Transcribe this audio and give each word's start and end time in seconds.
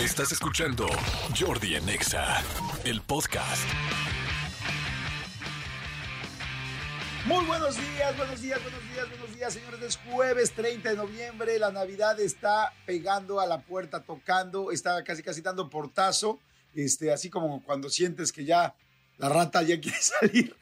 Estás 0.00 0.32
escuchando 0.32 0.88
Jordi 1.38 1.76
en 1.76 1.88
Exa, 1.88 2.42
el 2.84 3.00
podcast. 3.00 3.62
Muy 7.26 7.44
buenos 7.46 7.76
días, 7.76 8.16
buenos 8.16 8.42
días, 8.42 8.60
buenos 8.60 8.82
días, 8.92 9.08
buenos 9.08 9.34
días, 9.36 9.54
señores. 9.54 9.80
Es 9.82 9.96
jueves 9.98 10.50
30 10.50 10.90
de 10.90 10.96
noviembre. 10.96 11.60
La 11.60 11.70
Navidad 11.70 12.18
está 12.18 12.72
pegando 12.84 13.38
a 13.38 13.46
la 13.46 13.60
puerta, 13.60 14.02
tocando, 14.02 14.72
está 14.72 15.04
casi 15.04 15.22
casi 15.22 15.42
dando 15.42 15.70
portazo. 15.70 16.40
Este, 16.74 17.12
así 17.12 17.30
como 17.30 17.62
cuando 17.62 17.88
sientes 17.88 18.32
que 18.32 18.44
ya 18.44 18.74
la 19.18 19.28
rata 19.28 19.62
ya 19.62 19.80
quiere 19.80 19.98
salir. 20.00 20.54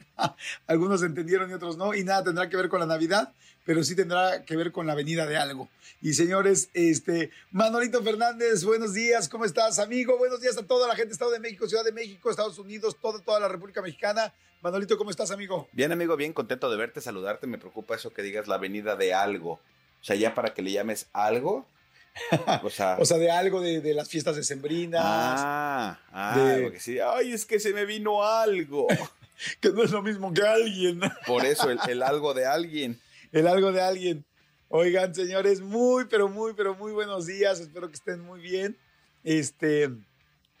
Algunos 0.67 1.01
entendieron 1.03 1.49
y 1.49 1.53
otros 1.53 1.77
no. 1.77 1.93
Y 1.93 2.03
nada 2.03 2.23
tendrá 2.23 2.49
que 2.49 2.57
ver 2.57 2.69
con 2.69 2.79
la 2.79 2.85
Navidad, 2.85 3.33
pero 3.65 3.83
sí 3.83 3.95
tendrá 3.95 4.45
que 4.45 4.55
ver 4.55 4.71
con 4.71 4.87
la 4.87 4.95
venida 4.95 5.25
de 5.25 5.37
algo. 5.37 5.69
Y 6.01 6.13
señores, 6.13 6.69
este, 6.73 7.31
Manolito 7.51 8.03
Fernández, 8.03 8.63
buenos 8.65 8.93
días, 8.93 9.29
¿cómo 9.29 9.45
estás, 9.45 9.79
amigo? 9.79 10.17
Buenos 10.17 10.41
días 10.41 10.57
a 10.57 10.63
toda 10.63 10.87
la 10.87 10.95
gente 10.95 11.09
de 11.09 11.13
Estado 11.13 11.31
de 11.31 11.39
México, 11.39 11.67
Ciudad 11.67 11.83
de 11.83 11.93
México, 11.93 12.29
Estados 12.29 12.59
Unidos, 12.59 12.97
toda, 13.01 13.19
toda 13.21 13.39
la 13.39 13.47
República 13.47 13.81
Mexicana. 13.81 14.33
Manolito, 14.61 14.97
¿cómo 14.97 15.11
estás, 15.11 15.31
amigo? 15.31 15.67
Bien, 15.71 15.91
amigo, 15.91 16.15
bien 16.15 16.33
contento 16.33 16.69
de 16.69 16.77
verte, 16.77 17.01
saludarte. 17.01 17.47
Me 17.47 17.57
preocupa 17.57 17.95
eso 17.95 18.13
que 18.13 18.21
digas 18.21 18.47
la 18.47 18.57
venida 18.57 18.95
de 18.95 19.13
algo. 19.13 19.53
O 19.53 20.05
sea, 20.05 20.15
ya 20.15 20.33
para 20.35 20.53
que 20.53 20.61
le 20.61 20.71
llames 20.71 21.07
algo. 21.13 21.65
O 22.63 22.69
sea, 22.69 22.97
o 22.99 23.05
sea 23.05 23.17
de 23.17 23.31
algo 23.31 23.61
de, 23.61 23.81
de 23.81 23.93
las 23.93 24.09
fiestas 24.09 24.35
decembrinas. 24.35 25.01
Ah, 25.03 25.99
ah, 26.11 26.37
de... 26.37 26.71
que 26.71 26.79
sí. 26.79 26.99
Ay, 26.99 27.33
es 27.33 27.45
que 27.45 27.59
se 27.59 27.73
me 27.73 27.85
vino 27.85 28.23
algo. 28.23 28.87
que 29.59 29.69
no 29.69 29.83
es 29.83 29.91
lo 29.91 30.01
mismo 30.01 30.33
que 30.33 30.41
alguien. 30.41 31.01
Por 31.25 31.45
eso, 31.45 31.69
el, 31.69 31.79
el 31.87 32.03
algo 32.03 32.33
de 32.33 32.45
alguien. 32.45 32.99
El 33.31 33.47
algo 33.47 33.71
de 33.71 33.81
alguien. 33.81 34.25
Oigan, 34.69 35.13
señores, 35.13 35.61
muy, 35.61 36.05
pero 36.05 36.29
muy, 36.29 36.53
pero 36.53 36.75
muy 36.75 36.91
buenos 36.93 37.27
días. 37.27 37.59
Espero 37.59 37.89
que 37.89 37.95
estén 37.95 38.21
muy 38.21 38.41
bien. 38.41 38.75
Este, 39.23 39.89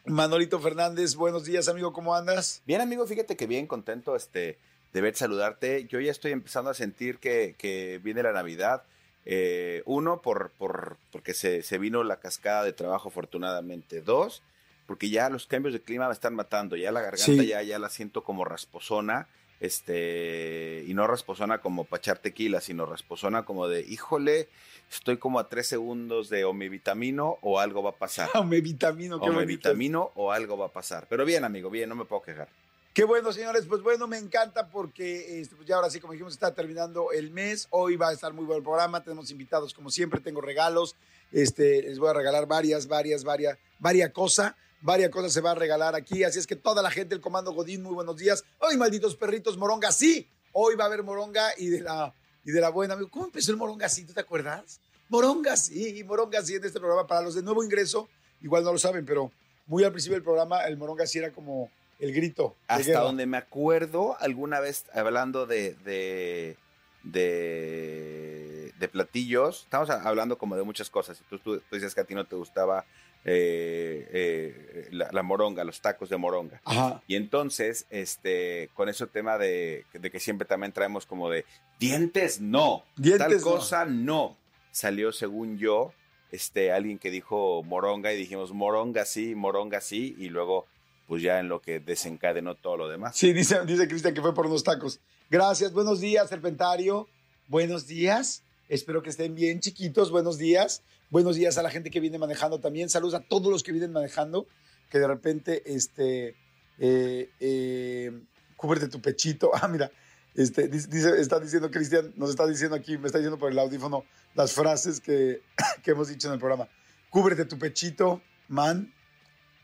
Manolito 0.05 0.59
Fernández, 0.59 1.15
buenos 1.15 1.45
días, 1.45 1.67
amigo, 1.67 1.93
¿cómo 1.93 2.13
andas? 2.13 2.61
Bien, 2.65 2.81
amigo, 2.81 3.07
fíjate 3.07 3.35
que 3.35 3.47
bien 3.47 3.67
contento 3.67 4.15
este, 4.15 4.59
de 4.91 5.01
ver 5.01 5.15
saludarte. 5.15 5.85
Yo 5.85 5.99
ya 5.99 6.11
estoy 6.11 6.31
empezando 6.31 6.69
a 6.69 6.73
sentir 6.73 7.19
que, 7.19 7.55
que 7.57 7.99
viene 8.03 8.21
la 8.21 8.33
Navidad. 8.33 8.83
Eh, 9.25 9.83
uno, 9.85 10.21
por, 10.21 10.51
por, 10.51 10.97
porque 11.11 11.33
se, 11.33 11.63
se, 11.63 11.77
vino 11.77 12.03
la 12.03 12.19
cascada 12.19 12.63
de 12.63 12.73
trabajo, 12.73 13.09
afortunadamente. 13.09 14.01
Dos, 14.01 14.43
porque 14.85 15.09
ya 15.09 15.29
los 15.29 15.47
cambios 15.47 15.73
de 15.73 15.81
clima 15.81 16.07
me 16.07 16.13
están 16.13 16.35
matando. 16.35 16.75
Ya 16.75 16.91
la 16.91 17.01
garganta 17.01 17.25
sí. 17.25 17.47
ya, 17.47 17.61
ya 17.61 17.79
la 17.79 17.89
siento 17.89 18.23
como 18.23 18.45
rasposona 18.45 19.27
este, 19.63 20.83
y 20.85 20.93
no 20.93 21.07
rasposona 21.07 21.59
como 21.59 21.85
para 21.85 21.99
echar 21.99 22.19
tequila, 22.19 22.59
sino 22.59 22.85
rasposona 22.85 23.45
como 23.45 23.69
de, 23.69 23.79
híjole, 23.81 24.49
estoy 24.91 25.15
como 25.15 25.39
a 25.39 25.47
tres 25.47 25.67
segundos 25.67 26.29
de 26.29 26.43
o 26.43 26.51
me 26.51 26.67
vitamino 26.67 27.37
o 27.41 27.61
algo 27.61 27.81
va 27.81 27.91
a 27.91 27.95
pasar. 27.95 28.29
o 28.35 28.43
me 28.43 28.59
vitamino, 28.59 29.21
qué 29.21 29.29
O 29.29 29.33
me 29.33 29.45
vitamino 29.45 30.11
o 30.15 30.33
algo 30.33 30.57
va 30.57 30.65
a 30.65 30.73
pasar. 30.73 31.07
Pero 31.09 31.23
bien, 31.23 31.45
amigo, 31.45 31.69
bien, 31.69 31.87
no 31.87 31.95
me 31.95 32.03
puedo 32.03 32.21
quejar. 32.21 32.49
Qué 32.93 33.05
bueno, 33.05 33.33
señores. 33.33 33.65
Pues 33.67 33.81
bueno, 33.81 34.07
me 34.07 34.19
encanta 34.19 34.67
porque 34.67 35.41
este, 35.41 35.55
pues 35.55 35.67
ya 35.67 35.77
ahora 35.77 35.89
sí, 35.89 35.99
como 35.99 36.13
dijimos, 36.13 36.33
está 36.33 36.53
terminando 36.53 37.11
el 37.11 37.31
mes. 37.31 37.67
Hoy 37.71 37.95
va 37.95 38.09
a 38.09 38.13
estar 38.13 38.33
muy 38.33 38.45
buen 38.45 38.61
programa. 38.61 39.03
Tenemos 39.03 39.31
invitados, 39.31 39.73
como 39.73 39.89
siempre, 39.89 40.19
tengo 40.19 40.41
regalos. 40.41 40.95
Este, 41.31 41.81
les 41.81 41.97
voy 41.97 42.09
a 42.09 42.13
regalar 42.13 42.45
varias, 42.45 42.87
varias, 42.87 43.23
varias, 43.23 43.57
varias 43.79 44.11
cosas 44.11 44.53
varias 44.83 45.11
cosas 45.11 45.31
se 45.31 45.41
va 45.41 45.51
a 45.51 45.55
regalar 45.55 45.95
aquí. 45.95 46.23
Así 46.23 46.37
es 46.37 46.45
que 46.45 46.55
toda 46.55 46.81
la 46.81 46.91
gente 46.91 47.15
del 47.15 47.21
Comando 47.21 47.53
Godín, 47.53 47.81
muy 47.81 47.93
buenos 47.93 48.17
días. 48.17 48.43
Hoy, 48.59 48.77
malditos 48.77 49.15
perritos, 49.15 49.57
Moronga, 49.57 49.91
sí. 49.91 50.27
Hoy 50.51 50.75
va 50.75 50.83
a 50.83 50.87
haber 50.87 51.03
Moronga 51.03 51.51
y 51.57 51.69
de 51.69 51.81
la, 51.81 52.13
y 52.43 52.51
de 52.51 52.61
la 52.61 52.69
buena. 52.69 52.97
¿Cómo 53.09 53.25
empezó 53.25 53.51
el 53.51 53.57
Moronga 53.57 53.89
sí? 53.89 54.05
¿Tú 54.05 54.13
te 54.13 54.19
acuerdas? 54.19 54.81
Moronga 55.07 55.55
sí, 55.55 56.03
Moronga 56.03 56.41
sí 56.43 56.55
en 56.55 56.65
este 56.65 56.79
programa. 56.79 57.07
Para 57.07 57.21
los 57.21 57.33
de 57.33 57.41
nuevo 57.41 57.63
ingreso, 57.63 58.09
igual 58.41 58.63
no 58.63 58.73
lo 58.73 58.77
saben, 58.77 59.05
pero 59.05 59.31
muy 59.65 59.85
al 59.85 59.91
principio 59.91 60.15
del 60.15 60.23
programa, 60.23 60.63
el 60.65 60.75
Moronga 60.75 61.07
sí 61.07 61.17
era 61.17 61.31
como 61.31 61.71
el 61.99 62.13
grito. 62.13 62.55
Hasta 62.67 62.99
donde 62.99 63.25
me 63.25 63.37
acuerdo, 63.37 64.17
alguna 64.19 64.59
vez 64.59 64.85
hablando 64.93 65.45
de, 65.45 65.73
de, 65.85 66.57
de, 67.03 68.73
de 68.77 68.87
platillos, 68.87 69.63
estamos 69.63 69.89
hablando 69.89 70.37
como 70.37 70.55
de 70.55 70.63
muchas 70.63 70.89
cosas. 70.89 71.21
Tú, 71.29 71.39
tú, 71.39 71.59
tú 71.59 71.75
dices 71.75 71.93
que 71.95 72.01
a 72.01 72.05
ti 72.05 72.15
no 72.15 72.25
te 72.25 72.35
gustaba 72.35 72.85
eh, 73.25 74.09
eh, 74.11 74.87
la, 74.91 75.09
la, 75.11 75.23
moronga, 75.23 75.63
los 75.63 75.79
tacos 75.79 76.09
de 76.09 76.17
moronga. 76.17 76.61
Ajá. 76.65 77.01
Y 77.07 77.15
entonces, 77.15 77.85
este, 77.89 78.69
con 78.73 78.89
ese 78.89 79.07
tema 79.07 79.37
de, 79.37 79.85
de, 79.93 80.11
que 80.11 80.19
siempre 80.19 80.45
también 80.45 80.73
traemos 80.73 81.05
como 81.05 81.29
de 81.29 81.45
dientes 81.79 82.41
no, 82.41 82.83
dientes 82.97 83.27
tal 83.27 83.41
cosa 83.41 83.85
no. 83.85 83.91
no. 83.91 84.37
Salió 84.71 85.11
según 85.11 85.57
yo, 85.57 85.93
este, 86.31 86.71
alguien 86.71 86.99
que 86.99 87.11
dijo 87.11 87.63
moronga 87.63 88.11
y 88.11 88.17
dijimos 88.17 88.51
moronga 88.51 89.05
sí, 89.05 89.35
moronga 89.35 89.79
sí, 89.79 90.15
y 90.17 90.29
luego 90.29 90.65
pues 91.07 91.21
ya 91.21 91.39
en 91.39 91.49
lo 91.49 91.61
que 91.61 91.79
desencadenó 91.79 92.55
todo 92.55 92.77
lo 92.77 92.89
demás. 92.89 93.15
Sí, 93.15 93.33
dice, 93.33 93.65
dice 93.65 93.87
Cristian 93.87 94.13
que 94.13 94.21
fue 94.21 94.33
por 94.33 94.45
unos 94.45 94.63
tacos. 94.63 94.99
Gracias, 95.29 95.73
buenos 95.73 95.99
días, 95.99 96.29
Serpentario. 96.29 97.07
Buenos 97.47 97.87
días. 97.87 98.43
Espero 98.69 99.03
que 99.03 99.09
estén 99.09 99.35
bien, 99.35 99.59
chiquitos. 99.59 100.11
Buenos 100.11 100.37
días. 100.37 100.83
Buenos 101.09 101.35
días 101.35 101.57
a 101.57 101.63
la 101.63 101.69
gente 101.69 101.91
que 101.91 101.99
viene 101.99 102.17
manejando 102.17 102.59
también. 102.59 102.89
Saludos 102.89 103.13
a 103.13 103.19
todos 103.19 103.51
los 103.51 103.61
que 103.61 103.71
vienen 103.71 103.91
manejando, 103.91 104.47
que 104.89 104.97
de 104.97 105.07
repente, 105.07 105.61
este, 105.65 106.35
eh, 106.79 107.29
eh, 107.39 108.11
cúbrete 108.55 108.87
tu 108.87 109.01
pechito. 109.01 109.51
Ah, 109.61 109.67
mira, 109.67 109.91
este, 110.35 110.67
dice, 110.67 111.19
está 111.19 111.39
diciendo 111.39 111.69
Cristian, 111.69 112.13
nos 112.15 112.31
está 112.31 112.47
diciendo 112.47 112.75
aquí, 112.75 112.97
me 112.97 113.05
está 113.05 113.19
diciendo 113.19 113.37
por 113.37 113.51
el 113.51 113.59
audífono 113.59 114.05
las 114.33 114.53
frases 114.53 114.99
que, 114.99 115.41
que 115.83 115.91
hemos 115.91 116.07
dicho 116.07 116.27
en 116.27 116.33
el 116.33 116.39
programa. 116.39 116.67
Cúbrete 117.09 117.45
tu 117.45 117.59
pechito, 117.59 118.21
man. 118.47 118.91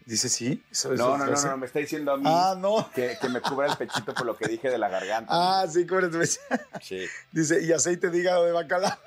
Dice 0.10 0.28
sí. 0.28 0.64
¿Eso, 0.72 0.92
no, 0.96 1.20
no, 1.20 1.28
no, 1.28 1.40
no, 1.40 1.58
me 1.58 1.68
está 1.68 1.78
diciendo 1.78 2.14
a 2.14 2.18
mí 2.18 2.24
ah, 2.26 2.56
no. 2.58 2.90
que, 2.96 3.16
que, 3.22 3.30
me 3.30 3.42
cubra 3.42 3.68
el 3.68 3.78
pechito 3.78 4.12
por 4.16 4.26
lo 4.26 4.36
que 4.36 4.48
dije 4.48 4.68
de 4.68 4.80
la 4.80 4.90
garganta. 4.90 5.30
Ah, 5.32 5.68
sí, 5.72 5.86
cúbrete 5.86 6.14
tu 6.14 6.18
pechito. 6.18 6.42
Sí. 6.82 7.06
Dice, 7.32 7.62
y 7.62 7.72
aceite 7.72 8.10
de 8.10 8.18
hígado 8.18 8.44
de 8.44 8.52
bacalao. 8.52 8.98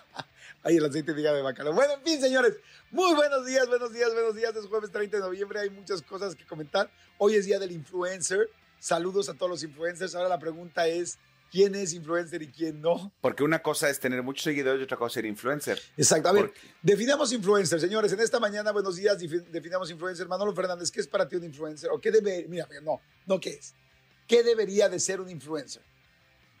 Ahí 0.62 0.78
el 0.78 0.84
aceite 0.86 1.12
de 1.12 1.20
hígado 1.20 1.36
de 1.36 1.42
bacalao. 1.42 1.74
Bueno, 1.74 1.92
en 1.92 2.02
fin, 2.02 2.18
señores. 2.22 2.54
Muy 2.90 3.14
buenos 3.14 3.44
días, 3.44 3.68
buenos 3.68 3.92
días, 3.92 4.14
buenos 4.14 4.34
días. 4.34 4.56
Es 4.56 4.64
jueves 4.64 4.90
30 4.90 5.18
de 5.18 5.22
noviembre. 5.24 5.60
Hay 5.60 5.68
muchas 5.68 6.00
cosas 6.00 6.34
que 6.34 6.46
comentar. 6.46 6.90
Hoy 7.18 7.34
es 7.34 7.44
día 7.44 7.58
del 7.58 7.72
influencer. 7.72 8.48
Saludos 8.78 9.28
a 9.28 9.34
todos 9.34 9.50
los 9.50 9.62
influencers. 9.62 10.14
Ahora 10.14 10.30
la 10.30 10.38
pregunta 10.38 10.86
es, 10.86 11.18
quién 11.50 11.74
es 11.74 11.92
influencer 11.92 12.42
y 12.42 12.48
quién 12.48 12.80
no. 12.80 13.12
Porque 13.20 13.42
una 13.42 13.60
cosa 13.60 13.88
es 13.90 14.00
tener 14.00 14.22
muchos 14.22 14.44
seguidores 14.44 14.80
y 14.80 14.84
otra 14.84 14.96
cosa 14.96 15.06
es 15.06 15.14
ser 15.14 15.26
influencer. 15.26 15.80
Exacto. 15.96 16.28
A 16.28 16.32
ver, 16.32 16.52
definamos 16.82 17.32
influencer, 17.32 17.80
señores. 17.80 18.12
En 18.12 18.20
esta 18.20 18.40
mañana, 18.40 18.72
buenos 18.72 18.96
días, 18.96 19.18
definamos 19.18 19.90
influencer. 19.90 20.28
Manolo 20.28 20.54
Fernández, 20.54 20.90
¿qué 20.90 21.00
es 21.00 21.06
para 21.06 21.28
ti 21.28 21.36
un 21.36 21.44
influencer? 21.44 21.90
¿O 21.90 22.00
qué 22.00 22.10
debe, 22.10 22.46
mira, 22.48 22.68
no, 22.82 23.00
no 23.26 23.40
qué 23.40 23.50
es? 23.50 23.74
¿Qué 24.26 24.42
debería 24.42 24.88
de 24.88 24.98
ser 24.98 25.20
un 25.20 25.30
influencer? 25.30 25.82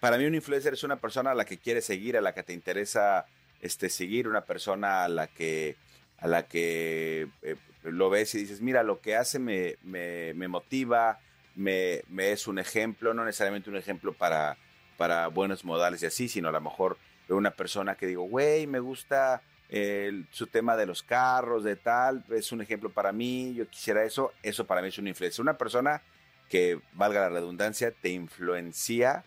Para 0.00 0.18
mí 0.18 0.24
un 0.24 0.34
influencer 0.34 0.74
es 0.74 0.84
una 0.84 1.00
persona 1.00 1.32
a 1.32 1.34
la 1.34 1.44
que 1.44 1.58
quieres 1.58 1.84
seguir, 1.84 2.16
a 2.16 2.20
la 2.20 2.32
que 2.32 2.42
te 2.42 2.52
interesa 2.52 3.26
este, 3.60 3.88
seguir, 3.88 4.28
una 4.28 4.44
persona 4.44 5.04
a 5.04 5.08
la 5.08 5.26
que, 5.26 5.76
a 6.18 6.28
la 6.28 6.46
que 6.46 7.28
eh, 7.42 7.56
lo 7.82 8.10
ves 8.10 8.34
y 8.34 8.38
dices, 8.38 8.60
mira, 8.60 8.82
lo 8.82 9.00
que 9.00 9.16
hace 9.16 9.38
me, 9.38 9.76
me, 9.82 10.34
me 10.34 10.48
motiva, 10.48 11.18
me, 11.54 12.02
me 12.08 12.32
es 12.32 12.46
un 12.46 12.58
ejemplo, 12.58 13.14
no 13.14 13.24
necesariamente 13.24 13.70
un 13.70 13.76
ejemplo 13.76 14.12
para 14.12 14.56
para 14.96 15.28
buenos 15.28 15.64
modales 15.64 16.02
y 16.02 16.06
así, 16.06 16.28
sino 16.28 16.48
a 16.48 16.52
lo 16.52 16.60
mejor 16.60 16.98
una 17.28 17.50
persona 17.50 17.96
que 17.96 18.06
digo, 18.06 18.22
güey, 18.24 18.66
me 18.66 18.78
gusta 18.78 19.42
el, 19.68 20.26
su 20.30 20.46
tema 20.46 20.76
de 20.76 20.86
los 20.86 21.02
carros, 21.02 21.64
de 21.64 21.76
tal, 21.76 22.24
es 22.30 22.52
un 22.52 22.60
ejemplo 22.60 22.90
para 22.90 23.12
mí, 23.12 23.54
yo 23.54 23.68
quisiera 23.68 24.04
eso, 24.04 24.32
eso 24.42 24.66
para 24.66 24.82
mí 24.82 24.88
es 24.88 24.98
una 24.98 25.08
influencia. 25.08 25.42
Una 25.42 25.58
persona 25.58 26.02
que, 26.48 26.80
valga 26.94 27.20
la 27.20 27.28
redundancia, 27.28 27.90
te 27.90 28.10
influencia 28.10 29.24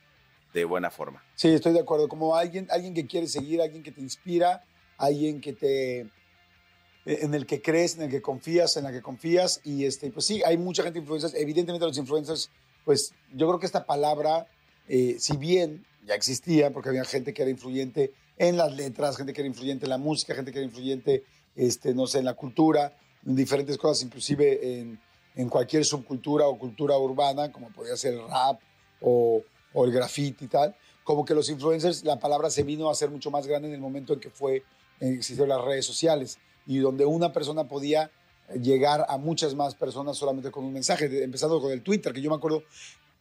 de 0.54 0.66
buena 0.66 0.90
forma. 0.90 1.24
Sí, 1.36 1.50
estoy 1.50 1.74
de 1.74 1.82
acuerdo, 1.82 2.08
como 2.08 2.36
alguien, 2.36 2.68
alguien 2.72 2.94
que 2.94 3.06
quiere 3.06 3.28
seguir, 3.28 3.62
alguien 3.62 3.84
que 3.84 3.92
te 3.92 4.02
inspira, 4.02 4.64
alguien 4.98 5.42
que 5.42 5.54
te 5.54 6.08
en 7.06 7.34
el 7.34 7.46
que 7.46 7.62
crees, 7.62 7.96
en 7.96 8.04
el 8.04 8.10
que 8.10 8.22
confías, 8.22 8.78
en 8.78 8.84
la 8.84 8.92
que 8.92 9.02
confías 9.02 9.62
y 9.64 9.86
este 9.86 10.12
pues 10.12 10.26
sí, 10.26 10.44
hay 10.46 10.58
mucha 10.58 10.84
gente 10.84 11.00
influencers, 11.00 11.34
evidentemente 11.34 11.86
los 11.86 11.98
influencers, 11.98 12.52
pues 12.86 13.14
yo 13.34 13.48
creo 13.48 13.60
que 13.60 13.66
esta 13.66 13.86
palabra 13.86 14.48
eh, 14.90 15.18
si 15.20 15.38
bien 15.38 15.86
ya 16.06 16.16
existía, 16.16 16.72
porque 16.72 16.90
había 16.90 17.06
gente 17.06 17.34
que 17.34 17.44
era 17.44 17.52
influyente 17.52 18.12
en 18.38 18.58
las 18.58 18.76
letras, 18.76 19.16
gente 19.16 19.34
que 19.34 19.42
era 19.42 19.48
influyente 19.48 19.86
en 19.86 19.92
la 19.92 19.98
música, 19.98 20.34
gente 20.34 20.52
que 20.52 20.58
era 20.58 20.66
influyente, 20.66 21.24
este, 21.56 21.94
no 21.94 22.08
sé, 22.08 22.20
en 22.20 22.26
la 22.26 22.34
cultura, 22.34 22.98
en 23.26 23.36
diferentes 23.36 23.78
cosas, 23.78 24.04
inclusive 24.04 24.80
en, 24.80 25.00
en 25.36 25.50
cualquier 25.50 25.86
subcultura 25.86 26.48
o 26.48 26.58
cultura 26.58 26.98
urbana, 26.98 27.52
como 27.52 27.70
podía 27.70 27.96
ser 27.96 28.16
el 28.16 28.28
rap 28.28 28.60
o, 29.02 29.44
o 29.74 29.86
el 29.86 29.92
graffiti 29.92 30.46
y 30.46 30.48
tal, 30.48 30.76
como 31.04 31.24
que 31.24 31.36
los 31.36 31.50
influencers, 31.50 32.04
la 32.04 32.20
palabra 32.20 32.50
se 32.50 32.64
vino 32.64 32.90
a 32.90 32.96
ser 32.96 33.10
mucho 33.10 33.30
más 33.30 33.46
grande 33.46 33.68
en 33.68 33.76
el 33.76 33.82
momento 33.82 34.14
en 34.14 34.20
que 34.20 34.30
fue, 34.30 34.64
existieron 35.00 35.50
las 35.50 35.64
redes 35.64 35.86
sociales 35.86 36.40
y 36.66 36.78
donde 36.80 37.06
una 37.06 37.32
persona 37.32 37.68
podía 37.68 38.10
llegar 38.60 39.06
a 39.08 39.18
muchas 39.18 39.54
más 39.54 39.76
personas 39.76 40.18
solamente 40.18 40.50
con 40.50 40.66
un 40.66 40.74
mensaje, 40.74 41.24
empezando 41.24 41.62
con 41.62 41.72
el 41.72 41.84
Twitter, 41.84 42.14
que 42.14 42.22
yo 42.22 42.30
me 42.30 42.38
acuerdo 42.38 42.64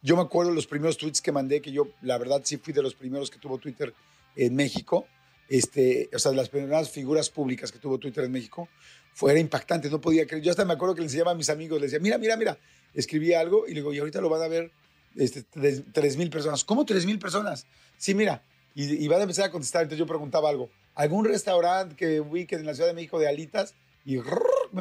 yo 0.01 0.15
me 0.15 0.21
acuerdo 0.21 0.51
los 0.51 0.67
primeros 0.67 0.97
tweets 0.97 1.21
que 1.21 1.31
mandé, 1.31 1.61
que 1.61 1.71
yo, 1.71 1.89
la 2.01 2.17
verdad, 2.17 2.41
sí 2.43 2.57
fui 2.57 2.73
de 2.73 2.81
los 2.81 2.95
primeros 2.95 3.29
que 3.29 3.39
tuvo 3.39 3.57
Twitter 3.57 3.93
en 4.35 4.55
México. 4.55 5.07
Este, 5.49 6.09
o 6.13 6.19
sea, 6.19 6.31
de 6.31 6.37
las 6.37 6.49
primeras 6.49 6.91
figuras 6.91 7.29
públicas 7.29 7.71
que 7.71 7.79
tuvo 7.79 7.97
Twitter 7.97 8.23
en 8.23 8.31
México, 8.31 8.69
fue 9.13 9.31
era 9.31 9.39
impactante, 9.39 9.89
no 9.89 9.99
podía 9.99 10.27
creer. 10.27 10.43
Yo 10.43 10.51
hasta 10.51 10.63
me 10.63 10.73
acuerdo 10.73 10.93
que 10.93 11.01
le 11.01 11.07
enseñaba 11.07 11.31
a 11.31 11.35
mis 11.35 11.49
amigos, 11.49 11.81
les 11.81 11.91
decía, 11.91 12.01
mira, 12.01 12.17
mira, 12.19 12.37
mira, 12.37 12.57
escribía 12.93 13.39
algo 13.39 13.65
y 13.67 13.71
le 13.71 13.77
digo, 13.77 13.91
y 13.91 13.97
ahorita 13.97 14.21
lo 14.21 14.29
van 14.29 14.43
a 14.43 14.47
ver 14.47 14.71
este, 15.15 15.43
tres 15.91 16.17
mil 16.17 16.29
personas. 16.29 16.63
¿Cómo 16.63 16.85
tres 16.85 17.05
mil 17.05 17.17
personas? 17.17 17.65
Sí, 17.97 18.13
mira, 18.13 18.43
y, 18.75 19.03
y 19.03 19.07
van 19.07 19.19
a 19.19 19.23
empezar 19.23 19.45
a 19.45 19.51
contestar. 19.51 19.81
Entonces 19.81 19.99
yo 19.99 20.05
preguntaba 20.05 20.49
algo, 20.49 20.69
¿algún 20.93 21.25
restaurante 21.25 21.95
que 21.95 22.21
ubique 22.21 22.55
en 22.55 22.65
la 22.65 22.75
Ciudad 22.75 22.87
de 22.87 22.93
México 22.93 23.17
de 23.17 23.27
alitas? 23.27 23.73
Y 24.05 24.17
me 24.17 24.21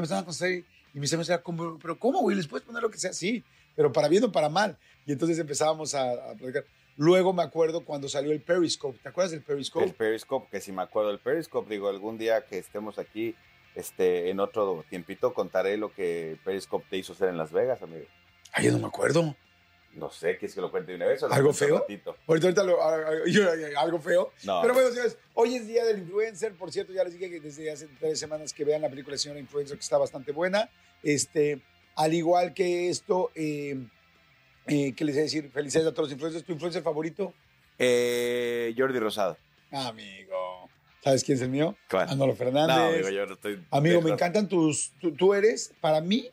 empezaban 0.00 0.22
a 0.22 0.26
contestar 0.26 0.50
y 0.50 1.00
mis 1.00 1.12
amigos 1.12 1.28
decían, 1.28 1.78
¿pero 1.80 1.98
cómo, 1.98 2.20
güey? 2.20 2.36
¿Les 2.36 2.46
puedes 2.46 2.66
poner 2.66 2.82
lo 2.82 2.90
que 2.90 2.98
sea? 2.98 3.12
Sí, 3.12 3.44
pero 3.74 3.92
para 3.92 4.08
bien 4.08 4.24
o 4.24 4.32
para 4.32 4.48
mal. 4.48 4.78
Y 5.08 5.12
entonces 5.12 5.38
empezábamos 5.38 5.94
a, 5.94 6.12
a 6.12 6.34
platicar. 6.34 6.64
Luego 6.98 7.32
me 7.32 7.42
acuerdo 7.42 7.82
cuando 7.82 8.10
salió 8.10 8.30
el 8.30 8.42
Periscope. 8.42 8.98
¿Te 9.02 9.08
acuerdas 9.08 9.30
del 9.30 9.42
Periscope? 9.42 9.86
El 9.86 9.94
Periscope, 9.94 10.48
que 10.50 10.60
si 10.60 10.70
me 10.70 10.82
acuerdo 10.82 11.08
del 11.08 11.18
Periscope, 11.18 11.70
digo, 11.70 11.88
algún 11.88 12.18
día 12.18 12.44
que 12.44 12.58
estemos 12.58 12.98
aquí, 12.98 13.34
este, 13.74 14.28
en 14.28 14.38
otro 14.38 14.84
tiempito, 14.90 15.32
contaré 15.32 15.78
lo 15.78 15.92
que 15.94 16.36
Periscope 16.44 16.84
te 16.90 16.98
hizo 16.98 17.14
hacer 17.14 17.30
en 17.30 17.38
Las 17.38 17.52
Vegas, 17.52 17.80
amigo. 17.80 18.04
Ay, 18.52 18.66
yo 18.66 18.72
no 18.72 18.80
me 18.80 18.86
acuerdo. 18.88 19.34
No 19.94 20.10
sé, 20.10 20.36
¿quieres 20.36 20.54
que 20.54 20.60
lo 20.60 20.70
cuente 20.70 20.90
de 20.92 20.96
una 20.96 21.06
vez? 21.06 21.22
O 21.22 21.32
¿Algo 21.32 21.54
feo? 21.54 21.86
Ahorita, 22.26 22.48
ahorita 22.48 22.62
lo- 22.64 22.78
algo 23.78 23.98
feo. 24.00 24.32
No. 24.44 24.60
Pero 24.60 24.74
bueno, 24.74 24.90
señores, 24.90 25.16
hoy 25.32 25.54
es 25.54 25.66
Día 25.66 25.86
del 25.86 26.00
Influencer. 26.00 26.52
Por 26.52 26.70
cierto, 26.70 26.92
ya 26.92 27.02
les 27.04 27.14
dije 27.14 27.30
que 27.30 27.40
desde 27.40 27.70
hace 27.70 27.88
tres 27.98 28.18
semanas 28.20 28.52
que 28.52 28.64
vean 28.64 28.82
la 28.82 28.90
película 28.90 29.16
Señora 29.16 29.40
Influencer, 29.40 29.78
que 29.78 29.82
está 29.82 29.96
bastante 29.96 30.32
buena. 30.32 30.68
Este, 31.02 31.62
al 31.96 32.12
igual 32.12 32.52
que 32.52 32.90
esto, 32.90 33.30
eh, 33.34 33.76
eh, 34.68 34.92
¿qué 34.96 35.04
les 35.04 35.14
voy 35.14 35.20
a 35.20 35.24
decir? 35.24 35.50
Felicidades 35.50 35.88
a 35.88 35.92
todos 35.92 36.08
los 36.08 36.12
influencers. 36.12 36.44
¿Tu 36.44 36.52
influencer 36.52 36.82
favorito? 36.82 37.32
Eh, 37.78 38.74
Jordi 38.76 38.98
Rosado. 38.98 39.36
Amigo. 39.70 40.68
¿Sabes 41.02 41.22
quién 41.24 41.36
es 41.36 41.42
el 41.42 41.50
mío? 41.50 41.76
¿Cuál? 41.88 42.08
Manolo 42.08 42.34
Fernández. 42.34 42.76
No, 42.76 42.84
amigo, 42.86 43.08
yo 43.10 43.26
no 43.26 43.34
estoy... 43.34 43.64
Amigo, 43.70 44.02
me 44.02 44.10
encantan 44.10 44.48
tus. 44.48 44.92
Tú, 45.00 45.12
tú 45.12 45.32
eres, 45.34 45.72
para 45.80 46.00
mí, 46.00 46.28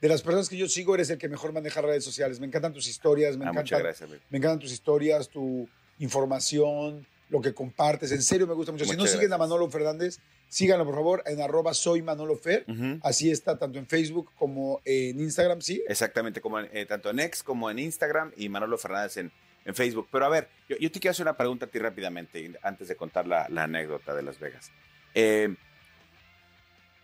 de 0.00 0.08
las 0.08 0.22
personas 0.22 0.48
que 0.48 0.56
yo 0.56 0.68
sigo, 0.68 0.94
eres 0.94 1.08
el 1.10 1.18
que 1.18 1.28
mejor 1.28 1.52
maneja 1.52 1.80
redes 1.80 2.04
sociales. 2.04 2.38
Me 2.38 2.46
encantan 2.46 2.72
tus 2.72 2.86
historias, 2.88 3.36
me 3.36 3.46
Ah, 3.46 3.52
muchas 3.52 3.80
encantan, 3.80 3.82
gracias, 3.82 4.10
me 4.28 4.38
encantan 4.38 4.58
tus 4.58 4.72
historias, 4.72 5.28
tu 5.28 5.68
información, 5.98 7.06
lo 7.32 7.40
que 7.40 7.52
compartes. 7.54 8.12
En 8.12 8.22
serio, 8.22 8.46
me 8.46 8.54
gusta 8.54 8.70
mucho. 8.70 8.84
si 8.84 8.96
no 8.96 9.06
siguen 9.06 9.32
a. 9.32 9.38
Manolo 9.38 9.68
Fernández, 9.70 10.20
síganlo, 10.48 10.84
por 10.84 10.94
favor, 10.94 11.22
en 11.26 11.40
arroba 11.40 11.74
soy 11.74 12.02
Manolo 12.02 12.36
Fer. 12.36 12.64
Así 13.02 13.30
está, 13.30 13.58
tanto 13.58 13.78
en 13.78 13.86
Facebook 13.86 14.30
como 14.38 14.80
en 14.84 15.18
Instagram, 15.18 15.60
¿sí? 15.62 15.82
Exactamente, 15.88 16.40
como 16.40 16.60
en- 16.60 16.68
eh, 16.72 16.86
tanto 16.86 17.10
en 17.10 17.18
X 17.20 17.42
como 17.42 17.70
en 17.70 17.78
Instagram 17.80 18.32
y 18.36 18.48
Manolo 18.48 18.76
Fernández 18.78 19.16
en, 19.16 19.32
en 19.64 19.74
Facebook. 19.74 20.08
Pero 20.12 20.26
a 20.26 20.28
ver, 20.28 20.48
yo, 20.68 20.76
yo 20.76 20.92
te 20.92 21.00
quiero 21.00 21.12
hacer 21.12 21.24
una 21.24 21.36
pregunta 21.36 21.66
a 21.66 21.68
ti 21.70 21.78
rápidamente, 21.78 22.52
antes 22.62 22.86
de 22.88 22.96
contar 22.96 23.26
la, 23.26 23.48
la 23.48 23.64
anécdota 23.64 24.14
de 24.14 24.22
Las 24.22 24.38
Vegas. 24.38 24.70
Eh, 25.14 25.54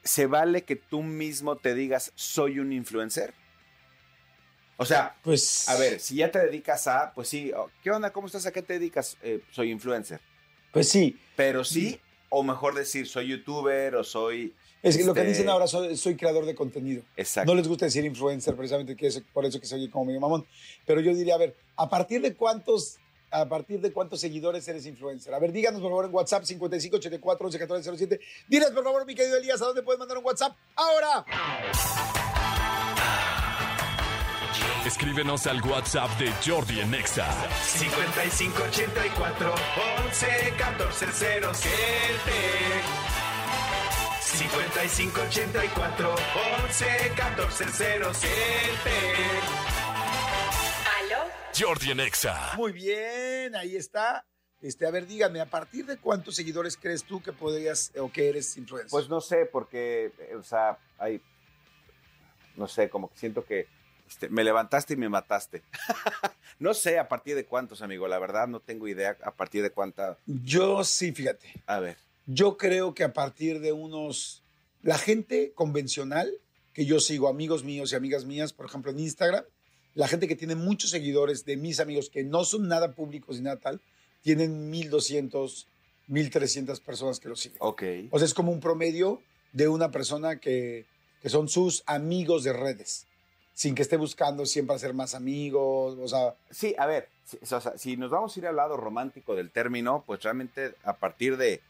¿Se 0.04 0.26
vale 0.26 0.62
que 0.62 0.76
tú 0.76 1.02
mismo 1.02 1.56
te 1.56 1.74
digas, 1.74 2.12
soy 2.14 2.58
un 2.60 2.72
influencer? 2.72 3.34
O 4.80 4.84
sea, 4.84 5.14
Pues. 5.22 5.68
a 5.68 5.76
ver, 5.76 5.98
si 6.00 6.14
ya 6.14 6.30
te 6.30 6.38
dedicas 6.38 6.86
a, 6.86 7.12
pues 7.12 7.28
sí, 7.28 7.50
oh, 7.54 7.68
¿qué 7.82 7.90
onda? 7.90 8.12
¿Cómo 8.12 8.28
estás? 8.28 8.46
¿A 8.46 8.52
qué 8.52 8.62
te 8.62 8.74
dedicas? 8.74 9.16
Eh, 9.22 9.40
soy 9.50 9.70
influencer. 9.72 10.20
Pues 10.72 10.88
sí. 10.88 11.18
Pero 11.34 11.64
sí, 11.64 12.00
o 12.30 12.42
mejor 12.44 12.74
decir, 12.74 13.06
soy 13.08 13.28
youtuber 13.28 13.96
o 13.96 14.04
soy... 14.04 14.54
Es 14.80 14.96
que 14.96 15.02
lo 15.02 15.12
que 15.12 15.20
Este- 15.20 15.32
dicen 15.32 15.48
ahora, 15.48 15.66
soy, 15.66 15.96
soy 15.96 16.14
creador 16.16 16.46
de 16.46 16.54
contenido. 16.54 17.02
Exacto. 17.16 17.50
No 17.50 17.56
les 17.56 17.66
gusta 17.66 17.86
decir 17.86 18.04
influencer, 18.04 18.54
precisamente 18.54 18.94
que 18.94 19.08
es 19.08 19.20
por 19.32 19.44
eso 19.44 19.58
que 19.58 19.66
se 19.66 19.74
oye 19.74 19.90
como 19.90 20.04
medio 20.04 20.20
mamón. 20.20 20.46
Pero 20.86 21.00
yo 21.00 21.12
diría, 21.12 21.34
a 21.34 21.38
ver, 21.38 21.56
¿a 21.74 21.88
partir 21.90 22.20
de 22.22 22.34
cuántos, 22.36 22.98
a 23.32 23.48
partir 23.48 23.80
de 23.80 23.92
cuántos 23.92 24.20
seguidores 24.20 24.68
eres 24.68 24.86
influencer? 24.86 25.34
A 25.34 25.40
ver, 25.40 25.50
díganos 25.50 25.80
por 25.80 25.90
favor 25.90 26.04
en 26.04 26.14
WhatsApp 26.14 26.44
5584 26.44 27.46
11 27.46 27.58
14 27.58 27.96
07. 27.96 28.20
Diles 28.46 28.70
por 28.70 28.84
favor, 28.84 29.04
mi 29.04 29.16
querido 29.16 29.36
Elías, 29.38 29.60
¿a 29.60 29.64
dónde 29.64 29.82
puedes 29.82 29.98
mandar 29.98 30.16
un 30.18 30.24
WhatsApp? 30.24 30.56
¡Ahora! 30.76 31.24
Escríbenos 34.88 35.46
al 35.46 35.60
WhatsApp 35.60 36.08
de 36.18 36.32
Jordi 36.42 36.80
en 36.80 36.94
Exa. 36.94 37.30
5584 37.62 39.54
11 40.06 40.54
14 40.56 41.06
07 41.12 41.70
5584 44.18 46.14
11 46.62 46.86
14 47.14 47.64
07 48.14 48.30
¿Aló? 50.98 51.18
Jordi 51.54 51.90
en 51.90 52.00
Exa. 52.00 52.54
Muy 52.56 52.72
bien, 52.72 53.54
ahí 53.56 53.76
está. 53.76 54.24
Este, 54.62 54.86
a 54.86 54.90
ver, 54.90 55.06
dígame, 55.06 55.42
¿a 55.42 55.50
partir 55.50 55.84
de 55.84 55.98
cuántos 55.98 56.34
seguidores 56.34 56.78
crees 56.78 57.04
tú 57.04 57.22
que 57.22 57.34
podrías 57.34 57.92
o 57.98 58.10
que 58.10 58.30
eres 58.30 58.56
influencer? 58.56 58.90
Pues 58.90 59.10
no 59.10 59.20
sé, 59.20 59.44
porque, 59.52 60.12
eh, 60.18 60.34
o 60.34 60.42
sea, 60.42 60.78
hay, 60.96 61.20
no 62.56 62.66
sé, 62.66 62.88
como 62.88 63.10
que 63.10 63.18
siento 63.18 63.44
que 63.44 63.76
este, 64.08 64.28
me 64.28 64.44
levantaste 64.44 64.94
y 64.94 64.96
me 64.96 65.08
mataste. 65.08 65.62
no 66.58 66.74
sé 66.74 66.98
a 66.98 67.08
partir 67.08 67.36
de 67.36 67.44
cuántos, 67.44 67.82
amigo, 67.82 68.08
la 68.08 68.18
verdad 68.18 68.48
no 68.48 68.60
tengo 68.60 68.88
idea 68.88 69.16
a 69.22 69.32
partir 69.32 69.62
de 69.62 69.70
cuánta. 69.70 70.18
yo 70.26 70.84
sí, 70.84 71.12
fíjate. 71.12 71.52
A 71.66 71.80
ver, 71.80 71.96
Yo 72.26 72.56
creo 72.56 72.94
que 72.94 73.04
a 73.04 73.12
partir 73.12 73.60
de 73.60 73.72
unos... 73.72 74.42
La 74.82 74.96
gente 74.96 75.52
convencional, 75.54 76.32
que 76.72 76.86
yo 76.86 77.00
sigo, 77.00 77.28
amigos 77.28 77.64
míos 77.64 77.92
y 77.92 77.96
amigas 77.96 78.24
mías, 78.24 78.52
por 78.52 78.66
ejemplo, 78.66 78.92
en 78.92 79.00
Instagram, 79.00 79.44
la 79.94 80.06
gente 80.06 80.28
que 80.28 80.36
tiene 80.36 80.54
muchos 80.54 80.90
seguidores 80.90 81.44
de 81.44 81.56
mis 81.56 81.80
amigos 81.80 82.08
que 82.08 82.22
no 82.22 82.44
son 82.44 82.68
nada 82.68 82.92
públicos 82.92 83.36
ni 83.36 83.42
nada 83.42 83.56
tal, 83.56 83.80
tienen 84.22 84.72
1.200, 84.72 85.66
1.300 86.08 86.80
personas 86.80 87.18
que 87.18 87.28
lo 87.28 87.34
siguen. 87.34 87.58
ok. 87.60 87.82
O 88.10 88.18
sea, 88.18 88.26
es 88.26 88.34
como 88.34 88.52
un 88.52 88.60
promedio 88.60 89.20
de 89.52 89.66
una 89.66 89.90
persona 89.90 90.38
que, 90.38 90.86
que 91.20 91.28
son 91.28 91.48
sus 91.48 91.82
amigos 91.86 92.44
de 92.44 92.52
redes, 92.52 93.06
sin 93.58 93.74
que 93.74 93.82
esté 93.82 93.96
buscando 93.96 94.46
siempre 94.46 94.76
hacer 94.76 94.94
más 94.94 95.16
amigos, 95.16 95.98
o 96.00 96.06
sea, 96.06 96.36
Sí, 96.48 96.76
a 96.78 96.86
ver, 96.86 97.08
si, 97.24 97.38
o 97.42 97.60
sea, 97.60 97.76
si 97.76 97.96
nos 97.96 98.08
vamos 98.08 98.36
a 98.36 98.38
ir 98.38 98.46
al 98.46 98.54
lado 98.54 98.76
romántico 98.76 99.34
del 99.34 99.50
término, 99.50 100.04
pues 100.06 100.22
realmente 100.22 100.76
a 100.84 100.96
partir 100.96 101.36
de 101.36 101.60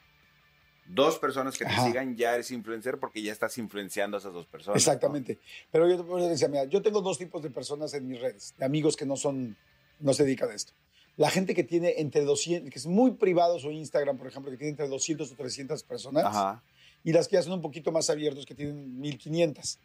dos 0.87 1.19
personas 1.19 1.57
que 1.57 1.65
te 1.65 1.71
Ajá. 1.71 1.87
sigan 1.87 2.15
ya 2.15 2.35
eres 2.35 2.51
influencer 2.51 2.99
porque 2.99 3.23
ya 3.23 3.33
estás 3.33 3.57
influenciando 3.57 4.19
a 4.19 4.21
esas 4.21 4.35
dos 4.35 4.45
personas. 4.45 4.75
¿no? 4.75 4.77
Exactamente. 4.77 5.39
Pero 5.73 5.89
yo 5.89 6.05
te 6.05 6.29
decía, 6.29 6.49
mira, 6.49 6.65
yo 6.65 6.83
tengo 6.83 7.01
dos 7.01 7.17
tipos 7.17 7.43
de 7.43 7.49
personas 7.49 7.95
en 7.95 8.07
mis 8.07 8.21
redes, 8.21 8.55
de 8.59 8.67
amigos 8.67 8.95
que 8.95 9.07
no 9.07 9.17
son, 9.17 9.57
no 9.99 10.13
se 10.13 10.25
dedican 10.25 10.51
a 10.51 10.55
esto. 10.55 10.75
La 11.17 11.31
gente 11.31 11.55
que 11.55 11.65
tiene 11.65 11.95
entre 11.97 12.23
200, 12.23 12.71
que 12.71 12.79
es 12.79 12.87
muy 12.87 13.13
privado 13.13 13.59
su 13.59 13.71
Instagram, 13.71 14.19
por 14.19 14.27
ejemplo, 14.27 14.51
que 14.51 14.59
tiene 14.59 14.73
entre 14.73 14.89
200 14.89 15.33
o 15.33 15.35
300 15.37 15.83
personas, 15.85 16.27
Ajá. 16.27 16.63
y 17.03 17.13
las 17.15 17.29
que 17.29 17.37
ya 17.37 17.43
son 17.43 17.55
un 17.55 17.63
poquito 17.63 17.93
más 17.93 18.11
abiertos, 18.11 18.45
que 18.45 18.55
tienen 18.55 19.01
1500, 19.01 19.79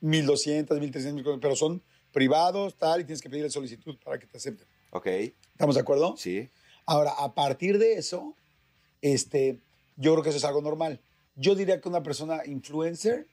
1200, 0.00 0.78
1300, 0.80 1.38
pero 1.40 1.56
son 1.56 1.82
privados, 2.12 2.76
tal, 2.76 3.00
y 3.00 3.04
tienes 3.04 3.22
que 3.22 3.28
pedirle 3.28 3.50
solicitud 3.50 3.96
para 4.04 4.18
que 4.18 4.26
te 4.26 4.38
acepten. 4.38 4.66
Ok. 4.90 5.06
¿Estamos 5.06 5.74
de 5.74 5.80
acuerdo? 5.80 6.16
Sí. 6.16 6.48
Ahora, 6.86 7.12
a 7.18 7.34
partir 7.34 7.78
de 7.78 7.94
eso, 7.94 8.34
este, 9.02 9.58
yo 9.96 10.12
creo 10.12 10.22
que 10.22 10.30
eso 10.30 10.38
es 10.38 10.44
algo 10.44 10.62
normal. 10.62 11.00
Yo 11.36 11.54
diría 11.54 11.80
que 11.80 11.88
una 11.88 12.02
persona 12.02 12.44
influencer 12.46 13.26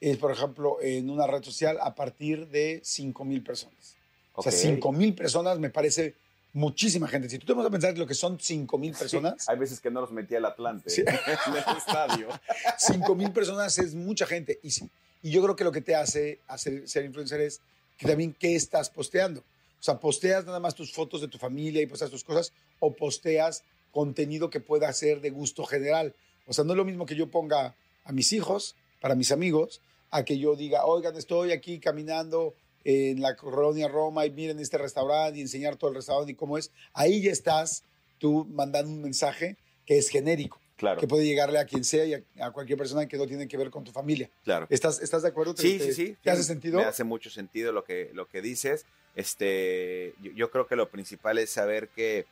es, 0.00 0.16
por 0.18 0.32
ejemplo, 0.32 0.78
en 0.80 1.10
una 1.10 1.26
red 1.26 1.42
social 1.42 1.78
a 1.80 1.94
partir 1.94 2.48
de 2.48 2.80
5 2.84 3.24
mil 3.24 3.42
personas. 3.42 3.96
O 4.34 4.42
sea, 4.42 4.52
ok. 4.52 4.58
5 4.58 4.92
mil 4.92 5.14
personas 5.14 5.58
me 5.58 5.70
parece 5.70 6.14
muchísima 6.52 7.08
gente. 7.08 7.28
Si 7.28 7.38
tú 7.38 7.46
te 7.46 7.52
vas 7.52 7.66
a 7.66 7.70
pensar 7.70 7.96
lo 7.96 8.06
que 8.06 8.14
son 8.14 8.38
5 8.40 8.78
mil 8.78 8.94
personas, 8.94 9.48
Hay 9.48 9.58
veces 9.58 9.80
que 9.80 9.90
no 9.90 10.00
los 10.00 10.10
metía 10.12 10.38
el 10.38 10.44
Atlante 10.44 10.90
Sí. 10.90 11.02
en 11.06 11.54
el 11.54 11.76
estadio. 11.76 12.28
5 12.78 13.14
mil 13.14 13.30
personas 13.32 13.78
es 13.78 13.94
mucha 13.94 14.26
gente. 14.26 14.58
Y, 14.62 14.70
sí, 14.70 14.88
y 15.22 15.30
yo 15.30 15.42
creo 15.42 15.56
que 15.56 15.64
lo 15.64 15.72
que 15.72 15.80
te 15.80 15.94
hace 15.94 16.40
hacer, 16.46 16.88
ser 16.88 17.04
influencer 17.04 17.40
es 17.40 17.60
que 17.98 18.06
también 18.06 18.34
qué 18.38 18.54
estás 18.54 18.90
posteando. 18.90 19.40
O 19.40 19.82
sea, 19.82 19.98
posteas 19.98 20.44
nada 20.44 20.60
más 20.60 20.74
tus 20.74 20.92
fotos 20.92 21.20
de 21.20 21.28
tu 21.28 21.38
familia 21.38 21.82
y 21.82 21.86
posteas 21.86 22.10
tus 22.10 22.24
cosas 22.24 22.52
o 22.78 22.94
posteas 22.94 23.64
contenido 23.92 24.50
que 24.50 24.60
pueda 24.60 24.92
ser 24.92 25.20
de 25.20 25.30
gusto 25.30 25.64
general. 25.64 26.14
O 26.46 26.52
sea, 26.52 26.64
no 26.64 26.72
es 26.72 26.76
lo 26.76 26.84
mismo 26.84 27.06
que 27.06 27.16
yo 27.16 27.30
ponga 27.30 27.74
a 28.04 28.12
mis 28.12 28.32
hijos, 28.32 28.76
para 29.00 29.14
mis 29.14 29.32
amigos, 29.32 29.80
a 30.10 30.24
que 30.24 30.38
yo 30.38 30.56
diga, 30.56 30.84
oigan, 30.84 31.16
estoy 31.16 31.52
aquí 31.52 31.78
caminando 31.78 32.54
en 32.84 33.20
la 33.20 33.36
colonia 33.36 33.88
Roma 33.88 34.26
y 34.26 34.30
miren 34.30 34.58
este 34.58 34.78
restaurante 34.78 35.38
y 35.38 35.42
enseñar 35.42 35.76
todo 35.76 35.90
el 35.90 35.96
restaurante 35.96 36.32
y 36.32 36.34
cómo 36.34 36.58
es. 36.58 36.70
Ahí 36.92 37.22
ya 37.22 37.32
estás 37.32 37.84
tú 38.18 38.46
mandando 38.50 38.90
un 38.90 39.02
mensaje 39.02 39.56
que 39.86 39.98
es 39.98 40.08
genérico 40.08 40.60
Claro, 40.80 40.98
que 40.98 41.06
puede 41.06 41.26
llegarle 41.26 41.58
a 41.58 41.66
quien 41.66 41.84
sea 41.84 42.06
y 42.06 42.14
a, 42.14 42.22
a 42.40 42.50
cualquier 42.52 42.78
persona 42.78 43.06
que 43.06 43.18
no 43.18 43.26
tiene 43.26 43.46
que 43.46 43.58
ver 43.58 43.68
con 43.68 43.84
tu 43.84 43.92
familia. 43.92 44.30
claro. 44.44 44.66
¿Estás, 44.70 45.02
estás 45.02 45.20
de 45.20 45.28
acuerdo? 45.28 45.54
¿Te- 45.54 45.60
Sí, 45.60 45.76
te- 45.76 45.92
sí, 45.92 45.92
sí. 45.92 46.16
¿Te 46.22 46.30
hace 46.30 46.42
sentido? 46.42 46.78
Me 46.78 46.84
hace 46.86 47.04
mucho 47.04 47.28
sentido 47.28 47.70
lo 47.70 47.84
que, 47.84 48.10
lo 48.14 48.26
que 48.26 48.40
dices. 48.40 48.86
Este, 49.14 50.14
yo, 50.22 50.32
yo 50.32 50.50
creo 50.50 50.66
que 50.66 50.76
lo 50.76 50.88
principal 50.88 51.36
es 51.36 51.50
saber 51.50 51.88
que 51.88 52.24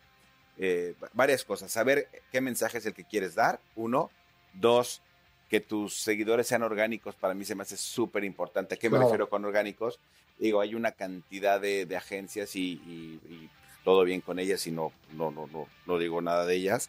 eh, 0.59 0.95
varias 1.13 1.45
cosas. 1.45 1.71
Saber 1.71 2.09
qué 2.33 2.41
mensaje 2.41 2.79
es 2.79 2.87
el 2.87 2.95
que 2.95 3.05
quieres 3.05 3.35
dar, 3.35 3.61
uno. 3.77 4.11
Dos, 4.55 5.03
que 5.51 5.61
tus 5.61 5.95
seguidores 5.95 6.47
sean 6.47 6.63
orgánicos, 6.63 7.15
para 7.15 7.35
mí 7.35 7.45
se 7.45 7.55
me 7.55 7.63
hace 7.63 7.77
súper 7.77 8.25
importante. 8.25 8.75
¿A 8.75 8.79
qué 8.79 8.89
me 8.89 8.95
Claro. 8.97 9.09
refiero 9.09 9.29
con 9.29 9.45
orgánicos? 9.45 10.01
Digo, 10.39 10.61
hay 10.63 10.75
una 10.75 10.93
cantidad 10.93 11.61
de, 11.61 11.85
de 11.85 11.97
agencias 11.97 12.57
y, 12.57 12.81
y- 12.87 13.21
y 13.29 13.51
todo 13.85 14.05
bien 14.05 14.21
con 14.23 14.39
ellas 14.39 14.67
y 14.67 14.71
no, 14.71 14.91
no, 15.13 15.31
no, 15.31 15.47
no, 15.49 15.69
no 15.87 15.99
digo 15.99 16.21
nada 16.23 16.45
de 16.47 16.55
ellas, 16.57 16.89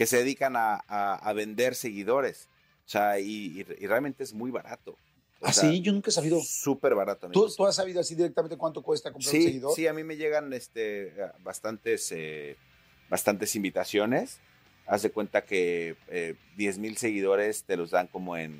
que 0.00 0.06
se 0.06 0.16
dedican 0.16 0.56
a, 0.56 0.82
a- 0.88 1.16
a 1.16 1.32
vender 1.34 1.74
seguidores. 1.74 2.48
O 2.86 2.88
sea, 2.88 3.20
y, 3.20 3.60
y- 3.60 3.66
y 3.84 3.86
realmente 3.86 4.24
es 4.24 4.32
muy 4.32 4.50
barato. 4.50 4.92
O 5.40 5.46
¿Ah, 5.46 5.52
sea, 5.52 5.70
sí? 5.70 5.82
Yo 5.82 5.92
nunca 5.92 6.08
he 6.08 6.12
sabido. 6.14 6.40
Súper 6.40 6.94
barato. 6.94 7.28
¿Tú, 7.28 7.66
has 7.66 7.76
sabido 7.76 8.00
así 8.00 8.14
directamente 8.14 8.56
cuánto 8.56 8.80
cuesta 8.82 9.12
comprar 9.12 9.34
un 9.34 9.38
Sí, 9.42 9.46
seguidor? 9.46 9.74
sí, 9.76 9.86
a 9.86 9.92
mí 9.92 10.02
me 10.02 10.16
llegan 10.16 10.54
este, 10.54 11.12
bastantes, 11.44 12.10
eh, 12.12 12.56
bastantes 13.10 13.54
invitaciones. 13.56 14.40
Haz 14.86 15.02
de 15.02 15.10
cuenta 15.10 15.44
que 15.44 15.96
eh, 16.08 16.34
10 16.56 16.78
mil 16.78 16.96
seguidores 16.96 17.64
te 17.64 17.76
los 17.76 17.90
dan 17.90 18.06
como 18.06 18.38
en 18.38 18.58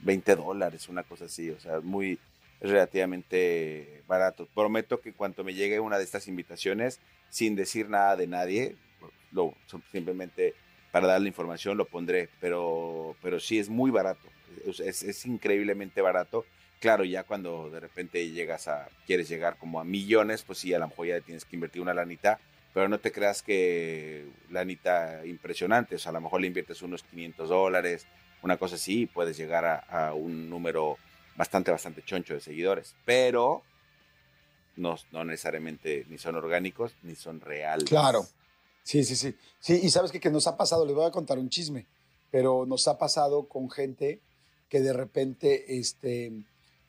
20 0.00 0.34
dólares, 0.34 0.88
una 0.88 1.04
cosa 1.04 1.26
así. 1.26 1.50
O 1.50 1.60
sea, 1.60 1.78
muy 1.80 2.18
relativamente 2.60 4.02
barato. 4.08 4.48
Prometo 4.52 5.00
que 5.00 5.12
cuando 5.12 5.44
me 5.44 5.54
llegue 5.54 5.78
una 5.78 5.96
de 5.98 6.02
estas 6.04 6.26
invitaciones, 6.26 6.98
sin 7.30 7.54
decir 7.54 7.88
nada 7.88 8.16
de 8.16 8.26
nadie, 8.26 8.76
simplemente 9.90 10.54
para 10.92 11.06
dar 11.08 11.20
la 11.20 11.28
información 11.28 11.76
lo 11.76 11.86
pondré. 11.86 12.28
Pero, 12.40 13.14
pero 13.22 13.38
sí 13.40 13.58
es 13.58 13.68
muy 13.68 13.90
barato. 13.90 14.28
Es, 14.66 15.02
es- 15.02 15.26
increíblemente 15.26 16.00
barato. 16.00 16.44
Claro, 16.80 17.04
ya 17.04 17.22
cuando 17.24 17.70
de 17.70 17.80
repente 17.80 18.28
llegas 18.30 18.68
a, 18.68 18.88
quieres 19.06 19.28
llegar 19.28 19.56
como 19.56 19.80
a 19.80 19.84
millones, 19.84 20.42
pues 20.42 20.58
sí, 20.58 20.74
a 20.74 20.78
lo 20.78 20.88
mejor 20.88 21.06
ya 21.06 21.20
tienes 21.20 21.44
que 21.44 21.56
invertir 21.56 21.80
una 21.80 21.94
lanita, 21.94 22.38
pero 22.74 22.86
no 22.88 22.98
te 22.98 23.12
creas 23.12 23.42
que 23.42 24.26
lanita 24.50 25.24
impresionante, 25.24 25.94
o 25.96 25.98
sea, 25.98 26.10
a 26.10 26.12
lo 26.12 26.20
mejor 26.20 26.42
le 26.42 26.48
inviertes 26.48 26.82
unos 26.82 27.02
500 27.02 27.48
dólares, 27.48 28.06
una 28.42 28.58
cosa 28.58 28.74
así, 28.74 29.06
puedes 29.06 29.38
llegar 29.38 29.64
a, 29.64 29.76
a 29.78 30.12
un 30.12 30.50
número 30.50 30.98
bastante, 31.34 31.70
bastante 31.70 32.02
choncho 32.02 32.34
de 32.34 32.40
seguidores, 32.40 32.94
pero 33.06 33.62
no, 34.76 34.96
no 35.12 35.24
necesariamente 35.24 36.04
ni 36.08 36.18
son 36.18 36.36
orgánicos 36.36 36.94
ni 37.02 37.14
son 37.14 37.40
reales. 37.40 37.88
Claro. 37.88 38.26
Sí, 38.86 39.02
sí, 39.04 39.16
sí. 39.16 39.34
Sí, 39.58 39.80
y 39.82 39.90
sabes 39.90 40.12
qué? 40.12 40.20
que 40.20 40.30
nos 40.30 40.46
ha 40.46 40.56
pasado, 40.56 40.86
les 40.86 40.94
voy 40.94 41.04
a 41.04 41.10
contar 41.10 41.40
un 41.40 41.48
chisme, 41.48 41.86
pero 42.30 42.66
nos 42.66 42.86
ha 42.86 42.96
pasado 42.98 43.48
con 43.48 43.68
gente 43.68 44.20
que 44.68 44.80
de 44.80 44.92
repente 44.92 45.76
este, 45.76 46.30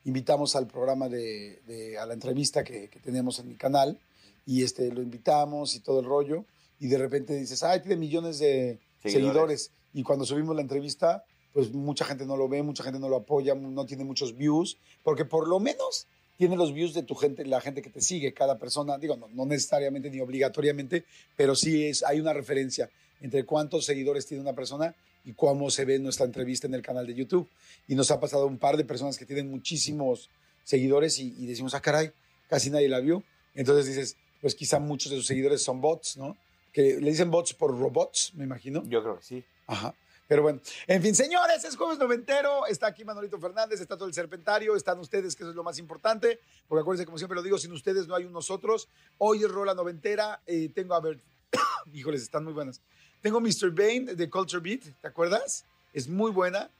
invitamos 0.04 0.54
al 0.54 0.68
programa 0.68 1.08
de, 1.08 1.60
de- 1.66 1.98
a 1.98 2.06
la 2.06 2.14
entrevista 2.14 2.62
que, 2.62 2.88
que 2.88 3.00
tenemos 3.00 3.40
en 3.40 3.48
mi 3.48 3.56
canal 3.56 3.98
y 4.46 4.62
este, 4.62 4.92
lo 4.92 5.02
invitamos 5.02 5.74
y 5.74 5.80
todo 5.80 5.98
el 5.98 6.06
rollo 6.06 6.44
y 6.78 6.86
de 6.86 6.98
repente 6.98 7.34
dices, 7.34 7.64
ay, 7.64 7.80
tiene 7.80 7.96
millones 7.96 8.38
de 8.38 8.78
seguidores. 9.02 9.12
Seguidores. 9.12 9.70
Y 9.92 10.04
cuando 10.04 10.24
subimos 10.24 10.54
la 10.54 10.62
entrevista, 10.62 11.24
pues 11.52 11.72
mucha 11.72 12.04
gente 12.04 12.24
no 12.26 12.36
lo 12.36 12.48
ve, 12.48 12.62
mucha 12.62 12.84
gente 12.84 13.00
no 13.00 13.08
lo 13.08 13.16
apoya, 13.16 13.56
no 13.56 13.86
tiene 13.86 14.04
muchos 14.04 14.36
views, 14.36 14.78
porque 15.02 15.24
por 15.24 15.48
lo 15.48 15.58
menos 15.58 16.06
tiene 16.38 16.56
los 16.56 16.72
views 16.72 16.94
de 16.94 17.02
tu 17.02 17.16
gente, 17.16 17.44
la 17.44 17.60
gente 17.60 17.82
que 17.82 17.90
te 17.90 18.00
sigue, 18.00 18.32
cada 18.32 18.58
persona, 18.58 18.96
digo, 18.96 19.16
no, 19.16 19.28
no 19.28 19.44
necesariamente 19.44 20.08
ni 20.08 20.20
obligatoriamente, 20.20 21.04
pero 21.36 21.56
sí 21.56 21.86
es, 21.86 22.04
hay 22.04 22.20
una 22.20 22.32
referencia 22.32 22.88
entre 23.20 23.44
cuántos 23.44 23.84
seguidores 23.84 24.24
tiene 24.24 24.42
una 24.42 24.54
persona 24.54 24.94
y 25.24 25.32
cómo 25.32 25.68
se 25.68 25.84
ve 25.84 25.98
nuestra 25.98 26.24
entrevista 26.24 26.68
en 26.68 26.74
el 26.74 26.82
canal 26.82 27.08
de 27.08 27.14
YouTube. 27.14 27.48
Y 27.88 27.96
nos 27.96 28.12
ha 28.12 28.20
pasado 28.20 28.46
un 28.46 28.56
par 28.56 28.76
de 28.76 28.84
personas 28.84 29.18
que 29.18 29.26
tienen 29.26 29.50
muchísimos 29.50 30.30
seguidores 30.62 31.18
y, 31.18 31.34
y 31.38 31.46
decimos, 31.46 31.74
ah, 31.74 31.80
caray, 31.80 32.12
casi 32.48 32.70
nadie 32.70 32.88
la 32.88 33.00
vio. 33.00 33.24
Entonces 33.56 33.86
dices, 33.86 34.16
pues 34.40 34.54
quizá 34.54 34.78
muchos 34.78 35.10
de 35.10 35.18
sus 35.18 35.26
seguidores 35.26 35.60
son 35.60 35.80
bots, 35.80 36.16
¿no? 36.16 36.36
Que 36.72 37.00
le 37.00 37.10
dicen 37.10 37.32
bots 37.32 37.52
por 37.52 37.76
robots, 37.76 38.32
me 38.36 38.44
imagino. 38.44 38.84
Yo 38.86 39.02
creo 39.02 39.18
que 39.18 39.24
sí. 39.24 39.44
Ajá. 39.66 39.94
Pero 40.28 40.42
bueno, 40.42 40.60
en 40.86 41.02
fin, 41.02 41.14
señores, 41.14 41.64
es 41.64 41.74
jueves 41.74 41.98
noventero, 41.98 42.66
está 42.66 42.88
aquí 42.88 43.02
Manolito 43.02 43.40
Fernández, 43.40 43.80
está 43.80 43.96
todo 43.96 44.06
el 44.06 44.12
serpentario, 44.12 44.76
están 44.76 44.98
ustedes, 44.98 45.34
que 45.34 45.42
eso 45.42 45.50
es 45.50 45.56
lo 45.56 45.64
más 45.64 45.78
importante, 45.78 46.38
porque 46.68 46.82
acuérdense, 46.82 47.06
como 47.06 47.16
siempre 47.16 47.34
lo 47.34 47.42
digo, 47.42 47.56
sin 47.56 47.72
ustedes 47.72 48.06
no 48.06 48.14
hay 48.14 48.26
un 48.26 48.32
nosotros. 48.34 48.88
Hoy 49.16 49.42
es 49.42 49.50
Rola 49.50 49.72
Noventera, 49.72 50.42
eh, 50.46 50.68
tengo, 50.74 50.94
a 50.94 51.00
ver, 51.00 51.18
híjoles, 51.94 52.20
están 52.20 52.44
muy 52.44 52.52
buenas. 52.52 52.82
Tengo 53.22 53.40
Mr. 53.40 53.70
Bane 53.70 54.14
de 54.14 54.28
Culture 54.28 54.62
Beat, 54.62 55.00
¿te 55.00 55.08
acuerdas? 55.08 55.64
Es 55.94 56.08
muy 56.08 56.30
buena. 56.30 56.70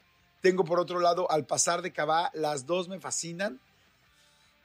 Tengo 0.42 0.62
por 0.62 0.78
otro 0.78 1.00
lado 1.00 1.28
Al 1.30 1.46
Pasar 1.46 1.80
de 1.80 1.90
Cabá, 1.90 2.30
las 2.34 2.66
dos 2.66 2.86
me 2.86 3.00
fascinan. 3.00 3.58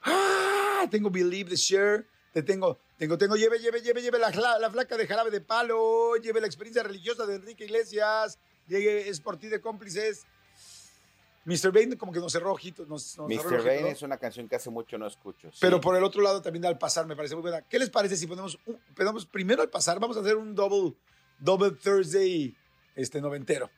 ¡Ah! 0.02 0.86
Tengo 0.90 1.08
Believe 1.08 1.48
the 1.48 1.56
Share, 1.56 2.06
te 2.34 2.42
tengo, 2.42 2.78
tengo, 2.98 3.16
tengo, 3.16 3.36
lleve, 3.36 3.58
lleve, 3.58 3.80
lleve, 3.80 4.02
lleve 4.02 4.18
la, 4.18 4.28
la, 4.28 4.58
la 4.58 4.70
flaca 4.70 4.98
de 4.98 5.06
jarabe 5.06 5.30
de 5.30 5.40
palo, 5.40 6.16
lleve 6.16 6.42
la 6.42 6.46
experiencia 6.46 6.82
religiosa 6.82 7.24
de 7.24 7.36
Enrique 7.36 7.64
Iglesias, 7.64 8.38
llegue, 8.68 9.08
es 9.08 9.20
por 9.20 9.36
ti 9.36 9.48
de 9.48 9.60
cómplices. 9.60 10.26
Mr. 11.46 11.72
Bane 11.72 11.98
como 11.98 12.10
que 12.10 12.20
nos 12.20 12.32
cerró 12.32 12.52
ojitos, 12.52 12.88
nos, 12.88 13.18
Mr. 13.18 13.58
Bane 13.62 13.80
¿no? 13.82 13.86
es 13.88 14.00
una 14.00 14.16
canción 14.16 14.48
que 14.48 14.56
hace 14.56 14.70
mucho 14.70 14.96
no 14.96 15.06
escucho. 15.06 15.50
sí. 15.52 15.58
Pero 15.60 15.78
por 15.80 15.94
el 15.94 16.02
otro 16.02 16.22
lado 16.22 16.40
también 16.40 16.64
al 16.64 16.78
pasar 16.78 17.06
me 17.06 17.14
parece 17.14 17.34
muy 17.34 17.42
buena. 17.42 17.60
¿Qué 17.62 17.78
les 17.78 17.90
parece 17.90 18.16
si 18.16 18.26
ponemos, 18.26 18.58
un, 18.64 18.78
ponemos 18.96 19.26
primero 19.26 19.60
al 19.60 19.68
pasar? 19.68 20.00
Vamos 20.00 20.16
a 20.16 20.20
hacer 20.20 20.36
un 20.36 20.54
double, 20.54 20.94
double 21.38 21.72
Thursday 21.72 22.56
este, 22.96 23.20
noventero. 23.20 23.70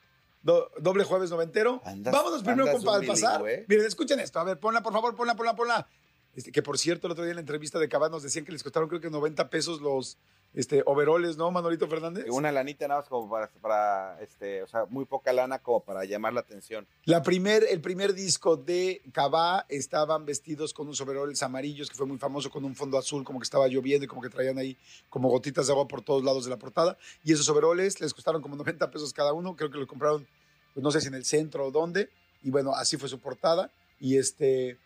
Do- 0.43 0.71
doble 0.79 1.03
jueves 1.03 1.31
noventero. 1.31 1.83
Andas- 1.85 2.13
Vámonos 2.13 2.45
primero 2.45 2.71
con 2.71 2.89
al 2.89 3.05
pasar. 3.05 3.43
bilingüe. 3.43 3.67
Miren, 3.69 3.87
escuchen 3.87 4.21
esto. 4.21 4.39
A 4.39 4.45
ver, 4.45 4.61
ponla, 4.61 4.81
por 4.81 4.93
favor, 4.93 5.17
ponla, 5.17 5.35
ponla, 5.35 5.57
ponla. 5.57 5.89
Este, 6.37 6.53
que 6.53 6.63
por 6.63 6.79
cierto, 6.79 7.09
el 7.09 7.13
otro 7.15 7.25
día 7.25 7.33
en 7.33 7.37
la 7.37 7.41
entrevista 7.41 7.81
de 7.81 7.89
Cabán 7.89 8.13
nos 8.13 8.23
decían 8.23 8.45
que 8.45 8.53
les 8.53 8.63
costaron 8.63 8.89
creo 8.89 9.01
que 9.01 9.11
90 9.11 9.51
pesos 9.51 9.81
los 9.81 10.19
este, 10.55 10.83
overoles, 10.87 11.37
¿no, 11.37 11.51
Manolito 11.51 11.87
Fernández? 11.87 12.27
Una 12.31 12.51
lanita 12.51 12.89
nada 12.89 13.01
más 13.01 13.09
como 13.09 13.29
para, 13.29 13.49
para, 13.61 14.21
este, 14.23 14.63
o 14.63 14.67
sea, 14.67 14.87
muy 14.87 15.05
poca 15.05 15.33
lana 15.33 15.59
como 15.59 15.81
para 15.81 16.05
llamar 16.05 16.33
la 16.33 16.41
atención. 16.41 16.87
La 17.05 17.23
primer, 17.23 17.65
el 17.69 17.81
primer 17.81 18.15
disco 18.15 18.57
de 18.57 19.03
Cabá 19.13 19.67
estaban 19.69 20.25
vestidos 20.25 20.73
con 20.73 20.87
unos 20.87 21.01
overoles 21.01 21.43
amarillos, 21.43 21.91
que 21.91 21.97
fue 21.97 22.07
muy 22.07 22.19
famoso, 22.19 22.51
con 22.51 22.65
un 22.65 22.75
fondo 22.75 22.97
azul, 22.97 23.23
como 23.23 23.39
que 23.39 23.45
estaba 23.45 23.69
lloviendo 23.69 24.05
y 24.05 24.09
como 24.09 24.23
que 24.23 24.31
traían 24.31 24.59
ahí 24.59 24.77
como 25.11 25.29
gotitas 25.29 25.67
de 25.67 25.73
agua 25.73 25.87
por 25.87 26.03
todos 26.03 26.25
lados 26.25 26.45
de 26.45 26.51
la 26.51 26.57
portada. 26.57 26.97
Y 27.23 27.33
esos 27.33 27.49
overoles 27.49 28.01
les 28.01 28.15
costaron 28.15 28.41
como 28.41 28.57
90 28.67 28.91
pesos 28.91 29.13
cada 29.13 29.33
uno, 29.33 29.57
creo 29.57 29.71
que 29.71 29.79
lo 29.79 29.87
compraron, 29.87 30.27
pues 30.73 30.83
no 30.83 30.91
sé 30.91 31.01
si 31.01 31.09
en 31.09 31.15
el 31.15 31.25
centro 31.25 31.67
o 31.67 31.71
dónde. 31.71 32.09
Y 32.43 32.51
bueno, 32.51 32.73
así 32.75 32.97
fue 32.97 33.09
su 33.09 33.19
portada. 33.19 33.71
Y 33.99 34.19
este, 34.19 34.79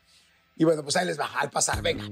y 0.57 0.65
bueno, 0.65 0.83
pues 0.83 0.97
ahí 0.97 1.07
les 1.07 1.19
va, 1.19 1.27
al 1.39 1.51
pasar, 1.51 1.81
venga. 1.83 2.05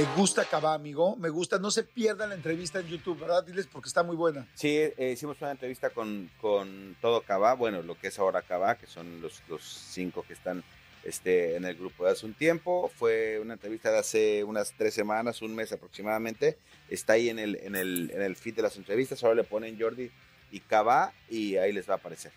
Me 0.00 0.06
gusta 0.16 0.46
Cabá, 0.46 0.72
amigo, 0.72 1.14
me 1.16 1.28
gusta. 1.28 1.58
No 1.58 1.70
se 1.70 1.82
pierdan 1.82 2.30
la 2.30 2.34
entrevista 2.34 2.80
en 2.80 2.86
YouTube, 2.86 3.20
¿verdad? 3.20 3.44
Diles 3.44 3.66
porque 3.70 3.88
está 3.88 4.02
muy 4.02 4.16
buena. 4.16 4.48
Sí, 4.54 4.78
eh, 4.78 5.10
hicimos 5.12 5.38
una 5.42 5.50
entrevista 5.50 5.90
con, 5.90 6.30
con 6.40 6.96
todo 7.02 7.20
Cabá, 7.20 7.52
bueno, 7.52 7.82
lo 7.82 7.98
que 7.98 8.08
es 8.08 8.18
ahora 8.18 8.40
Cabá, 8.40 8.76
que 8.76 8.86
son 8.86 9.20
los, 9.20 9.42
los 9.46 9.62
cinco 9.62 10.24
que 10.26 10.32
están 10.32 10.64
este, 11.04 11.54
en 11.54 11.66
el 11.66 11.76
grupo 11.76 12.06
de 12.06 12.12
hace 12.12 12.24
un 12.24 12.32
tiempo. 12.32 12.90
Fue 12.96 13.40
una 13.40 13.52
entrevista 13.52 13.90
de 13.90 13.98
hace 13.98 14.42
unas 14.42 14.72
tres 14.72 14.94
semanas, 14.94 15.42
un 15.42 15.54
mes 15.54 15.70
aproximadamente. 15.70 16.56
Está 16.88 17.12
ahí 17.12 17.28
en 17.28 17.38
el, 17.38 17.56
en 17.56 17.76
el, 17.76 18.10
en 18.14 18.22
el 18.22 18.36
feed 18.36 18.54
de 18.54 18.62
las 18.62 18.78
entrevistas. 18.78 19.22
Ahora 19.22 19.34
le 19.34 19.44
ponen 19.44 19.78
Jordi 19.78 20.10
y 20.50 20.60
Cabá 20.60 21.12
y 21.28 21.58
ahí 21.58 21.72
les 21.72 21.86
va 21.86 21.92
a 21.92 21.96
aparecer. 21.98 22.32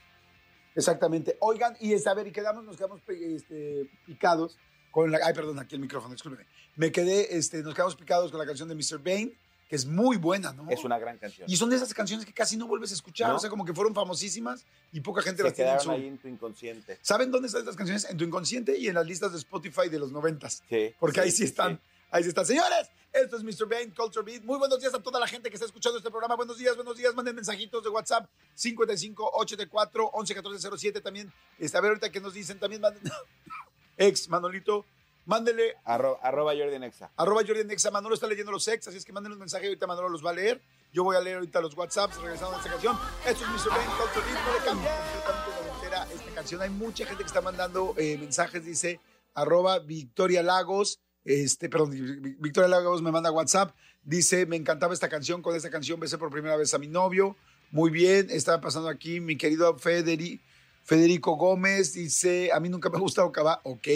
Exactamente. 0.75 1.37
Oigan, 1.39 1.77
y 1.79 1.93
es, 1.93 2.05
a 2.07 2.13
ver, 2.13 2.27
y 2.27 2.33
quedamos, 2.33 2.65
nos 2.65 2.75
quedamos 2.75 2.99
este, 3.07 3.89
picados 4.05 4.57
con 4.93 5.11
la. 5.11 5.19
Ay, 5.23 5.33
perdón, 5.33 5.57
aquí 5.57 5.73
el 5.73 5.81
micrófono, 5.81 6.13
discúlpeme. 6.13 6.47
Me 6.75 6.91
quedé, 6.91 7.35
este, 7.35 7.63
nos 7.63 7.73
quedamos 7.73 7.95
picados 7.95 8.29
con 8.29 8.39
la 8.39 8.45
canción 8.45 8.69
de 8.69 8.75
Mr. 8.75 8.99
Bane, 8.99 9.33
que 9.67 9.75
es 9.75 9.87
muy 9.87 10.17
buena, 10.17 10.53
¿no? 10.53 10.69
Es 10.69 10.83
una 10.83 10.99
gran 10.99 11.17
canción. 11.17 11.49
Y 11.49 11.57
son 11.57 11.71
de 11.71 11.77
esas 11.77 11.91
canciones 11.95 12.27
que 12.27 12.31
casi 12.33 12.57
no 12.57 12.67
vuelves 12.67 12.91
a 12.91 12.93
escuchar, 12.93 13.29
¿No? 13.29 13.37
o 13.37 13.39
sea, 13.39 13.49
como 13.49 13.65
que 13.65 13.73
fueron 13.73 13.95
famosísimas 13.95 14.65
y 14.91 15.01
poca 15.01 15.23
gente 15.23 15.41
Se 15.41 15.43
las 15.45 15.53
tiene 15.55 15.71
en 15.71 15.77
quedaron 15.79 15.95
su. 15.95 15.99
ahí 16.01 16.07
en 16.07 16.17
tu 16.19 16.27
inconsciente. 16.27 16.99
¿Saben 17.01 17.31
dónde 17.31 17.47
están 17.47 17.61
estas 17.61 17.75
canciones? 17.75 18.05
En 18.05 18.17
tu 18.17 18.23
inconsciente 18.23 18.77
y 18.77 18.87
en 18.87 18.93
las 18.93 19.07
listas 19.07 19.31
de 19.31 19.39
Spotify 19.39 19.89
de 19.89 19.97
los 19.97 20.11
noventas. 20.11 20.61
Sí. 20.69 20.93
Porque 20.99 21.21
ahí 21.21 21.31
sí 21.31 21.43
están. 21.43 21.81
Ahí 22.11 22.21
sí 22.21 22.29
están. 22.29 22.45
Señores, 22.45 22.91
esto 23.11 23.37
es 23.37 23.43
Mr. 23.43 23.67
Bane, 23.67 23.91
Culture 23.95 24.23
Beat. 24.23 24.43
Muy 24.43 24.59
buenos 24.59 24.79
días 24.79 24.93
a 24.93 25.01
toda 25.01 25.19
la 25.19 25.25
gente 25.25 25.49
que 25.49 25.55
está 25.55 25.65
escuchando 25.65 25.97
este 25.97 26.11
programa. 26.11 26.35
Buenos 26.35 26.59
días, 26.59 26.75
buenos 26.75 26.95
días. 26.95 27.15
Manden 27.15 27.33
mensajitos 27.35 27.83
de 27.83 27.89
WhatsApp 27.89 28.29
55 28.53 29.31
84 29.33 30.05
11 30.13 30.35
14 30.35 30.69
07 30.77 31.01
también. 31.01 31.33
Este, 31.57 31.75
a 31.75 31.81
ver 31.81 31.89
ahorita 31.89 32.11
que 32.11 32.21
nos 32.21 32.35
dicen 32.35 32.59
también. 32.59 32.81
Manden, 32.81 33.01
ex 33.97 34.29
Manolito, 34.29 34.85
mándele 35.25 35.75
Arro- 35.85 36.17
arroba 36.21 36.53
Jordi 36.53 36.79
Nexa. 36.79 37.11
arroba 37.17 37.41
Jordi 37.47 37.63
Nexa. 37.63 37.91
Manolo 37.91 38.15
está 38.15 38.27
leyendo 38.27 38.51
los 38.51 38.67
ex, 38.67 38.87
así 38.87 38.97
es 38.97 39.05
que 39.05 39.13
manden 39.13 39.31
un 39.33 39.39
mensaje. 39.39 39.65
Ahorita 39.67 39.87
Manolo 39.87 40.09
los 40.09 40.25
va 40.25 40.31
a 40.31 40.33
leer. 40.33 40.61
Yo 40.91 41.03
voy 41.03 41.15
a 41.15 41.21
leer 41.21 41.37
ahorita 41.37 41.59
los 41.61 41.75
WhatsApps 41.75 42.17
regresando 42.17 42.55
a 42.55 42.57
esta 42.59 42.69
canción. 42.69 42.95
Esto 43.25 43.43
es 43.45 43.49
Culture 43.49 43.75
Beat. 43.75 44.45
No 44.45 44.53
le 44.53 44.65
cambien 44.65 44.93
completamente 45.25 46.15
esta 46.15 46.35
canción. 46.35 46.61
Hay 46.61 46.69
mucha 46.69 47.05
gente 47.05 47.23
que 47.23 47.27
está 47.27 47.41
mandando 47.41 47.95
eh, 47.97 48.17
mensajes. 48.17 48.63
Dice 48.65 48.99
arroba 49.33 49.79
Victoria 49.79 50.43
Lagos. 50.43 50.99
Este, 51.25 51.69
perdón, 51.69 51.91
Vi- 51.91 52.35
Victoria 52.39 52.67
Lagos 52.67 53.01
me 53.01 53.11
manda 53.11 53.31
WhatsApp. 53.31 53.75
Dice, 54.03 54.45
me 54.45 54.55
encantaba 54.55 54.93
esta 54.93 55.09
canción. 55.09 55.41
Con 55.41 55.55
esta 55.55 55.69
canción 55.71 55.99
besé 55.99 56.17
por 56.17 56.29
primera 56.29 56.55
vez 56.57 56.73
a 56.73 56.77
mi 56.77 56.87
novio. 56.87 57.35
Muy 57.71 57.89
bien. 57.89 58.27
Estaba 58.29 58.61
pasando 58.61 58.89
aquí 58.89 59.19
mi 59.19 59.35
querido 59.37 59.75
Federi- 59.77 60.41
Federico 60.83 61.35
Gómez. 61.35 61.93
Dice, 61.93 62.51
a 62.53 62.59
mí 62.59 62.69
nunca 62.69 62.89
me 62.89 62.97
ha 62.97 63.01
gustado 63.01 63.31
Cabá. 63.31 63.61
Ok. 63.63 63.87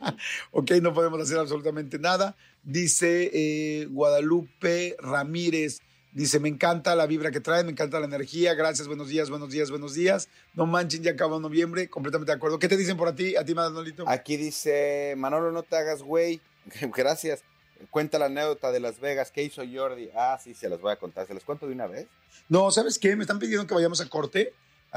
ok, 0.52 0.70
no 0.82 0.94
podemos 0.94 1.20
hacer 1.20 1.38
absolutamente 1.38 1.98
nada. 1.98 2.36
Dice 2.62 3.30
eh, 3.32 3.86
Guadalupe 3.86 4.96
Ramírez. 4.98 5.80
Dice, 6.12 6.40
me 6.40 6.48
encanta 6.48 6.96
la 6.96 7.06
vibra 7.06 7.30
que 7.30 7.40
trae, 7.40 7.62
me 7.62 7.72
encanta 7.72 8.00
la 8.00 8.06
energía. 8.06 8.54
Gracias, 8.54 8.88
buenos 8.88 9.08
días, 9.08 9.28
buenos 9.28 9.50
días, 9.50 9.70
buenos 9.70 9.92
días. 9.92 10.30
No 10.54 10.64
manchen, 10.64 11.02
ya 11.02 11.10
acabó 11.10 11.38
noviembre. 11.38 11.90
Completamente 11.90 12.32
de 12.32 12.36
acuerdo. 12.36 12.58
¿Qué 12.58 12.68
te 12.68 12.76
dicen 12.78 12.96
por 12.96 13.08
a 13.08 13.14
ti, 13.14 13.36
a 13.36 13.44
ti, 13.44 13.54
Manolito? 13.54 14.08
Aquí 14.08 14.38
dice, 14.38 15.12
Manolo, 15.18 15.52
no 15.52 15.62
te 15.62 15.76
hagas 15.76 16.02
güey. 16.02 16.40
Gracias. 16.96 17.44
Cuenta 17.90 18.18
la 18.18 18.26
anécdota 18.26 18.72
de 18.72 18.80
Las 18.80 18.98
Vegas. 18.98 19.30
¿Qué 19.30 19.42
hizo 19.42 19.62
Jordi? 19.70 20.08
Ah, 20.16 20.38
sí, 20.42 20.54
se 20.54 20.70
las 20.70 20.80
voy 20.80 20.90
a 20.90 20.96
contar. 20.96 21.26
¿Se 21.26 21.34
las 21.34 21.44
cuento 21.44 21.66
de 21.66 21.74
una 21.74 21.86
vez? 21.86 22.06
No, 22.48 22.70
¿sabes 22.70 22.98
qué? 22.98 23.14
Me 23.14 23.24
están 23.24 23.38
pidiendo 23.38 23.66
que 23.66 23.74
vayamos 23.74 24.00
a 24.00 24.08
corte, 24.08 24.54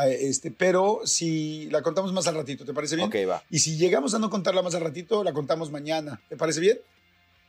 este, 0.08 0.52
pero 0.52 1.02
si 1.06 1.70
la 1.72 1.82
contamos 1.82 2.14
más 2.14 2.26
al 2.28 2.36
ratito, 2.36 2.64
¿te 2.66 2.74
parece 2.74 2.96
bien? 2.96 3.08
Ok, 3.10 3.16
va. 3.30 3.44
Y 3.50 3.60
si 3.60 3.78
llegamos 3.78 4.14
a 4.14 4.20
no 4.20 4.30
contarla 4.30 4.62
más 4.62 4.76
al 4.76 4.82
ratito, 4.82 5.24
la 5.24 5.34
contamos 5.34 5.72
mañana. 5.72 6.22
¿Te 6.30 6.38
parece 6.38 6.60
bien? 6.62 6.80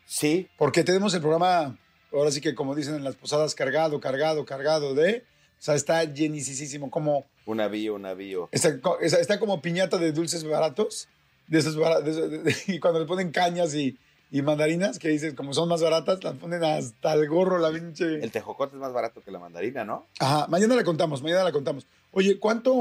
Sí, 0.06 0.48
Porque 0.58 0.82
tenemos 0.82 1.14
el 1.14 1.20
programa, 1.20 1.78
ahora 2.12 2.30
sí 2.32 2.40
que 2.40 2.54
como 2.54 2.74
dicen 2.74 2.96
en 2.96 3.04
las 3.04 3.14
posadas, 3.14 3.54
cargado, 3.54 4.00
cargado, 4.00 4.44
cargado 4.44 4.94
de... 4.94 5.24
O 5.58 5.62
sea, 5.62 5.74
está 5.74 6.02
llenísimo, 6.04 6.90
como... 6.90 7.26
un 7.44 7.58
navío, 7.58 7.94
un 7.94 8.02
navío. 8.02 8.48
Está, 8.50 8.78
está- 9.02 9.38
como 9.38 9.60
piñata 9.60 9.98
de 9.98 10.10
dulces 10.12 10.42
baratos, 10.42 11.06
de 11.48 11.58
esos 11.58 11.76
bara- 11.76 12.00
de 12.00 12.10
esos- 12.10 12.30
de- 12.30 12.38
de- 12.38 12.56
y 12.68 12.80
cuando 12.80 12.98
le 12.98 13.06
ponen 13.06 13.30
cañas 13.30 13.74
y, 13.74 13.96
y 14.30 14.42
mandarinas, 14.42 14.98
que 14.98 15.08
dices, 15.08 15.34
como 15.34 15.52
son 15.52 15.68
más 15.68 15.82
baratas, 15.82 16.22
las 16.22 16.36
ponen 16.36 16.62
hasta 16.62 17.14
el 17.14 17.28
gorro, 17.28 17.58
la 17.58 17.72
pinche... 17.72 18.22
El 18.22 18.30
tejocote 18.30 18.76
es 18.76 18.80
más 18.80 18.92
barato 18.92 19.22
que 19.22 19.30
la 19.32 19.40
mandarina, 19.40 19.84
¿no? 19.84 20.06
Ajá, 20.20 20.46
mañana 20.48 20.76
la 20.76 20.84
contamos, 20.84 21.22
mañana 21.22 21.42
la 21.42 21.52
contamos. 21.52 21.86
Oye, 22.12 22.38
¿cuánto... 22.38 22.72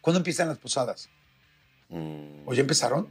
¿Cuándo 0.00 0.18
empiezan 0.18 0.48
las 0.48 0.58
posadas? 0.58 1.10
Mm, 1.90 2.46
¿O 2.46 2.54
ya 2.54 2.62
empezaron? 2.62 3.08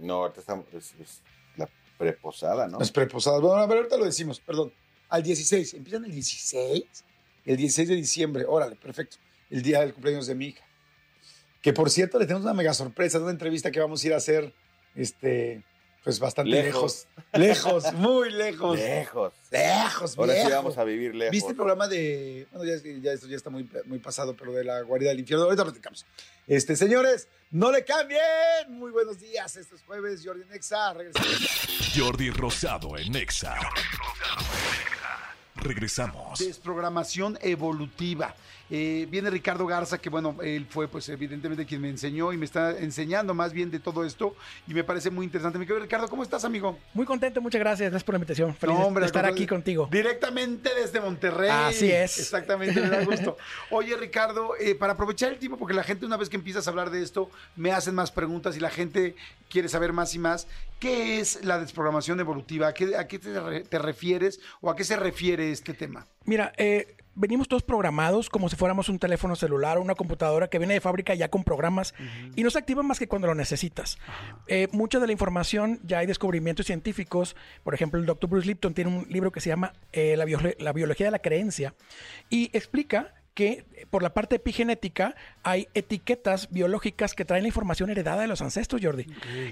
No, 0.00 0.14
ahorita 0.22 0.40
estamos. 0.40 0.66
Es, 0.74 0.92
es 1.00 1.22
la 1.56 1.68
preposada, 1.96 2.66
¿no? 2.66 2.78
Las 2.78 2.90
preposadas. 2.90 3.40
Bueno, 3.40 3.56
a 3.56 3.66
ver, 3.66 3.78
ahorita 3.78 3.96
lo 3.96 4.04
decimos, 4.04 4.40
perdón. 4.40 4.72
Al 5.08 5.22
16, 5.22 5.74
¿empiezan 5.74 6.04
el 6.04 6.12
16? 6.12 6.84
El 7.46 7.56
16 7.56 7.88
de 7.88 7.94
diciembre, 7.94 8.44
órale, 8.46 8.76
perfecto. 8.76 9.16
El 9.48 9.62
día 9.62 9.80
del 9.80 9.94
cumpleaños 9.94 10.26
de 10.26 10.34
mi 10.34 10.46
hija. 10.46 10.64
Que 11.62 11.72
por 11.72 11.90
cierto, 11.90 12.18
le 12.18 12.26
tenemos 12.26 12.44
una 12.44 12.54
mega 12.54 12.74
sorpresa, 12.74 13.20
una 13.20 13.30
entrevista 13.30 13.70
que 13.70 13.80
vamos 13.80 14.02
a 14.02 14.06
ir 14.06 14.14
a 14.14 14.16
hacer, 14.16 14.52
este, 14.94 15.62
pues 16.02 16.18
bastante 16.18 16.50
lejos. 16.50 17.06
Lejos. 17.32 17.84
Lejos, 17.84 17.92
muy 17.94 18.30
lejos. 18.30 18.78
Lejos. 18.78 19.32
Lejos, 19.50 20.18
Ahora 20.18 20.34
sí 20.34 20.50
vamos 20.50 20.78
a 20.78 20.84
vivir 20.84 21.14
lejos. 21.14 21.32
¿Viste 21.32 21.50
el 21.50 21.56
programa 21.56 21.88
de. 21.88 22.46
Bueno, 22.50 22.64
ya, 22.64 22.74
es 22.74 22.82
que 22.82 23.00
ya 23.00 23.12
esto 23.12 23.26
ya 23.26 23.36
está 23.36 23.50
muy, 23.50 23.68
muy 23.84 23.98
pasado, 23.98 24.34
pero 24.36 24.52
de 24.52 24.64
la 24.64 24.80
guarida 24.82 25.10
del 25.10 25.20
infierno. 25.20 25.44
Ahorita 25.44 25.64
platicamos. 25.64 26.06
Este, 26.46 26.74
señores, 26.76 27.28
no 27.50 27.70
le 27.70 27.84
cambien. 27.84 28.20
Muy 28.68 28.90
buenos 28.90 29.20
días. 29.20 29.56
Esto 29.56 29.74
es 29.74 29.82
jueves, 29.82 30.22
Jordi 30.24 30.44
Nexa. 30.50 30.94
Regresamos. 30.94 31.28
Jordi 31.94 32.30
Rosado 32.30 32.96
en 32.96 33.12
Nexa. 33.12 33.56
Regresamos. 35.62 36.38
Desprogramación 36.38 37.38
evolutiva. 37.42 38.34
Eh, 38.72 39.08
viene 39.10 39.30
Ricardo 39.30 39.66
Garza, 39.66 39.98
que 39.98 40.08
bueno, 40.08 40.36
él 40.44 40.64
fue 40.70 40.86
pues 40.86 41.08
evidentemente 41.08 41.66
quien 41.66 41.80
me 41.80 41.88
enseñó 41.88 42.32
y 42.32 42.36
me 42.36 42.44
está 42.44 42.78
enseñando 42.78 43.34
más 43.34 43.52
bien 43.52 43.68
de 43.68 43.80
todo 43.80 44.04
esto 44.04 44.36
y 44.68 44.74
me 44.74 44.84
parece 44.84 45.10
muy 45.10 45.26
interesante. 45.26 45.58
Mi 45.58 45.66
querido 45.66 45.82
Ricardo, 45.82 46.06
¿cómo 46.08 46.22
estás, 46.22 46.44
amigo? 46.44 46.78
Muy 46.94 47.04
contento, 47.04 47.40
muchas 47.40 47.58
gracias. 47.58 47.90
Gracias 47.90 48.04
por 48.04 48.12
la 48.14 48.18
invitación. 48.18 48.54
Feliz 48.54 48.74
No, 48.76 48.80
de- 48.82 48.86
hombre, 48.86 49.00
de 49.02 49.06
estar 49.06 49.26
aquí 49.26 49.44
contigo. 49.48 49.88
Directamente 49.90 50.70
desde 50.72 51.00
Monterrey. 51.00 51.50
Así 51.50 51.90
es. 51.90 52.16
Exactamente, 52.20 52.80
me 52.80 52.88
da 52.88 53.04
gusto. 53.04 53.36
Oye, 53.70 53.96
Ricardo, 53.96 54.52
eh, 54.60 54.76
para 54.76 54.92
aprovechar 54.92 55.32
el 55.32 55.38
tiempo, 55.40 55.58
porque 55.58 55.74
la 55.74 55.82
gente 55.82 56.06
una 56.06 56.16
vez 56.16 56.28
que 56.28 56.36
empiezas 56.36 56.68
a 56.68 56.70
hablar 56.70 56.90
de 56.90 57.02
esto, 57.02 57.28
me 57.56 57.72
hacen 57.72 57.96
más 57.96 58.12
preguntas 58.12 58.56
y 58.56 58.60
la 58.60 58.70
gente 58.70 59.16
quiere 59.48 59.68
saber 59.68 59.92
más 59.92 60.14
y 60.14 60.20
más. 60.20 60.46
¿Qué 60.78 61.18
es 61.20 61.44
la 61.44 61.58
desprogramación 61.58 62.20
evolutiva? 62.20 62.68
¿A 62.68 62.72
qué, 62.74 62.96
a 62.96 63.06
qué 63.06 63.18
te, 63.18 63.38
re- 63.38 63.64
te 63.64 63.78
refieres 63.78 64.40
o 64.62 64.70
a 64.70 64.76
qué 64.76 64.84
se 64.84 64.96
refiere 64.96 65.49
este 65.52 65.74
tema? 65.74 66.06
Mira, 66.24 66.52
eh, 66.56 66.96
venimos 67.14 67.48
todos 67.48 67.62
programados 67.62 68.30
como 68.30 68.48
si 68.48 68.56
fuéramos 68.56 68.88
un 68.88 68.98
teléfono 68.98 69.36
celular 69.36 69.78
o 69.78 69.82
una 69.82 69.94
computadora 69.94 70.48
que 70.48 70.58
viene 70.58 70.74
de 70.74 70.80
fábrica 70.80 71.14
ya 71.14 71.28
con 71.28 71.44
programas 71.44 71.94
y 72.36 72.42
no 72.42 72.50
se 72.50 72.58
activa 72.58 72.82
más 72.82 72.98
que 72.98 73.08
cuando 73.08 73.26
lo 73.26 73.34
necesitas. 73.34 73.98
Eh, 74.46 74.68
mucha 74.72 74.98
de 74.98 75.06
la 75.06 75.12
información, 75.12 75.80
ya 75.84 75.98
hay 75.98 76.06
descubrimientos 76.06 76.66
científicos. 76.66 77.36
Por 77.62 77.74
ejemplo, 77.74 78.00
el 78.00 78.06
doctor 78.06 78.30
Bruce 78.30 78.46
Lipton 78.46 78.74
tiene 78.74 78.90
un 78.90 79.06
libro 79.08 79.32
que 79.32 79.40
se 79.40 79.50
llama 79.50 79.72
eh, 79.92 80.16
la 80.16 80.72
biología 80.72 81.06
de 81.06 81.12
la 81.12 81.18
creencia 81.18 81.74
y 82.28 82.50
explica 82.52 83.12
que 83.34 83.64
eh, 83.74 83.86
por 83.88 84.02
la 84.02 84.12
parte 84.12 84.36
epigenética 84.36 85.14
hay 85.42 85.68
etiquetas 85.74 86.50
biológicas 86.50 87.14
que 87.14 87.24
traen 87.24 87.44
la 87.44 87.48
información 87.48 87.90
heredada 87.90 88.22
de 88.22 88.28
los 88.28 88.42
ancestros, 88.42 88.80
Jordi. 88.82 89.06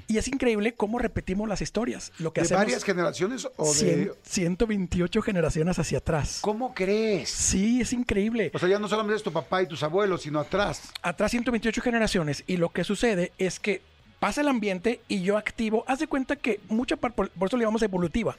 Y 0.06 0.18
es 0.18 0.28
increíble 0.28 0.74
cómo 0.74 0.98
repetimos 0.98 1.48
las 1.48 1.60
historias. 1.60 2.12
Lo 2.18 2.32
que 2.32 2.40
¿De 2.40 2.46
hacemos 2.46 2.64
varias 2.64 2.84
generaciones 2.84 3.48
o 3.56 3.74
de...? 3.74 4.12
128 4.22 5.22
generaciones 5.22 5.78
hacia 5.78 5.98
atrás. 5.98 6.38
¿Cómo 6.40 6.74
crees? 6.74 7.28
Sí, 7.28 7.80
es 7.80 7.92
increíble. 7.92 8.50
O 8.54 8.58
sea, 8.58 8.68
ya 8.68 8.78
no 8.78 8.88
solamente 8.88 9.16
es 9.16 9.22
tu 9.22 9.32
papá 9.32 9.62
y 9.62 9.66
tus 9.66 9.82
abuelos, 9.82 10.22
sino 10.22 10.40
atrás. 10.40 10.82
Atrás 11.02 11.30
128 11.30 11.80
generaciones 11.80 12.44
y 12.46 12.56
lo 12.56 12.70
que 12.70 12.84
sucede 12.84 13.32
es 13.38 13.60
que 13.60 13.80
pasa 14.18 14.40
el 14.40 14.48
ambiente 14.48 15.00
y 15.08 15.22
yo 15.22 15.36
activo. 15.36 15.84
Haz 15.86 16.00
de 16.00 16.06
cuenta 16.06 16.36
que 16.36 16.60
mucha 16.68 16.96
parte, 16.96 17.16
por, 17.16 17.30
por 17.30 17.48
eso 17.48 17.56
le 17.56 17.62
llamamos 17.62 17.82
evolutiva. 17.82 18.36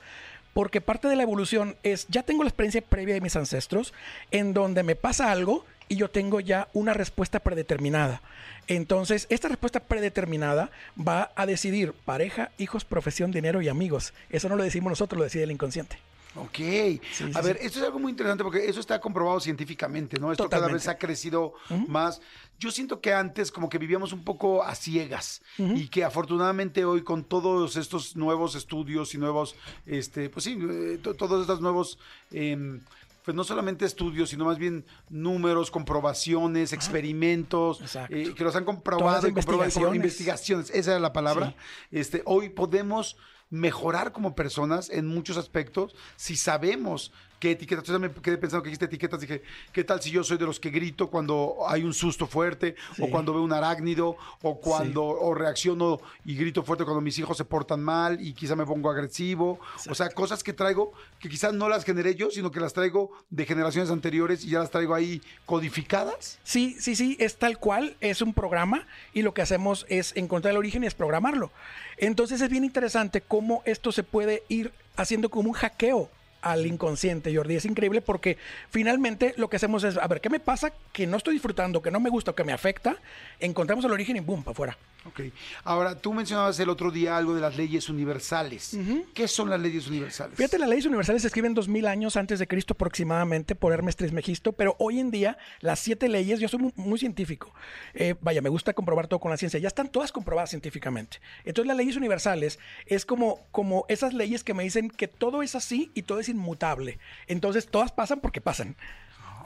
Porque 0.54 0.82
parte 0.82 1.08
de 1.08 1.16
la 1.16 1.24
evolución 1.24 1.76
es, 1.84 2.08
ya 2.08 2.24
tengo 2.24 2.44
la 2.44 2.50
experiencia 2.50 2.82
previa 2.82 3.14
de 3.14 3.22
mis 3.22 3.36
ancestros, 3.36 3.94
en 4.32 4.54
donde 4.54 4.84
me 4.84 4.96
pasa 4.96 5.32
algo 5.32 5.66
y 5.88 5.96
yo 5.96 6.10
tengo 6.10 6.40
ya 6.40 6.68
una 6.74 6.94
respuesta 6.94 7.40
predeterminada. 7.40 8.22
Entonces, 8.68 9.26
esta 9.30 9.48
respuesta 9.48 9.80
predeterminada 9.80 10.70
va 10.96 11.32
a 11.36 11.46
decidir 11.46 11.94
pareja, 11.94 12.52
hijos, 12.58 12.86
profesión, 12.86 13.32
dinero 13.32 13.62
y 13.62 13.70
amigos. 13.70 14.14
Eso 14.30 14.48
no 14.50 14.56
lo 14.56 14.64
decimos 14.64 14.92
nosotros, 14.92 15.18
lo 15.18 15.24
decide 15.24 15.44
el 15.44 15.52
inconsciente. 15.52 15.98
Ok. 16.36 16.56
sí, 16.56 17.02
a 17.34 17.42
ver, 17.42 17.58
sí. 17.60 17.65
esto 17.65 17.80
es 17.80 17.86
algo 17.86 17.98
muy 18.00 18.12
interesante 18.12 18.44
porque 18.44 18.68
eso 18.70 18.80
está 18.80 19.02
comprobado 19.02 19.39
científicamente, 19.39 20.20
¿no? 20.20 20.32
Esto 20.32 20.48
cada 20.50 20.68
vez 20.68 20.88
ha 20.88 20.98
crecido 20.98 21.54
más. 21.88 22.22
Yo 22.60 22.72
siento 22.72 23.02
que 23.02 23.13
antes 23.13 23.52
como 23.52 23.68
que 23.70 23.78
vivíamos 23.78 24.13
un 24.13 24.24
poco 24.24 24.63
a 24.63 24.76
ciegas 24.76 25.42
y 25.58 25.88
que 25.88 26.04
afortunadamente 26.04 26.86
hoy 26.86 27.02
con 27.04 27.24
todos 27.24 27.76
estos 27.78 28.15
nuevos 28.15 28.56
estudios 28.56 29.13
y 29.15 29.18
nuevos, 29.18 29.56
este, 29.86 30.30
pues 30.30 30.44
sí, 30.44 30.58
eh, 30.62 31.00
to- 31.02 31.15
todos 31.15 31.42
estos 31.42 31.62
nuevos... 31.62 31.98
em, 32.32 32.80
pues 33.26 33.36
no 33.36 33.44
solamente 33.44 33.86
estudios, 33.86 34.30
sino 34.32 34.46
más 34.46 34.58
bien 34.58 34.86
números, 35.10 35.70
comprobaciones, 35.70 36.74
experimentos, 36.74 37.80
Exacto. 37.82 38.15
eh, 38.15 38.34
que 38.34 38.44
los 38.44 38.56
han 38.56 38.65
comprobado 38.65 39.28
y 39.28 39.34
comprobado 39.34 39.65
investigaciones. 39.65 39.96
investigaciones, 39.96 40.70
esa 40.72 40.96
es 40.96 41.02
la 41.02 41.13
palabra. 41.13 41.54
Este, 41.92 42.24
hoy 42.26 42.50
podemos 42.50 43.18
mejorar 43.50 44.12
como 44.12 44.36
personas 44.36 44.90
en 44.90 45.08
muchos 45.08 45.38
aspectos 45.38 45.96
si 46.16 46.36
sabemos 46.36 47.12
qué 47.39 47.52
etiquetas. 47.52 47.88
Entonces 47.88 48.15
me 48.15 48.21
quedé 48.21 48.38
pensando 48.38 48.62
que 48.63 48.69
dijiste 48.69 48.86
etiquetas, 48.86 49.21
dije, 49.21 49.41
¿qué 49.71 49.84
tal 49.84 50.02
si 50.02 50.12
yo 50.12 50.23
soy 50.23 50.38
de 50.38 50.45
los 50.45 50.60
que 50.60 50.69
grito 50.69 51.10
cuando 51.10 51.56
hay 51.67 51.84
un 51.84 51.93
susto 51.93 52.28
fuerte 52.28 52.75
o 52.99 53.10
cuando 53.10 53.34
veo 53.34 53.43
un 53.43 53.54
arácnido 53.54 54.17
o 54.41 54.60
cuando 54.60 55.04
o 55.04 55.34
reacciono 55.34 55.99
y 56.25 56.36
grito 56.36 56.63
fuerte 56.63 56.84
cuando 56.84 57.02
mis 57.02 57.17
hijos 57.17 57.38
se 57.38 57.45
portan 57.45 57.82
mal 57.82 58.21
y 58.21 58.34
quizá 58.34 58.56
me 58.56 58.65
pongo 58.65 58.89
agresivo? 58.89 59.60
O 59.89 59.95
sea, 59.95 60.10
cosas 60.10 60.43
que 60.43 60.54
traigo 60.54 60.91
que 61.19 61.30
quizás 61.30 61.54
no 61.54 61.69
las 61.69 61.86
generé 61.86 62.15
yo, 62.15 62.30
sino 62.30 62.52
que 62.52 62.60
las 62.60 62.73
traigo 62.73 63.12
de 63.30 63.45
generaciones 63.45 63.89
anteriores 63.89 64.43
y 64.43 64.49
ya 64.49 64.60
las 64.60 64.71
traigo 64.71 64.93
ahí 64.93 65.21
codificadas. 65.45 66.39
Sí, 66.43 66.75
sí, 66.80 66.95
sí, 66.95 67.15
es 67.19 67.38
tal 67.38 67.58
cual, 67.58 67.95
es 68.02 68.21
un 68.21 68.34
programa 68.34 68.86
y 69.13 69.21
lo 69.21 69.34
que 69.34 69.41
hacemos 69.41 69.86
es 69.89 70.15
encontrar 70.15 70.52
el 70.52 70.58
origen 70.58 70.84
y 70.84 70.88
es 70.88 70.95
programarlo. 70.95 71.52
Entonces 71.97 72.41
es 72.41 72.49
bien 72.49 72.63
interesante 72.63 73.21
cómo 73.21 73.62
esto 73.65 73.91
se 73.91 74.04
puede 74.04 74.43
ir 74.49 74.71
haciendo 74.95 75.30
como 75.30 75.49
un 75.49 75.56
hackeo 75.56 76.10
al 76.41 76.65
inconsciente, 76.65 77.36
Jordi. 77.36 77.56
Es 77.56 77.65
increíble 77.65 78.02
porque 78.02 78.38
finalmente 78.69 79.34
lo 79.38 79.49
que 79.49 79.58
hacemos 79.58 79.84
es, 79.84 79.97
a 79.97 80.08
ver, 80.08 80.21
¿qué 80.21 80.30
me 80.30 80.39
pasa 80.39 80.71
que 80.93 81.08
no 81.08 81.17
estoy 81.17 81.34
disfrutando, 81.34 81.82
que 81.82 81.91
no 81.91 81.99
me 81.99 82.10
gusta 82.10 82.34
que 82.34 82.43
me 82.43 82.54
afecta? 82.54 82.97
Encontramos 83.39 83.86
el 83.86 83.91
origen 83.91 84.17
y 84.17 84.19
boom, 84.19 84.43
para 84.43 84.52
afuera. 84.52 84.78
Ok. 85.06 85.22
Ahora, 85.64 85.98
tú 85.98 86.14
mencionabas 86.14 86.60
el 86.60 86.68
otro 86.68 86.92
día 86.92 87.16
algo 87.16 87.34
de 87.34 87.40
las 87.40 87.56
leyes 87.56 87.88
universales. 87.88 88.78
¿Qué 89.14 89.30
son 89.30 89.50
las 89.50 89.60
leyes 89.60 89.88
universales? 89.88 90.36
Fíjate, 90.36 90.60
las 90.60 90.68
leyes 90.68 90.86
universales 90.86 91.22
se 91.22 91.30
escriben 91.30 91.54
dos 91.54 91.70
mil 91.70 91.88
años 91.88 92.18
antes 92.18 92.38
de 92.38 92.48
Cristo 92.48 92.74
aproximadamente 92.74 93.56
por 93.56 93.72
Hermes 93.72 93.96
Trismegisto, 93.96 94.52
pero 94.52 94.76
hoy 94.78 95.00
en 95.00 95.10
día 95.10 95.38
las 95.62 95.80
siete 95.80 96.10
leyes, 96.10 96.42
yo 96.42 96.50
soy 96.50 96.60
muy, 96.60 96.74
muy 96.76 97.00
científico, 97.00 97.54
eh, 97.94 98.16
vaya, 98.20 98.42
me 98.42 98.50
gusta 98.50 98.74
comprobar 98.74 99.08
todo 99.08 99.20
con 99.20 99.32
la 99.32 99.38
ciencia, 99.38 99.60
ya 99.60 99.70
están 99.70 99.90
todas 99.90 100.12
comprobadas 100.12 100.50
científicamente. 100.50 101.22
Entonces 101.46 101.68
las 101.68 101.78
leyes 101.78 101.96
universales 101.96 102.60
es 102.86 103.06
como, 103.06 103.48
como 103.52 103.86
esas 103.88 104.14
leyes 104.14 104.44
que 104.44 104.54
me 104.54 104.64
dicen 104.64 104.90
que 104.90 105.08
todo 105.08 105.44
es 105.44 105.56
así 105.56 105.92
y 105.94 106.04
todo 106.04 106.20
es 106.20 106.28
inmutable. 106.28 107.00
Entonces 107.28 107.68
todas 107.68 107.94
pasan 107.94 108.20
porque 108.20 108.42
pasan. 108.42 108.76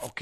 Ok. 0.06 0.22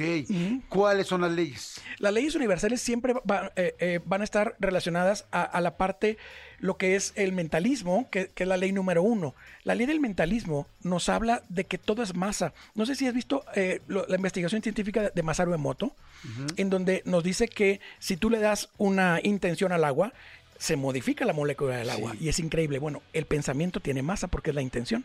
¿Cuáles 0.70 1.08
son 1.08 1.22
las 1.22 1.32
leyes? 1.32 1.82
Las 2.00 2.14
leyes 2.14 2.36
universales 2.36 2.82
siempre 2.82 3.14
va- 3.30 3.52
eh, 3.56 3.76
eh, 3.80 4.00
van 4.06 4.22
a 4.22 4.24
estar 4.24 4.56
relacionadas 4.60 5.26
a, 5.32 5.42
a 5.44 5.60
la 5.62 5.76
parte, 5.78 6.18
lo 6.60 6.78
que 6.78 6.96
es 6.96 7.14
el 7.16 7.34
mentalismo, 7.34 8.08
que, 8.12 8.28
que 8.28 8.44
es 8.44 8.48
la 8.50 8.58
ley 8.58 8.72
número 8.72 9.02
uno. 9.02 9.34
La 9.64 9.74
ley 9.76 9.86
del 9.88 10.00
mentalismo 10.00 10.68
nos 10.84 11.10
habla 11.10 11.42
de 11.50 11.66
que 11.66 11.78
todo 11.78 12.04
es 12.04 12.16
masa. 12.16 12.54
No 12.76 12.86
sé 12.86 12.96
si 12.96 13.08
has 13.08 13.14
visto 13.14 13.44
eh, 13.56 13.82
lo- 13.88 14.06
la 14.08 14.16
investigación 14.16 14.62
científica 14.62 15.12
de 15.14 15.24
Masaru 15.24 15.54
Emoto, 15.54 15.96
en 16.58 16.70
donde 16.70 17.02
nos 17.06 17.24
dice 17.24 17.48
que 17.48 17.80
si 17.98 18.16
tú 18.18 18.30
le 18.30 18.38
das 18.40 18.70
una 18.78 19.20
intención 19.24 19.72
al 19.72 19.84
agua, 19.84 20.14
se 20.60 20.76
modifica 20.76 21.26
la 21.26 21.34
molécula 21.34 21.78
del 21.78 21.90
agua 21.90 22.16
y 22.20 22.30
es 22.30 22.38
increíble. 22.38 22.78
Bueno, 22.78 23.02
el 23.14 23.26
pensamiento 23.26 23.80
tiene 23.80 24.04
masa 24.04 24.28
porque 24.28 24.52
es 24.52 24.56
la 24.56 24.62
intención. 24.62 25.04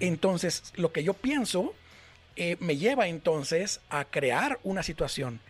Entonces, 0.00 0.72
lo 0.74 0.90
que 0.92 1.04
yo 1.04 1.14
pienso 1.14 1.74
eh, 2.36 2.56
me 2.60 2.76
lleva 2.76 3.08
entonces 3.08 3.80
a 3.90 4.04
crear 4.04 4.58
una 4.62 4.82
situación. 4.82 5.40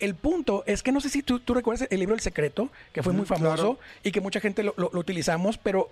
El 0.00 0.14
punto 0.14 0.62
es 0.66 0.82
que 0.82 0.92
no 0.92 1.00
sé 1.00 1.08
si 1.08 1.22
tú, 1.22 1.40
tú 1.40 1.54
recuerdas 1.54 1.88
el 1.90 1.98
libro 1.98 2.14
El 2.14 2.20
Secreto, 2.20 2.70
que 2.92 3.02
fue 3.02 3.12
muy 3.12 3.26
famoso 3.26 3.54
claro. 3.76 3.78
y 4.04 4.12
que 4.12 4.20
mucha 4.20 4.38
gente 4.40 4.62
lo, 4.62 4.72
lo- 4.76 4.90
lo 4.92 5.00
utilizamos, 5.00 5.58
pero 5.58 5.90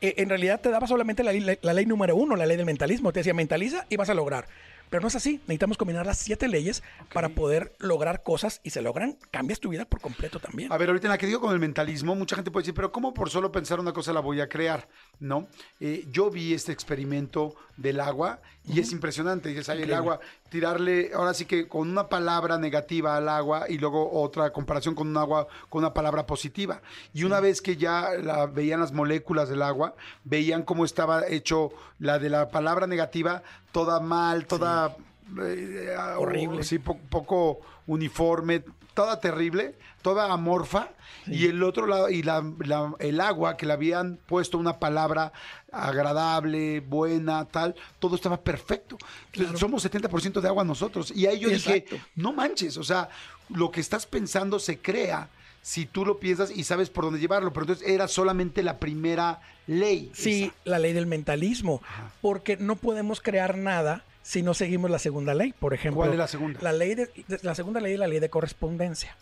eh, 0.00 0.14
en 0.18 0.28
realidad 0.28 0.60
te 0.60 0.68
daba 0.70 0.86
solamente 0.88 1.22
la, 1.22 1.32
ley- 1.32 1.58
la 1.62 1.72
ley 1.72 1.86
número 1.86 2.16
uno, 2.16 2.34
la 2.36 2.44
ley 2.46 2.56
del 2.56 2.66
mentalismo. 2.66 3.12
Te 3.12 3.20
decía, 3.20 3.34
mentaliza 3.34 3.86
y 3.88 3.96
vas 3.96 4.10
a 4.10 4.14
lograr. 4.14 4.46
Pero 4.90 5.02
no 5.02 5.08
es 5.08 5.16
así. 5.16 5.34
Necesitamos 5.46 5.76
combinar 5.76 6.06
las 6.06 6.18
siete 6.18 6.48
leyes 6.48 6.82
para 7.12 7.28
poder 7.30 7.74
lograr 7.78 8.22
cosas 8.22 8.60
y 8.62 8.70
se 8.70 8.82
logran, 8.82 9.18
cambias 9.30 9.60
tu 9.60 9.68
vida 9.68 9.84
por 9.84 10.00
completo 10.00 10.38
también. 10.38 10.72
A 10.72 10.78
ver, 10.78 10.88
ahorita 10.88 11.06
en 11.06 11.10
la 11.10 11.18
que 11.18 11.26
digo 11.26 11.40
con 11.40 11.52
el 11.52 11.58
mentalismo, 11.58 12.14
mucha 12.14 12.36
gente 12.36 12.50
puede 12.50 12.62
decir, 12.62 12.74
pero 12.74 12.92
¿cómo 12.92 13.12
por 13.14 13.30
solo 13.30 13.50
pensar 13.52 13.80
una 13.80 13.92
cosa 13.92 14.12
la 14.12 14.20
voy 14.20 14.40
a 14.40 14.48
crear? 14.48 14.88
¿No? 15.18 15.48
Eh, 15.80 16.06
yo 16.10 16.30
vi 16.30 16.54
este 16.54 16.72
experimento 16.72 17.54
del 17.76 18.00
agua 18.00 18.40
y 18.64 18.80
es 18.80 18.92
impresionante. 18.92 19.48
Dices, 19.48 19.68
"Ay, 19.68 19.82
el 19.82 19.94
agua, 19.94 20.20
tirarle, 20.50 21.10
ahora 21.14 21.34
sí 21.34 21.44
que 21.44 21.68
con 21.68 21.88
una 21.90 22.08
palabra 22.08 22.58
negativa 22.58 23.16
al 23.16 23.28
agua 23.28 23.64
y 23.68 23.78
luego 23.78 24.10
otra 24.20 24.50
comparación 24.52 24.94
con 24.94 25.08
un 25.08 25.16
agua 25.16 25.46
con 25.68 25.80
una 25.80 25.92
palabra 25.94 26.26
positiva. 26.26 26.80
Y 27.12 27.24
una 27.24 27.40
vez 27.40 27.60
que 27.60 27.76
ya 27.76 28.10
la, 28.22 28.46
veían 28.46 28.80
las 28.80 28.92
moléculas 28.92 29.48
del 29.48 29.62
agua, 29.62 29.94
veían 30.24 30.62
cómo 30.62 30.84
estaba 30.84 31.26
hecho 31.26 31.70
la 31.98 32.18
de 32.18 32.30
la 32.30 32.48
palabra 32.48 32.86
negativa, 32.86 33.42
toda 33.72 34.00
mal, 34.00 34.46
toda... 34.46 34.96
eh, 35.42 35.94
Horrible. 36.16 36.62
Sí, 36.64 36.78
po- 36.78 36.98
poco 37.10 37.58
uniforme, 37.88 38.62
toda 38.96 39.20
terrible, 39.20 39.76
toda 40.02 40.32
amorfa, 40.32 40.88
y 41.28 41.46
el 41.46 41.62
otro 41.62 41.86
lado, 41.86 42.08
y 42.08 42.22
la, 42.22 42.42
la- 42.64 42.94
el 42.98 43.20
agua 43.20 43.56
que 43.56 43.66
le 43.66 43.72
habían 43.72 44.16
puesto 44.26 44.58
una 44.58 44.78
palabra 44.78 45.32
agradable, 45.72 46.80
buena, 46.80 47.44
tal, 47.46 47.74
todo 47.98 48.16
estaba 48.16 48.40
perfecto. 48.40 48.96
Entonces, 49.32 49.58
somos 49.60 49.84
70% 49.84 50.40
de 50.40 50.48
agua 50.48 50.64
nosotros. 50.64 51.12
Y 51.14 51.26
ahí 51.26 51.38
yo 51.40 51.48
dije, 51.48 51.84
no 52.14 52.32
manches, 52.32 52.76
o 52.76 52.84
sea, 52.84 53.08
lo 53.50 53.70
que 53.70 53.80
estás 53.80 54.06
pensando 54.06 54.58
se 54.58 54.78
crea. 54.78 55.28
Si 55.62 55.84
tú 55.84 56.04
lo 56.06 56.18
piensas 56.18 56.50
y 56.56 56.62
sabes 56.62 56.90
por 56.90 57.04
dónde 57.04 57.18
llevarlo, 57.18 57.52
pero 57.52 57.64
entonces 57.64 57.88
era 57.88 58.06
solamente 58.06 58.62
la 58.62 58.78
primera 58.78 59.40
ley. 59.66 60.12
Sí, 60.14 60.44
esa. 60.44 60.54
la 60.64 60.78
ley 60.78 60.92
del 60.92 61.06
mentalismo, 61.06 61.82
porque 62.22 62.56
no 62.56 62.76
podemos 62.76 63.20
crear 63.20 63.56
nada 63.58 64.04
si 64.26 64.42
no 64.42 64.54
seguimos 64.54 64.90
la 64.90 64.98
segunda 64.98 65.34
ley, 65.34 65.52
por 65.52 65.72
ejemplo. 65.72 66.00
¿Cuál 66.00 66.10
es 66.10 66.18
la 66.18 66.26
segunda? 66.26 66.58
La, 66.60 66.72
ley 66.72 66.96
de, 66.96 67.08
la 67.42 67.54
segunda 67.54 67.78
ley 67.78 67.92
es 67.92 67.98
la 68.00 68.08
ley 68.08 68.18
de 68.18 68.28
correspondencia. 68.28 69.16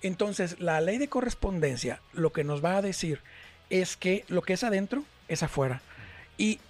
Entonces, 0.00 0.60
la 0.60 0.80
ley 0.80 0.98
de 0.98 1.08
correspondencia 1.08 2.00
lo 2.12 2.30
que 2.32 2.44
nos 2.44 2.64
va 2.64 2.76
a 2.76 2.82
decir 2.82 3.20
es 3.68 3.96
que 3.96 4.24
lo 4.28 4.42
que 4.42 4.52
es 4.52 4.62
adentro 4.62 5.02
es 5.26 5.42
afuera. 5.42 5.82
Y 6.38 6.60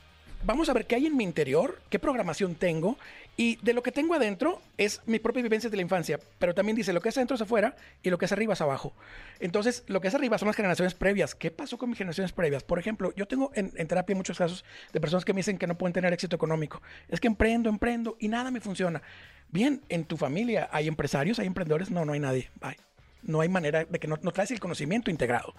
vamos 0.44 0.70
a 0.70 0.72
ver 0.72 0.86
qué 0.86 0.94
hay 0.94 1.04
en 1.04 1.14
mi 1.14 1.24
interior, 1.24 1.78
qué 1.90 1.98
programación 1.98 2.54
tengo, 2.54 2.96
y 3.36 3.56
de 3.62 3.72
lo 3.72 3.82
que 3.82 3.92
tengo 3.92 4.14
adentro 4.14 4.60
es 4.78 5.00
mi 5.06 5.18
propia 5.18 5.42
vivencia 5.42 5.68
de 5.68 5.76
la 5.76 5.82
infancia, 5.82 6.20
pero 6.38 6.54
también 6.54 6.76
dice 6.76 6.92
lo 6.92 7.00
que 7.00 7.08
es 7.08 7.16
adentro 7.16 7.34
es 7.34 7.42
afuera 7.42 7.74
y 8.02 8.10
lo 8.10 8.18
que 8.18 8.26
es 8.26 8.32
arriba 8.32 8.52
es 8.52 8.60
abajo. 8.60 8.92
Entonces, 9.40 9.84
lo 9.88 10.00
que 10.00 10.08
es 10.08 10.14
arriba 10.14 10.38
son 10.38 10.46
las 10.46 10.56
generaciones 10.56 10.94
previas. 10.94 11.34
¿Qué 11.34 11.50
pasó 11.50 11.78
con 11.78 11.88
mis 11.88 11.98
generaciones 11.98 12.32
previas? 12.32 12.62
Por 12.62 12.78
ejemplo, 12.78 13.12
yo 13.16 13.26
tengo 13.26 13.50
en, 13.54 13.72
en 13.76 13.88
terapia 13.88 14.14
muchos 14.14 14.38
casos 14.38 14.64
de 14.92 15.00
personas 15.00 15.24
que 15.24 15.32
me 15.32 15.38
dicen 15.38 15.58
que 15.58 15.66
no 15.66 15.76
pueden 15.76 15.92
tener 15.92 16.12
éxito 16.12 16.36
económico. 16.36 16.80
Es 17.08 17.20
que 17.20 17.26
emprendo, 17.26 17.68
emprendo 17.68 18.16
y 18.20 18.28
nada 18.28 18.50
me 18.50 18.60
funciona. 18.60 19.02
Bien, 19.48 19.82
en 19.88 20.04
tu 20.04 20.16
familia 20.16 20.68
hay 20.72 20.88
empresarios, 20.88 21.38
hay 21.38 21.46
emprendedores, 21.46 21.90
no, 21.90 22.04
no 22.04 22.12
hay 22.12 22.20
nadie. 22.20 22.50
Bye. 22.60 22.93
No 23.26 23.40
hay 23.40 23.48
manera 23.48 23.84
de 23.84 23.98
que 23.98 24.06
no, 24.06 24.18
no 24.22 24.32
traes 24.32 24.50
el 24.50 24.60
conocimiento 24.60 25.10
integrado. 25.10 25.54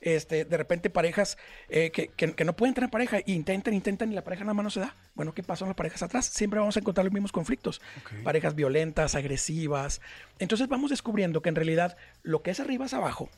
Este, 0.00 0.44
de 0.44 0.56
repente 0.56 0.90
parejas 0.90 1.38
eh, 1.68 1.90
que, 1.90 2.08
que- 2.08 2.34
que 2.34 2.44
no 2.44 2.54
pueden 2.56 2.74
tener 2.74 2.90
pareja 2.90 3.18
e 3.18 3.24
intentan, 3.26 3.74
intentan 3.74 4.10
y 4.10 4.14
la 4.14 4.24
pareja 4.24 4.44
nada 4.44 4.54
más 4.54 4.64
no 4.64 4.70
se 4.70 4.80
da. 4.80 4.94
Bueno, 5.14 5.32
¿qué 5.34 5.42
pasó 5.42 5.64
en 5.64 5.68
las 5.70 5.76
parejas 5.76 6.02
atrás? 6.02 6.26
Siempre 6.26 6.58
vamos 6.60 6.76
a 6.76 6.80
encontrar 6.80 7.04
los 7.04 7.12
mismos 7.12 7.32
conflictos. 7.32 7.80
Parejas 8.24 8.54
violentas, 8.54 9.14
agresivas. 9.14 10.00
Entonces 10.38 10.68
vamos 10.68 10.90
descubriendo 10.90 11.42
que 11.42 11.48
en 11.50 11.56
realidad 11.56 11.96
lo 12.22 12.42
que 12.42 12.50
es 12.50 12.60
arriba 12.60 12.86
es 12.86 12.94
abajo, 12.94 13.28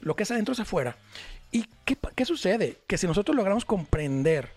lo 0.00 0.16
que 0.16 0.22
es 0.22 0.30
adentro 0.30 0.52
es 0.54 0.60
afuera. 0.60 0.96
¿Y 1.50 1.66
qué, 1.84 1.96
qué 2.14 2.24
sucede? 2.24 2.78
Que 2.86 2.96
si 2.98 3.06
nosotros 3.06 3.36
logramos 3.36 3.64
comprender 3.64 4.48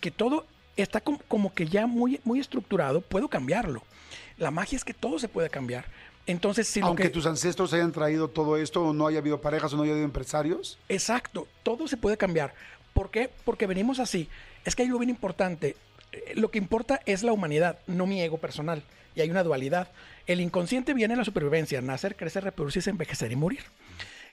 que 0.00 0.10
todo 0.10 0.46
está 0.76 1.00
com- 1.00 1.18
como 1.28 1.52
que 1.54 1.66
ya 1.66 1.86
muy, 1.86 2.20
muy 2.24 2.40
estructurado, 2.40 3.00
puedo 3.02 3.28
cambiarlo. 3.28 3.82
La 4.38 4.50
magia 4.50 4.76
es 4.76 4.84
que 4.84 4.94
todo 4.94 5.18
se 5.18 5.28
puede 5.28 5.50
cambiar. 5.50 5.84
Entonces, 6.26 6.68
si 6.68 6.80
lo 6.80 6.86
Aunque 6.86 7.04
que... 7.04 7.08
tus 7.10 7.26
ancestros 7.26 7.72
hayan 7.72 7.92
traído 7.92 8.28
todo 8.28 8.56
esto, 8.56 8.82
o 8.82 8.92
no 8.92 9.06
haya 9.06 9.18
habido 9.18 9.40
parejas, 9.40 9.72
o 9.72 9.76
no 9.76 9.82
haya 9.82 9.92
habido 9.92 10.04
empresarios. 10.04 10.78
Exacto, 10.88 11.48
todo 11.62 11.88
se 11.88 11.96
puede 11.96 12.16
cambiar. 12.16 12.54
¿Por 12.94 13.10
qué? 13.10 13.30
Porque 13.44 13.66
venimos 13.66 13.98
así. 13.98 14.28
Es 14.64 14.76
que 14.76 14.82
hay 14.82 14.88
algo 14.88 15.00
bien 15.00 15.10
importante. 15.10 15.76
Eh, 16.12 16.34
Lo 16.36 16.50
que 16.50 16.58
importa 16.58 17.00
es 17.06 17.22
la 17.22 17.32
humanidad, 17.32 17.78
no 17.86 18.06
mi 18.06 18.20
ego 18.22 18.38
personal. 18.38 18.82
Y 19.14 19.20
hay 19.20 19.30
una 19.30 19.42
dualidad. 19.42 19.90
El 20.26 20.40
inconsciente 20.40 20.94
viene 20.94 21.14
en 21.14 21.18
la 21.18 21.24
supervivencia, 21.24 21.80
nacer, 21.80 22.16
crecer, 22.16 22.44
reproducirse, 22.44 22.90
envejecer 22.90 23.32
y 23.32 23.36
morir. 23.36 23.60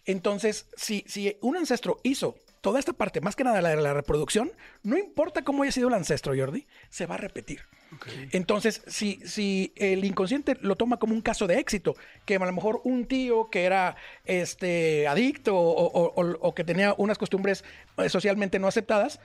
Entonces, 0.06 0.66
si, 0.76 1.04
si 1.08 1.36
un 1.42 1.58
ancestro 1.58 2.00
hizo 2.04 2.36
toda 2.62 2.80
esta 2.80 2.94
parte, 2.94 3.22
más 3.22 3.36
que 3.36 3.44
nada 3.44 3.62
la 3.62 3.70
de 3.70 3.78
la 3.78 3.94
reproducción, 3.94 4.52
no 4.84 4.98
importa 4.98 5.44
cómo 5.44 5.64
haya 5.64 5.72
sido 5.72 5.88
el 5.88 5.94
ancestro, 5.94 6.34
Jordi, 6.36 6.68
se 6.90 7.06
va 7.06 7.16
a 7.16 7.18
repetir. 7.18 7.62
Entonces, 8.32 8.84
si, 8.86 9.20
si 9.26 9.74
el 9.76 10.06
inconsciente 10.06 10.56
lo 10.62 10.76
toma 10.76 10.98
como 10.98 11.14
un 11.14 11.22
caso 11.22 11.48
de 11.48 11.58
éxito, 11.58 11.96
que 12.26 12.36
a 12.36 12.40
lo 12.40 12.52
mejor 12.52 12.82
un 12.84 13.06
tío 13.06 13.50
que 13.50 13.64
era 13.64 13.96
este, 14.26 15.08
adicto 15.08 15.56
o, 15.56 15.88
o- 15.88 16.14
o- 16.22 16.38
o 16.40 16.54
que 16.56 16.64
tenía 16.64 16.94
unas 16.98 17.18
costumbres 17.18 17.64
eh, 17.98 18.10
socialmente 18.10 18.60
no 18.60 18.68
aceptadas, 18.68 19.20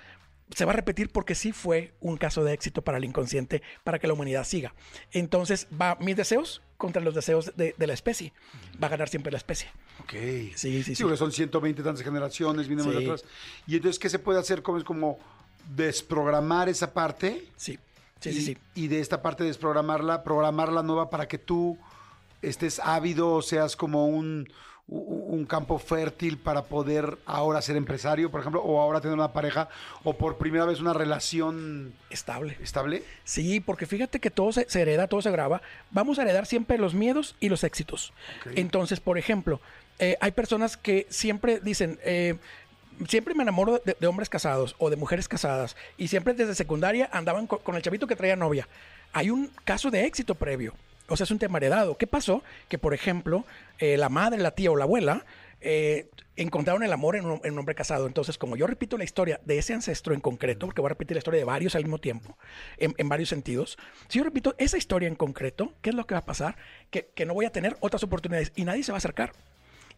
se 0.55 0.65
va 0.65 0.73
a 0.73 0.77
repetir 0.77 1.09
porque 1.11 1.35
sí 1.35 1.53
fue 1.53 1.95
un 2.01 2.17
caso 2.17 2.45
de 2.45 2.53
éxito 2.53 2.83
para 2.83 2.99
el 2.99 3.05
inconsciente, 3.05 3.63
para 3.83 3.99
que 3.99 4.07
la 4.07 4.13
humanidad 4.13 4.45
siga. 4.45 4.75
Entonces, 5.13 5.67
va 5.81 5.97
mis 6.01 6.17
deseos 6.17 6.61
contra 6.77 7.01
los 7.03 7.15
deseos 7.15 7.53
de, 7.57 7.75
de 7.77 7.87
la 7.87 7.95
especie. 7.95 8.33
Va 8.83 8.89
a 8.89 8.91
ganar 8.91 9.09
siempre 9.09 9.33
la 9.33 9.39
especie. 9.39 9.69
Ok. 10.03 10.13
Sí, 10.55 10.83
sí, 10.83 10.95
sí. 10.95 11.03
porque 11.03 11.17
son 11.17 11.33
120 11.33 11.83
tantas 11.83 12.05
generaciones, 12.05 12.69
vienen 12.69 12.85
Sí. 12.85 12.91
de 12.91 12.99
atrás. 13.05 13.25
Y 13.67 13.77
entonces, 13.77 13.99
¿qué 13.99 14.09
se 14.11 14.19
puede 14.19 14.39
hacer? 14.39 14.63
Es 14.77 14.85
como 14.85 15.19
desprogramar 15.75 16.69
esa 16.69 16.93
parte. 16.93 17.47
Sí, 17.57 17.79
sí, 18.21 18.31
y, 18.31 18.33
sí, 18.35 18.41
sí. 18.43 18.59
y 18.75 18.89
de 18.89 19.01
esta 19.01 19.23
parte 19.23 19.45
desprogramarla, 19.45 20.23
programar 20.25 20.73
la 20.73 20.83
nueva 20.83 21.11
para 21.11 21.27
que 21.29 21.39
tú 21.39 21.79
estés 22.43 22.79
ávido, 22.81 23.41
seas 23.43 23.77
como 23.77 24.07
un, 24.07 24.49
un 24.87 25.47
campo 25.47 25.79
fértil 25.79 26.37
para 26.39 26.65
poder 26.65 27.17
ahora 27.25 27.63
ser 27.63 27.77
empresario, 27.77 28.31
por 28.31 28.41
ejemplo, 28.41 28.63
o 28.63 28.81
ahora 28.81 29.01
tener 29.01 29.15
una 29.15 29.33
pareja, 29.33 29.69
o 30.03 30.13
por 30.13 30.37
primera 30.37 30.67
vez 30.67 30.81
una 30.81 30.93
relación 30.93 31.95
Estable. 32.11 32.59
estable. 32.63 33.03
Sí, 33.25 33.61
porque 33.61 33.87
fíjate 33.87 34.21
que 34.21 34.31
todo 34.31 34.53
se, 34.53 34.69
se 34.69 34.83
hereda, 34.83 35.09
todo 35.09 35.23
se 35.23 35.31
graba. 35.31 35.63
Vamos 35.91 36.19
a 36.19 36.23
heredar 36.23 36.45
siempre 36.47 36.77
los 36.79 36.95
miedos 36.95 37.35
y 37.41 37.49
los 37.49 37.65
éxitos. 37.65 38.13
Entonces, 38.57 39.01
por 39.01 39.17
ejemplo, 39.17 39.61
eh, 39.99 40.17
hay 40.21 40.33
personas 40.33 40.77
que 40.77 41.07
siempre 41.09 41.61
dicen, 41.61 41.99
eh, 42.05 42.37
siempre 43.09 43.35
me 43.35 43.43
enamoro 43.43 43.81
de, 43.85 43.97
de 43.99 44.07
hombres 44.07 44.29
casados 44.29 44.77
o 44.79 44.91
de 44.91 44.97
mujeres 44.97 45.29
casadas 45.29 45.77
y 45.97 46.09
siempre 46.09 46.35
desde 46.35 46.55
secundaria 46.55 47.09
andaban 47.13 47.47
co- 47.47 47.59
con, 47.61 47.75
el 47.77 47.83
chavito 47.83 48.07
que 48.07 48.17
traía 48.17 48.37
novia. 48.37 48.69
Hay 49.15 49.31
un 49.31 49.51
caso 49.65 49.91
de 49.91 50.05
éxito 50.05 50.35
previo. 50.35 50.75
O 51.09 51.17
sea, 51.17 51.25
es 51.25 51.31
un 51.31 51.39
tema 51.39 51.59
heredado. 51.59 51.97
¿Qué 51.97 52.07
pasó? 52.07 52.43
Que, 52.69 52.79
por 52.79 52.95
ejemplo, 52.95 53.45
eh, 53.79 53.97
la 53.97 54.09
madre, 54.09 54.41
la 54.41 54.53
tía 54.53 54.71
o 54.71 54.77
la 54.77 54.85
abuela 54.85 55.25
eh, 55.61 56.09
encontraron 56.37 56.83
el 56.83 56.93
amor 56.93 57.17
en 57.17 57.27
un, 57.27 57.59
hombre 57.59 57.75
casado. 57.75 58.07
Entonces, 58.07 58.39
como 58.39 58.57
yo 58.57 58.67
repito 58.67 58.99
la 58.99 59.05
historia 59.05 59.41
de 59.45 59.59
ese 59.59 59.73
ancestro 59.73 60.15
en 60.15 60.21
concreto, 60.21 60.67
porque 60.67 60.81
voy 60.81 60.89
a 60.89 60.91
repetir 60.91 61.15
la 61.15 61.19
historia 61.19 61.39
de 61.39 61.45
varios 61.45 61.75
al 61.75 61.85
mismo 61.85 61.99
tiempo, 61.99 62.37
en, 62.79 63.09
varios 63.09 63.29
sentidos, 63.29 63.79
si 64.09 64.19
yo 64.19 64.25
repito 64.25 64.55
esa 64.59 64.77
historia 64.77 65.09
en 65.09 65.15
concreto, 65.15 65.73
¿qué 65.81 65.91
es 65.91 65.97
lo 65.97 66.07
que 66.07 66.15
va 66.15 66.21
a 66.21 66.25
pasar? 66.27 66.57
Que, 66.91 67.09
que 67.15 67.25
no 67.25 67.35
voy 67.35 67.47
a 67.47 67.51
tener 67.51 67.77
otras 67.81 68.03
oportunidades 68.03 68.53
y 68.57 68.65
nadie 68.65 68.83
se 68.83 68.93
va 68.93 68.97
a 68.97 68.99
acercar. 68.99 69.33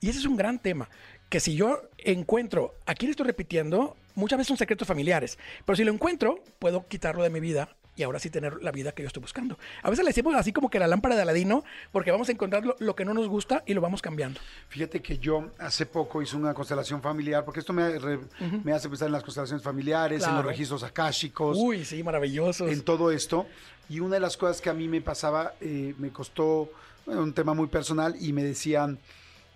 Y 0.01 0.11
ese 0.11 0.19
es 0.19 0.27
un 0.27 0.37
gran 0.37 0.59
tema, 0.59 0.91
que 1.31 1.41
si 1.41 1.57
yo 1.57 1.83
encuentro, 1.99 2.75
aquí 2.85 3.07
le 3.07 3.13
estoy 3.13 3.27
repitiendo, 3.27 3.97
muchas 4.15 4.37
veces 4.37 4.49
son 4.49 4.59
secretos 4.59 4.87
familiares, 4.87 5.39
pero 5.65 5.75
si 5.75 5.85
lo 5.85 5.93
encuentro, 5.93 6.45
puedo 6.59 6.87
quitarlo 6.87 7.23
de 7.23 7.31
mi 7.31 7.41
vida 7.41 7.71
y 7.97 8.03
ahora 8.03 8.19
sí 8.19 8.31
tener 8.31 8.63
la 8.63 8.71
vida 8.71 8.93
que 8.93 9.03
yo 9.03 9.07
estoy 9.09 9.23
buscando. 9.23 9.59
A 9.83 9.91
veces 9.91 10.05
le 10.05 10.11
decimos 10.11 10.35
así 10.35 10.53
como 10.53 10.69
que 10.71 10.79
la 10.79 10.87
lámpara 10.87 11.17
de 11.17 11.23
Aladino, 11.23 11.65
porque 11.93 12.11
vamos 12.11 12.29
a 12.29 12.33
encontrar 12.33 12.65
lo, 12.65 12.77
lo 12.79 12.95
que 12.95 13.05
no 13.05 13.15
nos 13.15 13.27
gusta 13.29 13.63
y 13.67 13.75
lo 13.75 13.81
vamos 13.81 14.03
cambiando. 14.03 14.39
Fíjate 14.69 15.01
que 15.01 15.19
yo 15.19 15.51
hace 15.59 15.87
poco 15.87 16.21
hice 16.23 16.37
una 16.37 16.53
constelación 16.55 17.01
familiar, 17.03 17.45
porque 17.45 17.61
esto 17.61 17.73
me, 17.73 17.99
re- 17.99 18.21
me 18.63 18.73
hace 18.73 18.89
pensar 18.89 19.07
en 19.07 19.13
las 19.13 19.23
constelaciones 19.23 19.63
familiares, 19.65 20.25
en 20.27 20.35
los 20.37 20.45
registros 20.45 20.83
akáshicos. 20.83 21.57
Uy, 21.59 21.85
sí, 21.85 22.03
maravillosos. 22.03 22.71
en 22.71 22.83
todo 22.83 23.11
esto. 23.11 23.47
Y 23.89 24.01
una 24.01 24.15
de 24.17 24.21
las 24.21 24.37
cosas 24.37 24.61
que 24.61 24.69
a 24.69 24.75
mí 24.75 24.89
me 24.89 25.01
pasaba, 25.01 25.55
eh, 25.61 25.95
me 25.99 26.11
costó 26.11 26.71
bueno, 27.07 27.23
un 27.23 27.33
tema 27.33 27.55
muy 27.55 27.69
personal 27.69 28.17
y 28.21 28.33
me 28.33 28.43
decían, 28.43 28.99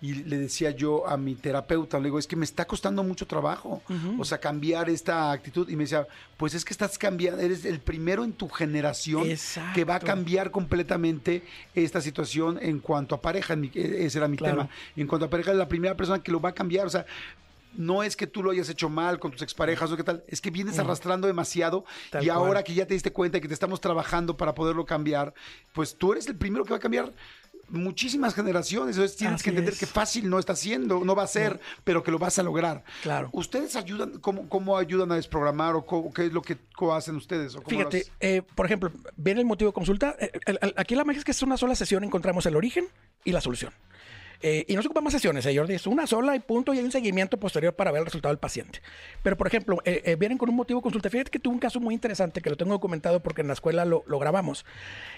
y 0.01 0.15
le 0.15 0.37
decía 0.39 0.71
yo 0.71 1.07
a 1.07 1.15
mi 1.15 1.35
terapeuta, 1.35 1.99
le 1.99 2.05
digo, 2.05 2.17
es 2.17 2.25
que 2.25 2.35
me 2.35 2.43
está 2.45 2.65
costando 2.65 3.03
mucho 3.03 3.27
trabajo, 3.27 3.83
o 4.17 4.25
sea, 4.25 4.39
cambiar 4.39 4.89
esta 4.89 5.31
actitud. 5.31 5.69
Y 5.69 5.75
me 5.75 5.83
decía, 5.83 6.07
pues 6.37 6.55
es 6.55 6.65
que 6.65 6.73
estás 6.73 6.97
cambiando, 6.97 7.39
eres 7.39 7.65
el 7.65 7.79
primero 7.79 8.23
en 8.23 8.33
tu 8.33 8.49
generación 8.49 9.29
Exacto. 9.29 9.73
que 9.75 9.83
va 9.85 9.95
a 9.95 9.99
cambiar 9.99 10.49
completamente 10.49 11.43
esta 11.75 12.01
situación 12.01 12.57
en 12.61 12.79
cuanto 12.79 13.13
a 13.13 13.21
pareja. 13.21 13.53
e- 13.53 14.05
ese 14.05 14.17
era 14.17 14.27
mi 14.27 14.37
Claro. 14.37 14.55
tema. 14.63 14.69
En 14.95 15.05
cuanto 15.05 15.27
a 15.27 15.29
pareja, 15.29 15.51
es 15.51 15.57
la 15.57 15.67
primera 15.67 15.95
persona 15.95 16.23
que 16.23 16.31
lo 16.31 16.39
va 16.41 16.49
a 16.49 16.53
cambiar. 16.53 16.87
O 16.87 16.89
sea, 16.89 17.05
no 17.77 18.03
es 18.03 18.17
que 18.17 18.27
tú 18.27 18.43
lo 18.43 18.51
hayas 18.51 18.67
hecho 18.69 18.89
mal 18.89 19.17
con 19.19 19.31
tus 19.31 19.41
exparejas 19.43 19.89
o 19.91 19.95
qué 19.95 20.03
tal, 20.03 20.23
es 20.27 20.41
que 20.41 20.49
vienes 20.51 20.77
arrastrando 20.77 21.25
demasiado 21.27 21.85
Tal 22.09 22.21
y 22.25 22.27
ahora 22.29 22.51
cual. 22.55 22.63
que 22.65 22.73
ya 22.73 22.85
te 22.85 22.93
diste 22.95 23.13
cuenta 23.13 23.37
y 23.37 23.41
que 23.41 23.47
te 23.47 23.53
estamos 23.53 23.79
trabajando 23.79 24.35
para 24.35 24.53
poderlo 24.53 24.83
cambiar, 24.85 25.33
pues 25.71 25.95
tú 25.95 26.11
eres 26.11 26.27
el 26.27 26.35
primero 26.35 26.65
que 26.65 26.71
va 26.71 26.77
a 26.77 26.81
cambiar 26.81 27.13
muchísimas 27.71 28.33
generaciones. 28.35 28.95
Entonces 28.95 29.17
tienes 29.17 29.35
Así 29.35 29.43
que 29.45 29.49
entender 29.51 29.73
es. 29.73 29.79
que 29.79 29.85
fácil 29.85 30.29
no 30.29 30.39
está 30.39 30.53
haciendo, 30.53 31.03
no 31.03 31.15
va 31.15 31.23
a 31.23 31.27
ser, 31.27 31.59
pero 31.83 32.03
que 32.03 32.11
lo 32.11 32.19
vas 32.19 32.37
a 32.39 32.43
lograr. 32.43 32.83
Claro. 33.01 33.29
¿Ustedes 33.31 33.75
ayudan, 33.75 34.19
cómo, 34.19 34.47
cómo 34.49 34.77
ayudan 34.77 35.11
a 35.11 35.15
desprogramar 35.15 35.75
o 35.75 35.85
cómo- 35.85 36.13
qué 36.13 36.25
es 36.25 36.33
lo 36.33 36.41
que 36.41 36.57
cómo 36.75 36.93
hacen 36.95 37.15
ustedes? 37.15 37.55
O 37.55 37.61
Fíjate, 37.61 38.05
eh, 38.19 38.41
por 38.55 38.65
ejemplo, 38.65 38.91
viene 39.15 39.39
el 39.41 39.45
motivo 39.45 39.69
de 39.71 39.73
consulta. 39.73 40.15
eh, 40.19 40.31
el- 40.45 40.59
el- 40.61 40.73
aquí 40.77 40.95
la 40.95 41.03
magia 41.03 41.19
es 41.19 41.25
que 41.25 41.31
es 41.31 41.41
una 41.43 41.57
sola 41.57 41.75
sesión, 41.75 42.03
encontramos 42.03 42.45
el 42.45 42.55
origen 42.55 42.85
y 43.23 43.31
la 43.31 43.41
solución. 43.41 43.73
Eh, 44.43 44.65
y 44.67 44.75
no 44.75 44.81
se 44.81 44.87
ocupan 44.87 45.03
más 45.03 45.13
sesiones, 45.13 45.45
eh, 45.45 45.55
Jordi, 45.55 45.75
es 45.75 45.85
una 45.85 46.07
sola 46.07 46.35
y 46.35 46.39
punto, 46.39 46.73
y 46.73 46.79
hay 46.79 46.83
un 46.83 46.91
seguimiento 46.91 47.37
posterior 47.37 47.73
para 47.75 47.91
ver 47.91 47.99
el 47.99 48.05
resultado 48.05 48.31
del 48.33 48.39
paciente. 48.39 48.81
Pero, 49.21 49.37
por 49.37 49.45
ejemplo, 49.47 49.77
eh, 49.85 50.01
eh, 50.05 50.15
vienen 50.15 50.37
con 50.37 50.49
un 50.49 50.55
motivo 50.55 50.81
consulta. 50.81 51.09
Fíjate 51.09 51.29
que 51.29 51.39
tuve 51.39 51.53
un 51.53 51.59
caso 51.59 51.79
muy 51.79 51.93
interesante 51.93 52.41
que 52.41 52.49
lo 52.49 52.57
tengo 52.57 52.71
documentado 52.71 53.19
porque 53.19 53.41
en 53.41 53.47
la 53.47 53.53
escuela 53.53 53.85
lo, 53.85 54.03
lo 54.07 54.17
grabamos. 54.19 54.65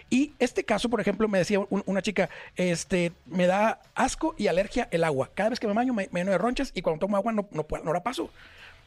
Y 0.09 0.33
este 0.39 0.65
caso, 0.65 0.89
por 0.89 0.99
ejemplo, 0.99 1.27
me 1.29 1.37
decía 1.37 1.59
un- 1.59 1.83
una 1.85 2.01
chica, 2.01 2.29
este, 2.57 3.13
me 3.25 3.47
da 3.47 3.81
asco 3.95 4.35
y 4.37 4.47
alergia 4.47 4.87
el 4.91 5.03
agua. 5.05 5.29
Cada 5.33 5.51
vez 5.51 5.59
que 5.59 5.67
me 5.67 5.73
baño 5.73 5.93
me, 5.93 6.09
me 6.11 6.19
lleno 6.19 6.31
de 6.31 6.37
ronchas 6.37 6.71
y 6.75 6.81
cuando 6.81 6.99
tomo 6.99 7.15
agua 7.15 7.31
no, 7.31 7.47
no, 7.51 7.65
no 7.83 7.93
la 7.93 8.03
paso. 8.03 8.29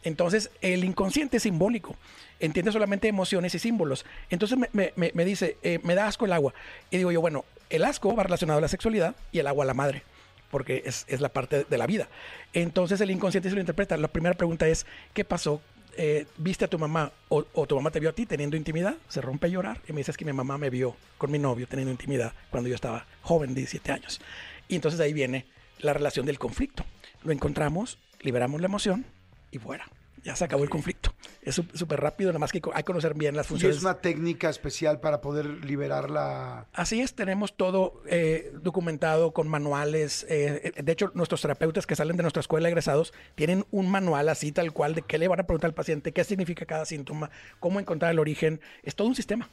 Entonces, 0.05 0.51
el 0.61 0.85
inconsciente 0.85 1.38
es 1.38 1.42
simbólico, 1.42 1.96
entiende 2.38 2.70
solamente 2.70 3.09
emociones 3.09 3.55
y 3.55 3.59
símbolos. 3.59 4.05
Entonces 4.31 4.57
me- 4.59 4.92
me- 4.94 5.11
me 5.14 5.25
dice, 5.25 5.57
eh, 5.62 5.81
me 5.83 5.94
da 5.94 6.07
asco 6.07 6.27
el 6.27 6.33
agua. 6.33 6.53
Y 6.90 6.99
digo 6.99 7.11
yo, 7.11 7.20
bueno, 7.20 7.44
el 7.70 7.83
asco 7.85 8.14
va 8.14 8.22
relacionado 8.22 8.59
a 8.59 8.61
la 8.61 8.68
sexualidad 8.68 9.16
y 9.33 9.40
el 9.40 9.46
agua 9.49 9.64
a 9.64 9.66
la 9.66 9.75
madre, 9.75 10.03
porque 10.50 10.82
es, 10.85 11.04
es 11.09 11.20
la 11.20 11.28
parte 11.30 11.64
de 11.64 11.78
la 11.78 11.87
vida. 11.87 12.09
Entonces 12.52 13.00
el 13.00 13.11
inconsciente 13.11 13.48
se 13.48 13.54
lo 13.54 13.61
interpreta. 13.61 13.96
La 13.96 14.09
primera 14.09 14.35
pregunta 14.35 14.68
es, 14.68 14.87
¿qué 15.14 15.24
pasó? 15.24 15.61
Eh, 15.98 16.26
¿Viste 16.37 16.66
a 16.66 16.68
tu 16.68 16.78
mamá 16.78 17.11
o, 17.28 17.46
o 17.54 17.66
tu 17.66 17.74
mamá 17.74 17.90
te 17.90 18.00
vio 18.00 18.11
a 18.11 18.12
ti 18.12 18.26
teniendo 18.26 18.56
intimidad? 18.56 18.96
Se 19.09 19.20
rompe 19.20 19.46
a 19.46 19.50
llorar 19.50 19.80
y 19.88 19.92
me 19.92 19.98
dice, 19.98 20.11
es 20.11 20.16
que 20.16 20.24
mi 20.24 20.32
mamá 20.32 20.59
me 20.59 20.70
vio 20.70 20.96
con 21.18 21.30
mi 21.30 21.38
novio 21.38 21.66
teniendo 21.66 21.90
intimidad 21.90 22.32
cuando 22.50 22.68
yo 22.68 22.74
estaba 22.74 23.06
joven, 23.22 23.54
17 23.54 23.92
años. 23.92 24.20
Y 24.68 24.74
entonces 24.74 25.00
ahí 25.00 25.12
viene 25.12 25.46
la 25.78 25.92
relación 25.92 26.26
del 26.26 26.38
conflicto. 26.38 26.85
Lo 27.22 27.32
encontramos, 27.32 27.98
liberamos 28.20 28.61
la 28.61 28.66
emoción 28.66 29.06
y 29.50 29.59
fuera. 29.59 29.87
Ya 30.26 30.34
se 30.34 30.44
acabó 30.44 30.64
el 30.64 30.70
conflicto. 30.70 31.14
Es 31.40 31.54
sú- 31.54 31.66
súper 31.72 32.00
rápido, 32.00 32.30
nada 32.30 32.40
más 32.40 32.50
que 32.50 32.60
hay 32.74 32.82
que 32.82 32.84
conocer 32.84 33.14
bien 33.14 33.36
las 33.36 33.46
Y 33.46 33.50
funciones. 33.50 33.76
es 33.76 33.82
una 33.84 34.00
técnica 34.00 34.50
especial 34.50 34.98
para 35.00 35.20
poder 35.20 35.46
liberar 35.64 36.10
la... 36.10 36.66
Así 36.72 37.00
es, 37.00 37.14
tenemos 37.14 37.56
todo 37.56 38.02
eh, 38.06 38.52
documentado 38.60 39.30
con 39.32 39.46
manuales. 39.46 40.26
eh, 40.28 40.72
de 40.82 40.92
hecho, 40.92 41.12
nuestros 41.14 41.42
terapeutas 41.42 41.86
que 41.86 41.94
salen 41.94 42.16
de 42.16 42.24
nuestra 42.24 42.40
escuela 42.40 42.66
egresados 42.68 43.14
tienen 43.36 43.66
un 43.70 43.88
manual 43.88 44.28
así 44.28 44.50
tal 44.50 44.72
cual 44.72 44.96
de 44.96 45.02
qué 45.02 45.16
le 45.18 45.28
van 45.28 45.38
a 45.38 45.46
preguntar 45.46 45.68
al 45.68 45.74
paciente, 45.74 46.10
qué 46.12 46.24
significa 46.24 46.66
cada 46.66 46.84
síntoma, 46.86 47.30
cómo 47.60 47.78
encontrar 47.78 48.10
el 48.10 48.18
origen. 48.18 48.60
Es 48.82 48.96
todo 48.96 49.06
un 49.06 49.14
sistema. 49.14 49.48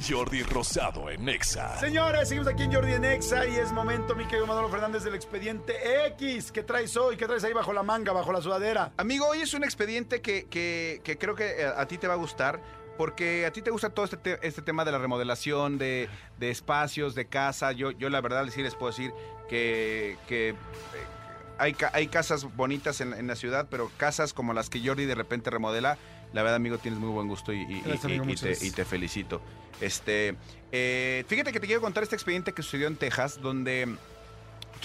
Jordi 0.10 0.41
Rosado 0.44 1.10
en 1.12 1.30
Exa. 1.30 1.78
Señores, 1.80 2.28
seguimos 2.28 2.48
aquí 2.48 2.63
en 2.63 2.74
Jordi 2.74 2.94
en 2.94 3.06
Exa 3.06 3.46
y 3.46 3.56
es 3.56 3.72
momento, 3.72 4.15
mi 4.15 4.26
querido 4.26 4.48
Manolo 4.48 4.68
Fernández, 4.70 5.04
del 5.04 5.13
expediente 5.13 6.08
X. 6.08 6.52
¿Qué 6.52 6.63
traes 6.63 6.98
hoy? 6.98 7.18
¿Qué 7.18 7.28
traes 7.28 7.44
ahí 7.44 7.54
bajo 7.54 7.72
la 7.72 7.84
manga, 7.84 8.13
bajo 8.13 8.32
la 8.34 8.41
sudadera? 8.41 8.94
Amigo, 8.98 9.28
hoy 9.28 9.41
es 9.41 9.54
un 9.54 9.63
expediente 9.63 10.22
que, 10.22 10.48
que- 10.48 11.02
que 11.04 11.18
creo 11.20 11.36
que 11.36 11.62
eh, 11.62 11.65
a 11.68 11.86
ti 11.88 11.98
te 12.00 12.08
va 12.08 12.13
a 12.13 12.18
gustar. 12.18 12.60
Porque 12.98 13.46
a 13.46 13.52
ti 13.52 13.62
te 13.62 13.72
gusta 13.72 13.89
todo 13.89 14.06
este, 14.06 14.15
te- 14.15 14.39
este 14.48 14.62
tema 14.62 14.86
de 14.86 14.91
la 14.94 14.98
remodelación, 14.98 15.78
de, 15.78 16.08
de 16.39 16.50
espacios, 16.50 17.13
de 17.13 17.26
casa. 17.28 17.74
Yo, 17.74 17.91
yo 17.91 18.10
la 18.10 18.22
verdad 18.22 18.48
sí 18.50 18.63
les 18.63 18.74
puedo 18.74 18.89
decir 18.91 19.12
que, 19.50 20.18
que, 20.30 20.50
eh, 20.52 20.56
hay, 21.58 21.76
hay 21.94 22.08
casas 22.08 22.46
bonitas 22.56 23.02
en, 23.02 23.13
en 23.13 23.28
la 23.28 23.36
ciudad, 23.36 23.68
pero 23.70 23.91
casas 23.98 24.34
como 24.34 24.54
las 24.54 24.70
que 24.70 24.86
Jordi 24.86 25.06
de 25.06 25.15
repente 25.15 25.50
remodela, 25.50 25.98
la 26.34 26.41
verdad, 26.41 26.56
amigo, 26.58 26.78
tienes 26.78 27.00
muy 27.00 27.10
buen 27.10 27.28
gusto 27.28 27.54
y, 27.54 27.62
y- 27.62 27.82
Gracias, 27.82 28.04
y- 28.04 28.08
amigo, 28.08 28.24
y 28.26 28.28
muchas 28.28 28.60
te, 28.60 28.65
y 28.68 28.72
te 28.72 28.86
felicito. 28.86 29.41
Este, 29.82 30.36
eh, 30.72 31.24
fíjate 31.28 31.52
que 31.52 31.60
te 31.60 31.68
quiero 31.68 31.82
contar 31.82 32.04
este 32.04 32.15
expediente 32.15 32.54
que 32.54 32.62
sucedió 32.63 32.88
en 32.88 32.96
Texas, 32.96 33.39
donde 33.41 33.96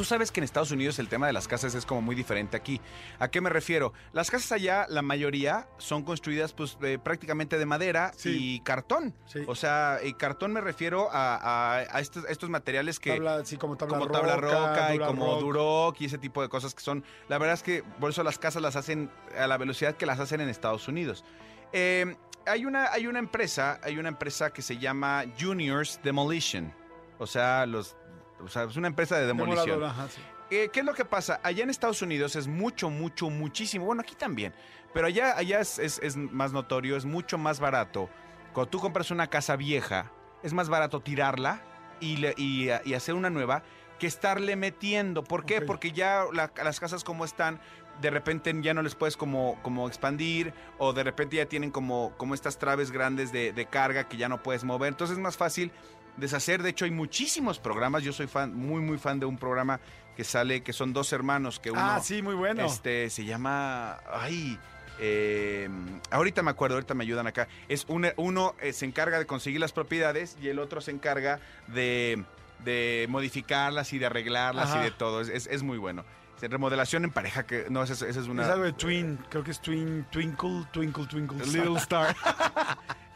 Tú 0.00 0.04
sabes 0.06 0.32
que 0.32 0.40
en 0.40 0.44
Estados 0.44 0.70
Unidos 0.70 0.98
el 0.98 1.08
tema 1.10 1.26
de 1.26 1.34
las 1.34 1.46
casas 1.46 1.74
es 1.74 1.84
como 1.84 2.00
muy 2.00 2.14
diferente 2.14 2.56
aquí. 2.56 2.80
¿A 3.18 3.28
qué 3.28 3.42
me 3.42 3.50
refiero? 3.50 3.92
Las 4.14 4.30
casas 4.30 4.50
allá, 4.52 4.86
la 4.88 5.02
mayoría, 5.02 5.68
son 5.76 6.04
construidas 6.04 6.54
pues 6.54 6.78
eh, 6.80 6.98
prácticamente 6.98 7.58
de 7.58 7.66
madera 7.66 8.10
Sí. 8.16 8.54
y 8.54 8.60
cartón. 8.60 9.14
Sí. 9.26 9.40
O 9.46 9.54
sea, 9.54 9.98
y 10.02 10.14
cartón 10.14 10.54
me 10.54 10.62
refiero 10.62 11.10
a, 11.12 11.36
a- 11.36 11.76
a 11.80 12.00
estos, 12.00 12.24
estos 12.30 12.48
materiales 12.48 12.98
que... 12.98 13.10
Tabla, 13.12 13.44
sí, 13.44 13.58
como 13.58 13.76
tabla 13.76 13.98
como 13.98 14.06
roca, 14.08 14.20
tabla 14.20 14.36
roca 14.36 14.94
y 14.94 14.98
como 15.00 15.26
rock. 15.34 15.40
Duroc 15.40 16.00
y 16.00 16.06
ese 16.06 16.16
tipo 16.16 16.40
de 16.40 16.48
cosas 16.48 16.74
que 16.74 16.80
son... 16.80 17.04
La 17.28 17.36
verdad 17.36 17.52
es 17.52 17.62
que 17.62 17.82
por 17.82 18.08
eso 18.08 18.22
las 18.22 18.38
casas 18.38 18.62
las 18.62 18.76
hacen 18.76 19.10
a 19.38 19.46
la 19.48 19.58
velocidad 19.58 19.96
que 19.96 20.06
las 20.06 20.18
hacen 20.18 20.40
en 20.40 20.48
Estados 20.48 20.88
Unidos. 20.88 21.26
Eh, 21.74 22.16
hay, 22.46 22.64
una, 22.64 22.90
hay 22.90 23.06
una 23.06 23.18
empresa, 23.18 23.78
hay 23.82 23.98
una 23.98 24.08
empresa 24.08 24.50
que 24.50 24.62
se 24.62 24.78
llama 24.78 25.24
Juniors 25.38 26.00
Demolition. 26.02 26.72
O 27.18 27.26
sea, 27.26 27.66
los... 27.66 27.98
O 28.44 28.48
sea, 28.48 28.64
es 28.64 28.76
una 28.76 28.88
empresa 28.88 29.16
de 29.18 29.26
demolición. 29.26 29.66
Demoladora, 29.66 29.90
ajá, 29.90 30.08
sí. 30.08 30.20
Eh, 30.50 30.68
¿Qué 30.72 30.80
es 30.80 30.86
lo 30.86 30.94
que 30.94 31.04
pasa? 31.04 31.40
Allá 31.44 31.62
en 31.62 31.70
Estados 31.70 32.02
Unidos 32.02 32.34
es 32.36 32.48
mucho, 32.48 32.90
mucho, 32.90 33.30
muchísimo. 33.30 33.84
Bueno, 33.86 34.02
aquí 34.02 34.14
también. 34.14 34.52
Pero 34.92 35.06
allá, 35.06 35.36
allá 35.36 35.60
es, 35.60 35.78
es- 35.78 36.00
es 36.02 36.16
más 36.16 36.52
notorio, 36.52 36.96
es 36.96 37.04
mucho 37.04 37.38
más 37.38 37.60
barato. 37.60 38.10
Cuando 38.52 38.68
tú 38.70 38.80
compras 38.80 39.10
una 39.12 39.28
casa 39.28 39.54
vieja, 39.56 40.10
es 40.42 40.52
más 40.52 40.68
barato 40.68 41.00
tirarla 41.00 41.62
y, 42.00 42.16
le- 42.16 42.34
y, 42.36 42.68
y 42.84 42.94
hacer 42.94 43.14
una 43.14 43.30
nueva 43.30 43.62
que 44.00 44.08
estarle 44.08 44.56
metiendo. 44.56 45.22
¿Por 45.22 45.44
qué? 45.44 45.60
Porque 45.60 45.92
ya 45.92 46.24
la- 46.32 46.50
las 46.64 46.80
casas 46.80 47.04
como 47.04 47.24
están, 47.24 47.60
de 48.00 48.10
repente 48.10 48.52
ya 48.62 48.72
no 48.74 48.82
les 48.82 48.94
puedes 48.96 49.16
como, 49.16 49.58
como 49.62 49.86
expandir 49.86 50.52
o 50.78 50.92
de 50.94 51.04
repente 51.04 51.36
ya 51.36 51.46
tienen 51.46 51.70
como, 51.70 52.12
como 52.16 52.34
estas 52.34 52.58
traves 52.58 52.90
grandes 52.90 53.30
de, 53.30 53.52
de 53.52 53.66
carga 53.66 54.08
que 54.08 54.16
ya 54.16 54.28
no 54.28 54.42
puedes 54.42 54.64
mover. 54.64 54.88
Entonces 54.88 55.16
es 55.18 55.22
más 55.22 55.36
fácil 55.36 55.70
deshacer. 56.20 56.62
De 56.62 56.70
hecho, 56.70 56.84
hay 56.84 56.90
muchísimos 56.90 57.58
programas. 57.58 58.02
Yo 58.02 58.12
soy 58.12 58.26
fan, 58.26 58.54
muy, 58.54 58.80
muy 58.80 58.98
fan 58.98 59.18
de 59.20 59.26
un 59.26 59.36
programa 59.38 59.80
que 60.16 60.24
sale, 60.24 60.62
que 60.62 60.72
son 60.72 60.92
dos 60.92 61.12
hermanos, 61.12 61.58
que 61.60 61.70
uno 61.70 61.80
Ah, 61.82 62.00
sí, 62.02 62.22
muy 62.22 62.34
bueno. 62.34 62.64
este, 62.66 63.10
se 63.10 63.24
llama. 63.24 63.98
Ay. 64.12 64.58
eh, 65.02 65.68
ahorita 66.10 66.42
me 66.42 66.50
acuerdo, 66.50 66.74
ahorita 66.76 66.92
me 66.94 67.04
ayudan 67.04 67.26
acá. 67.26 67.48
Es 67.68 67.86
un- 67.88 68.12
uno 68.16 68.54
eh, 68.60 68.72
se 68.74 68.84
encarga 68.84 69.18
de 69.18 69.24
conseguir 69.24 69.58
las 69.58 69.72
propiedades 69.72 70.36
y 70.42 70.48
el 70.48 70.58
otro 70.58 70.82
se 70.82 70.90
encarga 70.90 71.40
de, 71.68 72.22
de 72.64 73.06
modificarlas 73.08 73.94
y 73.94 73.98
de 73.98 74.04
arreglarlas 74.06 74.68
Ajá. 74.68 74.80
y 74.80 74.84
de 74.84 74.90
todo. 74.90 75.22
Es, 75.22 75.28
es- 75.30 75.46
es 75.46 75.62
muy 75.62 75.78
bueno. 75.78 76.04
Remodelación 76.48 77.04
en 77.04 77.10
pareja, 77.10 77.44
que 77.46 77.66
no, 77.70 77.82
esa, 77.82 77.92
es- 77.92 78.02
esa 78.02 78.20
es 78.20 78.26
una. 78.28 78.42
Es 78.44 78.48
algo 78.48 78.64
de 78.64 78.72
Twin, 78.72 79.18
creo 79.28 79.44
que 79.44 79.50
es 79.50 79.60
Twin, 79.60 80.06
Twinkle, 80.10 80.66
Twinkle, 80.72 81.06
Twinkle. 81.06 81.44
Little 81.46 81.76
Star. 81.78 82.14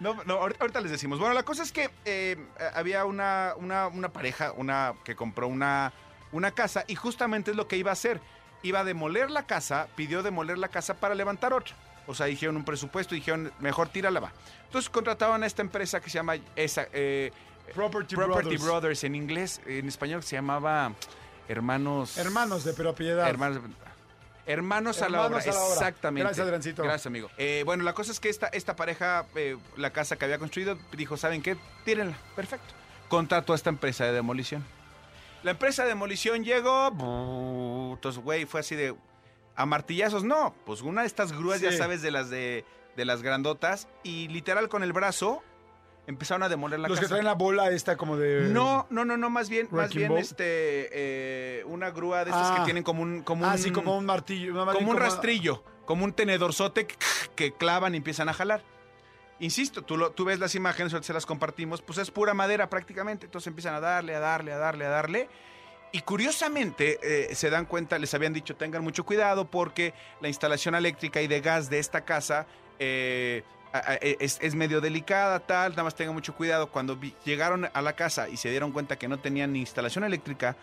No, 0.01 0.17
no, 0.27 0.35
ahorita, 0.35 0.81
les 0.81 0.91
decimos. 0.91 1.19
Bueno, 1.19 1.35
la 1.35 1.45
cosa 1.45 1.63
es 1.63 1.73
que 1.73 1.89
eh, 2.05 2.37
había 2.75 3.05
una, 3.07 3.55
una, 3.57 3.87
una 3.87 4.09
pareja 4.11 4.53
una, 4.53 4.93
que 5.05 5.15
compró 5.15 5.47
una, 5.47 5.93
una 6.33 6.51
casa 6.51 6.85
y 6.89 6.95
justamente 6.97 7.53
es 7.53 7.57
lo 7.57 7.69
que 7.69 7.77
iba 7.77 7.91
a 7.91 7.95
hacer. 7.95 8.21
Iba 8.65 8.81
a 8.81 8.85
demoler 8.85 9.31
la 9.31 9.47
casa, 9.47 9.87
pidió 9.95 10.23
demoler 10.23 10.59
la 10.59 10.69
casa 10.69 10.95
para 10.95 11.15
levantar 11.15 11.53
otra. 11.55 11.75
O 12.07 12.15
sea, 12.15 12.27
dijeron 12.27 12.57
un 12.57 12.65
presupuesto 12.65 13.15
dijeron, 13.15 13.53
mejor 13.61 13.89
tírala 13.89 14.21
va. 14.21 14.33
Entonces 14.67 14.91
contrataban 14.91 15.43
a 15.43 15.47
esta 15.47 15.63
empresa 15.63 16.01
que 16.01 16.11
se 16.11 16.15
llama 16.19 16.35
esa, 16.57 16.87
eh, 16.93 17.31
Property, 17.75 18.17
Property 18.17 18.43
Brothers. 18.57 18.65
Brothers. 18.65 19.05
En 19.05 19.15
inglés, 19.15 19.61
en 19.65 19.87
español 19.89 20.23
se 20.23 20.37
llamaba 20.37 20.93
Hermanos... 21.48 22.16
Hermanos 22.18 22.64
de 22.64 22.72
propiedad. 22.72 23.28
Hermanos, 23.28 23.61
hermanos 24.46 25.02
a 25.02 25.09
la 25.09 25.24
Hermanos 25.24 25.42
obra, 25.46 25.52
a 25.52 25.54
la 25.54 25.61
obra. 25.64 25.74
exactamente. 25.74 26.24
Gracias, 26.24 26.44
Adriancito. 26.44 26.83
Gracias, 26.83 27.07
amigo. 27.07 27.30
Eh, 27.38 27.62
bueno, 27.66 27.85
la 27.85 27.92
cosa 27.92 28.12
es 28.12 28.20
que 28.20 28.28
esta, 28.28 28.46
esta 28.48 28.76
pareja, 28.76 29.26
eh, 29.35 29.57
la 29.76 29.90
casa 29.90 30.16
que 30.16 30.24
había 30.24 30.38
construido, 30.38 30.78
dijo, 30.96 31.16
¿saben 31.16 31.42
qué? 31.42 31.57
Tírenla. 31.85 32.16
Perfecto. 32.37 32.74
Contrató 33.09 33.52
a 33.52 33.57
esta 33.57 33.70
empresa 33.70 34.04
de 34.04 34.12
demolición. 34.12 34.64
La 35.42 35.50
empresa 35.50 35.83
de 35.83 35.90
demolición 35.90 36.42
llegó, 36.42 36.88
entonces, 37.94 38.22
güey, 38.22 38.46
fue 38.46 38.61
así 38.61 38.76
de, 38.76 38.96
a 39.54 39.66
martillazos, 39.66 40.24
no, 40.24 40.54
pues 40.64 40.80
una 40.80 41.02
de 41.02 41.07
estas 41.07 41.33
grúas, 41.33 41.61
ya 41.61 41.70
sabes, 41.70 42.00
de 42.00 42.11
las 42.11 42.30
de, 42.30 42.64
de 42.96 43.04
las 43.04 43.20
grandotas, 43.20 43.87
y 44.02 44.28
literal 44.28 44.70
con 44.70 44.83
el 44.83 44.94
brazo 44.94 45.42
empezaron 46.07 46.43
a 46.43 46.49
demoler 46.49 46.79
la 46.81 46.88
Los 46.88 47.01
que 47.01 47.07
traen 47.07 47.25
la 47.25 47.35
bola 47.35 47.71
esta 47.71 47.97
como 47.97 48.17
de... 48.17 48.49
No, 48.51 48.87
no, 48.90 49.05
no, 49.05 49.17
no, 49.17 49.31
más 49.31 49.49
bien, 49.49 49.69
más 49.71 49.93
bien 49.95 50.11
ball. 50.11 50.19
este, 50.21 50.88
eh, 50.93 51.64
una 51.67 51.90
grúa 51.90 52.25
de 52.25 52.31
estas 52.31 52.51
Ah. 52.51 52.57
que 52.59 52.64
tienen 52.64 52.83
como 52.83 53.03
un, 53.03 53.23
como 53.23 53.47
Ah, 53.47 53.53
un, 53.53 53.59
sí, 53.59 53.71
como 53.71 53.97
un 53.97 54.05
martillo. 54.07 54.53
una- 54.62 54.73
como 54.73 54.90
un 54.90 54.97
rastrillo, 54.99 55.62
como 55.87 56.05
un 56.05 56.12
tenedorzote 56.12 56.87
que, 56.87 56.95
que 57.35 57.53
clavan 57.53 57.95
y 57.95 57.99
empiezan 57.99 58.29
a 58.29 58.35
jalar. 58.35 58.62
Insisto, 59.40 59.83
tú, 59.83 59.97
lo, 59.97 60.11
tú 60.12 60.25
ves 60.25 60.38
las 60.38 60.55
imágenes, 60.55 60.95
se 61.05 61.12
las 61.12 61.27
compartimos, 61.27 61.83
pues 61.83 61.99
es 61.99 62.11
pura 62.11 62.35
madera 62.35 62.71
prácticamente, 62.71 63.27
entonces 63.27 63.49
empiezan 63.49 63.75
a 63.75 63.81
darle, 63.81 64.14
a 64.14 64.21
darle, 64.21 64.53
a 64.53 64.59
darle, 64.59 64.85
a 64.87 64.88
darle. 64.90 65.29
Y 65.90 66.01
curiosamente 66.01 66.99
eh, 67.03 67.35
se 67.35 67.51
dan 67.51 67.67
cuenta, 67.67 67.99
les 67.99 68.12
habían 68.14 68.33
dicho 68.33 68.57
tengan 68.57 68.83
mucho 68.83 69.05
cuidado 69.05 69.51
porque 69.51 69.95
la 70.21 70.29
instalación 70.29 70.75
eléctrica 70.75 71.21
y 71.23 71.29
de 71.29 71.40
gas 71.40 71.71
de 71.71 71.79
esta 71.79 72.05
casa 72.05 72.47
eh, 72.79 73.43
es, 74.01 74.39
es 74.41 74.55
medio 74.55 74.81
delicada, 74.81 75.41
tal, 75.41 75.71
nada 75.73 75.85
más 75.85 75.95
tengan 75.95 76.15
mucho 76.15 76.35
cuidado. 76.35 76.69
Cuando 76.71 76.97
vi- 76.97 77.15
llegaron 77.25 77.69
a 77.73 77.83
la 77.83 77.95
casa 77.95 78.29
y 78.29 78.37
se 78.37 78.51
dieron 78.51 78.73
cuenta 78.73 78.97
que 78.97 79.09
no 79.09 79.19
tenían 79.19 79.53
ni 79.53 79.61
instalación 79.61 80.05
eléctrica, 80.05 80.57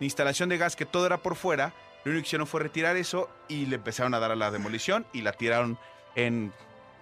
ni 0.00 0.06
instalación 0.06 0.48
de 0.48 0.58
gas, 0.58 0.76
que 0.76 0.84
todo 0.86 1.06
era 1.06 1.18
por 1.18 1.34
fuera, 1.36 1.72
lo 2.04 2.10
único 2.12 2.22
que 2.22 2.28
hicieron 2.28 2.46
fue 2.46 2.60
retirar 2.60 2.96
eso 2.96 3.28
y 3.48 3.66
le 3.66 3.76
empezaron 3.76 4.14
a 4.14 4.18
dar 4.20 4.30
a 4.30 4.36
la 4.36 4.50
demolición 4.50 5.06
y 5.12 5.22
la 5.22 5.32
tiraron 5.32 5.78
en 6.14 6.52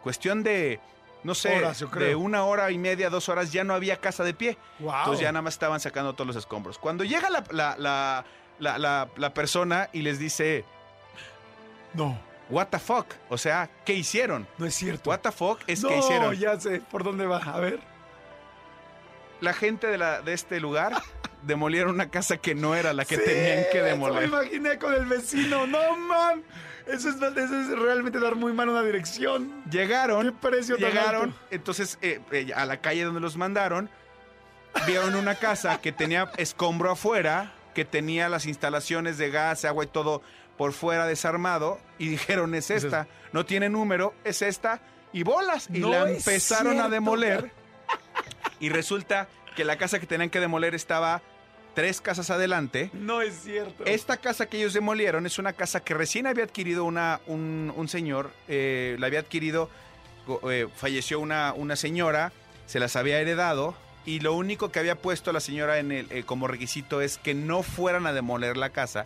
cuestión 0.03 0.43
de, 0.43 0.81
no 1.25 1.35
sé, 1.35 1.57
Horas, 1.59 1.85
de 1.99 2.15
una 2.15 2.45
hora 2.45 2.71
y 2.71 2.79
media, 2.79 3.11
dos 3.11 3.29
horas, 3.29 3.53
ya 3.53 3.65
no 3.65 3.75
había 3.75 3.97
casa 3.99 4.25
de 4.25 4.35
pie. 4.35 4.57
Wow. 4.79 4.95
Entonces 5.01 5.23
ya 5.23 5.33
nada 5.33 5.43
más 5.43 5.55
estaban 5.55 5.81
sacando 5.81 6.13
todos 6.15 6.29
los 6.29 6.37
escombros. 6.37 6.79
Cuando 6.79 7.03
llega 7.05 7.29
la, 7.29 7.45
la, 7.51 8.25
la- 8.79 9.09
la 9.17 9.35
persona 9.35 9.91
y 9.93 10.03
les 10.03 10.19
dice, 10.19 10.65
No, 11.95 12.19
what 12.51 12.67
the 12.69 12.79
fuck, 12.79 13.07
o 13.29 13.39
sea, 13.39 13.69
¿qué 13.85 13.95
hicieron? 13.95 14.47
no 14.59 14.67
es 14.67 14.75
cierto. 14.75 15.11
What 15.11 15.21
the 15.21 15.33
fuck 15.33 15.61
es 15.67 15.83
no, 15.83 15.89
que 15.89 15.99
hicieron. 15.99 16.35
ya 16.37 16.59
sé 16.61 16.81
por 16.81 17.05
dónde 17.05 17.27
va. 17.27 17.39
A 17.39 17.61
ver. 17.61 17.81
La 19.41 19.53
gente 19.53 19.87
de, 19.89 19.99
la, 19.99 20.23
de 20.23 20.33
este 20.33 20.61
lugar 20.61 20.95
demolieron 21.43 21.95
una 21.95 22.09
casa 22.11 22.39
que 22.39 22.55
no 22.55 22.75
era 22.75 22.93
la 22.93 23.05
que 23.05 23.17
Sí, 23.17 23.23
tenían 23.25 23.65
que 23.71 23.79
eso 23.79 23.83
Me 23.83 23.91
demoler. 23.91 24.25
imaginé 24.25 24.79
con 24.79 24.95
el 24.95 25.07
vecino. 25.07 25.67
No, 25.67 25.97
man. 25.97 26.43
Eso 26.87 27.09
es, 27.09 27.17
eso 27.17 27.61
es 27.61 27.79
realmente 27.79 28.21
dar 28.21 28.37
muy 28.37 28.53
mal 28.53 28.69
una 28.69 28.83
dirección. 28.83 29.63
Llegaron, 29.71 30.25
¿Qué 30.25 30.33
precio 30.33 30.77
llegaron, 30.77 31.35
entonces 31.51 31.99
eh, 32.01 32.21
eh, 32.31 32.53
a 32.55 32.65
la 32.65 32.81
calle 32.81 33.03
donde 33.03 33.21
los 33.21 33.37
mandaron, 33.37 33.91
vieron 34.87 35.17
una 35.17 35.35
casa 35.35 35.81
que 35.81 35.91
tenía 35.91 36.31
escombro 36.37 36.93
afuera, 36.93 37.53
que 37.75 37.85
tenía 37.85 38.29
las 38.29 38.47
instalaciones 38.47 39.19
de 39.19 39.31
gas, 39.31 39.65
agua 39.65 39.83
y 39.83 39.89
todo 39.89 40.23
por 40.57 40.73
fuera 40.73 41.07
desarmado, 41.07 41.79
y 41.99 42.09
dijeron, 42.09 42.55
es 42.55 42.71
Es 42.71 42.85
esta, 42.85 43.07
no 43.33 43.45
tiene 43.47 43.69
número, 43.69 44.15
es 44.25 44.43
esta, 44.43 44.81
y 45.13 45.23
bolas, 45.23 45.69
y 45.73 45.79
No 45.81 45.91
la 45.91 46.11
empezaron 46.11 46.81
a 46.81 46.89
demoler, 46.89 47.51
y 48.61 48.69
resulta 48.69 49.29
que 49.55 49.65
la 49.65 49.77
casa 49.79 49.99
que 50.01 50.07
tenían 50.07 50.31
que 50.31 50.41
demoler 50.41 50.75
estaba 50.75 51.23
tres 51.75 52.01
casas 52.01 52.31
adelante, 52.31 52.91
No 52.95 53.21
es 53.21 53.43
cierto. 53.43 53.85
esta 53.85 54.17
casa 54.17 54.47
que 54.47 54.57
ellos 54.57 54.73
demolieron 54.73 55.27
es 55.27 55.39
una 55.39 55.53
casa 55.53 55.81
que 55.85 55.93
recién 55.95 56.27
había 56.27 56.45
adquirido 56.45 56.85
una, 56.85 57.21
un, 57.27 57.73
un 57.77 57.89
señor, 57.89 58.31
eh, 58.49 58.97
la 58.99 59.09
había 59.09 59.21
adquirido, 59.21 59.69
eh, 60.51 60.69
falleció 60.75 61.21
una, 61.21 61.53
una 61.55 61.77
señora, 61.77 62.33
se 62.67 62.81
las 62.81 62.97
había 62.97 63.21
heredado 63.21 63.75
y 64.07 64.21
lo 64.21 64.33
único 64.33 64.71
que 64.73 64.79
había 64.79 64.95
puesto 64.97 65.33
la 65.33 65.41
señora 65.41 65.79
en 65.79 65.93
el, 65.93 66.11
eh, 66.11 66.23
como 66.25 66.47
requisito 66.47 67.01
es 67.03 67.19
que 67.19 67.35
no 67.35 67.63
fueran 67.63 68.07
a 68.07 68.13
demoler 68.15 68.57
la 68.57 68.71
casa 68.71 69.05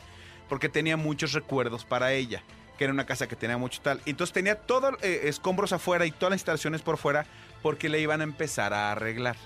porque 0.50 0.68
tenía 0.68 0.98
muchos 0.98 1.32
recuerdos 1.32 1.86
para 1.86 2.12
ella, 2.12 2.42
que 2.76 2.84
era 2.84 2.92
una 2.92 3.06
casa 3.06 3.26
que 3.26 3.36
tenía 3.36 3.56
mucho 3.56 3.80
tal. 3.80 4.02
Entonces 4.04 4.34
tenía 4.34 4.56
todos 4.56 5.02
escombros 5.02 5.72
afuera 5.72 6.04
y 6.04 6.10
todas 6.10 6.32
las 6.32 6.40
instalaciones 6.40 6.82
por 6.82 6.98
fuera 6.98 7.24
porque 7.62 7.88
le 7.88 8.00
iban 8.00 8.20
a 8.20 8.24
empezar 8.24 8.74
a 8.74 8.92
arreglar 8.92 9.36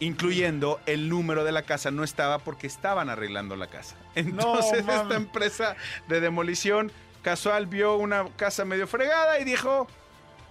incluyendo 0.00 0.80
el 0.86 1.08
número 1.08 1.44
de 1.44 1.52
la 1.52 1.62
casa 1.62 1.90
no 1.90 2.02
estaba 2.02 2.38
porque 2.38 2.66
estaban 2.66 3.08
arreglando 3.08 3.54
la 3.54 3.68
casa. 3.68 3.94
Entonces 4.14 4.80
esta 4.80 5.14
empresa 5.14 5.76
de 6.08 6.20
demolición 6.20 6.90
casual 7.22 7.66
vio 7.66 7.96
una 7.96 8.26
casa 8.36 8.64
medio 8.64 8.86
fregada 8.86 9.38
y 9.38 9.44
dijo, 9.44 9.86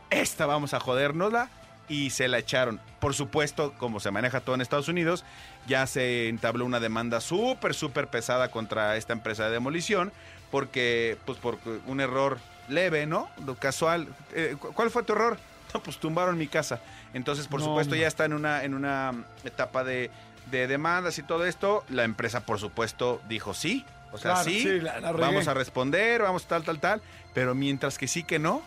esta 0.10 0.46
vamos 0.46 0.74
a 0.74 0.80
jodérnosla 0.80 1.50
y 1.90 2.12
se 2.12 2.28
la 2.28 2.38
echaron. 2.38 2.80
Por 3.00 3.14
supuesto, 3.14 3.74
como 3.78 4.00
se 4.00 4.12
maneja 4.12 4.42
todo 4.42 4.56
en 4.56 4.62
Estados 4.62 4.88
Unidos, 4.90 5.24
ya 5.68 5.88
se 5.88 6.28
entabló 6.28 6.66
una 6.66 6.80
demanda 6.80 7.22
súper, 7.22 7.74
súper 7.74 8.08
pesada 8.08 8.52
contra 8.52 8.98
esta 8.98 9.14
empresa 9.14 9.46
de 9.46 9.52
demolición 9.52 10.12
porque, 10.52 11.18
pues, 11.26 11.38
por 11.38 11.58
un 11.86 12.02
error 12.02 12.40
leve, 12.68 13.06
¿no? 13.06 13.30
Lo 13.46 13.56
casual. 13.56 14.08
Eh, 14.34 14.56
¿cu- 14.60 14.74
¿Cuál 14.74 14.90
fue 14.92 15.04
tu 15.04 15.14
error? 15.14 15.38
No, 15.72 15.84
pues 15.84 15.98
tumbaron 16.00 16.36
mi 16.36 16.48
casa. 16.48 16.82
Entonces, 17.14 17.48
por 17.48 17.60
No, 17.60 17.68
supuesto, 17.68 17.94
ya 17.96 18.08
está 18.08 18.26
en 18.26 18.34
una, 18.34 18.64
en 18.64 18.74
una 18.74 19.14
etapa 19.44 19.84
de, 19.84 20.10
de 20.50 20.66
demandas 20.66 21.20
y 21.20 21.24
todo 21.24 21.46
esto. 21.46 21.86
La 21.90 22.06
empresa, 22.06 22.40
por 22.44 22.60
supuesto, 22.60 23.22
dijo 23.30 23.54
sí. 23.54 23.86
O 24.12 24.18
sea, 24.18 24.32
Claro, 24.34 24.50
sí, 24.50 24.62
sí, 24.62 24.80
la- 24.80 25.00
la 25.00 25.12
regué. 25.12 25.22
vamos 25.28 25.48
a 25.48 25.54
responder, 25.54 26.24
vamos 26.24 26.48
tal, 26.48 26.64
tal, 26.64 26.80
tal. 26.80 27.04
Pero 27.36 27.54
mientras 27.54 28.00
que 28.00 28.08
sí 28.08 28.24
que 28.24 28.40
no, 28.40 28.64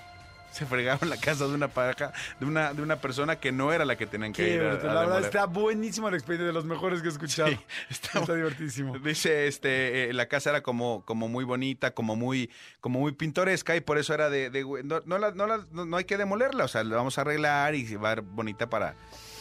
se 0.53 0.67
fregaron 0.67 1.09
la 1.11 1.17
casa 1.17 1.47
de 1.47 1.55
una 1.55 1.69
pareja, 1.69 2.13
de 2.39 2.47
una, 2.47 2.73
de 2.75 2.83
una 2.83 2.97
persona 2.97 3.37
que 3.37 3.51
no 3.53 3.73
era 3.73 3.85
la 3.85 3.97
que 3.97 4.07
tenían 4.07 4.33
que 4.33 4.45
Qué 4.45 4.55
ir 4.55 4.61
a, 4.63 4.73
a 4.73 4.85
La 4.95 5.01
verdad 5.01 5.25
está 5.25 5.47
buenísimo 5.47 6.09
el 6.09 6.15
expediente 6.15 6.47
de 6.47 6.53
los 6.53 6.65
mejores 6.65 7.01
que 7.03 7.09
he 7.09 7.11
escuchado. 7.11 7.49
Sí, 7.51 7.59
está 7.91 8.21
está 8.21 8.35
divertísimo. 8.35 8.99
Dice, 8.99 9.47
este, 9.47 10.11
eh, 10.11 10.13
la 10.13 10.27
casa 10.27 10.51
era 10.51 10.63
como, 10.63 11.05
como 11.05 11.29
muy 11.29 11.45
bonita, 11.45 11.93
como 11.93 12.17
muy, 12.17 12.51
como 12.81 13.01
muy 13.01 13.13
pintoresca 13.13 13.75
y 13.77 13.81
por 13.81 13.99
eso 13.99 14.15
era 14.15 14.31
de, 14.31 14.51
de- 14.51 14.65
no, 14.85 15.01
no, 15.05 15.19
la- 15.19 15.33
no, 15.33 15.47
la- 15.47 15.67
no- 15.73 15.85
no 15.87 15.97
hay 15.97 16.05
que 16.05 16.17
demolerla, 16.17 16.65
o 16.65 16.69
sea, 16.69 16.85
la 16.85 16.97
vamos 16.97 17.19
a 17.19 17.23
arreglar 17.23 17.75
y 17.75 17.95
va 17.97 18.11
a 18.13 18.15
ser 18.15 18.23
bonita 18.23 18.69
para 18.69 18.95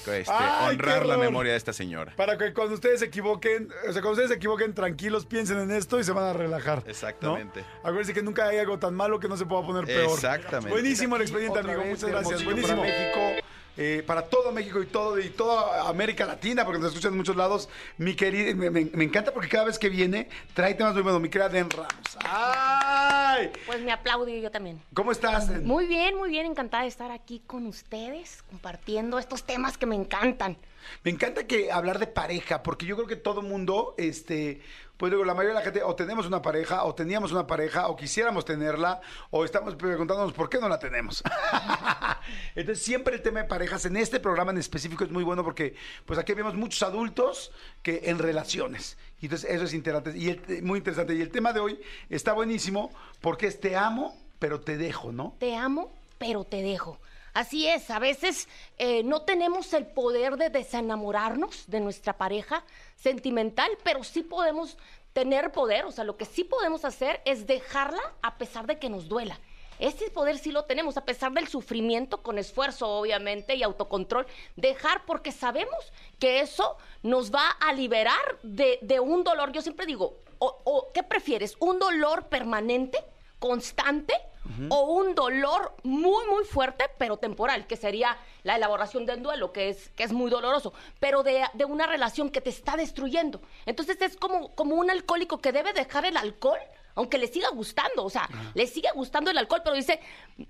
este, 0.07 0.33
¡Ay, 0.33 0.77
qué 0.77 0.83
honrar 0.83 1.05
la 1.05 1.17
memoria 1.17 1.51
de 1.51 1.57
esta 1.57 1.73
señora. 1.73 2.13
Para 2.15 2.37
que 2.37 2.53
cuando 2.53 2.75
ustedes 2.75 2.99
se 2.99 3.05
equivoquen, 3.07 3.69
o 3.87 3.93
sea, 3.93 4.01
cuando 4.01 4.11
ustedes 4.11 4.29
se 4.29 4.35
equivoquen, 4.35 4.73
tranquilos, 4.73 5.25
piensen 5.25 5.59
en 5.59 5.71
esto 5.71 5.99
y 5.99 6.03
se 6.03 6.11
van 6.11 6.25
a 6.25 6.33
relajar. 6.33 6.83
¿no? 6.83 6.89
Exactamente. 6.89 7.63
Acuérdense 7.79 8.13
que 8.13 8.23
nunca 8.23 8.47
hay 8.47 8.57
algo 8.57 8.79
tan 8.79 8.93
malo 8.93 9.19
que 9.19 9.27
no 9.27 9.37
se 9.37 9.45
pueda 9.45 9.65
poner 9.65 9.85
peor. 9.85 10.11
Exactamente. 10.11 10.69
Buenísimo 10.69 11.15
el 11.15 11.23
expediente, 11.23 11.59
amigo. 11.59 11.83
Muchas 11.85 12.09
gracias. 12.09 12.43
Buenísimo. 12.43 12.81
para 12.81 12.89
México, 12.89 13.19
eh, 13.77 14.03
para 14.05 14.23
todo 14.23 14.51
México 14.51 14.81
y 14.81 14.85
todo 14.85 15.19
y 15.19 15.29
toda 15.29 15.87
América 15.89 16.25
Latina, 16.25 16.65
porque 16.65 16.79
nos 16.79 16.89
escuchan 16.89 17.11
en 17.13 17.17
muchos 17.17 17.35
lados. 17.35 17.69
Mi 17.97 18.15
querida, 18.15 18.53
me, 18.55 18.69
me- 18.69 18.85
me 18.93 19.03
encanta 19.03 19.33
porque 19.33 19.49
cada 19.49 19.65
vez 19.65 19.79
que 19.79 19.89
viene 19.89 20.29
trae 20.53 20.73
temas 20.73 20.93
muy 20.93 21.03
buenos. 21.03 21.21
Mi 21.21 21.29
querida 21.29 21.49
Den 21.49 21.69
Ramos. 21.69 21.89
¡Ay! 22.23 23.51
Pues 23.65 23.81
me 23.81 23.91
aplaudo 23.91 24.27
yo 24.27 24.51
también. 24.51 24.81
¿Cómo 24.93 25.11
estás? 25.11 25.47
Den? 25.49 25.65
Muy 25.65 25.85
bien, 25.87 26.15
muy 26.17 26.29
bien, 26.29 26.45
encantada 26.45 26.83
de 26.83 26.89
estar 26.89 27.11
aquí 27.11 27.41
con 27.45 27.65
ustedes, 27.65 28.43
compartiendo 28.43 29.19
estos 29.19 29.43
temas 29.43 29.77
que 29.77 29.85
me 29.85 29.95
encantan. 29.95 30.57
Me 31.03 31.11
encanta 31.11 31.45
que 31.45 31.71
hablar 31.71 31.99
de 31.99 32.07
pareja, 32.07 32.63
porque 32.63 32.85
yo 32.85 32.95
creo 32.95 33.07
que 33.07 33.15
todo 33.15 33.41
mundo, 33.41 33.93
este, 33.97 34.61
pues 35.01 35.11
digo, 35.11 35.25
la 35.25 35.33
mayoría 35.33 35.55
de 35.57 35.59
la 35.61 35.65
gente 35.65 35.81
o 35.81 35.95
tenemos 35.95 36.27
una 36.27 36.43
pareja, 36.43 36.83
o 36.83 36.93
teníamos 36.93 37.31
una 37.31 37.47
pareja, 37.47 37.87
o 37.87 37.95
quisiéramos 37.95 38.45
tenerla, 38.45 39.01
o 39.31 39.43
estamos 39.43 39.73
preguntándonos 39.73 40.31
por 40.31 40.47
qué 40.47 40.59
no 40.59 40.69
la 40.69 40.77
tenemos. 40.77 41.23
Entonces, 42.55 42.83
siempre 42.85 43.15
el 43.15 43.23
tema 43.23 43.39
de 43.41 43.47
parejas 43.47 43.83
en 43.85 43.97
este 43.97 44.19
programa 44.19 44.51
en 44.51 44.59
específico 44.59 45.03
es 45.03 45.09
muy 45.09 45.23
bueno 45.23 45.43
porque, 45.43 45.73
pues 46.05 46.19
aquí 46.19 46.33
vemos 46.35 46.53
muchos 46.53 46.83
adultos 46.83 47.51
que 47.81 48.01
en 48.05 48.19
relaciones. 48.19 48.95
Y 49.19 49.25
entonces, 49.25 49.49
eso 49.49 49.63
es 49.63 49.73
interesante, 49.73 50.15
y 50.15 50.29
el- 50.29 50.61
muy 50.61 50.77
interesante. 50.77 51.15
Y 51.15 51.21
el 51.21 51.31
tema 51.31 51.51
de 51.51 51.61
hoy 51.61 51.81
está 52.11 52.33
buenísimo 52.33 52.91
porque 53.21 53.47
es 53.47 53.59
te 53.59 53.75
amo, 53.75 54.15
pero 54.37 54.61
te 54.61 54.77
dejo, 54.77 55.11
¿no? 55.11 55.35
Te 55.39 55.55
amo, 55.55 55.91
pero 56.19 56.43
te 56.43 56.61
dejo. 56.61 56.99
Así 57.33 57.67
es, 57.67 57.89
a 57.89 57.99
veces 57.99 58.49
eh, 58.77 59.03
no 59.03 59.21
tenemos 59.21 59.71
el 59.73 59.85
poder 59.85 60.35
de 60.35 60.49
desenamorarnos 60.49 61.63
de 61.67 61.79
nuestra 61.79 62.17
pareja 62.17 62.65
sentimental, 62.95 63.71
pero 63.83 64.03
sí 64.03 64.21
podemos 64.21 64.77
tener 65.13 65.51
poder, 65.51 65.85
o 65.85 65.91
sea, 65.91 66.03
lo 66.03 66.17
que 66.17 66.25
sí 66.25 66.43
podemos 66.43 66.83
hacer 66.85 67.21
es 67.25 67.47
dejarla 67.47 68.01
a 68.21 68.37
pesar 68.37 68.67
de 68.67 68.79
que 68.79 68.89
nos 68.89 69.07
duela. 69.07 69.39
ese 69.79 70.09
poder 70.11 70.37
sí 70.37 70.51
lo 70.51 70.65
tenemos, 70.65 70.95
a 70.97 71.05
pesar 71.05 71.31
del 71.31 71.47
sufrimiento, 71.47 72.21
con 72.21 72.37
esfuerzo, 72.37 72.87
obviamente, 72.87 73.55
y 73.55 73.63
autocontrol, 73.63 74.27
dejar, 74.55 75.05
porque 75.05 75.31
sabemos 75.31 75.91
que 76.19 76.39
eso 76.39 76.77
nos 77.01 77.31
va 77.31 77.49
a 77.49 77.73
liberar 77.73 78.39
de, 78.43 78.77
de 78.81 78.99
un 78.99 79.23
dolor. 79.23 79.51
Yo 79.51 79.61
siempre 79.61 79.85
digo, 79.85 80.17
o, 80.37 80.91
¿qué 80.93 81.03
prefieres? 81.03 81.55
¿Un 81.59 81.79
dolor 81.79 82.27
permanente, 82.27 83.03
constante? 83.41 84.13
O 84.69 84.81
un 84.95 85.13
dolor 85.13 85.75
muy, 85.83 86.25
muy 86.27 86.43
fuerte, 86.45 86.85
pero 86.97 87.17
temporal, 87.17 87.67
que 87.67 87.77
sería 87.77 88.17
la 88.43 88.55
elaboración 88.55 89.05
del 89.05 89.21
duelo, 89.21 89.51
que 89.53 89.69
es, 89.69 89.89
que 89.89 90.03
es 90.03 90.11
muy 90.11 90.31
doloroso, 90.31 90.73
pero 90.99 91.21
de, 91.21 91.43
de 91.53 91.63
una 91.65 91.85
relación 91.85 92.29
que 92.31 92.41
te 92.41 92.49
está 92.49 92.75
destruyendo. 92.75 93.39
Entonces 93.67 94.01
es 94.01 94.17
como, 94.17 94.53
como 94.55 94.75
un 94.75 94.89
alcohólico 94.89 95.37
que 95.39 95.51
debe 95.51 95.73
dejar 95.73 96.05
el 96.05 96.17
alcohol, 96.17 96.59
aunque 96.95 97.19
le 97.19 97.27
siga 97.27 97.49
gustando, 97.49 98.03
o 98.03 98.09
sea, 98.09 98.27
le 98.55 98.65
sigue 98.67 98.89
gustando 98.95 99.29
el 99.31 99.37
alcohol, 99.37 99.61
pero 99.63 99.75
dice, 99.75 99.99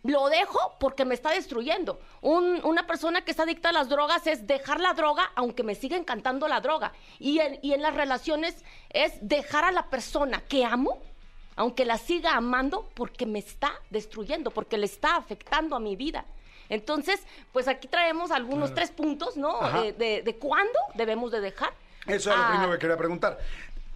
lo 0.03 0.29
dejo 0.29 0.77
porque 0.79 1.03
me 1.05 1.13
está 1.13 1.31
destruyendo. 1.31 1.99
Un- 2.21 2.61
una 2.63 2.87
persona 2.87 3.23
que 3.25 3.31
está 3.31 3.43
adicta 3.43 3.69
a 3.69 3.73
las 3.73 3.89
drogas 3.89 4.25
es 4.25 4.47
dejar 4.47 4.79
la 4.79 4.93
droga, 4.93 5.31
aunque 5.35 5.63
me 5.63 5.75
siga 5.75 5.97
encantando 5.97 6.47
la 6.47 6.61
droga. 6.61 6.93
Y 7.19 7.39
en, 7.39 7.59
y 7.61 7.73
en 7.73 7.81
las 7.81 7.93
relaciones 7.93 8.63
es 8.89 9.13
dejar 9.21 9.65
a 9.65 9.71
la 9.71 9.89
persona 9.89 10.41
que 10.47 10.63
amo, 10.65 10.97
aunque 11.55 11.85
la 11.85 11.97
siga 11.97 12.35
amando, 12.35 12.89
porque 12.93 13.25
me 13.25 13.39
está 13.39 13.73
destruyendo, 13.89 14.51
porque 14.51 14.77
le 14.77 14.85
está 14.85 15.15
afectando 15.15 15.75
a 15.75 15.79
mi 15.79 15.95
vida. 15.95 16.25
Entonces, 16.69 17.19
pues 17.51 17.67
aquí 17.67 17.87
traemos 17.87 18.31
algunos 18.31 18.73
tres 18.73 18.91
puntos, 18.91 19.35
¿no? 19.35 19.61
Ajá. 19.61 19.81
De, 19.81 20.37
cuándo 20.39 20.79
debemos 20.95 21.31
de 21.31 21.41
dejar. 21.41 21.73
Eso 22.07 22.31
es 22.31 22.37
lo 22.37 22.43
Ah, 22.43 22.49
primero 22.51 22.71
que 22.71 22.79
quería 22.79 22.97
preguntar. 22.97 23.37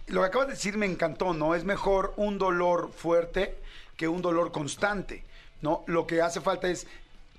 Lo 0.08 0.20
que 0.20 0.26
acabas 0.26 0.48
de 0.48 0.52
decir 0.54 0.76
me 0.76 0.86
encantó, 0.86 1.32
¿no? 1.32 1.54
Es 1.54 1.64
mejor 1.64 2.12
un 2.16 2.38
dolor 2.38 2.92
fuerte 2.92 3.56
que 3.96 4.08
un 4.08 4.20
dolor 4.20 4.52
constante, 4.52 5.24
¿no? 5.62 5.84
Lo 5.86 6.06
que 6.06 6.20
hace 6.20 6.40
falta 6.40 6.68
es 6.68 6.86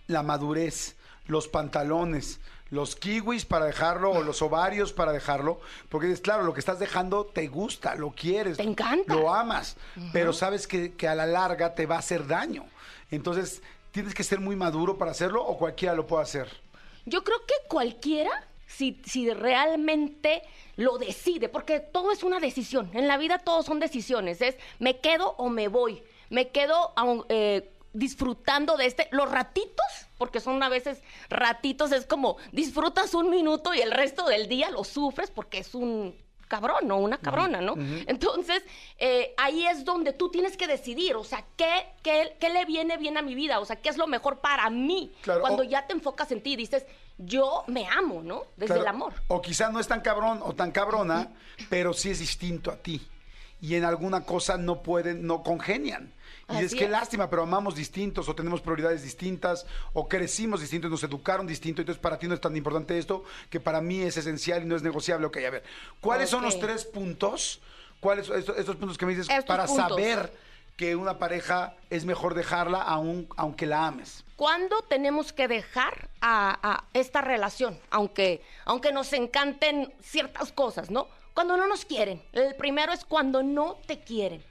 la 0.07 0.23
madurez, 0.23 0.95
los 1.27 1.47
pantalones, 1.47 2.39
los 2.69 2.95
kiwis 2.95 3.45
para 3.45 3.65
dejarlo 3.65 4.11
o 4.11 4.23
los 4.23 4.41
ovarios 4.41 4.93
para 4.93 5.11
dejarlo, 5.11 5.59
porque 5.89 6.11
es 6.11 6.19
claro, 6.21 6.43
lo 6.43 6.53
que 6.53 6.59
estás 6.59 6.79
dejando 6.79 7.25
te 7.25 7.47
gusta, 7.47 7.95
lo 7.95 8.11
quieres, 8.11 8.57
Te 8.57 8.63
encanta. 8.63 9.13
lo 9.15 9.33
amas, 9.33 9.77
pero 10.13 10.33
sabes 10.33 10.67
que, 10.67 10.93
que 10.93 11.07
a 11.07 11.15
la 11.15 11.25
larga 11.25 11.73
te 11.75 11.85
va 11.85 11.95
a 11.95 11.99
hacer 11.99 12.27
daño. 12.27 12.65
Entonces, 13.11 13.61
¿tienes 13.91 14.13
que 14.13 14.23
ser 14.23 14.39
muy 14.39 14.55
maduro 14.55 14.97
para 14.97 15.11
hacerlo 15.11 15.43
o 15.45 15.57
cualquiera 15.57 15.95
lo 15.95 16.05
puede 16.07 16.23
hacer? 16.23 16.49
Yo 17.05 17.23
creo 17.23 17.39
que 17.45 17.53
cualquiera, 17.69 18.29
si, 18.67 18.99
si 19.05 19.29
realmente 19.31 20.41
lo 20.75 20.97
decide, 20.97 21.47
porque 21.49 21.79
todo 21.79 22.11
es 22.11 22.21
una 22.23 22.39
decisión. 22.39 22.89
En 22.93 23.07
la 23.07 23.17
vida 23.17 23.39
todos 23.39 23.65
son 23.65 23.79
decisiones. 23.79 24.41
Es 24.41 24.55
me 24.79 24.97
quedo 24.99 25.35
o 25.37 25.49
me 25.49 25.69
voy. 25.69 26.03
Me 26.29 26.49
quedo 26.49 26.91
aun- 26.97 27.25
eh, 27.29 27.69
disfrutando 27.97 28.77
de 28.77 28.85
este. 28.85 29.07
Los 29.11 29.29
ratitos, 29.31 29.85
porque 30.17 30.39
son 30.39 30.61
a 30.63 30.69
veces 30.69 31.01
ratitos, 31.29 31.91
es 31.91 32.05
como 32.05 32.37
disfrutas 32.51 33.13
un 33.13 33.29
minuto 33.29 33.73
y 33.73 33.81
el 33.81 33.91
resto 33.91 34.25
del 34.25 34.47
día 34.47 34.69
lo 34.71 34.83
sufres 34.83 35.31
porque 35.31 35.59
es 35.59 35.75
un 35.75 36.15
cabrón 36.47 36.89
o 36.91 36.95
una 36.97 37.17
cabrona, 37.17 37.59
¿no? 37.59 37.75
Entonces, 38.07 38.63
eh, 38.99 39.33
ahí 39.37 39.65
es 39.67 39.83
donde 39.83 40.13
tú 40.13 40.29
tienes 40.31 40.55
que 40.55 40.65
decidir, 40.65 41.17
o 41.17 41.25
sea, 41.25 41.43
¿qué, 41.57 41.87
qué, 42.03 42.37
qué 42.39 42.49
le 42.49 42.63
viene 42.63 42.95
bien 42.95 43.17
a 43.17 43.21
mi 43.21 43.35
vida? 43.35 43.59
O 43.59 43.65
sea, 43.65 43.75
¿qué 43.75 43.89
es 43.89 43.97
lo 43.97 44.07
mejor 44.07 44.39
para 44.39 44.69
mí? 44.69 45.11
Claro, 45.23 45.41
Cuando 45.41 45.63
o- 45.63 45.65
ya 45.65 45.85
te 45.87 45.91
enfocas 45.93 46.31
en 46.31 46.41
ti 46.41 46.53
y 46.53 46.55
dices, 46.55 46.85
yo 47.17 47.65
me 47.67 47.85
amo, 47.87 48.21
¿no? 48.23 48.43
Desde 48.55 48.67
Claro, 48.75 48.81
el 48.83 48.87
amor. 48.87 49.13
O 49.27 49.41
quizá 49.41 49.69
no 49.71 49.79
es 49.81 49.89
tan 49.89 49.99
cabrón 49.99 50.39
o 50.41 50.53
tan 50.55 50.71
cabrona, 50.71 51.33
pero 51.69 51.91
sí 51.93 52.11
es 52.11 52.19
distinto 52.19 52.71
a 52.71 52.77
ti. 52.77 53.05
Y 53.59 53.75
en 53.75 53.83
alguna 53.83 54.23
cosa 54.23 54.57
no 54.57 54.81
pueden, 54.83 55.27
no 55.27 55.43
congenian. 55.43 56.13
Y 56.49 56.55
Así 56.55 56.65
es 56.65 56.75
que 56.75 56.85
es. 56.85 56.89
lástima, 56.89 57.29
pero 57.29 57.43
amamos 57.43 57.75
distintos 57.75 58.29
o 58.29 58.35
tenemos 58.35 58.61
prioridades 58.61 59.03
distintas 59.03 59.65
o 59.93 60.07
crecimos 60.07 60.61
distintos, 60.61 60.89
nos 60.89 61.03
educaron 61.03 61.45
distinto. 61.45 61.81
Entonces 61.81 62.01
para 62.01 62.17
ti 62.17 62.27
no 62.27 62.33
es 62.33 62.41
tan 62.41 62.55
importante 62.55 62.97
esto 62.97 63.23
que 63.49 63.59
para 63.59 63.81
mí 63.81 64.01
es 64.01 64.15
esencial 64.17 64.63
y 64.63 64.65
no 64.65 64.75
es 64.75 64.81
negociable. 64.83 65.27
Ok, 65.27 65.37
a 65.45 65.49
ver, 65.49 65.63
¿cuáles 65.99 66.29
son 66.29 66.43
los 66.43 66.57
tres 66.59 66.85
puntos? 66.85 67.59
¿Cuáles 67.99 68.29
estos, 68.29 68.57
estos 68.57 68.75
puntos 68.77 68.97
que 68.97 69.05
me 69.05 69.11
dices 69.13 69.27
Estos 69.29 69.45
para 69.45 69.65
puntos. 69.65 69.89
saber 69.89 70.31
que 70.77 70.95
una 70.95 71.17
pareja 71.17 71.75
es 71.89 72.05
mejor 72.05 72.33
dejarla 72.35 72.81
aun, 72.81 73.27
aunque 73.35 73.65
la 73.65 73.87
ames? 73.87 74.23
¿Cuándo 74.35 74.83
tenemos 74.83 75.33
que 75.33 75.47
dejar 75.47 76.07
a, 76.21 76.59
a 76.61 76.83
esta 76.93 77.21
relación? 77.21 77.77
Aunque, 77.89 78.41
aunque 78.65 78.93
nos 78.93 79.11
encanten 79.13 79.91
ciertas 80.01 80.51
cosas, 80.51 80.91
¿no? 80.91 81.07
Cuando 81.33 81.57
no 81.57 81.67
nos 81.67 81.83
quieren. 81.85 82.21
El 82.33 82.55
primero 82.55 82.93
es 82.93 83.03
cuando 83.03 83.41
no 83.43 83.77
te 83.87 83.99
quieren. 83.99 84.43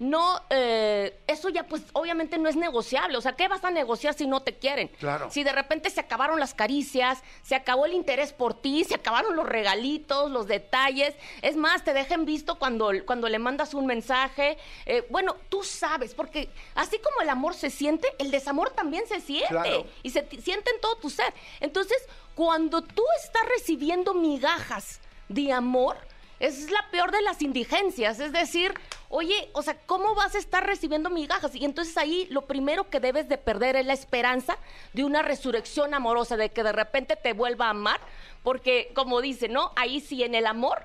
No, 0.00 0.40
eh, 0.48 1.20
eso 1.26 1.50
ya 1.50 1.66
pues 1.66 1.82
obviamente 1.92 2.38
no 2.38 2.48
es 2.48 2.56
negociable. 2.56 3.18
O 3.18 3.20
sea, 3.20 3.32
¿qué 3.32 3.48
vas 3.48 3.62
a 3.64 3.70
negociar 3.70 4.14
si 4.14 4.26
no 4.26 4.40
te 4.40 4.56
quieren? 4.56 4.88
Claro. 4.98 5.30
Si 5.30 5.44
de 5.44 5.52
repente 5.52 5.90
se 5.90 6.00
acabaron 6.00 6.40
las 6.40 6.54
caricias, 6.54 7.22
se 7.42 7.54
acabó 7.54 7.84
el 7.84 7.92
interés 7.92 8.32
por 8.32 8.54
ti, 8.54 8.82
se 8.84 8.94
acabaron 8.94 9.36
los 9.36 9.46
regalitos, 9.46 10.30
los 10.30 10.46
detalles. 10.46 11.14
Es 11.42 11.54
más, 11.54 11.84
te 11.84 11.92
dejen 11.92 12.24
visto 12.24 12.58
cuando, 12.58 12.92
cuando 13.04 13.28
le 13.28 13.38
mandas 13.38 13.74
un 13.74 13.84
mensaje. 13.84 14.56
Eh, 14.86 15.06
bueno, 15.10 15.36
tú 15.50 15.64
sabes, 15.64 16.14
porque 16.14 16.48
así 16.74 16.98
como 16.98 17.20
el 17.20 17.28
amor 17.28 17.52
se 17.54 17.68
siente, 17.68 18.08
el 18.18 18.30
desamor 18.30 18.70
también 18.70 19.06
se 19.06 19.20
siente. 19.20 19.48
Claro. 19.48 19.86
Y 20.02 20.08
se 20.08 20.26
siente 20.40 20.70
en 20.70 20.80
todo 20.80 20.96
tu 20.96 21.10
ser. 21.10 21.34
Entonces, 21.60 21.98
cuando 22.34 22.80
tú 22.80 23.04
estás 23.22 23.42
recibiendo 23.54 24.14
migajas 24.14 24.98
de 25.28 25.52
amor, 25.52 25.98
es 26.40 26.70
la 26.70 26.90
peor 26.90 27.12
de 27.12 27.22
las 27.22 27.42
indigencias. 27.42 28.18
Es 28.18 28.32
decir, 28.32 28.74
oye, 29.10 29.50
o 29.52 29.62
sea, 29.62 29.76
¿cómo 29.86 30.14
vas 30.14 30.34
a 30.34 30.38
estar 30.38 30.66
recibiendo 30.66 31.10
migajas? 31.10 31.54
Y 31.54 31.64
entonces 31.64 31.96
ahí 31.96 32.26
lo 32.30 32.46
primero 32.46 32.88
que 32.88 32.98
debes 32.98 33.28
de 33.28 33.38
perder 33.38 33.76
es 33.76 33.86
la 33.86 33.92
esperanza 33.92 34.56
de 34.94 35.04
una 35.04 35.22
resurrección 35.22 35.94
amorosa, 35.94 36.36
de 36.36 36.50
que 36.50 36.62
de 36.62 36.72
repente 36.72 37.16
te 37.16 37.34
vuelva 37.34 37.66
a 37.66 37.70
amar. 37.70 38.00
Porque, 38.42 38.90
como 38.94 39.20
dice, 39.20 39.48
¿no? 39.48 39.72
Ahí 39.76 40.00
sí, 40.00 40.22
en 40.22 40.34
el 40.34 40.46
amor, 40.46 40.82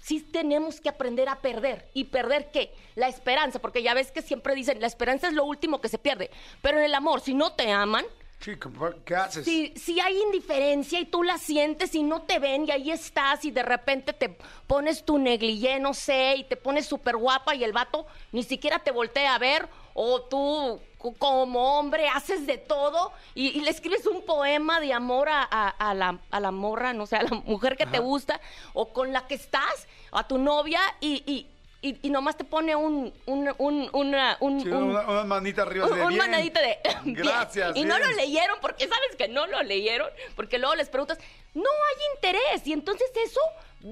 sí 0.00 0.20
tenemos 0.20 0.80
que 0.80 0.88
aprender 0.88 1.28
a 1.28 1.40
perder. 1.40 1.88
¿Y 1.92 2.04
perder 2.04 2.50
qué? 2.50 2.72
La 2.94 3.08
esperanza, 3.08 3.58
porque 3.58 3.82
ya 3.82 3.92
ves 3.92 4.10
que 4.12 4.22
siempre 4.22 4.54
dicen, 4.54 4.80
la 4.80 4.86
esperanza 4.86 5.28
es 5.28 5.34
lo 5.34 5.44
último 5.44 5.82
que 5.82 5.88
se 5.88 5.98
pierde. 5.98 6.30
Pero 6.62 6.78
en 6.78 6.84
el 6.84 6.94
amor, 6.94 7.20
si 7.20 7.34
no 7.34 7.52
te 7.52 7.70
aman, 7.70 8.06
Sí, 8.38 8.52
¿qué 9.04 9.16
haces? 9.16 9.44
si, 9.44 9.72
si 9.76 9.98
hay 9.98 10.20
indiferencia 10.22 11.00
y 11.00 11.06
tú 11.06 11.22
la 11.22 11.38
sientes 11.38 11.94
y 11.94 12.02
no 12.02 12.22
te 12.22 12.38
ven 12.38 12.66
y 12.66 12.70
ahí 12.70 12.90
estás 12.92 13.44
y 13.44 13.50
de 13.50 13.62
repente 13.62 14.12
te 14.12 14.28
pones 14.66 15.04
tu 15.04 15.18
negligé, 15.18 15.80
no 15.80 15.94
sé, 15.94 16.36
y 16.36 16.44
te 16.44 16.56
pones 16.56 16.86
súper 16.86 17.16
guapa 17.16 17.54
y 17.54 17.64
el 17.64 17.72
vato 17.72 18.06
ni 18.32 18.42
siquiera 18.42 18.78
te 18.78 18.90
voltea 18.92 19.34
a 19.34 19.38
ver 19.38 19.68
o 19.94 20.20
tú 20.22 20.80
co- 20.98 21.14
como 21.14 21.78
hombre 21.78 22.08
haces 22.08 22.46
de 22.46 22.58
todo 22.58 23.10
y, 23.34 23.48
y 23.48 23.60
le 23.62 23.70
escribes 23.70 24.06
un 24.06 24.22
poema 24.24 24.78
de 24.80 24.92
amor 24.92 25.28
a, 25.28 25.42
a- 25.50 25.70
a 25.70 25.94
la, 25.94 26.20
a 26.30 26.38
la 26.38 26.50
morra, 26.50 26.92
no 26.92 27.06
sé, 27.06 27.16
a 27.16 27.22
la 27.22 27.30
mujer 27.46 27.76
que 27.76 27.86
te 27.86 27.98
gusta 27.98 28.40
o 28.74 28.92
con 28.92 29.12
la 29.12 29.26
que 29.26 29.34
estás, 29.34 29.88
a 30.12 30.28
tu 30.28 30.38
novia 30.38 30.80
y... 31.00 31.22
y 31.26 31.50
y, 31.82 31.98
y 32.06 32.10
nomás 32.10 32.36
te 32.36 32.44
pone 32.44 32.74
un, 32.74 33.12
un, 33.26 33.48
un, 33.58 33.90
una- 33.92 34.36
un, 34.40 34.60
Sí, 34.60 34.68
un- 34.68 34.82
una, 34.84 35.02
una 35.02 35.24
manita 35.24 35.62
arriba 35.62 35.86
de 35.88 35.94
bien. 35.94 36.16
manadito 36.16 36.58
de 36.60 36.78
bien. 37.04 37.14
Gracias. 37.14 37.76
Y 37.76 37.84
no 37.84 37.98
lo 37.98 38.06
leyeron 38.12 38.58
porque 38.60 38.88
sabes 38.88 39.14
que 39.16 39.28
no 39.28 39.46
lo 39.46 39.62
leyeron, 39.62 40.08
porque 40.34 40.58
luego 40.58 40.74
les 40.74 40.88
preguntas, 40.88 41.18
no 41.54 41.62
hay 41.62 42.04
interés. 42.16 42.66
Y 42.66 42.72
entonces 42.72 43.10
eso 43.24 43.40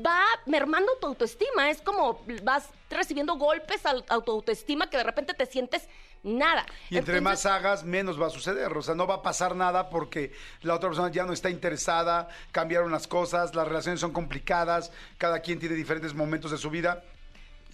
va 0.05 0.25
mermando 0.47 0.93
tu 1.01 1.07
autoestima. 1.07 1.71
Es 1.71 1.81
como 1.83 2.25
vas 2.43 2.69
recibiendo 2.91 3.37
golpes 3.37 3.83
a 3.87 4.21
tu 4.21 4.33
autoestima 4.33 4.89
que 4.91 4.97
de 4.97 5.05
repente 5.05 5.35
te 5.35 5.47
sientes 5.47 5.89
nada. 6.23 6.65
Y 6.89 6.97
entre 6.97 7.19
Entonces, 7.19 7.23
más 7.23 7.47
hagas, 7.47 7.85
menos 7.85 8.21
va 8.21 8.29
a 8.29 8.31
suceder. 8.31 8.73
O 8.77 8.83
sea, 8.83 8.95
no 8.95 9.07
va 9.07 9.17
a 9.17 9.23
pasar 9.23 9.55
nada 9.55 9.91
porque 9.91 10.33
la 10.63 10.75
otra 10.75 10.89
persona 10.89 11.11
ya 11.13 11.25
no 11.25 11.33
está 11.35 11.51
interesada, 11.51 12.29
cambiaron 12.51 12.91
las 12.91 13.07
cosas, 13.07 13.55
las 13.55 13.69
relaciones 13.69 14.01
son 14.01 14.13
complicadas, 14.13 14.91
cada 15.19 15.41
quien 15.41 15.59
tiene 15.61 15.75
diferentes 15.75 16.15
momentos 16.15 16.51
de 16.51 16.57
su 16.59 16.71
vida. 16.71 17.05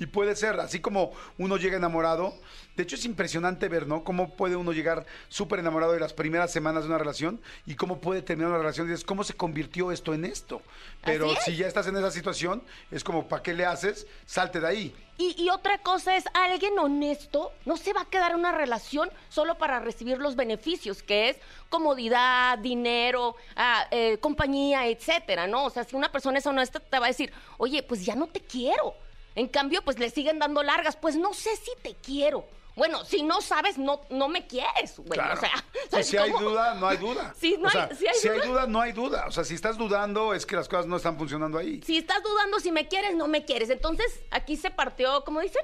Y 0.00 0.06
puede 0.06 0.34
ser, 0.34 0.58
así 0.60 0.80
como 0.80 1.12
uno 1.36 1.58
llega 1.58 1.76
enamorado, 1.76 2.34
de 2.74 2.84
hecho 2.84 2.96
es 2.96 3.04
impresionante 3.04 3.68
ver, 3.68 3.86
¿no? 3.86 4.02
Cómo 4.02 4.34
puede 4.34 4.56
uno 4.56 4.72
llegar 4.72 5.04
súper 5.28 5.58
enamorado 5.58 5.92
de 5.92 6.00
las 6.00 6.14
primeras 6.14 6.50
semanas 6.50 6.84
de 6.84 6.88
una 6.88 6.96
relación 6.96 7.38
y 7.66 7.74
cómo 7.74 8.00
puede 8.00 8.22
terminar 8.22 8.48
una 8.48 8.60
relación 8.60 8.86
y 8.86 8.92
dices, 8.92 9.04
¿cómo 9.04 9.24
se 9.24 9.34
convirtió 9.34 9.92
esto 9.92 10.14
en 10.14 10.24
esto? 10.24 10.62
Pero 11.04 11.30
es. 11.30 11.44
si 11.44 11.54
ya 11.54 11.66
estás 11.66 11.86
en 11.86 11.98
esa 11.98 12.10
situación, 12.10 12.62
es 12.90 13.04
como, 13.04 13.28
¿para 13.28 13.42
qué 13.42 13.52
le 13.52 13.66
haces? 13.66 14.06
Salte 14.24 14.58
de 14.58 14.68
ahí. 14.68 14.94
Y, 15.18 15.34
y 15.36 15.50
otra 15.50 15.76
cosa 15.76 16.16
es, 16.16 16.24
alguien 16.32 16.78
honesto 16.78 17.52
no 17.66 17.76
se 17.76 17.92
va 17.92 18.00
a 18.00 18.04
quedar 18.06 18.30
en 18.30 18.38
una 18.38 18.52
relación 18.52 19.10
solo 19.28 19.58
para 19.58 19.80
recibir 19.80 20.16
los 20.16 20.34
beneficios, 20.34 21.02
que 21.02 21.28
es 21.28 21.36
comodidad, 21.68 22.56
dinero, 22.56 23.36
ah, 23.54 23.86
eh, 23.90 24.16
compañía, 24.16 24.86
etcétera, 24.86 25.46
¿no? 25.46 25.66
O 25.66 25.70
sea, 25.70 25.84
si 25.84 25.94
una 25.94 26.10
persona 26.10 26.38
es 26.38 26.46
honesta, 26.46 26.80
te 26.80 26.98
va 26.98 27.04
a 27.04 27.08
decir, 27.08 27.30
oye, 27.58 27.82
pues 27.82 28.02
ya 28.02 28.14
no 28.14 28.28
te 28.28 28.40
quiero. 28.40 28.94
En 29.34 29.48
cambio, 29.48 29.82
pues 29.82 29.98
le 29.98 30.10
siguen 30.10 30.38
dando 30.38 30.62
largas, 30.62 30.96
pues 30.96 31.16
no 31.16 31.32
sé 31.34 31.54
si 31.56 31.70
te 31.82 31.94
quiero. 31.94 32.44
Bueno, 32.76 33.04
si 33.04 33.22
no 33.22 33.40
sabes, 33.40 33.78
no, 33.78 34.00
no 34.10 34.28
me 34.28 34.46
quieres, 34.46 34.96
güey. 34.96 35.10
Claro. 35.10 35.34
O 35.40 35.40
sea, 35.40 35.50
Sí, 35.72 35.88
¿sabes 35.90 36.06
si 36.06 36.16
hay 36.16 36.30
duda, 36.30 36.74
no 36.74 36.86
hay 36.88 36.96
duda. 36.98 37.34
Sí, 37.40 37.56
no 37.58 37.68
hay- 37.68 37.72
sea, 37.72 37.94
sí 37.94 38.06
hay 38.06 38.14
si 38.14 38.28
hay 38.28 38.40
duda. 38.40 38.66
no 38.66 38.80
hay 38.80 38.92
duda. 38.92 39.24
O 39.26 39.32
sea, 39.32 39.44
si 39.44 39.54
estás 39.54 39.76
dudando, 39.76 40.34
es 40.34 40.46
que 40.46 40.54
las 40.56 40.68
cosas 40.68 40.86
no 40.86 40.96
están 40.96 41.18
funcionando 41.18 41.58
ahí. 41.58 41.82
Si 41.84 41.98
estás 41.98 42.22
dudando 42.22 42.60
si 42.60 42.70
me 42.70 42.86
quieres, 42.86 43.14
no 43.16 43.26
me 43.26 43.44
quieres. 43.44 43.70
Entonces, 43.70 44.20
aquí 44.30 44.56
se 44.56 44.70
partió, 44.70 45.24
¿cómo 45.24 45.40
dicen? 45.40 45.62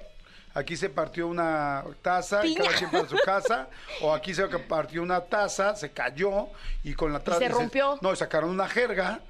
aquí 0.54 0.74
se 0.74 0.88
partió 0.88 1.28
una 1.28 1.84
taza, 2.00 2.44
y 2.44 2.54
Piña. 2.54 2.64
cada 2.64 2.78
quien 2.78 2.90
para 2.90 3.08
su 3.08 3.16
casa, 3.18 3.68
o 4.00 4.14
aquí 4.14 4.32
se 4.34 4.48
partió 4.48 5.02
una 5.02 5.20
taza, 5.20 5.76
se 5.76 5.92
cayó 5.92 6.48
y 6.82 6.94
con 6.94 7.12
la 7.12 7.20
taza... 7.20 7.38
se 7.38 7.48
rompió. 7.48 7.98
No, 8.00 8.12
y 8.12 8.16
sacaron 8.16 8.48
una 8.50 8.66
jerga 8.66 9.20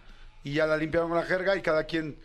y 0.45 0.55
ya 0.55 0.67
la 0.67 0.77
limpiaron 0.77 1.11
con 1.11 1.19
la 1.19 1.25
jerga 1.25 1.57
y 1.57 1.63
cada 1.63 1.83
quien... 1.85 2.17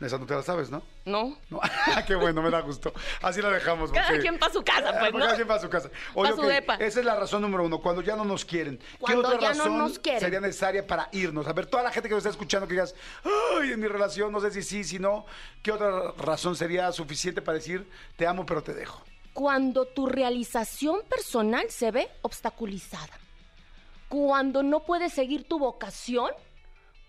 Esa 0.00 0.16
no 0.16 0.24
te 0.24 0.34
la 0.34 0.42
sabes, 0.42 0.70
¿no? 0.70 0.82
¿No? 1.04 1.36
No, 1.50 1.60
qué 2.06 2.14
bueno, 2.14 2.40
me 2.40 2.48
da 2.50 2.60
gusto. 2.60 2.90
Así 3.20 3.42
la 3.42 3.50
dejamos. 3.50 3.92
Cada 3.92 4.06
porque- 4.08 4.22
quien 4.22 4.38
pa' 4.38 4.48
su 4.50 4.62
casa, 4.62 4.94
pues, 4.98 5.12
¿no? 5.12 5.18
Cada 5.18 5.34
quien 5.36 5.46
para 5.46 5.60
su 5.60 5.68
casa. 5.68 5.90
Oye, 6.14 6.30
Pa' 6.30 6.36
su 6.36 6.42
ok, 6.42 6.48
depa. 6.48 6.74
Esa 6.76 7.00
es 7.00 7.04
la 7.06 7.16
razón 7.16 7.42
número 7.42 7.64
uno, 7.64 7.78
cuando 7.80 8.00
ya 8.00 8.16
no 8.16 8.24
nos 8.24 8.44
quieren. 8.46 8.78
¿Qué 8.78 8.84
Cuando 8.98 9.28
otra 9.28 9.40
ya 9.40 9.52
no 9.54 9.64
razón 9.64 9.78
nos 9.78 9.98
quieren. 9.98 10.20
sería 10.20 10.40
necesaria 10.40 10.86
para 10.86 11.08
irnos? 11.12 11.46
A 11.46 11.52
ver, 11.52 11.66
toda 11.66 11.82
la 11.82 11.90
gente 11.90 12.08
que 12.08 12.14
nos 12.14 12.20
está 12.22 12.30
escuchando 12.30 12.66
que 12.66 12.72
digas, 12.74 12.94
ay, 13.60 13.72
en 13.72 13.80
mi 13.80 13.88
relación, 13.88 14.32
no 14.32 14.40
sé 14.40 14.50
si 14.52 14.62
sí, 14.62 14.84
si 14.84 14.98
no, 14.98 15.26
¿qué 15.62 15.70
otra 15.72 16.12
razón 16.16 16.56
sería 16.56 16.90
suficiente 16.92 17.42
para 17.42 17.58
decir, 17.58 17.86
te 18.16 18.26
amo, 18.26 18.46
pero 18.46 18.62
te 18.62 18.72
dejo? 18.72 19.02
Cuando 19.34 19.84
tu 19.84 20.06
realización 20.06 21.00
personal 21.10 21.68
se 21.68 21.90
ve 21.90 22.08
obstaculizada. 22.22 23.18
Cuando 24.08 24.62
no 24.62 24.80
puedes 24.80 25.12
seguir 25.12 25.44
tu 25.46 25.58
vocación 25.58 26.30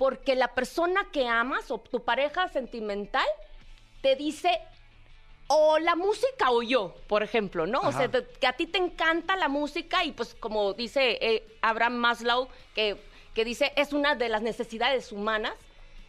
porque 0.01 0.33
la 0.33 0.47
persona 0.47 1.05
que 1.11 1.27
amas 1.27 1.69
o 1.69 1.77
tu 1.77 1.99
pareja 2.03 2.47
sentimental 2.47 3.27
te 4.01 4.15
dice 4.15 4.59
o 5.45 5.77
la 5.77 5.95
música 5.95 6.49
o 6.49 6.63
yo, 6.63 6.95
por 7.07 7.21
ejemplo, 7.21 7.67
¿no? 7.67 7.81
O 7.81 7.91
sea, 7.91 8.09
te- 8.09 8.25
que 8.39 8.47
a 8.47 8.53
ti 8.53 8.65
te 8.65 8.79
encanta 8.79 9.35
la 9.35 9.47
música 9.47 10.03
y 10.03 10.11
pues 10.11 10.33
como 10.33 10.73
dice 10.73 11.19
eh, 11.21 11.43
Abraham 11.61 11.97
Maslow, 11.97 12.47
que, 12.73 12.97
que 13.35 13.45
dice 13.45 13.73
es 13.75 13.93
una 13.93 14.15
de 14.15 14.27
las 14.29 14.41
necesidades 14.41 15.11
humanas, 15.11 15.53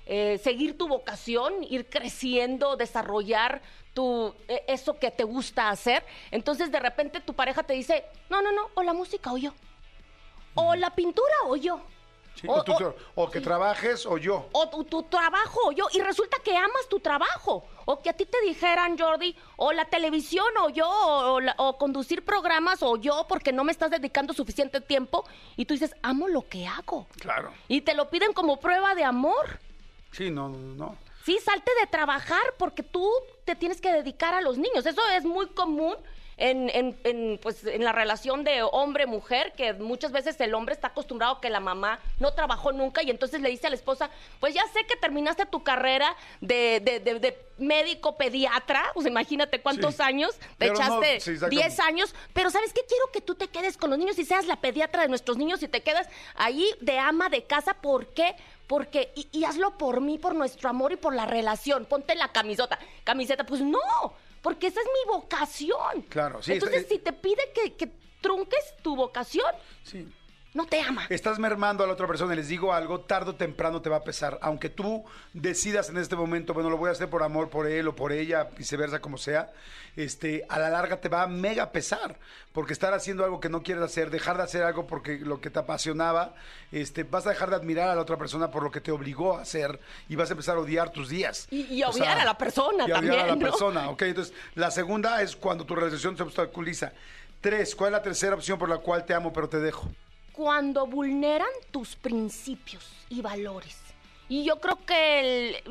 eh, 0.07 0.41
seguir 0.43 0.79
tu 0.79 0.89
vocación, 0.89 1.63
ir 1.63 1.85
creciendo, 1.91 2.77
desarrollar 2.77 3.61
tu, 3.93 4.35
eh, 4.49 4.65
eso 4.69 4.99
que 4.99 5.11
te 5.11 5.25
gusta 5.25 5.69
hacer. 5.69 6.03
Entonces 6.31 6.73
de 6.73 6.81
repente 6.81 7.21
tu 7.21 7.35
pareja 7.35 7.63
te 7.63 7.75
dice, 7.75 8.07
no, 8.31 8.41
no, 8.41 8.53
no, 8.53 8.71
o 8.73 8.83
la 8.83 8.95
música 8.95 9.31
o 9.35 9.37
yo, 9.37 9.53
o 10.55 10.75
la 10.77 10.95
pintura 10.95 11.35
o 11.45 11.57
yo. 11.57 11.83
Sí, 12.35 12.47
O- 12.49 12.55
o, 12.55 12.65
tú- 12.65 12.73
o- 12.73 12.95
o 13.15 13.31
que 13.31 13.41
trabajes 13.41 14.07
o 14.07 14.17
yo. 14.19 14.49
o 14.53 14.69
tu, 14.69 14.85
tu 14.85 15.03
trabajo 15.05 15.61
o 15.67 15.73
yo, 15.73 15.87
y 15.93 16.01
resulta 16.01 16.39
que 16.43 16.57
amas 16.57 16.89
tu 16.89 16.99
trabajo, 16.99 17.65
o 17.85 18.01
que 18.01 18.09
a 18.11 18.15
ti 18.15 18.25
te 18.27 18.41
dijeran, 18.41 18.99
Jordi, 18.99 19.37
o 19.57 19.73
la 19.73 19.85
televisión 19.85 20.47
o 20.61 20.69
yo, 20.71 20.89
o, 20.89 21.79
conducir 21.79 22.25
programas 22.25 22.83
o 22.83 22.97
yo, 22.97 23.27
porque 23.29 23.53
no 23.53 23.65
me 23.65 23.73
estás 23.73 23.91
dedicando 23.91 24.33
suficiente 24.33 24.81
tiempo, 24.81 25.25
y 25.57 25.67
tú 25.67 25.75
dices, 25.75 25.95
amo 26.03 26.27
lo 26.27 26.49
que 26.49 26.67
hago, 26.67 27.07
Claro. 27.21 27.53
y 27.69 27.83
te 27.83 27.95
lo 27.95 28.09
piden 28.11 28.33
como 28.33 28.59
prueba 28.59 28.95
de 28.95 29.05
amor. 29.05 29.61
Sí, 30.11 30.31
no, 30.31 30.49
no, 30.49 30.59
no. 30.59 30.97
Sí, 31.25 31.39
salte 31.39 31.71
de 31.81 31.87
trabajar 31.87 32.43
porque 32.59 32.83
tú 32.83 33.09
te 33.45 33.55
tienes 33.55 33.81
que 33.81 33.93
dedicar 33.93 34.35
a 34.35 34.41
los 34.41 34.59
niños. 34.59 34.85
Eso 34.87 35.01
es 35.17 35.25
muy 35.25 35.47
común 35.51 35.95
en, 36.51 36.69
en- 36.71 36.99
en, 37.05 37.39
pues, 37.41 37.65
en 37.65 37.85
la 37.85 37.93
relación 37.93 38.43
de 38.43 38.63
hombre-mujer, 38.63 39.53
que 39.57 39.73
muchas 39.75 40.11
veces 40.13 40.41
el 40.41 40.55
hombre 40.55 40.75
está 40.75 40.89
acostumbrado 40.89 41.35
a 41.37 41.41
que 41.41 41.51
la 41.51 41.61
mamá 41.61 42.01
no 42.19 42.33
trabajó 42.35 42.73
nunca 42.73 43.03
y 43.03 43.11
entonces 43.11 43.41
le 43.41 43.49
dice 43.49 43.69
a 43.69 43.71
la 43.71 43.77
esposa, 43.77 44.11
pues 44.41 44.53
ya 44.53 44.63
sé 44.73 44.85
que 44.87 44.97
terminaste 44.97 45.47
tu 45.47 45.63
carrera 45.63 46.17
de, 46.41 46.81
de- 46.81 47.01
de- 47.01 47.21
de 47.21 47.39
médico 47.59 48.17
pediatra, 48.17 48.83
pues 48.95 49.07
imagínate 49.07 49.61
cuántos 49.61 49.95
Sí. 49.97 50.03
años, 50.03 50.35
te 50.37 50.47
Pero 50.59 50.75
echaste 50.75 51.21
sí, 51.21 51.31
exacto. 51.31 51.55
10 51.55 51.81
años, 51.81 52.15
pero 52.33 52.51
¿sabes 52.51 52.73
qué? 52.73 52.81
Quiero 52.89 53.05
que 53.13 53.21
tú 53.21 53.35
te 53.37 53.47
quedes 53.49 53.77
con 53.77 53.91
los 53.91 53.99
niños 53.99 54.19
y 54.19 54.25
seas 54.25 54.47
la 54.47 54.57
pediatra 54.57 55.03
de 55.03 55.09
nuestros 55.09 55.37
niños 55.39 55.63
y 55.63 55.69
te 55.69 55.83
quedas 55.83 56.09
ahí 56.35 56.67
de 56.81 56.99
ama 56.99 57.29
de 57.29 57.45
casa. 57.45 57.75
¿Por 57.75 58.09
qué? 58.09 58.35
Porque, 58.67 59.13
y, 59.15 59.29
y 59.31 59.45
hazlo 59.45 59.79
por 59.79 60.01
mí, 60.01 60.19
por 60.19 60.35
nuestro 60.35 60.69
amor 60.71 60.93
y 60.93 60.97
por 60.97 61.15
la 61.15 61.27
relación. 61.27 61.85
Ponte 61.85 62.15
la 62.17 62.29
camisota. 62.33 62.79
Camiseta, 63.05 63.45
pues 63.45 63.61
no, 63.61 63.79
porque 64.43 64.67
esa 64.67 64.81
es 64.81 64.87
mi 64.87 65.13
vocación. 65.15 66.03
Claro, 66.09 66.43
sí, 66.43 66.53
Entonces, 66.53 66.83
está- 66.83 66.95
si 66.95 66.99
te 67.01 67.13
pide 67.13 67.53
que, 67.55 67.75
que 67.75 67.91
trunques 68.21 68.75
tu 68.83 68.95
vocación, 68.97 69.47
Sí. 69.85 70.07
No 70.55 70.67
te 70.67 70.81
ama. 70.81 71.07
Estás 71.09 71.39
mermando 71.39 71.83
a 71.83 71.87
la 71.87 71.95
otra 71.95 72.07
persona 72.07 72.35
y 72.35 72.37
les 72.37 72.49
digo 72.49 72.73
algo, 72.75 73.01
tarde 73.01 73.31
o 73.31 73.35
temprano 73.35 73.81
te 73.81 73.89
va 73.89 73.97
a 73.97 74.05
pesar. 74.05 74.39
Aunque 74.43 74.69
tú 74.69 75.05
decidas 75.33 75.89
en 75.89 75.97
este 75.97 76.15
momento, 76.17 76.53
bueno, 76.55 76.69
lo 76.69 76.77
voy 76.77 76.89
a 76.89 76.93
hacer 76.93 77.09
por 77.09 77.23
amor 77.23 77.49
por 77.49 77.67
él 77.67 77.89
o 77.89 77.97
por 77.97 78.13
ella, 78.13 78.45
viceversa, 78.57 79.01
como 79.01 79.17
sea, 79.17 79.51
este, 79.97 80.45
a 80.49 80.59
la 80.59 80.69
larga 80.71 81.01
te 81.01 81.09
va 81.09 81.23
a 81.23 81.27
mega 81.27 81.73
pesar. 81.73 82.17
Porque 82.53 82.75
estar 82.75 82.93
haciendo 82.93 83.25
algo 83.25 83.41
que 83.41 83.49
no 83.49 83.63
quieres 83.63 83.83
hacer, 83.83 84.11
dejar 84.11 84.37
de 84.37 84.43
hacer 84.43 84.63
algo 84.63 84.87
porque 84.87 85.19
lo 85.21 85.41
que 85.41 85.49
te 85.49 85.59
apasionaba, 85.59 86.35
este, 86.71 87.03
vas 87.05 87.27
a 87.27 87.31
dejar 87.31 87.49
de 87.49 87.57
admirar 87.57 87.89
a 87.89 87.95
la 87.95 88.03
otra 88.03 88.19
persona 88.19 88.51
por 88.51 88.63
lo 88.63 88.71
que 88.71 88.83
te 88.83 88.91
obligó 88.93 89.39
a 89.39 89.43
hacer 89.43 89.81
y 90.11 90.17
vas 90.17 90.29
a 90.29 90.33
empezar 90.35 90.57
a 90.57 90.61
odiar 90.61 90.91
tus 90.91 91.09
días. 91.09 91.47
Y- 91.51 91.63
y 91.75 91.83
O 91.83 91.89
odiar 91.89 92.19
a 92.19 92.25
la 92.27 92.37
persona 92.37 92.85
y 92.87 92.91
a 92.93 92.99
odiar 92.99 93.15
a 93.15 93.17
la 93.23 93.27
también, 93.29 93.39
¿no? 93.39 93.51
persona, 93.51 93.89
ok. 93.89 94.03
Entonces, 94.03 94.35
la 94.55 94.71
segunda 94.71 95.23
es 95.23 95.35
cuando 95.35 95.65
tu 95.65 95.75
realización 95.75 96.15
se 96.15 96.23
obstaculiza. 96.25 96.93
Tres, 97.41 97.75
¿cuál 97.75 97.89
es 97.89 97.93
la 97.93 98.03
tercera 98.03 98.35
opción 98.37 98.59
por 98.59 98.69
la 98.69 98.79
cual 98.79 99.05
te 99.07 99.15
amo 99.15 99.33
pero 99.33 99.49
te 99.49 99.59
dejo? 99.59 99.91
Cuando 100.33 100.87
vulneran 100.87 101.49
tus 101.71 101.97
principios 101.97 102.89
y 103.09 103.21
valores. 103.21 103.79
Y 104.29 104.45
yo 104.45 104.61
creo 104.61 104.79
que, 104.87 105.63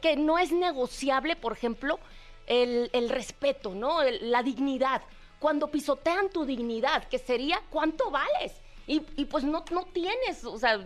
que 0.00 0.16
no 0.16 0.38
es 0.38 0.52
negociable, 0.52 1.34
por 1.36 1.52
ejemplo, 1.52 1.98
el, 2.46 2.88
el 2.92 3.08
respeto, 3.08 3.74
¿no? 3.74 4.02
La 4.02 4.42
dignidad. 4.42 5.02
Cuando 5.40 5.68
pisotean 5.68 6.30
tu 6.30 6.44
dignidad, 6.44 7.04
que 7.08 7.18
sería 7.18 7.60
cuánto 7.70 8.10
vales. 8.10 8.52
Y, 8.86 9.00
pues 9.26 9.44
no, 9.44 9.64
no 9.70 9.84
tienes, 9.86 10.44
o 10.44 10.58
sea, 10.58 10.78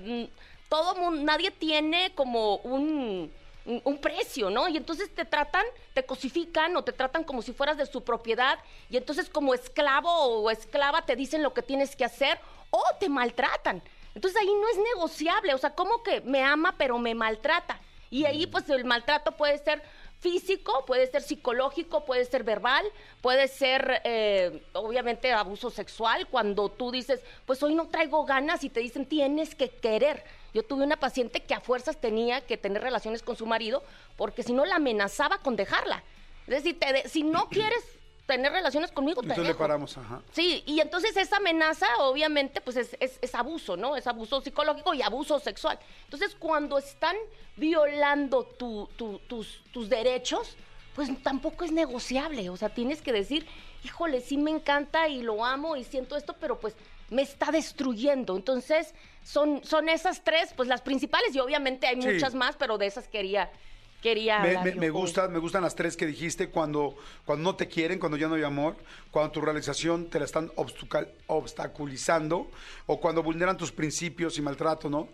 todo 0.68 0.94
mundo, 0.96 1.22
nadie 1.22 1.50
tiene 1.50 2.14
como 2.14 2.56
un- 2.58 3.32
un 3.64 3.98
precio, 3.98 4.50
¿no? 4.50 4.68
Y 4.68 4.76
entonces 4.76 5.14
te 5.14 5.24
tratan, 5.24 5.64
te 5.94 6.04
cosifican 6.04 6.76
o 6.76 6.84
te 6.84 6.92
tratan 6.92 7.24
como 7.24 7.40
si 7.40 7.54
fueras 7.54 7.78
de 7.78 7.86
su 7.86 8.04
propiedad 8.04 8.58
y 8.90 8.98
entonces 8.98 9.30
como 9.30 9.54
esclavo 9.54 10.10
o 10.10 10.50
esclava 10.50 11.06
te 11.06 11.16
dicen 11.16 11.42
lo 11.42 11.54
que 11.54 11.62
tienes 11.62 11.96
que 11.96 12.04
hacer 12.04 12.38
o 12.76 12.82
te 12.98 13.08
maltratan. 13.08 13.82
Entonces 14.14 14.40
ahí 14.40 14.46
no 14.48 14.68
es 14.68 14.78
negociable, 14.94 15.54
o 15.54 15.58
sea, 15.58 15.70
como 15.74 16.02
que 16.02 16.20
me 16.22 16.42
ama 16.42 16.74
pero 16.78 16.98
me 16.98 17.14
maltrata. 17.14 17.80
Y 18.10 18.24
ahí 18.26 18.46
pues 18.46 18.68
el 18.70 18.84
maltrato 18.84 19.32
puede 19.32 19.58
ser 19.58 19.82
físico, 20.20 20.84
puede 20.86 21.06
ser 21.10 21.22
psicológico, 21.22 22.04
puede 22.04 22.24
ser 22.24 22.44
verbal, 22.44 22.84
puede 23.20 23.48
ser 23.48 24.00
eh, 24.04 24.62
obviamente 24.72 25.32
abuso 25.32 25.68
sexual, 25.70 26.26
cuando 26.28 26.68
tú 26.70 26.90
dices, 26.90 27.20
pues 27.44 27.62
hoy 27.62 27.74
no 27.74 27.88
traigo 27.88 28.24
ganas 28.24 28.64
y 28.64 28.70
te 28.70 28.80
dicen 28.80 29.04
tienes 29.06 29.54
que 29.54 29.68
querer. 29.68 30.24
Yo 30.54 30.62
tuve 30.62 30.84
una 30.84 30.96
paciente 30.96 31.40
que 31.40 31.54
a 31.54 31.60
fuerzas 31.60 32.00
tenía 32.00 32.40
que 32.40 32.56
tener 32.56 32.82
relaciones 32.82 33.22
con 33.22 33.36
su 33.36 33.44
marido 33.46 33.82
porque 34.16 34.42
si 34.44 34.52
no 34.52 34.64
la 34.64 34.76
amenazaba 34.76 35.38
con 35.38 35.56
dejarla. 35.56 36.02
Es 36.46 36.54
decir, 36.62 36.78
te 36.78 36.92
de- 36.92 37.08
si 37.08 37.22
no 37.24 37.48
quieres 37.48 37.82
tener 38.26 38.52
relaciones 38.52 38.90
conmigo, 38.90 39.20
te 39.20 39.26
Entonces 39.26 39.42
le 39.44 39.48
dejo. 39.48 39.58
paramos, 39.58 39.98
ajá. 39.98 40.22
Sí, 40.32 40.62
y 40.66 40.80
entonces 40.80 41.16
esa 41.16 41.36
amenaza, 41.36 41.86
obviamente, 41.98 42.60
pues 42.62 42.76
es, 42.76 42.96
es- 43.00 43.18
es 43.20 43.34
abuso, 43.34 43.76
¿no? 43.76 43.96
Es 43.96 44.06
abuso 44.06 44.40
psicológico 44.40 44.94
y 44.94 45.02
abuso 45.02 45.38
sexual. 45.40 45.78
Entonces, 46.04 46.34
cuando 46.38 46.78
están 46.78 47.16
violando 47.56 48.44
tu- 48.44 48.88
tu- 48.96 49.18
tus, 49.20 49.62
tus 49.72 49.88
derechos, 49.88 50.56
pues 50.94 51.10
tampoco 51.22 51.64
es 51.64 51.72
negociable. 51.72 52.48
O 52.50 52.56
sea, 52.56 52.68
tienes 52.68 53.02
que 53.02 53.12
decir, 53.12 53.46
híjole, 53.84 54.20
sí 54.20 54.36
me 54.38 54.50
encanta 54.50 55.08
y 55.08 55.22
lo 55.22 55.44
amo 55.44 55.76
y 55.76 55.84
siento 55.84 56.16
esto, 56.16 56.34
pero 56.38 56.60
pues 56.60 56.74
me 57.10 57.22
está 57.22 57.50
destruyendo. 57.50 58.36
Entonces, 58.36 58.94
son, 59.22 59.64
son 59.64 59.88
esas 59.88 60.22
tres, 60.24 60.52
pues 60.56 60.68
las 60.68 60.82
principales, 60.82 61.34
y 61.34 61.40
obviamente 61.40 61.86
hay 61.86 62.00
Sí. 62.00 62.08
muchas 62.08 62.34
más, 62.34 62.56
pero 62.56 62.78
de 62.78 62.86
esas 62.86 63.08
quería, 63.08 63.50
quería 64.04 64.38
Me, 64.40 64.56
hablar 64.56 64.76
me- 64.76 64.90
gustan, 64.90 65.32
me 65.32 65.38
gustan 65.38 65.62
las 65.62 65.74
tres 65.74 65.96
que 65.96 66.04
dijiste 66.06 66.50
cuando, 66.50 66.94
cuando 67.24 67.42
no 67.42 67.56
te 67.56 67.66
quieren, 67.68 67.98
cuando 67.98 68.18
ya 68.18 68.28
no 68.28 68.34
hay 68.34 68.42
amor, 68.42 68.76
cuando 69.10 69.32
tu 69.32 69.40
realización 69.40 70.10
te 70.10 70.18
la 70.18 70.26
están 70.26 70.52
obstaculizando 71.26 72.50
o 72.86 73.00
cuando 73.00 73.22
vulneran 73.22 73.56
tus 73.56 73.72
principios 73.72 74.36
y 74.38 74.42
maltrato, 74.42 74.90
¿no? 74.90 75.08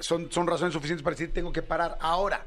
Son, 0.00 0.30
son 0.30 0.46
razones 0.46 0.74
suficientes 0.74 1.02
para 1.02 1.14
decir 1.14 1.32
tengo 1.32 1.52
que 1.52 1.62
parar. 1.62 1.96
Ahora, 2.00 2.44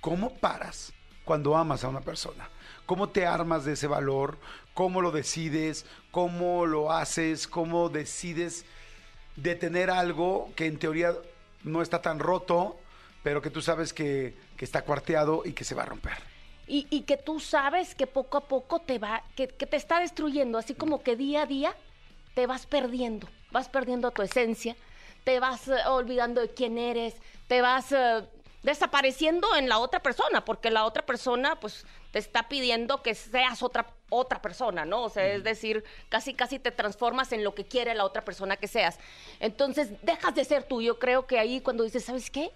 ¿cómo 0.00 0.34
paras 0.36 0.92
cuando 1.24 1.56
amas 1.56 1.84
a 1.84 1.88
una 1.88 2.00
persona? 2.00 2.48
¿Cómo 2.86 3.08
te 3.08 3.26
armas 3.26 3.64
de 3.64 3.72
ese 3.74 3.86
valor? 3.86 4.38
¿Cómo 4.74 5.00
lo 5.00 5.10
decides? 5.10 5.86
¿Cómo 6.10 6.66
lo 6.66 6.92
haces? 6.92 7.46
¿Cómo 7.46 7.88
decides 7.88 8.64
detener 9.36 9.90
algo 9.90 10.50
que 10.56 10.66
en 10.66 10.78
teoría 10.78 11.14
no 11.62 11.80
está 11.82 12.02
tan 12.02 12.18
roto, 12.18 12.78
pero 13.22 13.40
que 13.40 13.50
tú 13.50 13.62
sabes 13.62 13.92
que, 13.92 14.34
que 14.56 14.64
está 14.64 14.82
cuarteado 14.82 15.42
y 15.44 15.52
que 15.52 15.64
se 15.64 15.74
va 15.74 15.82
a 15.82 15.86
romper. 15.86 16.14
Y, 16.66 16.86
y 16.90 17.02
que 17.02 17.16
tú 17.16 17.40
sabes 17.40 17.94
que 17.94 18.06
poco 18.06 18.38
a 18.38 18.42
poco 18.42 18.78
te 18.78 18.98
va, 18.98 19.22
que, 19.36 19.48
que 19.48 19.66
te 19.66 19.76
está 19.76 20.00
destruyendo, 20.00 20.58
así 20.58 20.74
como 20.74 21.02
que 21.02 21.16
día 21.16 21.42
a 21.42 21.46
día 21.46 21.74
te 22.34 22.46
vas 22.46 22.66
perdiendo, 22.66 23.28
vas 23.50 23.68
perdiendo 23.68 24.10
tu 24.10 24.22
esencia, 24.22 24.76
te 25.24 25.40
vas 25.40 25.68
eh, 25.68 25.76
olvidando 25.86 26.40
de 26.40 26.48
quién 26.48 26.78
eres, 26.78 27.14
te 27.48 27.60
vas 27.60 27.92
eh, 27.92 28.22
desapareciendo 28.62 29.54
en 29.56 29.68
la 29.68 29.78
otra 29.78 30.00
persona, 30.00 30.44
porque 30.44 30.70
la 30.70 30.84
otra 30.84 31.04
persona 31.04 31.60
pues 31.60 31.86
te 32.12 32.18
está 32.18 32.48
pidiendo 32.48 33.02
que 33.02 33.14
seas 33.14 33.62
otra 33.62 33.86
otra 34.10 34.40
persona, 34.40 34.84
¿no? 34.84 35.02
O 35.02 35.08
sea, 35.08 35.26
es 35.26 35.42
decir, 35.42 35.84
casi 36.08 36.34
casi 36.34 36.58
te 36.58 36.70
transformas 36.70 37.32
en 37.32 37.42
lo 37.42 37.54
que 37.54 37.64
quiere 37.64 37.94
la 37.94 38.04
otra 38.04 38.24
persona 38.24 38.56
que 38.56 38.68
seas. 38.68 38.98
Entonces, 39.40 39.90
dejas 40.02 40.34
de 40.34 40.44
ser 40.44 40.62
tú. 40.64 40.80
Yo 40.80 40.98
creo 40.98 41.26
que 41.26 41.38
ahí 41.38 41.60
cuando 41.60 41.82
dices, 41.82 42.04
¿sabes 42.04 42.30
qué? 42.30 42.52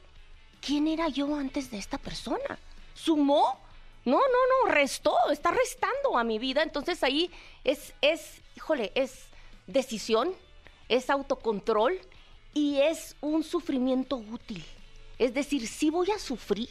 ¿Quién 0.61 0.89
era 0.89 1.09
yo 1.09 1.35
antes 1.35 1.71
de 1.71 1.79
esta 1.79 1.99
persona? 1.99 2.59
¿Sumó? 2.95 3.59
No, 4.05 4.19
no, 4.19 4.67
no, 4.67 4.73
restó, 4.73 5.15
está 5.31 5.51
restando 5.51 6.17
a 6.17 6.25
mi 6.25 6.39
vida. 6.39 6.63
Entonces 6.63 7.03
ahí 7.03 7.31
es, 7.65 7.93
es, 8.01 8.41
híjole, 8.57 8.93
es 8.95 9.27
decisión, 9.67 10.33
es 10.89 11.11
autocontrol 11.11 12.01
y 12.55 12.79
es 12.79 13.17
un 13.21 13.45
sufrimiento 13.45 14.17
útil. 14.17 14.65
Es 15.19 15.35
decir, 15.35 15.67
sí 15.67 15.91
voy 15.91 16.11
a 16.11 16.19
sufrir, 16.19 16.71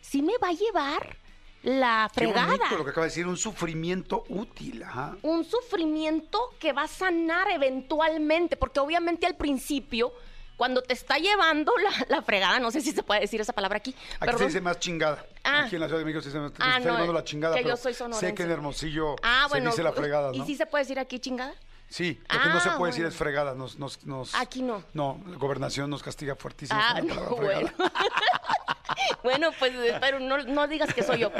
sí 0.00 0.22
me 0.22 0.36
va 0.38 0.48
a 0.48 0.52
llevar 0.52 1.16
la 1.62 2.10
Qué 2.12 2.20
fregada. 2.22 2.56
bonito 2.56 2.76
lo 2.76 2.84
que 2.84 2.90
acaba 2.90 3.06
de 3.06 3.10
decir, 3.10 3.26
un 3.26 3.36
sufrimiento 3.36 4.24
útil. 4.28 4.82
Ajá. 4.82 5.16
un 5.22 5.44
sufrimiento 5.44 6.52
que 6.58 6.72
va 6.72 6.82
a 6.84 6.88
sanar 6.88 7.48
eventualmente, 7.50 8.56
porque 8.56 8.80
obviamente 8.80 9.26
al 9.26 9.36
principio, 9.36 10.12
cuando 10.56 10.82
te 10.82 10.92
está 10.94 11.18
llevando 11.18 11.72
la, 11.78 11.90
la 12.08 12.22
fregada, 12.22 12.58
no 12.60 12.70
sé 12.70 12.80
si 12.80 12.92
se 12.92 13.02
puede 13.02 13.20
decir 13.22 13.40
esa 13.40 13.52
palabra 13.52 13.78
aquí, 13.78 13.94
Aquí 14.20 14.36
se 14.38 14.46
dice 14.46 14.60
más 14.60 14.78
chingada. 14.78 15.24
Ah. 15.44 15.64
Aquí 15.64 15.74
en 15.76 15.80
la 15.80 15.86
Ciudad 15.88 15.98
de 16.00 16.04
México 16.04 16.22
se 16.22 16.28
dice 16.28 16.38
más, 16.38 16.52
Ah, 16.60 16.76
está 16.78 16.88
no, 16.88 16.94
llevando 16.94 17.12
la 17.12 17.24
chingada. 17.24 17.56
que 17.56 17.64
yo 17.64 17.76
soy 17.76 17.92
Sé 17.94 17.98
sonorense. 17.98 18.34
que 18.34 18.42
en 18.44 18.50
Hermosillo 18.50 19.16
Ah, 19.22 19.46
bueno, 19.50 19.70
se 19.70 19.76
dice 19.76 19.82
la 19.82 19.92
fregada, 19.92 20.28
¿no? 20.32 20.34
¿y 20.42 20.46
sí 20.46 20.54
se 20.54 20.66
puede 20.66 20.84
decir 20.84 20.98
aquí 20.98 21.18
chingada? 21.18 21.54
Sí, 21.88 22.18
lo 22.32 22.40
que 22.42 22.48
no 22.48 22.60
se 22.60 22.70
puede 22.70 22.92
decir 22.92 23.04
es 23.04 23.14
fregada. 23.14 23.54
Nos, 23.54 23.78
nos, 23.78 24.02
nos- 24.06 24.34
Aquí 24.34 24.62
no. 24.62 24.82
No, 24.94 25.20
la 25.26 25.36
gobernación 25.36 25.90
nos 25.90 26.02
castiga 26.02 26.34
fuertísimo. 26.36 26.80
Ah, 26.82 26.94
con 26.98 27.08
la 27.08 27.14
no, 27.14 27.20
palabra 27.36 27.44
bueno. 27.58 27.72
bueno, 29.22 29.50
pues, 29.58 29.72
pero 30.00 30.18
no, 30.18 30.38
no 30.38 30.68
digas 30.68 30.94
que 30.94 31.02
soy 31.02 31.18
yo. 31.18 31.30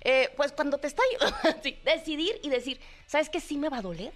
Eh, 0.00 0.32
pues 0.36 0.50
cuando 0.52 0.78
te 0.78 0.88
está 0.88 1.02
sí, 1.62 1.78
decidir 1.84 2.40
y 2.42 2.48
decir, 2.50 2.80
¿sabes 3.06 3.28
qué? 3.28 3.40
Sí 3.40 3.56
me 3.56 3.68
va 3.68 3.78
a 3.78 3.82
doler. 3.82 4.12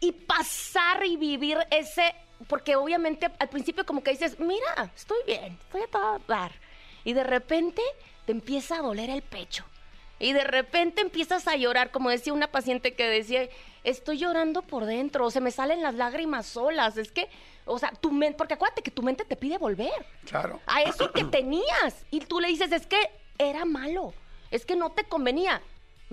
Y 0.00 0.12
pasar 0.12 1.04
y 1.06 1.16
vivir 1.16 1.56
ese, 1.70 2.14
porque 2.48 2.76
obviamente 2.76 3.30
al 3.38 3.48
principio 3.48 3.84
como 3.86 4.02
que 4.02 4.10
dices, 4.10 4.38
mira, 4.38 4.90
estoy 4.94 5.18
bien, 5.26 5.58
estoy 5.64 5.82
a 5.82 5.86
todo. 5.88 6.20
Y 7.04 7.12
de 7.12 7.24
repente 7.24 7.82
te 8.26 8.32
empieza 8.32 8.76
a 8.76 8.82
doler 8.82 9.10
el 9.10 9.22
pecho. 9.22 9.64
Y 10.18 10.32
de 10.32 10.44
repente 10.44 11.02
empiezas 11.02 11.48
a 11.48 11.56
llorar, 11.56 11.90
como 11.90 12.08
decía 12.08 12.32
una 12.32 12.46
paciente 12.46 12.94
que 12.94 13.06
decía, 13.08 13.48
estoy 13.82 14.18
llorando 14.18 14.62
por 14.62 14.84
dentro, 14.86 15.30
se 15.30 15.40
me 15.40 15.50
salen 15.50 15.82
las 15.82 15.94
lágrimas 15.94 16.46
solas. 16.46 16.96
Es 16.96 17.10
que, 17.10 17.28
o 17.66 17.78
sea, 17.78 17.90
tu 17.90 18.10
mente, 18.12 18.38
porque 18.38 18.54
acuérdate 18.54 18.82
que 18.82 18.90
tu 18.92 19.02
mente 19.02 19.24
te 19.24 19.36
pide 19.36 19.58
volver 19.58 19.92
Claro. 20.24 20.60
a 20.66 20.82
eso 20.82 21.12
que 21.12 21.24
tenías. 21.24 22.06
Y 22.10 22.20
tú 22.20 22.40
le 22.40 22.48
dices, 22.48 22.70
es 22.72 22.86
que 22.86 23.10
era 23.38 23.64
malo, 23.64 24.14
es 24.50 24.64
que 24.64 24.76
no 24.76 24.92
te 24.92 25.04
convenía. 25.04 25.60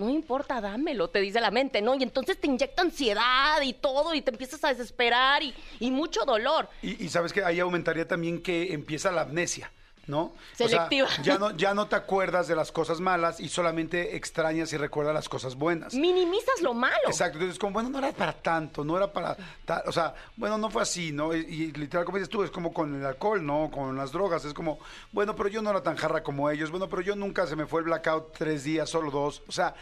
No 0.02 0.10
importa, 0.10 0.60
dámelo, 0.60 1.08
te 1.08 1.20
dice 1.20 1.40
la 1.40 1.50
mente, 1.50 1.80
¿no? 1.80 1.94
Y 1.94 2.02
entonces 2.02 2.38
te 2.38 2.46
inyecta 2.46 2.82
ansiedad 2.82 3.60
y 3.62 3.72
todo, 3.72 4.14
y 4.14 4.22
te 4.22 4.30
empiezas 4.30 4.62
a 4.64 4.68
desesperar 4.68 5.42
y, 5.42 5.54
y 5.80 5.90
mucho 5.90 6.24
dolor. 6.24 6.68
Y, 6.82 7.04
y 7.04 7.08
sabes 7.08 7.32
que 7.32 7.44
ahí 7.44 7.60
aumentaría 7.60 8.06
también 8.06 8.42
que 8.42 8.72
empieza 8.72 9.12
la 9.12 9.22
amnesia, 9.22 9.70
¿no? 10.06 10.20
O 10.22 10.34
sea, 10.56 10.68
Selectiva. 10.68 11.08
ya 11.22 11.38
no, 11.38 11.56
ya 11.56 11.74
no 11.74 11.86
te 11.86 11.94
acuerdas 11.96 12.48
de 12.48 12.56
las 12.56 12.72
cosas 12.72 12.98
malas 13.00 13.38
y 13.38 13.48
solamente 13.48 14.16
extrañas 14.16 14.72
y 14.72 14.76
recuerdas 14.76 15.14
las 15.14 15.28
cosas 15.28 15.54
buenas. 15.54 15.94
Minimizas 15.94 16.60
lo 16.60 16.74
malo. 16.74 16.94
Exacto, 17.06 17.38
entonces 17.38 17.58
como, 17.58 17.74
bueno, 17.74 17.88
no 17.90 17.98
era 17.98 18.10
para 18.12 18.32
tanto, 18.32 18.84
no 18.84 18.96
era 18.96 19.12
para, 19.12 19.36
ta- 19.64 19.84
o 19.86 19.92
sea, 19.92 20.14
bueno, 20.36 20.58
no 20.58 20.70
fue 20.70 20.82
así, 20.82 21.12
¿no? 21.12 21.34
Y, 21.34 21.38
y 21.40 21.72
literal, 21.72 22.04
como 22.04 22.18
dices 22.18 22.28
tú, 22.28 22.42
es 22.42 22.50
como 22.50 22.72
con 22.72 22.94
el 22.98 23.06
alcohol, 23.06 23.44
¿no? 23.46 23.70
Con 23.72 23.96
las 23.96 24.10
drogas, 24.10 24.44
es 24.44 24.52
como, 24.54 24.80
bueno, 25.12 25.36
pero 25.36 25.48
yo 25.48 25.62
no 25.62 25.70
era 25.70 25.82
tan 25.82 25.96
jarra 25.96 26.22
como 26.24 26.50
ellos, 26.50 26.70
bueno, 26.70 26.88
pero 26.88 27.00
yo 27.02 27.14
nunca 27.14 27.46
se 27.46 27.54
me 27.54 27.66
fue 27.66 27.80
el 27.80 27.84
blackout 27.86 28.32
tres 28.36 28.64
días, 28.64 28.90
solo 28.90 29.10
dos, 29.12 29.42
o 29.46 29.52
sea, 29.52 29.74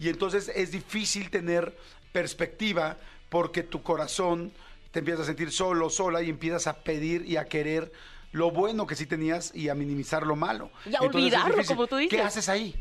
y 0.00 0.08
entonces 0.08 0.50
es 0.54 0.72
difícil 0.72 1.30
tener 1.30 1.76
perspectiva 2.12 2.96
porque 3.28 3.62
tu 3.62 3.82
corazón 3.82 4.52
te 4.90 4.98
empieza 5.00 5.22
a 5.22 5.24
sentir 5.26 5.52
solo, 5.52 5.88
sola 5.90 6.22
y 6.22 6.30
empiezas 6.30 6.66
a 6.66 6.78
pedir 6.82 7.24
y 7.26 7.36
a 7.36 7.44
querer 7.44 7.92
lo 8.32 8.50
bueno 8.50 8.86
que 8.86 8.94
sí 8.94 9.06
tenías 9.06 9.54
y 9.54 9.68
a 9.68 9.74
minimizar 9.74 10.26
lo 10.26 10.36
malo. 10.36 10.70
Y 10.84 10.90
a 10.94 10.98
Entonces, 11.02 11.14
olvidarlo, 11.14 11.64
como 11.66 11.86
tú 11.86 11.96
dices. 11.96 12.16
¿Qué 12.18 12.22
haces 12.22 12.48
ahí? 12.48 12.74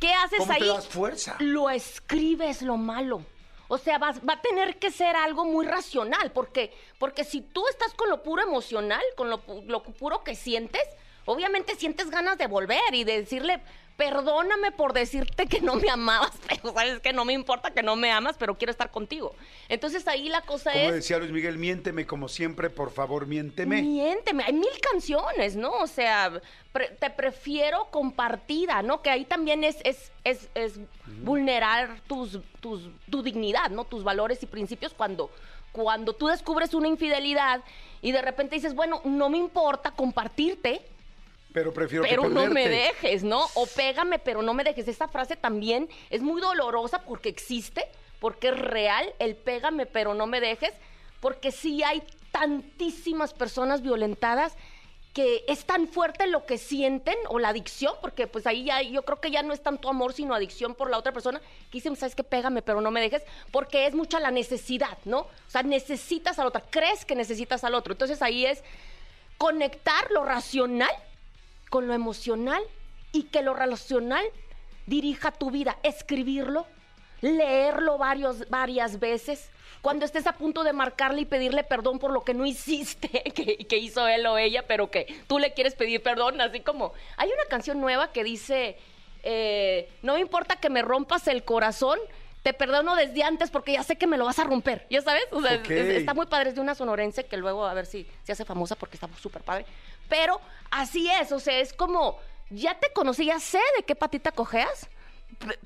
¿Qué 0.00 0.12
haces 0.14 0.38
¿Cómo 0.38 0.52
ahí? 0.52 0.60
te 0.60 0.66
das 0.66 0.86
fuerza? 0.88 1.36
Lo 1.40 1.70
escribes 1.70 2.62
lo 2.62 2.76
malo. 2.76 3.24
O 3.68 3.78
sea, 3.78 3.98
vas- 3.98 4.20
va 4.28 4.34
a 4.34 4.40
tener 4.42 4.78
que 4.78 4.90
ser 4.90 5.16
algo 5.16 5.44
muy 5.44 5.64
racional, 5.66 6.30
porque, 6.32 6.72
porque 6.98 7.24
si 7.24 7.40
tú 7.40 7.66
estás 7.68 7.94
con 7.94 8.10
lo 8.10 8.22
puro 8.22 8.42
emocional, 8.42 9.00
con 9.16 9.30
lo, 9.30 9.42
lo 9.66 9.82
puro 9.82 10.22
que 10.24 10.34
sientes, 10.34 10.82
obviamente 11.24 11.74
sientes 11.76 12.10
ganas 12.10 12.36
de 12.36 12.48
volver 12.48 12.92
y 12.94 13.04
de 13.04 13.20
decirle, 13.20 13.62
perdóname 13.96 14.72
por 14.72 14.92
decirte 14.92 15.46
que 15.46 15.60
no 15.60 15.76
me 15.76 15.90
amabas, 15.90 16.32
pero 16.48 16.72
sabes 16.72 17.00
que 17.00 17.12
no 17.12 17.24
me 17.24 17.32
importa 17.32 17.70
que 17.72 17.82
no 17.82 17.96
me 17.96 18.10
amas, 18.10 18.36
pero 18.38 18.56
quiero 18.58 18.70
estar 18.70 18.90
contigo. 18.90 19.34
Entonces 19.68 20.06
ahí 20.08 20.28
la 20.28 20.40
cosa 20.42 20.72
Como 20.72 20.84
es... 20.86 20.94
decía 20.94 21.18
Luis 21.18 21.30
Miguel, 21.30 21.58
miénteme 21.58 22.06
como 22.06 22.28
siempre, 22.28 22.70
por 22.70 22.90
favor, 22.90 23.26
miénteme. 23.26 23.82
Miénteme, 23.82 24.44
hay 24.44 24.52
mil 24.52 24.80
canciones, 24.80 25.56
¿no? 25.56 25.70
O 25.78 25.86
sea, 25.86 26.40
pre- 26.72 26.88
te 26.98 27.10
prefiero 27.10 27.88
compartida, 27.90 28.82
¿no? 28.82 29.02
Que 29.02 29.10
ahí 29.10 29.24
también 29.24 29.64
es, 29.64 29.76
es, 29.84 30.10
es, 30.24 30.48
es 30.54 30.80
vulnerar 31.22 32.00
tus, 32.06 32.40
tus, 32.60 32.88
tu 33.10 33.22
dignidad, 33.22 33.70
¿no? 33.70 33.84
Tus 33.84 34.02
valores 34.04 34.42
y 34.42 34.46
principios 34.46 34.94
cuando, 34.94 35.30
cuando 35.72 36.14
tú 36.14 36.26
descubres 36.28 36.74
una 36.74 36.88
infidelidad 36.88 37.62
y 38.00 38.12
de 38.12 38.22
repente 38.22 38.56
dices, 38.56 38.74
bueno, 38.74 39.00
no 39.04 39.28
me 39.28 39.38
importa 39.38 39.92
compartirte, 39.92 40.82
Pero 41.52 41.72
prefiero 41.72 42.04
que 42.04 42.10
pero 42.10 42.28
no 42.28 42.46
me 42.46 42.68
dejes, 42.68 43.22
¿no? 43.22 43.46
O 43.54 43.66
pégame, 43.66 44.18
pero 44.18 44.42
no 44.42 44.54
me 44.54 44.64
dejes. 44.64 44.88
Esta 44.88 45.08
frase 45.08 45.36
también 45.36 45.88
es 46.10 46.22
muy 46.22 46.40
dolorosa 46.40 47.02
porque 47.02 47.28
existe, 47.28 47.86
porque 48.20 48.48
es 48.48 48.58
real, 48.58 49.12
el 49.18 49.36
pégame, 49.36 49.86
pero 49.86 50.14
no 50.14 50.26
me 50.26 50.40
dejes, 50.40 50.72
porque 51.20 51.52
sí 51.52 51.82
hay 51.82 52.02
tantísimas 52.30 53.34
personas 53.34 53.82
violentadas 53.82 54.56
que 55.12 55.44
es 55.46 55.66
tan 55.66 55.88
fuerte 55.88 56.26
lo 56.26 56.46
que 56.46 56.56
sienten 56.56 57.16
o 57.28 57.38
la 57.38 57.50
adicción, 57.50 57.94
porque 58.00 58.26
pues 58.26 58.46
ahí 58.46 58.64
ya 58.64 58.80
yo 58.80 59.02
creo 59.02 59.20
que 59.20 59.30
ya 59.30 59.42
no 59.42 59.52
es 59.52 59.62
tanto 59.62 59.90
amor 59.90 60.14
sino 60.14 60.34
adicción 60.34 60.74
por 60.74 60.88
la 60.88 60.96
otra 60.96 61.12
persona, 61.12 61.38
que 61.38 61.78
dicen, 61.78 61.96
sabes 61.96 62.14
que 62.14 62.24
pégame, 62.24 62.62
pero 62.62 62.80
no 62.80 62.90
me 62.90 63.02
dejes, 63.02 63.22
porque 63.50 63.86
es 63.86 63.94
mucha 63.94 64.20
la 64.20 64.30
necesidad, 64.30 64.96
¿no? 65.04 65.18
O 65.18 65.50
sea, 65.50 65.62
necesitas 65.62 66.38
al 66.38 66.46
otro, 66.46 66.62
crees 66.70 67.04
que 67.04 67.14
necesitas 67.14 67.62
al 67.62 67.74
otro. 67.74 67.92
Entonces 67.92 68.22
ahí 68.22 68.46
es 68.46 68.64
conectar 69.36 70.10
lo 70.10 70.24
racional 70.24 70.90
con 71.72 71.86
lo 71.86 71.94
emocional 71.94 72.62
y 73.12 73.22
que 73.22 73.40
lo 73.40 73.54
racional 73.54 74.22
dirija 74.84 75.32
tu 75.32 75.50
vida, 75.50 75.78
escribirlo, 75.82 76.66
leerlo 77.22 77.96
varios, 77.96 78.46
varias 78.50 79.00
veces. 79.00 79.48
Cuando 79.80 80.04
estés 80.04 80.26
a 80.26 80.34
punto 80.34 80.64
de 80.64 80.74
marcarle 80.74 81.22
y 81.22 81.24
pedirle 81.24 81.64
perdón 81.64 81.98
por 81.98 82.10
lo 82.10 82.24
que 82.24 82.34
no 82.34 82.44
hiciste, 82.44 83.08
que, 83.34 83.56
que 83.66 83.78
hizo 83.78 84.06
él 84.06 84.26
o 84.26 84.36
ella, 84.36 84.66
pero 84.66 84.90
que 84.90 85.06
tú 85.26 85.38
le 85.38 85.54
quieres 85.54 85.74
pedir 85.74 86.02
perdón, 86.02 86.42
así 86.42 86.60
como 86.60 86.92
hay 87.16 87.30
una 87.30 87.46
canción 87.48 87.80
nueva 87.80 88.12
que 88.12 88.22
dice, 88.22 88.76
eh, 89.22 89.88
no 90.02 90.12
me 90.12 90.20
importa 90.20 90.56
que 90.56 90.68
me 90.68 90.82
rompas 90.82 91.26
el 91.26 91.42
corazón, 91.42 91.98
te 92.42 92.52
perdono 92.52 92.96
desde 92.96 93.22
antes 93.22 93.50
porque 93.50 93.72
ya 93.72 93.82
sé 93.84 93.96
que 93.96 94.08
me 94.08 94.18
lo 94.18 94.24
vas 94.26 94.38
a 94.40 94.44
romper, 94.44 94.84
¿ya 94.90 95.00
sabes? 95.00 95.22
O 95.30 95.40
sea, 95.40 95.54
Ok. 95.54 95.70
es- 95.70 95.88
está 95.96 96.12
muy 96.12 96.26
padre, 96.26 96.50
es 96.50 96.54
de 96.56 96.60
una 96.60 96.74
sonorense 96.74 97.24
que 97.24 97.36
luego 97.38 97.64
a 97.64 97.72
ver 97.72 97.86
si 97.86 98.06
se 98.24 98.32
hace 98.32 98.44
famosa 98.44 98.74
porque 98.74 98.96
está 98.96 99.08
súper 99.20 99.42
padre. 99.42 99.64
Pero 100.12 100.38
así 100.70 101.08
es, 101.10 101.32
o 101.32 101.40
sea, 101.40 101.58
es 101.58 101.72
como, 101.72 102.18
ya 102.50 102.78
te 102.78 102.92
conocí, 102.92 103.24
ya 103.24 103.40
sé 103.40 103.60
de 103.78 103.82
qué 103.84 103.94
patita 103.94 104.30
cojeas, 104.30 104.90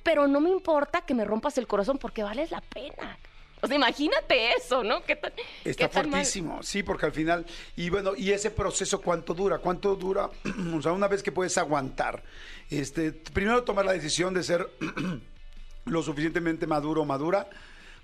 pero 0.04 0.28
no 0.28 0.40
me 0.40 0.50
importa 0.50 1.00
que 1.00 1.14
me 1.14 1.24
rompas 1.24 1.58
el 1.58 1.66
corazón 1.66 1.98
porque 1.98 2.22
vales 2.22 2.52
la 2.52 2.60
pena. 2.60 3.18
O 3.60 3.66
sea, 3.66 3.74
imagínate 3.74 4.52
eso, 4.52 4.84
¿no? 4.84 5.02
¿Qué 5.02 5.16
tan, 5.16 5.32
Está 5.64 5.88
qué 5.88 5.92
tan 5.94 6.04
mal- 6.04 6.20
fuertísimo, 6.20 6.62
sí, 6.62 6.84
porque 6.84 7.06
al 7.06 7.12
final, 7.12 7.44
y 7.74 7.90
bueno, 7.90 8.12
y 8.16 8.30
ese 8.30 8.52
proceso 8.52 9.00
cuánto 9.00 9.34
dura, 9.34 9.58
cuánto 9.58 9.96
dura, 9.96 10.30
o 10.76 10.80
sea, 10.80 10.92
una 10.92 11.08
vez 11.08 11.24
que 11.24 11.32
puedes 11.32 11.58
aguantar, 11.58 12.22
este, 12.70 13.10
primero 13.10 13.64
tomar 13.64 13.84
la 13.84 13.94
decisión 13.94 14.32
de 14.32 14.44
ser 14.44 14.70
lo 15.86 16.02
suficientemente 16.04 16.68
maduro 16.68 17.02
o 17.02 17.04
madura 17.04 17.48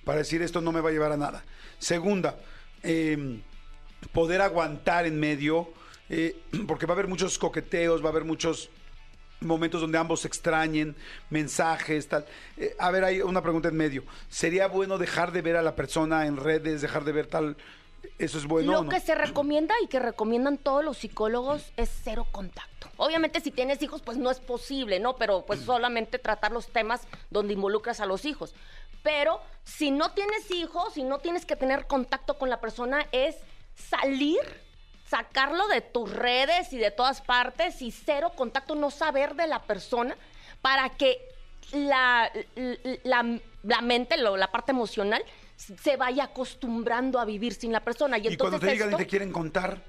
para 0.05 0.19
decir 0.19 0.43
esto 0.43 0.61
no 0.61 0.73
me 0.73 0.81
va 0.81 0.89
a 0.89 0.93
llevar 0.93 1.13
a 1.13 1.17
nada. 1.17 1.45
Segunda, 1.79 2.35
eh, 2.83 3.41
poder 4.13 4.41
aguantar 4.41 5.07
en 5.07 5.21
medio, 5.21 5.69
eh, 6.09 6.37
porque 6.67 6.87
va 6.87 6.93
a 6.93 6.97
haber 6.97 7.09
muchos 7.09 7.39
coqueteos, 7.39 8.03
va 8.03 8.07
a 8.07 8.11
haber 8.11 8.25
muchos 8.25 8.71
momentos 9.41 9.81
donde 9.81 9.99
ambos 9.99 10.21
se 10.21 10.29
extrañen, 10.29 10.95
mensajes, 11.31 12.09
tal. 12.09 12.25
Eh, 12.57 12.75
a 12.79 12.91
ver, 12.91 13.05
hay 13.05 13.21
una 13.21 13.43
pregunta 13.43 13.69
en 13.69 13.77
medio. 13.77 14.05
¿Sería 14.29 14.69
bueno 14.69 14.99
dejar 14.99 15.33
de 15.33 15.43
ver 15.43 15.57
a 15.57 15.63
la 15.63 15.75
persona 15.75 16.27
en 16.27 16.37
redes, 16.37 16.81
dejar 16.81 17.05
de 17.05 17.13
ver 17.13 17.27
tal? 17.27 17.57
¿Eso 18.19 18.39
es 18.39 18.47
bueno 18.47 18.73
Lo 18.73 18.81
o 18.81 18.85
no? 18.85 18.91
que 18.91 19.01
se 19.01 19.15
recomienda 19.15 19.75
y 19.83 19.87
que 19.87 20.01
recomiendan 20.01 20.59
todos 20.59 20.85
los 20.85 20.99
psicólogos 20.99 21.73
es 21.77 21.91
cero 22.03 22.27
contacto. 22.31 22.89
Obviamente 22.97 23.41
si 23.41 23.51
tienes 23.51 23.81
hijos 23.83 24.03
pues 24.03 24.19
no 24.19 24.31
es 24.31 24.41
posible, 24.41 24.99
¿no? 25.01 25.17
Pero 25.17 25.45
pues 25.47 25.61
solamente 25.61 26.19
tratar 26.19 26.53
los 26.53 26.69
temas 26.69 27.03
donde 27.31 27.55
involucras 27.55 28.01
a 28.01 28.07
los 28.07 28.25
hijos. 28.25 28.55
Pero 29.03 29.41
si 29.65 29.91
no 29.91 30.13
tienes 30.13 30.51
hijos, 30.51 30.95
si 30.95 31.03
no 31.03 31.19
tienes 31.19 31.45
que 31.45 31.57
tener 31.57 31.87
contacto 31.87 32.39
con 32.39 32.51
la 32.51 32.61
persona 32.61 33.07
es 33.13 33.37
salir, 33.75 34.41
sacarlo 35.17 35.69
de 35.69 35.83
tus 35.83 36.11
redes 36.11 36.73
y 36.73 36.79
de 36.79 36.91
todas 36.91 37.21
partes 37.21 37.83
y 37.83 37.91
cero 37.91 38.33
contacto, 38.35 38.75
no 38.75 38.91
saber 38.91 39.35
de 39.35 39.47
la 39.47 39.61
persona 39.61 40.17
para 40.63 40.89
que 40.89 41.21
la, 41.73 42.33
la, 43.05 43.39
la 43.63 43.81
mente, 43.83 44.17
lo- 44.17 44.39
la 44.39 44.51
parte 44.51 44.73
emocional, 44.73 45.23
se 45.57 45.97
vaya 45.99 46.25
acostumbrando 46.25 47.21
a 47.21 47.27
vivir 47.27 47.53
sin 47.53 47.73
la 47.73 47.81
persona. 47.81 48.17
Y, 48.17 48.27
Y 48.29 48.37
cuando 48.39 48.59
te 48.59 48.67
llegan 48.69 48.89
y 48.89 48.93
esto- 48.93 48.97
te 48.97 49.07
quieren 49.07 49.31
contar, 49.33 49.83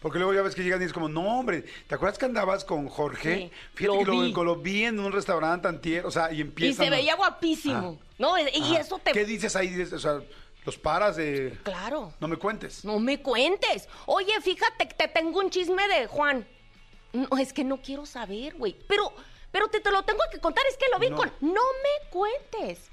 Porque 0.00 0.18
luego 0.18 0.32
ya 0.32 0.40
ves 0.40 0.54
que 0.54 0.62
llegan 0.62 0.80
y 0.80 0.86
es 0.86 0.94
como, 0.94 1.10
no, 1.10 1.40
hombre, 1.40 1.62
¿te 1.86 1.94
acuerdas 1.94 2.16
que 2.16 2.24
andabas 2.24 2.64
con 2.64 2.88
Jorge? 2.88 3.34
Sí, 3.36 3.50
Fíjate 3.74 3.98
lo 3.98 4.04
que 4.04 4.10
vi. 4.12 4.32
lo, 4.32 4.44
lo 4.44 4.56
vi 4.56 4.84
en 4.84 4.98
un 4.98 5.12
restaurante 5.12 5.68
antier, 5.68 6.06
o 6.06 6.10
sea, 6.10 6.32
y 6.32 6.38
Y 6.38 6.40
empiezan... 6.40 6.86
se 6.86 6.90
veía 6.90 7.16
guapísimo, 7.16 7.98
¿no? 8.18 8.38
Y 8.38 8.42
y 8.54 8.62
Ajá. 8.62 8.80
eso 8.80 8.98
te... 8.98 9.12
¿Qué 9.12 9.26
dices 9.26 9.54
ahí? 9.56 9.78
O 9.82 9.98
sea, 9.98 10.20
los 10.64 10.76
paras 10.78 11.16
de... 11.16 11.58
Claro. 11.62 12.12
No 12.20 12.28
me 12.28 12.36
cuentes. 12.36 12.84
No 12.84 12.98
me 12.98 13.20
cuentes. 13.22 13.88
Oye, 14.06 14.32
fíjate 14.42 14.88
que 14.88 14.94
te 14.94 15.08
tengo 15.08 15.38
un 15.40 15.50
chisme 15.50 15.86
de 15.88 16.06
Juan. 16.06 16.46
No, 17.12 17.38
es 17.38 17.52
que 17.52 17.64
no 17.64 17.78
quiero 17.82 18.06
saber, 18.06 18.54
güey. 18.54 18.76
Pero, 18.86 19.12
pero 19.50 19.68
te, 19.68 19.80
te 19.80 19.90
lo 19.90 20.02
tengo 20.02 20.20
que 20.30 20.38
contar, 20.38 20.64
es 20.70 20.76
que 20.76 20.86
lo 20.92 20.98
vi 20.98 21.10
No. 21.10 21.16
con... 21.16 21.32
No 21.40 21.60
me 21.82 22.10
cuentes. 22.10 22.88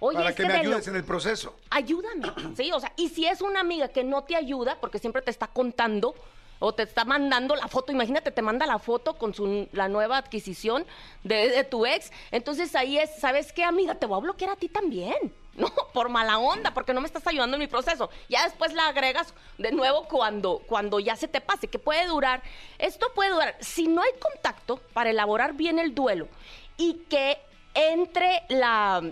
Oye, 0.00 0.16
para 0.18 0.30
es 0.30 0.36
que 0.36 0.42
que 0.42 0.48
me 0.48 0.54
lo- 0.54 0.60
ayudes 0.60 0.88
en 0.88 0.96
el 0.96 1.04
proceso. 1.04 1.56
ayúdame, 1.70 2.32
¿sí? 2.56 2.70
O 2.72 2.80
sea, 2.80 2.92
y 2.96 3.08
si 3.08 3.26
es 3.26 3.40
una 3.40 3.60
amiga 3.60 3.88
que 3.88 4.04
no 4.04 4.22
te 4.24 4.36
ayuda, 4.36 4.78
porque 4.80 4.98
siempre 4.98 5.22
te 5.22 5.30
está 5.30 5.48
contando 5.48 6.14
o 6.60 6.72
te 6.74 6.82
está 6.84 7.04
mandando 7.04 7.54
la 7.54 7.68
foto, 7.68 7.92
imagínate, 7.92 8.30
te 8.32 8.42
manda 8.42 8.66
la 8.66 8.78
foto 8.78 9.14
con 9.18 9.34
su, 9.34 9.68
la 9.72 9.88
nueva 9.88 10.16
adquisición 10.18 10.84
de, 11.22 11.48
de 11.50 11.62
tu 11.64 11.84
ex, 11.86 12.10
entonces 12.32 12.74
ahí 12.74 12.98
es, 12.98 13.10
¿sabes 13.20 13.52
qué, 13.52 13.62
amiga? 13.64 13.94
Te 13.96 14.06
voy 14.06 14.18
a 14.18 14.22
bloquear 14.22 14.50
a 14.52 14.56
ti 14.56 14.68
también, 14.68 15.14
¿no? 15.68 15.72
Por 15.92 16.08
mala 16.08 16.38
onda, 16.38 16.72
porque 16.72 16.94
no 16.94 17.00
me 17.00 17.06
estás 17.06 17.26
ayudando 17.26 17.56
en 17.56 17.60
mi 17.60 17.66
proceso. 17.66 18.08
Ya 18.28 18.44
después 18.44 18.72
la 18.72 18.88
agregas 18.88 19.34
de 19.58 19.72
nuevo 19.72 20.04
cuando, 20.04 20.62
cuando 20.66 21.00
ya 21.00 21.16
se 21.16 21.28
te 21.28 21.40
pase, 21.40 21.66
que 21.68 21.78
puede 21.78 22.06
durar, 22.06 22.42
esto 22.78 23.08
puede 23.14 23.30
durar, 23.30 23.56
si 23.60 23.88
no 23.88 24.02
hay 24.02 24.12
contacto 24.20 24.80
para 24.92 25.10
elaborar 25.10 25.54
bien 25.54 25.78
el 25.78 25.94
duelo 25.94 26.28
y 26.76 26.94
que 27.10 27.38
entre 27.74 28.42
la 28.48 29.02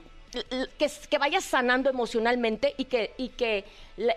que, 0.79 0.91
que 1.09 1.19
vayas 1.19 1.45
sanando 1.45 1.91
emocionalmente 1.91 2.75
y 2.77 2.85
que, 2.85 3.15
y 3.17 3.31
que 3.31 3.65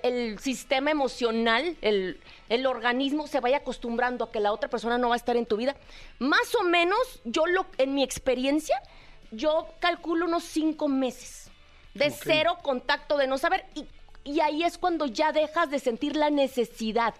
el 0.03 0.37
sistema 0.39 0.91
emocional, 0.91 1.77
el, 1.81 2.19
el 2.49 2.65
organismo 2.65 3.27
se 3.27 3.39
vaya 3.39 3.57
acostumbrando 3.57 4.25
a 4.25 4.31
que 4.31 4.39
la 4.39 4.51
otra 4.51 4.69
persona 4.69 4.97
no 4.97 5.09
va 5.09 5.15
a 5.15 5.17
estar 5.17 5.37
en 5.37 5.45
tu 5.45 5.57
vida. 5.57 5.75
Más 6.19 6.53
o 6.55 6.63
menos, 6.63 6.99
yo 7.23 7.47
lo, 7.47 7.65
en 7.77 7.95
mi 7.95 8.03
experiencia, 8.03 8.81
yo 9.31 9.67
calculo 9.79 10.25
unos 10.25 10.43
cinco 10.43 10.87
meses 10.87 11.48
de 11.99 12.11
cero 12.11 12.57
contacto, 12.61 13.17
de 13.17 13.27
no 13.27 13.37
saber, 13.37 13.65
y, 13.75 13.85
y 14.23 14.39
ahí 14.39 14.63
es 14.63 14.77
cuando 14.77 15.05
ya 15.05 15.31
dejas 15.31 15.69
de 15.69 15.79
sentir 15.79 16.15
la 16.15 16.29
necesidad 16.29 17.13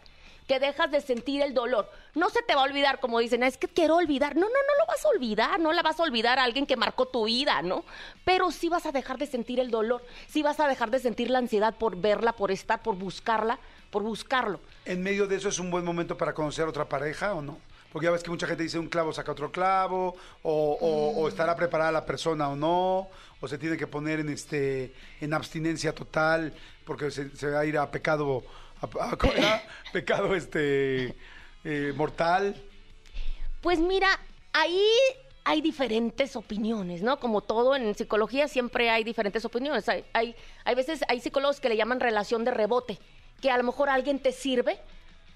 que 0.47 0.59
dejas 0.59 0.89
de 0.89 0.99
sentir 0.99 1.43
el 1.43 1.53
dolor. 1.53 1.88
No 2.15 2.32
se 2.32 2.41
te 2.41 2.55
va 2.55 2.61
a 2.61 2.63
olvidar, 2.63 2.99
como 2.99 3.19
dicen, 3.19 3.43
"Ah, 3.43 3.47
es 3.47 3.57
que 3.59 3.67
quiero 3.67 3.97
olvidar. 3.97 4.36
No, 4.36 4.41
no, 4.41 4.47
no 4.47 4.73
lo 4.80 4.88
vas 4.88 5.05
a 5.05 5.09
olvidar, 5.09 5.59
no 5.59 5.71
la 5.73 5.84
vas 5.84 5.99
a 5.99 6.03
olvidar 6.03 6.39
a 6.39 6.43
alguien 6.43 6.65
que 6.65 6.75
marcó 6.75 7.05
tu 7.07 7.25
vida, 7.25 7.61
¿no? 7.61 7.86
Pero 8.25 8.49
sí 8.49 8.67
vas 8.67 8.88
a 8.88 8.91
dejar 8.91 9.19
de 9.19 9.27
sentir 9.27 9.59
el 9.59 9.69
dolor, 9.69 10.03
sí 10.27 10.41
vas 10.41 10.59
a 10.59 10.67
dejar 10.67 10.89
de 10.89 10.97
sentir 10.97 11.30
la 11.30 11.38
ansiedad 11.38 11.75
por 11.75 11.97
verla, 11.97 12.34
por 12.34 12.49
estar, 12.49 12.82
por 12.82 12.95
buscarla, 12.95 13.59
por 13.91 14.01
buscarlo. 14.01 14.59
¿En 14.86 15.03
medio 15.03 15.27
de 15.27 15.36
eso 15.36 15.49
es 15.49 15.59
un 15.59 15.69
buen 15.69 15.86
momento 15.86 16.17
para 16.17 16.34
conocer 16.34 16.65
a 16.65 16.69
otra 16.69 16.89
pareja 16.89 17.36
o 17.36 17.43
no? 17.43 17.59
Porque 17.91 18.05
ya 18.05 18.11
ves 18.11 18.21
que 18.23 18.29
mucha 18.29 18.45
gente 18.47 18.63
dice 18.63 18.77
un 18.77 18.87
clavo 18.87 19.11
saca 19.13 19.31
otro 19.31 19.51
clavo, 19.51 20.15
o, 20.43 20.77
o- 20.79 21.21
o 21.21 21.27
estará 21.27 21.55
preparada 21.55 21.91
la 21.91 22.05
persona 22.05 22.47
o 22.49 22.55
no, 22.55 23.09
o 23.41 23.47
se 23.47 23.57
tiene 23.57 23.77
que 23.77 23.87
poner 23.87 24.19
en 24.19 24.29
este 24.29 24.93
en 25.21 25.33
abstinencia 25.33 25.93
total, 25.95 26.53
porque 26.85 27.09
se, 27.09 27.35
se 27.35 27.47
va 27.49 27.61
a 27.61 27.65
ir 27.65 27.77
a 27.77 27.89
pecado, 27.89 28.43
a, 28.81 29.17
pecado 29.93 30.35
este 30.35 31.15
eh, 31.63 31.93
mortal. 31.95 32.55
Pues 33.61 33.79
mira, 33.79 34.07
ahí 34.53 34.85
hay 35.43 35.61
diferentes 35.61 36.35
opiniones, 36.35 37.01
¿no? 37.01 37.19
Como 37.19 37.41
todo 37.41 37.75
en 37.75 37.95
psicología 37.95 38.47
siempre 38.47 38.91
hay 38.91 39.03
diferentes 39.03 39.43
opiniones. 39.45 39.89
Hay, 39.89 40.05
hay, 40.13 40.35
hay 40.63 40.75
veces, 40.75 41.01
hay 41.07 41.19
psicólogos 41.21 41.59
que 41.59 41.69
le 41.69 41.75
llaman 41.77 41.99
relación 41.99 42.45
de 42.45 42.51
rebote, 42.51 42.99
que 43.41 43.49
a 43.49 43.57
lo 43.57 43.63
mejor 43.63 43.89
alguien 43.89 44.19
te 44.19 44.31
sirve 44.31 44.79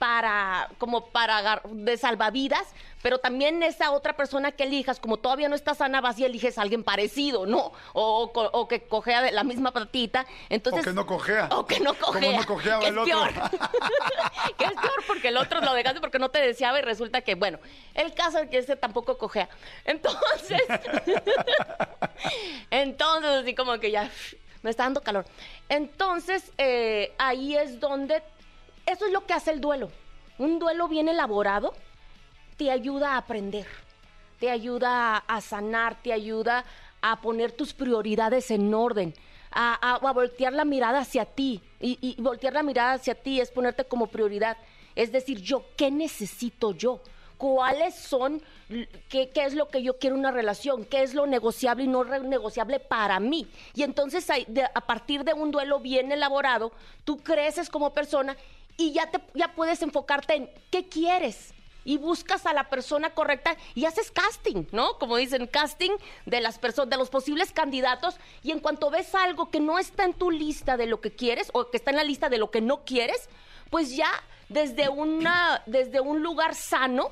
para, 0.03 0.67
como 0.79 1.05
para 1.05 1.61
de 1.63 1.95
salvavidas, 1.95 2.67
pero 3.01 3.19
también 3.19 3.63
esa 3.63 3.91
otra 3.91 4.17
persona 4.17 4.51
que 4.51 4.63
elijas, 4.63 4.99
como 4.99 5.15
todavía 5.15 5.47
no 5.47 5.55
está 5.55 5.75
sana, 5.75 6.01
vas 6.01 6.19
y 6.19 6.25
eliges 6.25 6.57
a 6.57 6.63
alguien 6.63 6.83
parecido, 6.83 7.45
¿no? 7.45 7.71
O, 7.93 8.29
o, 8.33 8.49
o 8.51 8.67
que 8.67 8.81
cojea 8.81 9.21
de 9.21 9.31
la 9.31 9.45
misma 9.45 9.71
patita. 9.71 10.25
Entonces, 10.49 10.81
o 10.81 10.83
que 10.83 10.93
no 10.93 11.05
cojea. 11.05 11.47
o 11.51 11.65
que 11.65 11.79
no 11.79 11.93
Como 11.93 12.19
cojea. 12.19 12.37
no 12.37 12.45
cojeaba 12.45 12.81
que 12.81 12.87
el 12.89 12.97
es 12.97 13.01
otro. 13.01 13.31
peor. 13.31 13.31
que 14.57 14.65
es 14.65 14.73
peor 14.73 15.03
porque 15.07 15.29
el 15.29 15.37
otro 15.37 15.61
lo 15.61 15.73
dejaste 15.73 16.01
porque 16.01 16.19
no 16.19 16.27
te 16.27 16.41
deseaba 16.41 16.79
y 16.79 16.81
resulta 16.81 17.21
que, 17.21 17.35
bueno, 17.35 17.59
el 17.93 18.13
caso 18.13 18.39
es 18.39 18.49
que 18.49 18.57
ese 18.57 18.75
tampoco 18.75 19.17
cojea. 19.17 19.47
Entonces, 19.85 20.61
entonces 22.71 23.31
así 23.31 23.55
como 23.55 23.79
que 23.79 23.89
ya 23.89 24.09
me 24.63 24.69
está 24.69 24.83
dando 24.83 25.01
calor. 25.01 25.25
Entonces, 25.69 26.51
eh, 26.57 27.13
ahí 27.17 27.55
es 27.55 27.79
donde, 27.79 28.21
eso 28.85 29.05
es 29.05 29.11
lo 29.11 29.25
que 29.25 29.33
hace 29.33 29.51
el 29.51 29.61
duelo. 29.61 29.89
Un 30.37 30.59
duelo 30.59 30.87
bien 30.87 31.07
elaborado 31.07 31.73
te 32.57 32.71
ayuda 32.71 33.13
a 33.13 33.17
aprender, 33.17 33.67
te 34.39 34.49
ayuda 34.49 35.17
a, 35.17 35.41
sanar, 35.41 36.01
te 36.01 36.13
ayuda 36.13 36.65
a 37.01 37.21
poner 37.21 37.51
tus 37.51 37.73
prioridades 37.73 38.51
en 38.51 38.73
orden, 38.73 39.13
a, 39.51 39.95
a- 39.95 40.11
voltear 40.11 40.53
la 40.53 40.65
mirada 40.65 40.99
hacia 40.99 41.25
ti. 41.25 41.61
Y, 41.79 42.15
voltear 42.21 42.53
la 42.53 42.63
mirada 42.63 42.93
hacia 42.93 43.15
ti 43.15 43.41
es 43.41 43.51
ponerte 43.51 43.85
como 43.85 44.07
prioridad. 44.07 44.57
Es 44.95 45.11
decir, 45.11 45.41
yo, 45.41 45.65
¿qué 45.75 45.91
necesito 45.91 46.71
yo? 46.71 47.01
¿Cuáles 47.37 47.95
son, 47.95 48.41
qué, 49.09 49.29
qué 49.29 49.43
es 49.45 49.53
lo 49.53 49.67
que 49.67 49.83
yo 49.83 49.97
quiero 49.99 50.15
en 50.15 50.21
una 50.21 50.31
relación? 50.31 50.85
¿Qué 50.85 51.01
es 51.03 51.13
lo 51.13 51.25
negociable 51.25 51.83
y 51.83 51.87
no 51.87 52.03
negociable 52.05 52.79
para 52.79 53.19
mí? 53.19 53.47
Y 53.73 53.83
entonces 53.83 54.27
a 54.29 54.81
partir 54.81 55.23
de 55.25 55.33
un 55.33 55.51
duelo 55.51 55.79
bien 55.79 56.11
elaborado, 56.11 56.71
tú 57.03 57.17
creces 57.17 57.69
como 57.69 57.93
persona 57.93 58.37
y 58.77 58.91
ya, 58.91 59.09
te, 59.11 59.19
ya 59.33 59.53
puedes 59.53 59.81
enfocarte 59.81 60.35
en 60.35 60.49
qué 60.71 60.87
quieres 60.87 61.53
y 61.85 61.97
buscas 61.97 62.45
a 62.45 62.53
la 62.53 62.69
persona 62.69 63.13
correcta 63.13 63.57
y 63.75 63.85
haces 63.85 64.11
casting, 64.11 64.65
¿no? 64.71 64.97
Como 64.99 65.17
dicen, 65.17 65.47
casting 65.47 65.91
de 66.25 66.41
las 66.41 66.59
personas, 66.59 66.89
de 66.89 66.97
los 66.97 67.09
posibles 67.09 67.51
candidatos 67.51 68.17
y 68.41 68.51
en 68.51 68.59
cuanto 68.59 68.89
ves 68.89 69.13
algo 69.15 69.49
que 69.49 69.59
no 69.59 69.79
está 69.79 70.05
en 70.05 70.13
tu 70.13 70.31
lista 70.31 70.77
de 70.77 70.87
lo 70.87 71.01
que 71.01 71.11
quieres 71.11 71.49
o 71.53 71.69
que 71.69 71.77
está 71.77 71.91
en 71.91 71.97
la 71.97 72.03
lista 72.03 72.29
de 72.29 72.37
lo 72.37 72.51
que 72.51 72.61
no 72.61 72.85
quieres, 72.85 73.29
pues 73.69 73.95
ya 73.95 74.11
desde 74.49 74.89
una 74.89 75.63
desde 75.65 75.99
un 75.99 76.21
lugar 76.21 76.55
sano 76.55 77.11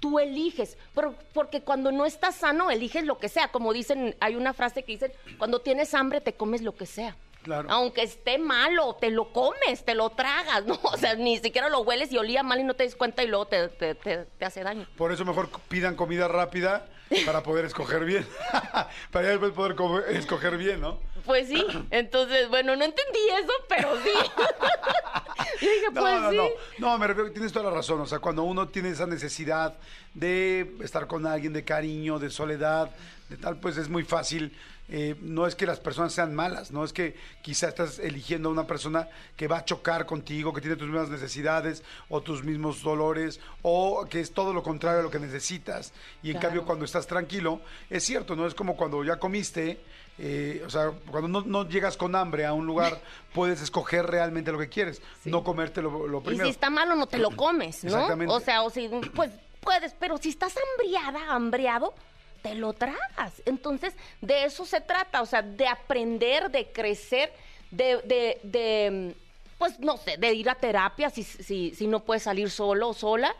tú 0.00 0.18
eliges, 0.18 0.76
pero 0.96 1.14
porque 1.32 1.62
cuando 1.62 1.92
no 1.92 2.04
estás 2.04 2.34
sano 2.34 2.70
eliges 2.70 3.04
lo 3.04 3.18
que 3.18 3.28
sea, 3.28 3.48
como 3.48 3.72
dicen, 3.72 4.16
hay 4.18 4.34
una 4.34 4.52
frase 4.52 4.82
que 4.82 4.92
dicen, 4.92 5.12
cuando 5.38 5.60
tienes 5.60 5.94
hambre 5.94 6.20
te 6.20 6.34
comes 6.34 6.60
lo 6.62 6.74
que 6.74 6.86
sea. 6.86 7.16
Claro. 7.42 7.68
Aunque 7.70 8.02
esté 8.02 8.38
malo, 8.38 8.96
te 9.00 9.10
lo 9.10 9.32
comes, 9.32 9.84
te 9.84 9.94
lo 9.94 10.10
tragas, 10.10 10.64
¿no? 10.66 10.78
O 10.82 10.96
sea, 10.96 11.14
ni 11.14 11.38
siquiera 11.38 11.68
lo 11.68 11.80
hueles 11.80 12.12
y 12.12 12.18
olía 12.18 12.42
mal 12.42 12.60
y 12.60 12.64
no 12.64 12.74
te 12.74 12.84
das 12.84 12.94
cuenta 12.94 13.22
y 13.22 13.26
luego 13.28 13.46
te, 13.46 13.68
te- 13.68 13.94
te- 13.96 14.24
te 14.38 14.44
hace 14.44 14.62
daño. 14.62 14.86
Por 14.96 15.12
eso 15.12 15.24
mejor 15.24 15.48
pidan 15.68 15.96
comida 15.96 16.28
rápida 16.28 16.86
para 17.26 17.42
poder 17.42 17.64
escoger 17.64 18.04
bien. 18.04 18.26
para 19.10 19.24
ya 19.26 19.30
después 19.32 19.52
poder 19.52 19.74
comer- 19.74 20.04
escoger 20.10 20.56
bien, 20.56 20.80
¿no? 20.80 20.98
Pues 21.26 21.48
sí, 21.48 21.64
entonces, 21.90 22.48
bueno, 22.48 22.74
no 22.76 22.84
entendí 22.84 23.18
eso, 23.40 23.52
pero 23.68 23.96
sí. 24.02 24.10
Yo 25.60 25.68
dije, 25.70 25.86
No, 25.92 26.00
pues 26.00 26.20
no, 26.20 26.30
sí. 26.30 26.36
no. 26.36 26.48
No, 26.90 26.98
me 26.98 27.06
refiero, 27.06 27.30
tienes 27.32 27.52
toda 27.52 27.66
la 27.70 27.76
razón. 27.76 28.00
O 28.00 28.06
sea, 28.06 28.18
cuando 28.18 28.42
uno 28.42 28.68
tiene 28.68 28.90
esa 28.90 29.06
necesidad 29.06 29.74
de 30.14 30.72
estar 30.82 31.06
con 31.06 31.26
alguien, 31.26 31.52
de 31.52 31.64
cariño, 31.64 32.18
de 32.18 32.30
soledad, 32.30 32.90
de 33.28 33.36
tal, 33.36 33.58
pues 33.58 33.76
es 33.76 33.88
muy 33.88 34.04
fácil. 34.04 34.56
Eh, 34.94 35.16
no 35.22 35.46
es 35.46 35.54
que 35.54 35.64
las 35.64 35.80
personas 35.80 36.12
sean 36.12 36.34
malas, 36.34 36.70
no 36.70 36.84
es 36.84 36.92
que 36.92 37.16
quizá 37.40 37.66
estás 37.68 37.98
eligiendo 37.98 38.50
a 38.50 38.52
una 38.52 38.66
persona 38.66 39.08
que 39.36 39.48
va 39.48 39.56
a 39.58 39.64
chocar 39.64 40.04
contigo, 40.04 40.52
que 40.52 40.60
tiene 40.60 40.76
tus 40.76 40.86
mismas 40.86 41.08
necesidades 41.08 41.82
o 42.10 42.20
tus 42.20 42.44
mismos 42.44 42.82
dolores, 42.82 43.40
o 43.62 44.04
que 44.10 44.20
es 44.20 44.32
todo 44.34 44.52
lo 44.52 44.62
contrario 44.62 45.00
a 45.00 45.02
lo 45.02 45.10
que 45.10 45.18
necesitas. 45.18 45.94
Y 46.22 46.26
en 46.28 46.32
Claro. 46.34 46.40
cambio, 46.48 46.66
cuando 46.66 46.84
estás 46.84 47.06
tranquilo, 47.06 47.62
es 47.88 48.04
cierto, 48.04 48.36
no 48.36 48.46
es 48.46 48.54
como 48.54 48.76
cuando 48.76 49.02
ya 49.02 49.16
comiste. 49.18 49.80
eh, 50.18 50.62
o 50.66 50.68
sea, 50.68 50.90
cuando 51.10 51.26
no, 51.26 51.40
no 51.40 51.66
llegas 51.66 51.96
con 51.96 52.14
hambre 52.14 52.44
a 52.44 52.52
un 52.52 52.66
lugar, 52.66 53.00
puedes 53.32 53.62
escoger 53.62 54.04
realmente 54.06 54.52
lo 54.52 54.58
que 54.58 54.68
quieres, 54.68 55.00
no 55.24 55.42
comerte 55.42 55.80
lo, 55.80 56.06
lo 56.06 56.18
Y 56.18 56.24
primero. 56.24 56.44
si 56.44 56.50
está 56.50 56.68
malo, 56.68 56.94
no 56.96 57.06
te 57.06 57.16
lo 57.16 57.30
comes, 57.36 57.82
¿no? 57.82 57.92
Exactamente. 57.92 58.30
O 58.34 58.38
sea, 58.40 58.62
o 58.62 58.68
si, 58.68 58.90
pues 59.14 59.30
puedes, 59.62 59.94
pero 59.98 60.18
si 60.18 60.28
estás 60.28 60.54
hambriada, 60.76 61.32
hambriado, 61.34 61.94
te 62.42 62.54
lo 62.54 62.72
tragas. 62.72 63.40
Entonces, 63.46 63.94
de 64.20 64.44
eso 64.44 64.66
se 64.66 64.80
trata, 64.80 65.22
o 65.22 65.26
sea, 65.26 65.42
de 65.42 65.66
aprender, 65.66 66.50
de 66.50 66.70
crecer, 66.70 67.32
de, 67.70 67.98
de, 68.04 68.40
de, 68.42 69.14
pues 69.58 69.78
no 69.78 69.96
sé, 69.96 70.16
de 70.16 70.34
ir 70.34 70.50
a 70.50 70.54
terapia 70.54 71.08
si, 71.08 71.22
si, 71.22 71.74
si 71.74 71.86
no 71.86 72.00
puedes 72.00 72.24
salir 72.24 72.50
solo 72.50 72.88
o 72.88 72.94
sola. 72.94 73.34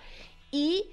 Y 0.51 0.87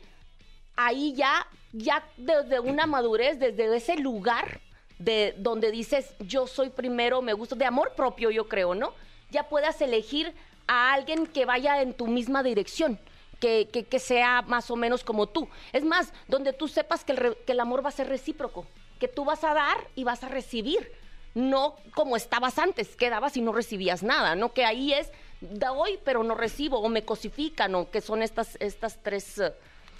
ahí 0.75 1.13
ya, 1.13 1.47
ya 1.71 2.03
desde 2.17 2.59
una 2.59 2.85
madurez, 2.85 3.39
desde 3.39 3.75
ese 3.75 3.95
lugar 3.95 4.59
de 4.97 5.33
donde 5.37 5.71
dices, 5.71 6.13
yo 6.19 6.47
soy 6.47 6.69
primero, 6.69 7.21
me 7.21 7.33
gusta, 7.33 7.55
de 7.55 7.65
amor 7.65 7.93
propio, 7.95 8.31
yo 8.31 8.47
creo, 8.47 8.75
¿no? 8.75 8.93
Ya 9.31 9.47
puedas 9.47 9.81
elegir 9.81 10.33
a 10.67 10.93
alguien 10.93 11.25
que 11.27 11.45
vaya 11.45 11.81
en 11.81 11.93
tu 11.93 12.07
misma 12.07 12.43
dirección. 12.43 12.99
Que, 13.39 13.69
que- 13.71 13.85
que 13.85 13.99
sea 13.99 14.41
más 14.41 14.69
o 14.69 14.75
menos 14.75 15.03
como 15.03 15.27
tú. 15.27 15.47
Es 15.71 15.83
más, 15.83 16.11
donde 16.27 16.51
tú 16.53 16.67
sepas 16.67 17.03
que 17.05 17.13
el, 17.13 17.37
que 17.45 17.53
el 17.53 17.59
amor 17.59 17.83
va 17.83 17.89
a 17.89 17.93
ser 17.93 18.07
recíproco, 18.09 18.65
que 18.99 19.07
tú 19.07 19.23
vas 19.25 19.43
a 19.45 19.53
dar 19.53 19.77
y 19.95 20.03
vas 20.03 20.23
a 20.23 20.29
recibir. 20.29 20.91
no 21.35 21.75
como 21.93 22.17
estabas 22.17 22.57
antes, 22.57 22.95
quedabas 22.95 23.37
y 23.37 23.41
no 23.41 23.51
recibías 23.53 24.01
nada, 24.01 24.35
¿no? 24.35 24.51
Que 24.51 24.65
ahí 24.65 24.93
es, 24.93 25.11
doy 25.39 25.99
pero 26.03 26.23
no 26.23 26.33
recibo, 26.35 26.79
o 26.79 26.89
me 26.89 27.05
cosifican, 27.05 27.75
o 27.75 27.89
que 27.91 28.01
son 28.01 28.23
estas, 28.23 28.57
estas 28.59 28.97
tres 29.03 29.37
eh, 29.37 29.53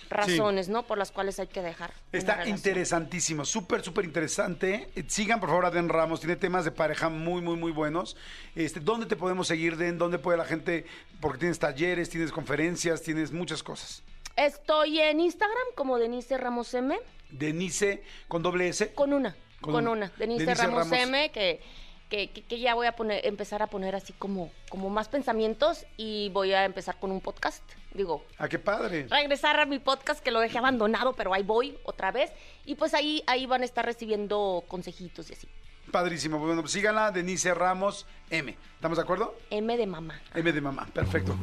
razones, 0.10 0.70
¿no? 0.70 0.84
Por 0.84 0.98
las 0.98 1.12
cuales 1.12 1.40
hay 1.40 1.48
que 1.48 1.62
dejar. 1.62 1.94
Está 2.12 2.48
interesantísimo, 2.48 3.46
súper, 3.46 3.84
súper 3.84 4.06
interesante. 4.06 4.90
Sigan, 5.08 5.40
por 5.40 5.50
favor, 5.50 5.66
a 5.66 5.72
Den 5.72 5.90
Ramos. 5.90 6.20
Tiene 6.20 6.36
temas 6.36 6.66
de 6.66 6.72
pareja 6.72 7.10
muy, 7.10 7.42
muy, 7.42 7.56
muy 7.56 7.72
buenos. 7.72 8.16
Este, 8.56 8.80
¿Dónde 8.80 9.06
te 9.06 9.16
podemos 9.16 9.48
seguir, 9.48 9.78
Den? 9.78 9.98
¿Dónde 9.98 10.20
puede 10.20 10.38
la 10.38 10.46
gente? 10.46 10.86
Porque 11.22 11.40
tienes 11.40 11.60
talleres, 11.60 12.10
tienes 12.10 12.32
conferencias, 12.32 13.02
tienes 13.02 13.32
muchas 13.32 13.64
cosas. 13.64 14.04
Estoy 14.36 15.00
en 15.00 15.20
Instagram 15.20 15.68
como 15.76 15.98
Denise 15.98 16.38
Ramos 16.38 16.74
M, 16.74 16.98
Denise, 17.30 18.04
con 18.28 18.42
doble 18.42 18.70
S. 18.70 18.94
con 18.94 19.14
una, 19.14 19.36
Con 19.62 19.74
con, 19.74 19.84
una. 19.88 19.92
una. 19.92 20.12
Denise, 20.18 20.46
Denise 20.46 20.64
Ramos, 20.64 20.90
Ramos. 20.90 21.08
M, 21.08 21.32
que, 21.32 21.62
que, 22.10 22.30
que- 22.32 22.42
que 22.44 22.60
ya 22.60 22.74
voy 22.76 22.88
a 22.88 22.94
poner, 22.96 23.26
empezar 23.26 23.62
a 23.62 23.68
poner 23.68 23.96
así 23.96 24.14
como, 24.14 24.52
como 24.70 24.90
más 24.90 25.08
pensamientos 25.10 25.86
y 25.98 26.30
voy 26.30 26.54
a 26.54 26.66
empezar 26.66 26.98
con 27.00 27.12
un 27.12 27.22
podcast. 27.22 27.64
Digo, 27.94 28.24
Ah, 28.38 28.48
qué 28.48 28.60
padre. 28.60 29.08
regresar 29.10 29.60
a 29.60 29.66
mi 29.66 29.80
podcast 29.80 30.24
que 30.24 30.32
lo 30.32 30.40
dejé 30.40 30.58
abandonado, 30.58 31.14
pero 31.14 31.34
ahí 31.34 31.44
voy 31.44 31.78
otra 31.84 32.12
vez. 32.12 32.32
Y 32.66 32.76
pues 32.76 32.94
ahí, 32.94 33.24
ahí 33.28 33.46
van 33.46 33.62
a 33.62 33.66
estar 33.66 33.86
recibiendo 33.86 34.64
consejitos 34.68 35.30
y 35.30 35.34
así. 35.34 35.48
Padrísimo. 35.92 36.38
Bueno, 36.38 36.62
pues 36.62 36.72
síganla, 36.74 37.12
Denise 37.12 37.54
Ramos 37.54 38.06
M. 38.30 38.56
¿Estamos 38.76 38.98
de 38.98 39.04
acuerdo? 39.04 39.36
M 39.50 39.76
de 39.76 39.88
mamá. 39.88 40.20
M 40.36 40.52
de 40.52 40.62
mamá, 40.62 40.88
perfecto. 40.94 41.36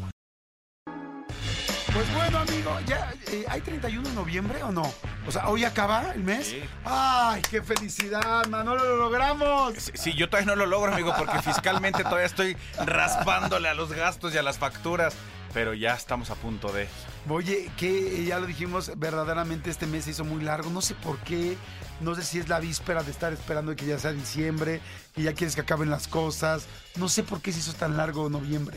Pues 1.96 2.14
bueno, 2.14 2.40
amigo, 2.40 2.78
ya 2.86 3.10
eh, 3.32 3.46
hay 3.48 3.62
31 3.62 4.06
de 4.06 4.14
noviembre 4.14 4.62
o 4.62 4.70
no? 4.70 4.82
O 5.26 5.32
sea, 5.32 5.48
hoy 5.48 5.64
acaba 5.64 6.12
el 6.12 6.22
mes. 6.22 6.48
Sí. 6.48 6.62
Ay, 6.84 7.40
qué 7.50 7.62
felicidad, 7.62 8.46
Manolo, 8.48 8.84
lo 8.84 8.96
logramos. 8.98 9.72
Sí, 9.78 9.92
sí, 9.94 10.12
yo 10.12 10.28
todavía 10.28 10.54
no 10.54 10.56
lo 10.56 10.66
logro, 10.66 10.92
amigo, 10.92 11.14
porque 11.16 11.40
fiscalmente 11.40 12.02
todavía 12.02 12.26
estoy 12.26 12.54
raspándole 12.84 13.70
a 13.70 13.74
los 13.74 13.94
gastos 13.94 14.34
y 14.34 14.36
a 14.36 14.42
las 14.42 14.58
facturas. 14.58 15.14
Pero 15.54 15.72
ya 15.72 15.94
estamos 15.94 16.28
a 16.28 16.34
punto 16.34 16.70
de. 16.70 16.86
Oye, 17.30 17.70
que 17.78 18.26
ya 18.26 18.40
lo 18.40 18.46
dijimos, 18.46 18.92
verdaderamente 18.96 19.70
este 19.70 19.86
mes 19.86 20.04
se 20.04 20.10
hizo 20.10 20.22
muy 20.26 20.44
largo. 20.44 20.68
No 20.68 20.82
sé 20.82 20.94
por 20.96 21.16
qué. 21.20 21.56
No 22.02 22.14
sé 22.14 22.24
si 22.24 22.38
es 22.38 22.50
la 22.50 22.60
víspera 22.60 23.04
de 23.04 23.10
estar 23.10 23.32
esperando 23.32 23.74
que 23.74 23.86
ya 23.86 23.98
sea 23.98 24.12
diciembre, 24.12 24.82
que 25.14 25.22
ya 25.22 25.32
quieres 25.32 25.54
que 25.54 25.62
acaben 25.62 25.88
las 25.88 26.08
cosas. 26.08 26.66
No 26.96 27.08
sé 27.08 27.22
por 27.22 27.40
qué 27.40 27.52
se 27.52 27.60
hizo 27.60 27.72
tan 27.72 27.96
largo 27.96 28.28
noviembre. 28.28 28.76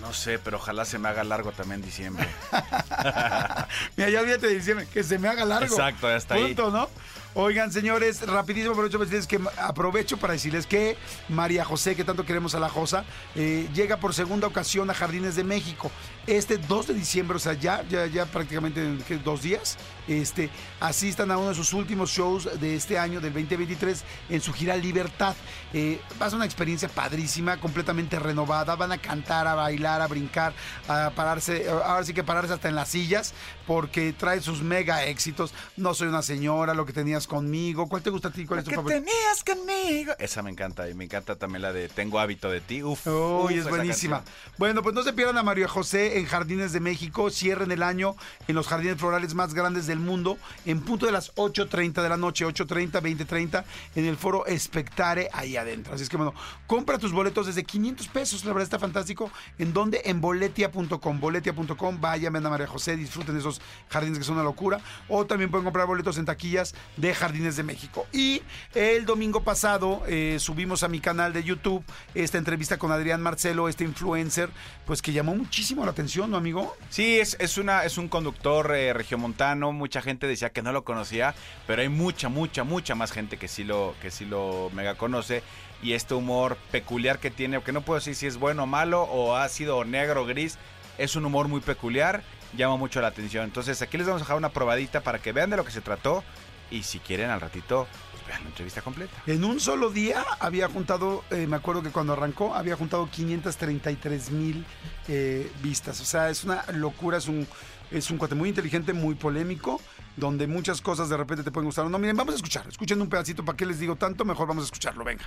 No 0.00 0.12
sé, 0.12 0.38
pero 0.38 0.56
ojalá 0.56 0.84
se 0.84 0.98
me 0.98 1.08
haga 1.08 1.24
largo 1.24 1.52
también 1.52 1.82
diciembre. 1.82 2.26
Mira, 3.96 4.10
ya 4.10 4.20
olvídate 4.20 4.46
de 4.46 4.54
diciembre, 4.54 4.86
que 4.92 5.02
se 5.02 5.18
me 5.18 5.28
haga 5.28 5.44
largo. 5.44 5.66
Exacto, 5.66 6.08
ya 6.08 6.16
está 6.16 6.34
ahí. 6.34 6.54
Punto, 6.54 6.70
¿no? 6.70 6.88
Oigan, 7.34 7.70
señores, 7.70 8.26
rapidísimo 8.26 8.72
aprovecho 8.72 8.98
que 9.28 9.40
aprovecho 9.58 10.16
para 10.16 10.32
decirles 10.32 10.66
que 10.66 10.96
María 11.28 11.64
José, 11.64 11.94
que 11.94 12.02
tanto 12.02 12.24
queremos 12.24 12.56
a 12.56 12.60
la 12.60 12.68
Josa, 12.68 13.04
eh, 13.36 13.68
llega 13.72 13.98
por 13.98 14.14
segunda 14.14 14.48
ocasión 14.48 14.90
a 14.90 14.94
Jardines 14.94 15.36
de 15.36 15.44
México. 15.44 15.92
Este 16.30 16.58
2 16.58 16.86
de 16.86 16.94
diciembre, 16.94 17.36
o 17.38 17.40
sea, 17.40 17.54
ya, 17.54 17.82
ya, 17.88 18.06
ya 18.06 18.24
prácticamente 18.24 18.80
dos 19.24 19.42
días, 19.42 19.76
este, 20.06 20.48
asistan 20.78 21.28
a 21.32 21.36
uno 21.36 21.48
de 21.48 21.54
sus 21.56 21.72
últimos 21.72 22.10
shows 22.10 22.48
de 22.60 22.76
este 22.76 23.00
año, 23.00 23.20
del 23.20 23.32
2023, 23.32 24.04
en 24.28 24.40
su 24.40 24.52
gira 24.52 24.76
Libertad. 24.76 25.34
Eh, 25.72 26.00
va 26.22 26.26
a 26.26 26.30
ser 26.30 26.36
una 26.36 26.44
experiencia 26.44 26.88
padrísima, 26.88 27.58
completamente 27.58 28.16
renovada. 28.20 28.76
Van 28.76 28.92
a 28.92 28.98
cantar, 28.98 29.48
a 29.48 29.56
bailar, 29.56 30.02
a 30.02 30.06
brincar, 30.06 30.52
a 30.86 31.10
pararse, 31.16 31.68
ahora 31.68 32.04
sí 32.04 32.14
que 32.14 32.22
pararse 32.22 32.52
hasta 32.52 32.68
en 32.68 32.76
las 32.76 32.90
sillas, 32.90 33.34
porque 33.66 34.12
trae 34.12 34.40
sus 34.40 34.62
mega 34.62 35.04
éxitos. 35.06 35.52
No 35.76 35.94
soy 35.94 36.06
una 36.08 36.22
señora, 36.22 36.74
lo 36.74 36.86
que 36.86 36.92
tenías 36.92 37.26
conmigo. 37.26 37.88
¿Cuál 37.88 38.02
te 38.02 38.10
gusta 38.10 38.28
a 38.28 38.32
ti? 38.32 38.46
¿Cuál 38.46 38.60
es 38.60 38.66
tu 38.66 38.70
¿Qué 38.70 38.76
favorito? 38.76 39.02
tenías 39.04 39.42
conmigo? 39.44 40.12
Esa 40.20 40.42
me 40.42 40.50
encanta 40.50 40.88
y 40.88 40.94
me 40.94 41.04
encanta 41.06 41.34
también 41.34 41.62
la 41.62 41.72
de 41.72 41.88
Tengo 41.88 42.20
hábito 42.20 42.48
de 42.48 42.60
ti. 42.60 42.84
Uf, 42.84 43.04
uf, 43.08 43.46
Uy, 43.46 43.54
es 43.58 43.68
buenísima. 43.68 44.18
canción. 44.18 44.54
Bueno, 44.58 44.82
pues 44.84 44.94
no 44.94 45.02
se 45.02 45.12
pierdan 45.12 45.36
a 45.36 45.42
María 45.42 45.66
José 45.66 46.19
en 46.20 46.26
Jardines 46.26 46.72
de 46.72 46.80
México. 46.80 47.30
Cierren 47.30 47.72
el 47.72 47.82
año 47.82 48.14
en 48.46 48.54
los 48.54 48.68
jardines 48.68 48.98
florales 48.98 49.34
más 49.34 49.54
grandes 49.54 49.86
del 49.86 49.98
mundo 49.98 50.38
en 50.66 50.80
punto 50.80 51.06
de 51.06 51.12
las 51.12 51.34
8.30 51.34 52.02
de 52.02 52.08
la 52.08 52.16
noche, 52.16 52.46
8.30, 52.46 52.92
20.30 53.00 53.64
en 53.96 54.04
el 54.04 54.16
foro 54.16 54.46
Espectare 54.46 55.28
ahí 55.32 55.56
adentro. 55.56 55.94
Así 55.94 56.04
es 56.04 56.08
que 56.08 56.16
bueno, 56.16 56.34
compra 56.66 56.98
tus 56.98 57.12
boletos 57.12 57.46
desde 57.46 57.64
500 57.64 58.08
pesos. 58.08 58.44
La 58.44 58.52
verdad 58.52 58.64
está 58.64 58.78
fantástico. 58.78 59.30
¿En 59.58 59.72
dónde? 59.72 60.02
En 60.04 60.20
boletia.com. 60.20 61.20
Boletia.com. 61.20 62.00
Vayan, 62.00 62.32
ven 62.32 62.46
a 62.46 62.50
María 62.50 62.66
José, 62.66 62.96
disfruten 62.96 63.34
de 63.34 63.40
esos 63.40 63.60
jardines 63.88 64.18
que 64.18 64.24
son 64.24 64.34
una 64.34 64.44
locura. 64.44 64.80
O 65.08 65.26
también 65.26 65.50
pueden 65.50 65.64
comprar 65.64 65.86
boletos 65.86 66.18
en 66.18 66.24
taquillas 66.24 66.74
de 66.96 67.14
Jardines 67.14 67.56
de 67.56 67.62
México. 67.62 68.06
Y 68.12 68.42
el 68.74 69.06
domingo 69.06 69.42
pasado 69.42 70.02
eh, 70.06 70.36
subimos 70.38 70.82
a 70.82 70.88
mi 70.88 71.00
canal 71.00 71.32
de 71.32 71.42
YouTube 71.42 71.84
esta 72.14 72.38
entrevista 72.38 72.78
con 72.78 72.92
Adrián 72.92 73.22
Marcelo, 73.22 73.68
este 73.68 73.84
influencer, 73.84 74.50
pues 74.86 75.02
que 75.02 75.12
llamó 75.12 75.34
muchísimo 75.34 75.84
la 75.84 75.90
atención, 75.90 75.99
¿no, 76.28 76.36
amigo? 76.36 76.76
Sí, 76.88 77.20
es, 77.20 77.36
es, 77.40 77.58
una, 77.58 77.84
es 77.84 77.98
un 77.98 78.08
conductor 78.08 78.74
eh, 78.74 78.92
regiomontano. 78.92 79.72
Mucha 79.72 80.00
gente 80.00 80.26
decía 80.26 80.50
que 80.50 80.62
no 80.62 80.72
lo 80.72 80.82
conocía, 80.82 81.34
pero 81.66 81.82
hay 81.82 81.88
mucha, 81.88 82.28
mucha, 82.28 82.64
mucha 82.64 82.94
más 82.94 83.12
gente 83.12 83.36
que 83.36 83.48
sí 83.48 83.64
lo, 83.64 83.94
que 84.00 84.10
sí 84.10 84.24
lo 84.24 84.70
mega 84.72 84.94
conoce. 84.94 85.42
Y 85.82 85.92
este 85.92 86.14
humor 86.14 86.56
peculiar 86.70 87.18
que 87.18 87.30
tiene, 87.30 87.62
que 87.62 87.72
no 87.72 87.82
puedo 87.82 87.98
decir 87.98 88.14
si 88.14 88.26
es 88.26 88.38
bueno 88.38 88.62
o 88.62 88.66
malo, 88.66 89.02
o 89.02 89.36
ácido 89.36 89.76
o 89.76 89.84
negro 89.84 90.22
o 90.22 90.26
gris, 90.26 90.58
es 90.98 91.16
un 91.16 91.24
humor 91.24 91.48
muy 91.48 91.60
peculiar, 91.60 92.22
llama 92.56 92.76
mucho 92.76 93.00
la 93.00 93.08
atención. 93.08 93.44
Entonces 93.44 93.80
aquí 93.82 93.98
les 93.98 94.06
vamos 94.06 94.22
a 94.22 94.24
dejar 94.24 94.36
una 94.36 94.50
probadita 94.50 95.02
para 95.02 95.18
que 95.18 95.32
vean 95.32 95.50
de 95.50 95.56
lo 95.56 95.64
que 95.64 95.72
se 95.72 95.80
trató. 95.80 96.24
Y 96.70 96.84
si 96.84 96.98
quieren 97.00 97.30
al 97.30 97.40
ratito, 97.40 97.88
vean 98.30 98.42
la 98.44 98.50
entrevista 98.50 98.80
completa. 98.80 99.12
En 99.26 99.44
un 99.44 99.58
solo 99.58 99.90
día 99.90 100.24
había 100.38 100.68
juntado, 100.68 101.24
eh, 101.30 101.46
me 101.48 101.56
acuerdo 101.56 101.82
que 101.82 101.90
cuando 101.90 102.12
arrancó, 102.12 102.54
había 102.54 102.76
juntado 102.76 103.08
533 103.10 104.30
mil 104.30 104.64
eh, 105.08 105.50
vistas. 105.62 106.00
O 106.00 106.04
sea, 106.04 106.30
es 106.30 106.44
una 106.44 106.64
locura, 106.72 107.18
es 107.18 107.26
un, 107.26 107.46
es 107.90 108.10
un 108.10 108.18
cuate 108.18 108.36
muy 108.36 108.48
inteligente, 108.48 108.92
muy 108.92 109.16
polémico, 109.16 109.80
donde 110.16 110.46
muchas 110.46 110.80
cosas 110.80 111.08
de 111.08 111.16
repente 111.16 111.42
te 111.42 111.50
pueden 111.50 111.66
gustar 111.66 111.86
no. 111.86 111.98
Miren, 111.98 112.16
vamos 112.16 112.34
a 112.34 112.36
escuchar, 112.36 112.68
escuchen 112.68 113.00
un 113.02 113.08
pedacito, 113.08 113.44
¿para 113.44 113.56
qué 113.56 113.66
les 113.66 113.80
digo 113.80 113.96
tanto? 113.96 114.24
Mejor 114.24 114.46
vamos 114.46 114.62
a 114.62 114.66
escucharlo, 114.66 115.04
venga. 115.04 115.24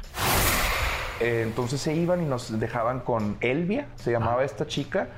Eh, 1.20 1.44
entonces 1.46 1.82
se 1.82 1.94
iban 1.94 2.22
y 2.24 2.26
nos 2.26 2.58
dejaban 2.58 3.02
con 3.02 3.38
Elvia, 3.42 3.88
se 3.98 4.12
llamaba 4.12 4.46
esta 4.46 4.66
chica, 4.66 5.10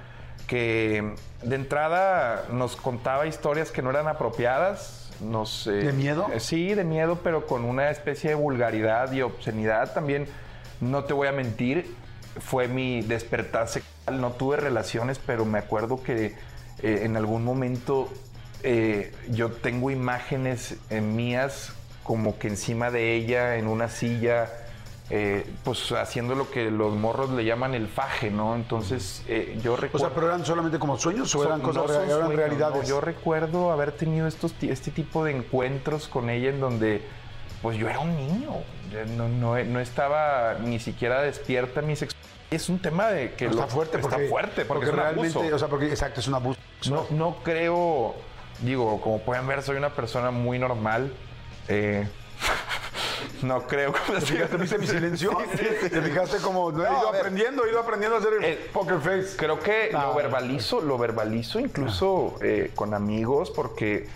que 0.48 1.16
de 1.44 1.56
entrada 1.56 2.46
nos 2.52 2.76
contaba 2.76 3.28
historias 3.28 3.72
que 3.72 3.82
no 3.82 3.92
eran 3.92 4.08
apropiadas. 4.08 5.05
Nos, 5.22 5.68
eh, 5.68 5.72
¿De 5.72 5.94
miedo? 5.94 6.28
eh, 6.34 6.40
sí, 6.40 6.74
de 6.74 6.84
miedo, 6.84 7.20
pero 7.24 7.48
con 7.48 7.64
una 7.64 7.90
especie 7.90 8.32
de 8.32 8.36
vulgaridad 8.36 9.12
y 9.12 9.22
obscenidad. 9.22 9.94
También, 9.94 10.28
no 10.82 11.04
te 11.06 11.14
voy 11.14 11.28
a 11.28 11.32
mentir, 11.32 11.96
fue 12.40 12.68
mi 12.68 13.02
despertar 13.02 13.68
sexual. 13.68 14.20
No 14.22 14.32
tuve 14.32 14.58
relaciones, 14.58 15.20
pero 15.26 15.46
me 15.46 15.60
acuerdo 15.60 16.04
que 16.04 16.36
eh, 16.84 17.00
en 17.04 17.16
algún 17.18 17.44
momento 17.44 18.10
eh, 18.64 19.14
yo 19.30 19.52
tengo 19.52 19.90
imágenes 19.92 20.76
mías 20.92 21.72
como 22.04 22.38
que 22.38 22.48
encima 22.50 22.92
de 22.92 23.16
ella, 23.16 23.56
en 23.56 23.68
una 23.68 23.90
silla, 23.90 24.50
eh, 25.12 25.46
pues 25.64 25.92
haciendo 25.92 26.34
lo 26.36 26.50
que 26.50 26.72
los 26.72 26.94
morros 26.96 27.30
le 27.30 27.46
llaman 27.46 27.76
el 27.76 27.88
faje, 27.88 28.32
¿no? 28.32 28.56
Entonces 28.56 29.24
eh, 29.28 29.60
yo 29.64 29.74
O 29.74 29.78
recuerdo... 29.78 30.08
sea, 30.08 30.16
¿pero 30.16 30.28
eran 30.28 30.44
solamente 30.46 30.80
como 30.80 30.98
sueños 30.98 31.34
o 31.36 31.44
eran 31.44 31.62
cosas 31.62 31.84
no 31.84 31.88
rea- 31.88 31.96
son 32.00 32.06
eran 32.10 32.20
sueños, 32.22 32.36
realidades? 32.36 32.82
no. 32.84 32.88
Yo 32.90 33.02
recuerdo 33.02 33.72
haber 33.72 33.92
tenido 33.92 34.28
estos, 34.28 34.54
este 34.62 34.90
tipo 34.92 35.24
de 35.24 35.32
encuentros 35.38 36.08
con 36.08 36.30
ella 36.30 36.50
en 36.50 36.60
donde 36.60 37.04
pues 37.62 37.78
yo 37.78 37.88
era 37.90 38.00
un 38.00 38.16
niño. 38.16 38.50
No, 39.18 39.28
no- 39.28 39.64
no 39.64 39.80
estaba 39.80 40.56
ni 40.64 40.80
siquiera 40.80 41.22
despierta 41.22 41.82
mi 41.82 41.96
sexualidad. 41.96 42.26
Es 42.52 42.70
un 42.70 42.80
tema 42.80 43.08
de 43.10 43.34
que 43.34 43.46
está 43.46 43.62
lo- 43.64 43.68
fuerte 43.68 43.98
porque, 44.00 44.16
está 44.16 44.30
fuerte 44.30 44.66
porque, 44.66 44.86
es 44.86 44.92
un 44.92 44.98
realmente, 44.98 45.38
abuso. 45.40 45.56
o 45.56 45.60
sea, 45.60 45.68
porque 45.68 45.88
exacto, 45.90 46.20
es 46.20 46.28
un 46.28 46.36
abuso. 46.36 46.60
No, 46.90 47.06
no 47.12 47.38
creo, 47.44 48.16
digo, 48.62 49.02
como 49.02 49.20
pueden 49.20 49.46
ver, 49.48 49.62
soy 49.64 49.78
una 49.78 49.90
persona 49.90 50.32
muy 50.32 50.58
normal. 50.60 51.12
eh, 51.68 52.08
no 53.42 53.68
creo. 53.68 53.94
¿Te 54.08 54.22
fijaste, 54.22 54.58
viste 54.58 54.78
mi 54.78 54.88
silencio? 54.88 55.38
¿Te 55.56 56.02
fijaste 56.02 56.38
como 56.38 56.72
no, 56.72 56.86
he 56.86 56.90
No, 56.90 57.00
ido 57.00 57.10
aprendiendo, 57.10 57.66
he 57.66 57.70
ido 57.70 57.80
aprendiendo 57.80 58.18
a 58.18 58.20
hacer 58.20 58.34
el 58.34 58.44
Eh, 58.44 58.70
poker 58.74 59.00
face? 59.00 59.36
Creo 59.38 59.60
que 59.60 59.92
Ah. 59.94 60.08
lo 60.08 60.16
verbalizo, 60.16 60.82
lo 60.82 60.98
verbalizo 60.98 61.60
incluso 61.60 62.36
eh, 62.42 62.72
con 62.76 62.94
amigos 62.94 63.52
porque 63.52 64.08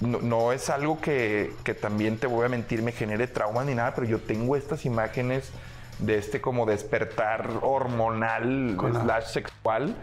no, 0.00 0.20
no 0.20 0.52
es 0.52 0.68
algo 0.70 1.00
que, 1.00 1.52
que 1.64 1.74
también 1.74 2.18
te 2.18 2.26
voy 2.26 2.44
a 2.46 2.48
mentir 2.48 2.82
me 2.82 2.92
genere 2.92 3.26
trauma 3.28 3.64
ni 3.64 3.74
nada, 3.74 3.94
pero 3.94 4.06
yo 4.06 4.18
tengo 4.18 4.56
estas 4.56 4.84
imágenes 4.84 5.50
de 5.98 6.18
este 6.18 6.40
como 6.40 6.66
despertar 6.66 7.48
hormonal 7.62 8.74
Con 8.76 8.92
la- 8.94 9.02
slash 9.02 9.26
sexual 9.26 9.94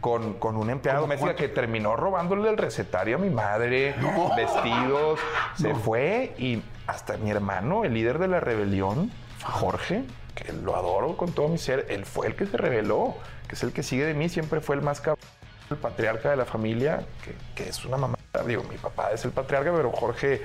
con, 0.00 0.34
con 0.34 0.56
una 0.56 0.72
empleada 0.72 1.00
¿Cómo 1.00 1.12
doméstica 1.12 1.36
que 1.36 1.48
terminó 1.48 1.96
robándole 1.96 2.48
el 2.48 2.56
recetario 2.56 3.16
a 3.16 3.18
mi 3.18 3.30
madre, 3.30 3.94
vestidos, 4.36 5.18
se 5.56 5.74
fue 5.74 6.34
y 6.38 6.62
hasta 6.86 7.16
mi 7.16 7.30
hermano, 7.30 7.84
el 7.84 7.94
líder 7.94 8.18
de 8.18 8.28
la 8.28 8.40
rebelión, 8.40 9.10
Jorge, 9.44 10.04
que 10.34 10.52
lo 10.52 10.76
adoro 10.76 11.16
con 11.16 11.32
todo 11.32 11.48
mi 11.48 11.58
ser, 11.58 11.86
él 11.90 12.04
fue 12.04 12.28
el 12.28 12.36
que 12.36 12.46
se 12.46 12.56
reveló, 12.56 13.14
que 13.48 13.54
es 13.54 13.62
el 13.62 13.72
que 13.72 13.82
sigue 13.82 14.04
de 14.04 14.14
mí, 14.14 14.28
siempre 14.28 14.60
fue 14.60 14.76
el 14.76 14.82
más 14.82 15.00
cabrón, 15.00 15.24
el 15.70 15.76
patriarca 15.76 16.30
de 16.30 16.36
la 16.36 16.44
familia, 16.44 17.04
que, 17.24 17.34
que 17.54 17.68
es 17.68 17.84
una 17.84 17.96
mamá. 17.96 18.16
Digo, 18.46 18.62
mi 18.70 18.76
papá 18.76 19.10
es 19.12 19.24
el 19.24 19.32
patriarca, 19.32 19.72
pero 19.74 19.90
Jorge 19.90 20.40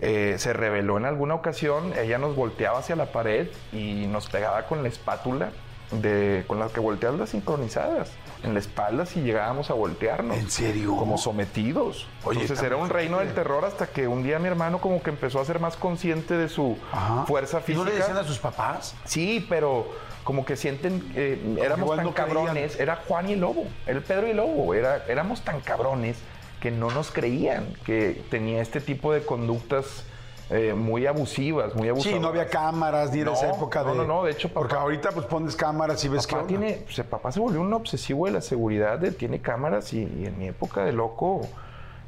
eh, 0.00 0.34
se 0.38 0.52
reveló 0.52 0.96
en 0.96 1.04
alguna 1.04 1.34
ocasión, 1.34 1.92
ella 1.96 2.18
nos 2.18 2.34
volteaba 2.34 2.80
hacia 2.80 2.96
la 2.96 3.12
pared 3.12 3.46
y 3.72 4.06
nos 4.08 4.28
pegaba 4.28 4.66
con 4.66 4.82
la 4.82 4.88
espátula 4.88 5.52
de, 6.00 6.44
con 6.46 6.58
la 6.58 6.68
que 6.68 6.80
volteas 6.80 7.14
las 7.14 7.30
sincronizadas 7.30 8.10
en 8.42 8.54
la 8.54 8.60
espalda 8.60 9.06
si 9.06 9.20
llegábamos 9.20 9.70
a 9.70 9.74
voltearnos. 9.74 10.36
¿En 10.36 10.50
serio? 10.50 10.96
Como 10.96 11.18
sometidos. 11.18 12.08
Oye, 12.24 12.40
Entonces 12.40 12.64
era 12.64 12.76
un 12.76 12.88
reino 12.88 13.18
del 13.18 13.32
terror 13.34 13.64
hasta 13.64 13.86
que 13.86 14.08
un 14.08 14.22
día 14.22 14.38
mi 14.38 14.48
hermano 14.48 14.80
como 14.80 15.02
que 15.02 15.10
empezó 15.10 15.40
a 15.40 15.44
ser 15.44 15.60
más 15.60 15.76
consciente 15.76 16.36
de 16.36 16.48
su 16.48 16.76
Ajá. 16.92 17.24
fuerza 17.26 17.58
¿Y 17.58 17.62
física. 17.62 17.84
no 17.84 17.90
le 17.90 17.96
decían 17.96 18.16
a 18.16 18.24
sus 18.24 18.38
papás? 18.38 18.94
Sí, 19.04 19.46
pero 19.48 19.86
como 20.24 20.44
que 20.44 20.56
sienten, 20.56 21.12
eh, 21.14 21.56
éramos 21.60 21.84
igual 21.84 21.98
tan 21.98 22.06
no 22.06 22.14
creían. 22.14 22.28
cabrones, 22.30 22.80
era 22.80 22.96
Juan 23.06 23.28
y 23.28 23.32
el 23.34 23.40
Lobo, 23.40 23.64
el 23.86 24.02
Pedro 24.02 24.26
y 24.26 24.30
el 24.30 24.36
Lobo, 24.38 24.74
era, 24.74 25.04
éramos 25.08 25.42
tan 25.42 25.60
cabrones 25.60 26.16
que 26.60 26.70
no 26.70 26.90
nos 26.90 27.10
creían 27.10 27.66
que 27.84 28.22
tenía 28.30 28.62
este 28.62 28.80
tipo 28.80 29.12
de 29.12 29.22
conductas 29.24 30.04
eh, 30.52 30.74
muy 30.74 31.06
abusivas, 31.06 31.74
muy 31.74 31.88
abusadas. 31.88 32.14
Sí, 32.16 32.20
no 32.20 32.28
había 32.28 32.46
cámaras 32.48 33.10
ni 33.12 33.20
era 33.20 33.30
No, 33.30 33.36
esa 33.36 33.50
época 33.50 33.82
no, 33.82 33.90
de. 33.92 33.96
no, 33.98 34.04
no, 34.04 34.24
de 34.24 34.32
hecho, 34.32 34.48
papá- 34.48 34.60
Porque 34.60 34.74
ahorita 34.76 35.10
pues 35.12 35.26
pones 35.26 35.56
cámaras 35.56 36.04
y 36.04 36.08
ves 36.08 36.26
que. 36.26 36.34
Papá, 36.36 36.46
tiene, 36.46 36.82
pues, 36.84 36.98
el 36.98 37.04
papá 37.06 37.32
se 37.32 37.40
volvió 37.40 37.60
un 37.60 37.72
obsesivo 37.72 38.26
de 38.26 38.32
la 38.32 38.40
seguridad, 38.40 38.98
de- 38.98 39.12
tiene 39.12 39.40
cámaras 39.40 39.92
y, 39.92 39.98
y 40.02 40.26
en 40.26 40.38
mi 40.38 40.48
época 40.48 40.84
de 40.84 40.92
loco, 40.92 41.40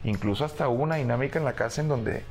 incluso 0.05 0.45
hasta 0.45 0.69
hubo 0.69 0.83
una 0.83 0.97
dinámica 0.97 1.39
en 1.39 1.45
la 1.45 1.55
casa 1.55 1.81
en 1.81 1.89
donde, 1.89 2.23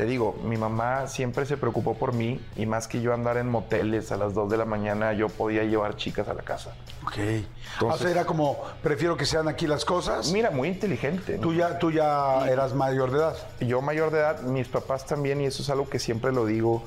te 0.00 0.06
digo, 0.06 0.34
mi 0.44 0.56
mamá 0.56 1.08
siempre 1.08 1.44
se 1.44 1.58
preocupó 1.58 1.92
por 1.92 2.14
mí 2.14 2.40
y 2.56 2.64
más 2.64 2.88
que 2.88 3.02
yo 3.02 3.12
andar 3.12 3.36
en 3.36 3.50
moteles 3.50 4.10
a 4.12 4.16
las 4.16 4.32
2 4.32 4.48
de 4.50 4.56
la 4.56 4.64
mañana, 4.64 5.12
yo 5.12 5.28
podía 5.28 5.62
llevar 5.64 5.96
chicas 5.96 6.26
a 6.26 6.32
la 6.32 6.40
casa. 6.40 6.70
Ok. 7.04 7.18
Entonces- 7.18 7.44
o 7.82 7.98
sea, 7.98 8.10
era 8.10 8.24
como, 8.24 8.56
prefiero 8.82 9.18
que 9.18 9.26
sean 9.26 9.46
aquí 9.46 9.66
las 9.66 9.84
cosas. 9.84 10.32
Mira, 10.32 10.50
muy 10.50 10.68
inteligente. 10.68 11.36
Tú 11.36 11.52
ya, 11.52 11.78
tú 11.78 11.90
ya 11.90 12.48
eras 12.48 12.72
mayor 12.72 13.10
de 13.10 13.18
edad. 13.18 13.36
Yo 13.60 13.82
mayor 13.82 14.10
de 14.10 14.20
edad, 14.20 14.40
mis 14.40 14.68
papás 14.68 15.04
también, 15.04 15.42
y 15.42 15.44
eso 15.44 15.62
es 15.62 15.68
algo 15.68 15.86
que 15.90 15.98
siempre 15.98 16.32
lo 16.32 16.46
digo, 16.46 16.82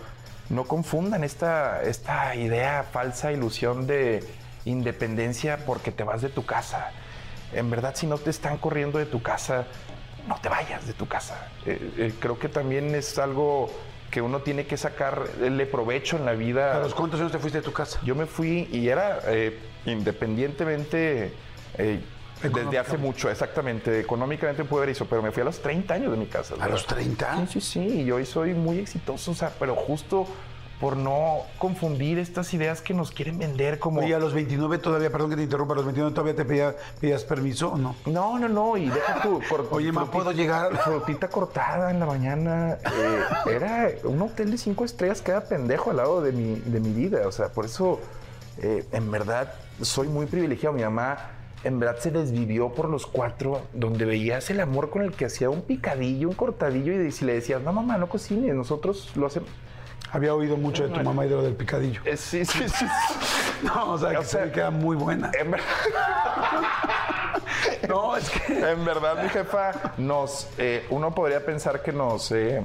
no 0.49 0.63
confundan 0.63 1.23
esta, 1.23 1.83
esta 1.83 2.33
idea 2.35 2.83
falsa, 2.91 3.31
ilusión 3.31 3.85
de 3.85 4.23
independencia 4.65 5.59
porque 5.67 5.91
te 5.91 6.03
vas 6.03 6.23
de 6.23 6.29
tu 6.29 6.47
casa. 6.47 6.89
En 7.53 7.69
verdad, 7.69 7.93
si 7.93 8.07
no 8.07 8.17
te 8.17 8.31
están 8.31 8.57
corriendo 8.57 8.97
de 8.97 9.05
tu 9.05 9.21
casa, 9.21 9.67
no 10.27 10.39
te 10.41 10.49
vayas 10.49 10.85
de 10.87 10.93
tu 10.93 11.07
casa. 11.07 11.49
Eh, 11.65 11.93
eh, 11.97 12.13
creo 12.19 12.39
que 12.39 12.49
también 12.49 12.93
es 12.95 13.17
algo 13.17 13.69
que 14.13 14.21
uno 14.21 14.41
tiene 14.41 14.67
que 14.67 14.77
sacarle 14.77 15.65
provecho 15.65 16.17
en 16.17 16.25
la 16.25 16.33
vida. 16.33 16.77
¿A 16.77 16.79
los 16.79 16.93
cuántos 16.93 17.19
años 17.19 17.31
te 17.31 17.39
fuiste 17.39 17.57
de 17.59 17.63
tu 17.63 17.73
casa? 17.73 17.99
Yo 18.03 18.13
me 18.13 18.27
fui 18.27 18.69
y 18.71 18.87
era 18.87 19.19
eh, 19.25 19.57
independientemente 19.87 21.33
eh, 21.79 21.99
desde 22.43 22.77
hace 22.77 22.99
mucho, 22.99 23.31
exactamente. 23.31 23.99
Económicamente 23.99 24.65
pude 24.65 24.81
haber 24.81 24.89
hizo, 24.91 25.05
pero 25.05 25.23
me 25.23 25.31
fui 25.31 25.41
a 25.41 25.45
los 25.45 25.59
30 25.59 25.95
años 25.95 26.11
de 26.11 26.17
mi 26.17 26.27
casa. 26.27 26.53
¿A 26.59 26.67
los 26.67 26.85
30? 26.85 27.47
Sí, 27.47 27.59
sí, 27.59 27.61
sí. 27.61 28.01
Y 28.01 28.11
hoy 28.11 28.27
soy 28.27 28.53
muy 28.53 28.77
exitoso, 28.77 29.31
o 29.31 29.33
sea, 29.33 29.51
pero 29.57 29.75
justo 29.75 30.27
por 30.79 30.97
no 30.97 31.37
confundir 31.59 32.19
estas 32.19 32.53
ideas 32.53 32.81
que 32.81 32.93
nos 32.93 33.11
quieren 33.11 33.37
vender 33.37 33.79
como. 33.79 34.01
Oye, 34.01 34.13
a 34.15 34.19
los 34.19 34.33
29 34.33 34.77
todavía, 34.79 35.09
perdón 35.09 35.29
que 35.29 35.35
te 35.37 35.43
interrumpa, 35.43 35.73
a 35.73 35.77
los 35.77 35.85
29 35.85 36.13
todavía 36.13 36.35
te 36.35 36.43
pedía- 36.45 36.75
pedías 36.99 37.23
permiso 37.23 37.69
o 37.73 37.77
no? 37.77 37.95
No, 38.05 38.37
no, 38.37 38.49
no, 38.49 38.75
y 38.75 38.89
deja 38.89 39.21
tu 39.21 39.39
cor- 39.49 39.67
Oye, 39.71 39.91
frutita- 39.93 40.11
¿puedo 40.11 40.31
llegar? 40.33 40.75
Frutita 40.83 41.27
cortada 41.29 41.89
en 41.91 41.99
la 41.99 42.05
mañana. 42.05 42.77
eh, 42.85 43.19
era 43.55 43.89
un 44.03 44.21
hotel 44.21 44.51
de 44.51 44.57
cinco 44.57 44.83
estrellas 44.83 45.21
que 45.21 45.31
era 45.31 45.41
pendejo 45.45 45.91
al 45.91 45.97
lado 45.97 46.21
de 46.21 46.31
mi, 46.33 46.55
de 46.55 46.79
mi 46.81 46.91
vida. 46.91 47.27
O 47.27 47.31
sea, 47.31 47.49
por 47.49 47.65
eso, 47.65 47.99
eh, 48.57 48.85
en 48.91 49.09
verdad, 49.09 49.53
soy 49.81 50.07
muy 50.09 50.25
privilegiado. 50.25 50.75
Mi 50.75 50.83
mamá, 50.83 51.29
en 51.63 51.79
verdad, 51.79 51.97
se 52.01 52.11
desvivió 52.11 52.73
por 52.73 52.89
los 52.89 53.05
cuatro, 53.07 53.61
donde 53.73 54.03
veías 54.03 54.49
el 54.49 54.59
amor 54.59 54.89
con 54.89 55.01
el 55.01 55.13
que 55.13 55.25
hacía 55.25 55.49
un 55.49 55.61
picadillo, 55.61 56.27
un 56.27 56.35
cortadillo, 56.35 56.91
y 57.01 57.11
si 57.13 57.23
le 57.23 57.35
decías, 57.35 57.61
no, 57.61 57.71
mamá, 57.71 57.97
no 57.97 58.09
cocines, 58.09 58.53
nosotros 58.53 59.11
lo 59.15 59.27
hacemos. 59.27 59.49
Había 60.13 60.33
oído 60.33 60.55
mucho 60.57 60.87
de 60.87 60.93
tu 60.93 61.01
mamá 61.01 61.25
y 61.25 61.29
de 61.29 61.35
lo 61.35 61.43
del 61.43 61.55
picadillo. 61.55 61.99
Eh, 62.05 62.15
sí, 62.15 62.45
sí, 62.45 62.69
sí. 62.69 62.85
No, 63.63 63.91
o 63.93 63.97
sea, 63.97 64.11
que 64.11 64.17
O 64.17 64.23
sea, 64.23 64.45
se 64.45 64.51
queda 64.51 64.71
muy 64.71 64.95
buena. 64.95 65.31
En 65.37 65.51
verdad. 65.51 65.65
No, 67.87 68.15
es 68.15 68.29
que. 68.29 68.71
En 68.71 68.85
verdad, 68.85 69.21
mi 69.21 69.29
jefa 69.29 69.71
nos. 69.97 70.47
eh, 70.57 70.85
uno 70.89 71.13
podría 71.13 71.45
pensar 71.45 71.81
que 71.81 71.91
nos 71.91 72.31
eh, 72.31 72.61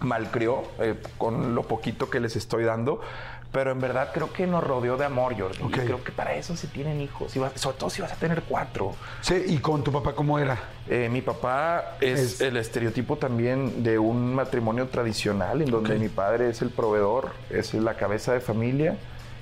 malcrió 0.00 0.62
eh, 0.78 0.94
con 1.18 1.54
lo 1.54 1.62
poquito 1.64 2.08
que 2.08 2.20
les 2.20 2.36
estoy 2.36 2.64
dando. 2.64 3.00
Pero 3.52 3.72
en 3.72 3.80
verdad 3.80 4.10
creo 4.14 4.32
que 4.32 4.46
nos 4.46 4.62
rodeó 4.62 4.96
de 4.96 5.04
amor, 5.04 5.36
Jordi. 5.38 5.58
Y 5.64 5.70
creo 5.70 6.04
que 6.04 6.12
para 6.12 6.34
eso 6.34 6.56
se 6.56 6.68
tienen 6.68 7.00
hijos. 7.00 7.36
Vas- 7.36 7.52
sobre 7.56 7.76
todo 7.78 7.90
si 7.90 8.00
vas 8.00 8.12
a 8.12 8.16
tener 8.16 8.42
cuatro. 8.42 8.94
Sí, 9.22 9.42
¿y 9.48 9.58
con 9.58 9.82
tu 9.82 9.90
papá 9.90 10.12
cómo 10.12 10.38
era? 10.38 10.56
Eh, 10.88 11.08
mi 11.10 11.20
papá 11.20 11.96
es, 12.00 12.20
Es- 12.20 12.40
el 12.40 12.56
estereotipo 12.56 13.16
también 13.16 13.82
de 13.82 13.98
un 13.98 14.34
matrimonio 14.36 14.86
tradicional, 14.88 15.62
en 15.62 15.70
donde 15.70 15.98
mi 15.98 16.08
padre 16.08 16.48
es 16.50 16.62
el 16.62 16.70
proveedor, 16.70 17.30
es 17.50 17.74
la 17.74 17.94
cabeza 17.94 18.32
de 18.32 18.40
familia, 18.40 18.96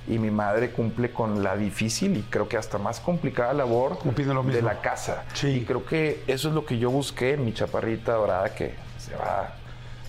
y 0.07 0.17
mi 0.17 0.31
madre 0.31 0.71
cumple 0.71 1.11
con 1.11 1.43
la 1.43 1.55
difícil 1.55 2.17
y 2.17 2.23
creo 2.23 2.47
que 2.49 2.57
hasta 2.57 2.79
más 2.79 2.99
complicada 2.99 3.53
labor 3.53 3.99
lo 4.03 4.43
de 4.43 4.61
la 4.63 4.81
casa. 4.81 5.23
Sí. 5.35 5.49
Y 5.49 5.65
creo 5.65 5.85
que 5.85 6.23
eso 6.25 6.47
es 6.49 6.55
lo 6.55 6.65
que 6.65 6.79
yo 6.79 6.89
busqué 6.89 7.33
en 7.33 7.45
mi 7.45 7.53
chaparrita 7.53 8.13
dorada, 8.13 8.55
que 8.55 8.73
se 8.97 9.15
va. 9.15 9.53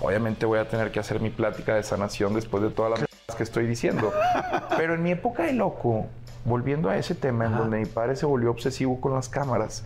Obviamente 0.01 0.47
voy 0.47 0.59
a 0.59 0.67
tener 0.67 0.91
que 0.91 1.01
hacer 1.01 1.21
mi 1.21 1.29
plática 1.29 1.75
de 1.75 1.83
sanación 1.83 2.33
después 2.33 2.63
de 2.63 2.71
las 2.93 3.01
cosas 3.01 3.10
que 3.35 3.43
estoy 3.43 3.67
diciendo. 3.67 4.13
Pero 4.77 4.95
en 4.95 5.03
mi 5.03 5.13
época 5.13 5.45
de 5.45 5.53
loco, 5.53 6.07
volviendo 6.45 6.89
a 6.89 6.97
ese 6.97 7.15
tema 7.15 7.47
en 7.47 7.57
donde 7.57 7.79
mi 7.79 7.87
padre 7.87 8.17
se 8.17 8.27
volvió 8.27 8.51
obsesivo 8.51 9.01
con 9.01 9.15
las 9.15 9.29
cámaras, 9.29 9.85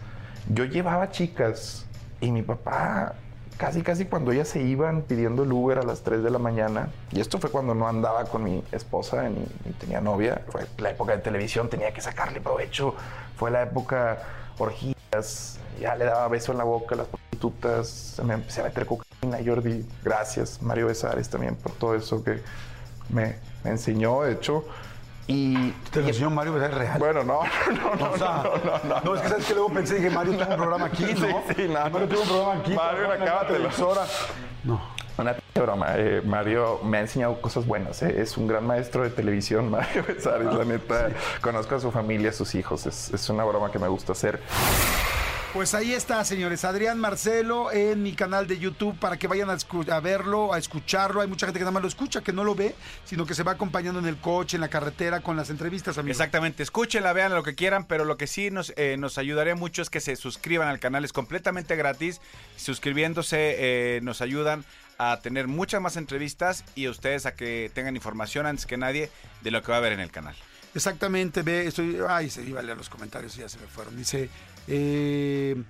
yo 0.48 0.64
llevaba 0.64 1.10
chicas 1.10 1.86
y 2.20 2.30
mi 2.30 2.42
papá, 2.42 3.14
casi 3.56 3.82
casi 3.82 4.04
cuando 4.04 4.32
ellas 4.32 4.48
se 4.48 4.62
iban 4.62 5.02
pidiendo 5.02 5.44
el 5.44 5.52
Uber 5.52 5.78
a 5.78 5.82
las 5.82 6.02
3 6.02 6.22
de 6.22 6.30
la 6.30 6.38
mañana, 6.38 6.88
y 7.12 7.20
esto 7.20 7.38
fue 7.38 7.50
cuando 7.50 7.74
no 7.74 7.88
andaba 7.88 8.24
con 8.24 8.44
mi 8.44 8.62
esposa 8.72 9.28
ni, 9.28 9.46
ni 9.64 9.72
tenía 9.72 10.00
novia, 10.00 10.42
fue 10.48 10.66
la 10.78 10.90
época 10.90 11.12
de 11.12 11.18
televisión, 11.18 11.68
tenía 11.68 11.92
que 11.92 12.00
sacarle 12.00 12.40
provecho, 12.40 12.94
fue 13.36 13.50
la 13.50 13.62
época 13.62 14.18
orgías, 14.58 15.58
ya 15.80 15.96
le 15.96 16.04
daba 16.04 16.28
beso 16.28 16.52
en 16.52 16.58
la 16.58 16.64
boca 16.64 16.94
a 16.94 16.98
las 16.98 17.06
prostitutas, 17.08 18.20
me 18.24 18.34
empecé 18.34 18.60
a 18.60 18.64
meter 18.64 18.86
cocaína, 18.86 19.38
Jordi, 19.44 19.86
gracias, 20.02 20.62
Mario 20.62 20.86
Besares 20.86 21.28
también 21.28 21.56
por 21.56 21.72
todo 21.72 21.94
eso 21.94 22.22
que 22.22 22.40
me, 23.08 23.36
me 23.62 23.70
enseñó, 23.70 24.22
de 24.22 24.32
hecho. 24.32 24.64
Y, 25.26 25.70
Te 25.90 26.02
lo 26.02 26.08
enseñó 26.08 26.28
Mario. 26.30 26.62
Es 26.62 26.74
real. 26.74 26.98
bueno, 26.98 27.24
no, 27.24 27.40
no, 27.82 27.94
no, 27.96 28.10
O 28.12 28.18
sea, 28.18 28.44
no, 29.04 29.14
es 29.14 29.20
que 29.22 29.28
sabes 29.28 29.46
que 29.46 29.54
luego 29.54 29.70
pensé 29.70 30.00
que 30.00 30.10
Mario 30.10 30.34
tuvo 30.34 30.50
un 30.50 30.56
programa 30.56 30.86
aquí, 30.86 31.04
¿no? 31.18 31.26
Sí, 31.48 31.54
sí, 31.56 31.68
no. 31.68 31.90
Mario 31.90 32.08
tuvo 32.08 32.20
un 32.22 32.28
programa 32.28 32.60
aquí. 32.60 32.74
Mario, 32.74 33.12
acábatelo. 33.12 33.68
No. 34.64 34.94
Una 35.16 35.36
broma. 35.54 35.86
eh, 35.96 36.20
Mario 36.24 36.80
me 36.82 36.98
ha 36.98 37.00
enseñado 37.02 37.40
cosas 37.40 37.64
buenas. 37.66 38.02
eh, 38.02 38.20
Es 38.20 38.36
un 38.36 38.48
gran 38.48 38.66
maestro 38.66 39.02
de 39.04 39.10
televisión, 39.10 39.70
Mario 39.70 40.04
Besares. 40.06 40.52
La 40.52 40.64
neta, 40.64 41.08
conozco 41.40 41.76
a 41.76 41.80
su 41.80 41.90
familia, 41.90 42.30
a 42.30 42.32
sus 42.32 42.54
hijos. 42.54 42.84
Es, 42.86 43.14
es 43.14 43.30
una 43.30 43.44
broma 43.44 43.70
que 43.70 43.78
me 43.78 43.88
gusta 43.88 44.12
hacer. 44.12 44.40
Pues 45.54 45.72
ahí 45.72 45.92
está, 45.92 46.24
señores. 46.24 46.64
Adrián 46.64 46.98
Marcelo 46.98 47.70
en 47.70 48.02
mi 48.02 48.12
canal 48.14 48.48
de 48.48 48.58
YouTube 48.58 48.98
para 48.98 49.16
que 49.16 49.28
vayan 49.28 49.48
a, 49.50 50.00
verlo, 50.00 50.52
a 50.52 50.58
escucharlo. 50.58 51.20
Hay 51.20 51.28
mucha 51.28 51.46
gente 51.46 51.60
que 51.60 51.62
nada 51.62 51.70
más 51.70 51.82
lo 51.82 51.88
escucha, 51.88 52.22
que 52.22 52.32
no 52.32 52.42
lo 52.42 52.56
ve, 52.56 52.74
sino 53.04 53.24
que 53.24 53.36
se 53.36 53.44
va 53.44 53.52
acompañando 53.52 54.00
en 54.00 54.06
el 54.06 54.16
coche, 54.16 54.56
en 54.56 54.62
la 54.62 54.68
carretera, 54.68 55.20
con 55.20 55.36
las 55.36 55.50
entrevistas, 55.50 55.96
amigos. 55.96 56.16
Exactamente, 56.16 56.64
escúchenla, 56.64 57.12
vean 57.12 57.32
lo 57.32 57.44
que 57.44 57.54
quieran, 57.54 57.86
pero 57.86 58.04
lo 58.04 58.16
que 58.16 58.26
sí 58.26 58.50
nos, 58.50 58.72
eh, 58.74 58.96
nos 58.98 59.16
ayudaría 59.16 59.54
mucho 59.54 59.80
es 59.80 59.90
que 59.90 60.00
se 60.00 60.16
suscriban 60.16 60.66
al 60.66 60.80
canal, 60.80 61.04
es 61.04 61.12
completamente 61.12 61.76
gratis. 61.76 62.20
Suscribiéndose 62.56 63.36
eh, 63.38 64.00
nos 64.02 64.22
ayudan 64.22 64.64
a 64.98 65.20
tener 65.20 65.46
muchas 65.46 65.80
más 65.80 65.96
entrevistas 65.96 66.64
y 66.74 66.86
a 66.86 66.90
ustedes 66.90 67.26
a 67.26 67.36
que 67.36 67.70
tengan 67.72 67.94
información 67.94 68.46
antes 68.46 68.66
que 68.66 68.76
nadie 68.76 69.08
de 69.42 69.52
lo 69.52 69.62
que 69.62 69.68
va 69.68 69.76
a 69.76 69.78
haber 69.78 69.92
en 69.92 70.00
el 70.00 70.10
canal. 70.10 70.34
Exactamente, 70.74 71.42
ve, 71.42 71.68
estoy. 71.68 72.00
Ay, 72.08 72.28
se 72.28 72.42
iba 72.42 72.58
a 72.58 72.62
leer 72.64 72.76
los 72.76 72.88
comentarios 72.88 73.36
y 73.36 73.42
ya 73.42 73.48
se 73.48 73.60
me 73.60 73.68
fueron. 73.68 73.96
Dice. 73.96 74.28
Eh, 74.68 75.62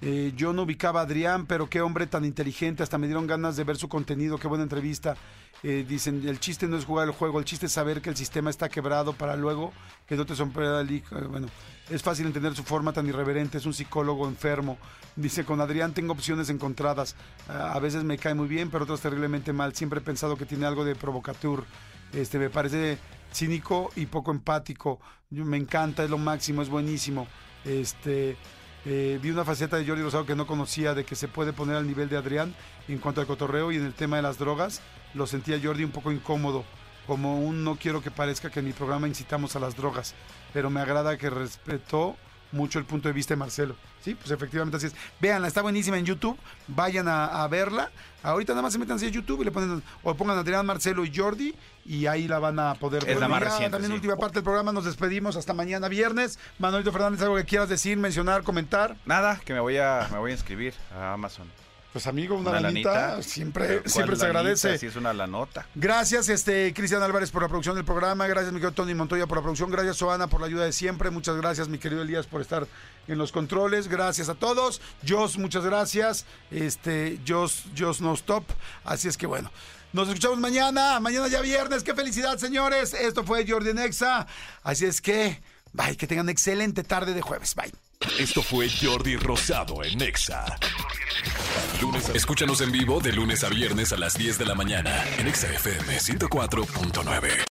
eh, 0.00 0.32
yo 0.36 0.52
no 0.52 0.62
ubicaba 0.62 1.00
a 1.00 1.04
Adrián, 1.04 1.46
pero 1.46 1.70
qué 1.70 1.80
hombre 1.80 2.08
tan 2.08 2.24
inteligente, 2.24 2.82
hasta 2.82 2.98
me 2.98 3.06
dieron 3.06 3.28
ganas 3.28 3.56
de 3.56 3.62
ver 3.62 3.76
su 3.76 3.88
contenido, 3.88 4.36
qué 4.36 4.48
buena 4.48 4.64
entrevista. 4.64 5.16
Eh, 5.62 5.86
dicen, 5.88 6.26
el 6.26 6.40
chiste 6.40 6.66
no 6.66 6.76
es 6.76 6.84
jugar 6.84 7.06
el 7.06 7.14
juego, 7.14 7.38
el 7.38 7.44
chiste 7.44 7.66
es 7.66 7.72
saber 7.72 8.02
que 8.02 8.10
el 8.10 8.16
sistema 8.16 8.50
está 8.50 8.68
quebrado 8.68 9.12
para 9.12 9.36
luego 9.36 9.72
que 10.08 10.16
no 10.16 10.26
te 10.26 10.34
sorprenda 10.34 10.80
el 10.80 10.90
hijo. 10.90 11.16
Eh, 11.16 11.26
Bueno, 11.28 11.46
es 11.88 12.02
fácil 12.02 12.26
entender 12.26 12.52
su 12.56 12.64
forma 12.64 12.92
tan 12.92 13.06
irreverente, 13.06 13.58
es 13.58 13.66
un 13.66 13.74
psicólogo 13.74 14.26
enfermo. 14.26 14.76
Dice, 15.14 15.44
con 15.44 15.60
Adrián 15.60 15.94
tengo 15.94 16.14
opciones 16.14 16.48
encontradas. 16.50 17.14
A 17.46 17.78
veces 17.78 18.02
me 18.02 18.18
cae 18.18 18.34
muy 18.34 18.48
bien, 18.48 18.70
pero 18.70 18.84
otras 18.84 19.02
terriblemente 19.02 19.52
mal. 19.52 19.72
Siempre 19.74 20.00
he 20.00 20.02
pensado 20.02 20.36
que 20.36 20.46
tiene 20.46 20.66
algo 20.66 20.84
de 20.84 20.96
provocateur. 20.96 21.64
Este, 22.12 22.38
me 22.40 22.50
parece 22.50 22.98
cínico 23.32 23.90
y 23.94 24.06
poco 24.06 24.32
empático. 24.32 25.00
Me 25.30 25.58
encanta, 25.58 26.02
es 26.02 26.10
lo 26.10 26.18
máximo, 26.18 26.62
es 26.62 26.68
buenísimo. 26.68 27.28
Este, 27.64 28.36
eh, 28.84 29.18
vi 29.22 29.30
una 29.30 29.44
faceta 29.44 29.76
de 29.76 29.86
Jordi 29.86 30.02
Rosado 30.02 30.26
que 30.26 30.34
no 30.34 30.46
conocía, 30.46 30.94
de 30.94 31.04
que 31.04 31.14
se 31.14 31.28
puede 31.28 31.52
poner 31.52 31.76
al 31.76 31.86
nivel 31.86 32.08
de 32.08 32.16
Adrián 32.16 32.54
en 32.88 32.98
cuanto 32.98 33.20
al 33.20 33.26
cotorreo 33.26 33.70
y 33.70 33.76
en 33.76 33.86
el 33.86 33.94
tema 33.94 34.16
de 34.16 34.22
las 34.22 34.38
drogas. 34.38 34.80
Lo 35.14 35.26
sentía 35.26 35.60
Jordi 35.62 35.84
un 35.84 35.90
poco 35.90 36.10
incómodo, 36.10 36.64
como 37.06 37.40
un 37.40 37.64
no 37.64 37.76
quiero 37.76 38.02
que 38.02 38.10
parezca 38.10 38.50
que 38.50 38.60
en 38.60 38.66
mi 38.66 38.72
programa 38.72 39.08
incitamos 39.08 39.54
a 39.56 39.60
las 39.60 39.76
drogas, 39.76 40.14
pero 40.52 40.70
me 40.70 40.80
agrada 40.80 41.16
que 41.16 41.30
respetó 41.30 42.16
mucho 42.52 42.78
el 42.78 42.84
punto 42.84 43.08
de 43.08 43.12
vista 43.14 43.34
de 43.34 43.38
Marcelo. 43.38 43.74
Sí, 44.04 44.14
pues 44.14 44.30
efectivamente 44.30 44.76
así 44.76 44.86
es. 44.86 44.94
Véanla, 45.20 45.48
está 45.48 45.62
buenísima 45.62 45.98
en 45.98 46.04
YouTube. 46.04 46.38
Vayan 46.68 47.08
a, 47.08 47.42
a 47.42 47.48
verla. 47.48 47.90
Ahorita 48.22 48.52
nada 48.52 48.62
más 48.62 48.72
se 48.72 48.78
metan 48.78 48.96
así 48.96 49.06
a 49.06 49.08
YouTube 49.08 49.42
y 49.42 49.44
le 49.44 49.50
ponen, 49.50 49.82
o 50.02 50.14
pongan 50.14 50.38
Adrián, 50.38 50.64
Marcelo 50.64 51.04
y 51.04 51.12
Jordi 51.14 51.54
y 51.84 52.06
ahí 52.06 52.28
la 52.28 52.38
van 52.38 52.58
a 52.60 52.74
poder 52.74 53.02
Es 53.08 53.14
la 53.18 53.26
ver. 53.26 53.28
más 53.30 53.42
reciente, 53.42 53.70
También 53.70 53.90
sí. 53.90 53.94
última 53.96 54.16
parte 54.16 54.34
del 54.36 54.44
programa, 54.44 54.70
nos 54.72 54.84
despedimos 54.84 55.34
hasta 55.36 55.52
mañana 55.54 55.88
viernes. 55.88 56.38
Manolito 56.58 56.92
Fernández, 56.92 57.20
algo 57.22 57.34
que 57.36 57.44
quieras 57.44 57.68
decir, 57.68 57.96
mencionar, 57.98 58.42
comentar. 58.44 58.96
Nada, 59.06 59.40
que 59.44 59.52
me 59.54 59.60
voy 59.60 59.78
a, 59.78 60.06
me 60.12 60.18
voy 60.18 60.30
a 60.30 60.34
inscribir 60.34 60.74
a 60.96 61.14
Amazon. 61.14 61.48
Pues 61.92 62.06
amigo, 62.06 62.36
una, 62.36 62.50
Una 62.52 62.60
lanita, 62.60 62.92
lanita. 62.92 63.22
siempre, 63.22 63.66
Pero 63.66 63.80
¿cuál 63.82 63.90
siempre 63.92 64.16
se 64.16 64.22
lanita? 64.22 64.38
agradece. 64.40 64.78
Sí, 64.78 64.86
es 64.86 64.96
una 64.96 65.12
lanota. 65.12 65.66
Gracias, 65.74 66.30
este, 66.30 66.72
Cristian 66.72 67.02
Álvarez, 67.02 67.30
por 67.30 67.42
la 67.42 67.48
producción 67.48 67.74
del 67.74 67.84
programa. 67.84 68.26
Gracias, 68.26 68.50
mi 68.50 68.60
querido 68.60 68.72
Tony 68.72 68.94
Montoya, 68.94 69.26
por 69.26 69.36
la 69.36 69.42
producción. 69.42 69.70
Gracias, 69.70 69.98
Soana, 69.98 70.26
por 70.26 70.40
la 70.40 70.46
ayuda 70.46 70.64
de 70.64 70.72
siempre. 70.72 71.10
Muchas 71.10 71.36
gracias, 71.36 71.68
mi 71.68 71.76
querido 71.78 72.00
Elías, 72.00 72.26
por 72.26 72.40
estar 72.40 72.66
en 73.08 73.18
los 73.18 73.30
controles. 73.30 73.88
Gracias 73.88 74.30
a 74.30 74.34
todos. 74.34 74.80
Jos, 75.06 75.36
muchas 75.36 75.64
gracias. 75.66 76.24
Este, 76.50 77.20
Jos, 77.28 77.64
Jos 77.78 78.00
No 78.00 78.14
Stop. 78.14 78.44
Así 78.84 79.08
es 79.08 79.18
que 79.18 79.26
bueno. 79.26 79.50
Nos 79.92 80.08
escuchamos 80.08 80.38
mañana. 80.38 80.98
Mañana 80.98 81.28
ya 81.28 81.42
viernes. 81.42 81.82
Qué 81.82 81.94
felicidad, 81.94 82.38
señores. 82.38 82.94
Esto 82.94 83.22
fue 83.24 83.46
Jordi 83.46 83.74
Nexa. 83.74 84.26
Así 84.62 84.86
es 84.86 85.02
que, 85.02 85.42
bye, 85.72 85.96
que 85.96 86.06
tengan 86.06 86.28
excelente 86.28 86.84
tarde 86.84 87.14
de 87.14 87.22
jueves. 87.22 87.54
Bye. 87.54 87.72
Esto 88.18 88.42
fue 88.42 88.68
Jordi 88.68 89.16
Rosado 89.16 89.84
en 89.84 90.00
Exa. 90.02 90.44
Escúchanos 92.14 92.60
en 92.60 92.72
vivo 92.72 93.00
de 93.00 93.12
lunes 93.12 93.44
a 93.44 93.48
viernes 93.48 93.92
a 93.92 93.96
las 93.96 94.14
10 94.14 94.38
de 94.38 94.46
la 94.46 94.54
mañana 94.54 95.04
en 95.18 95.28
Exa 95.28 95.52
FM 95.52 95.98
104.9. 95.98 97.51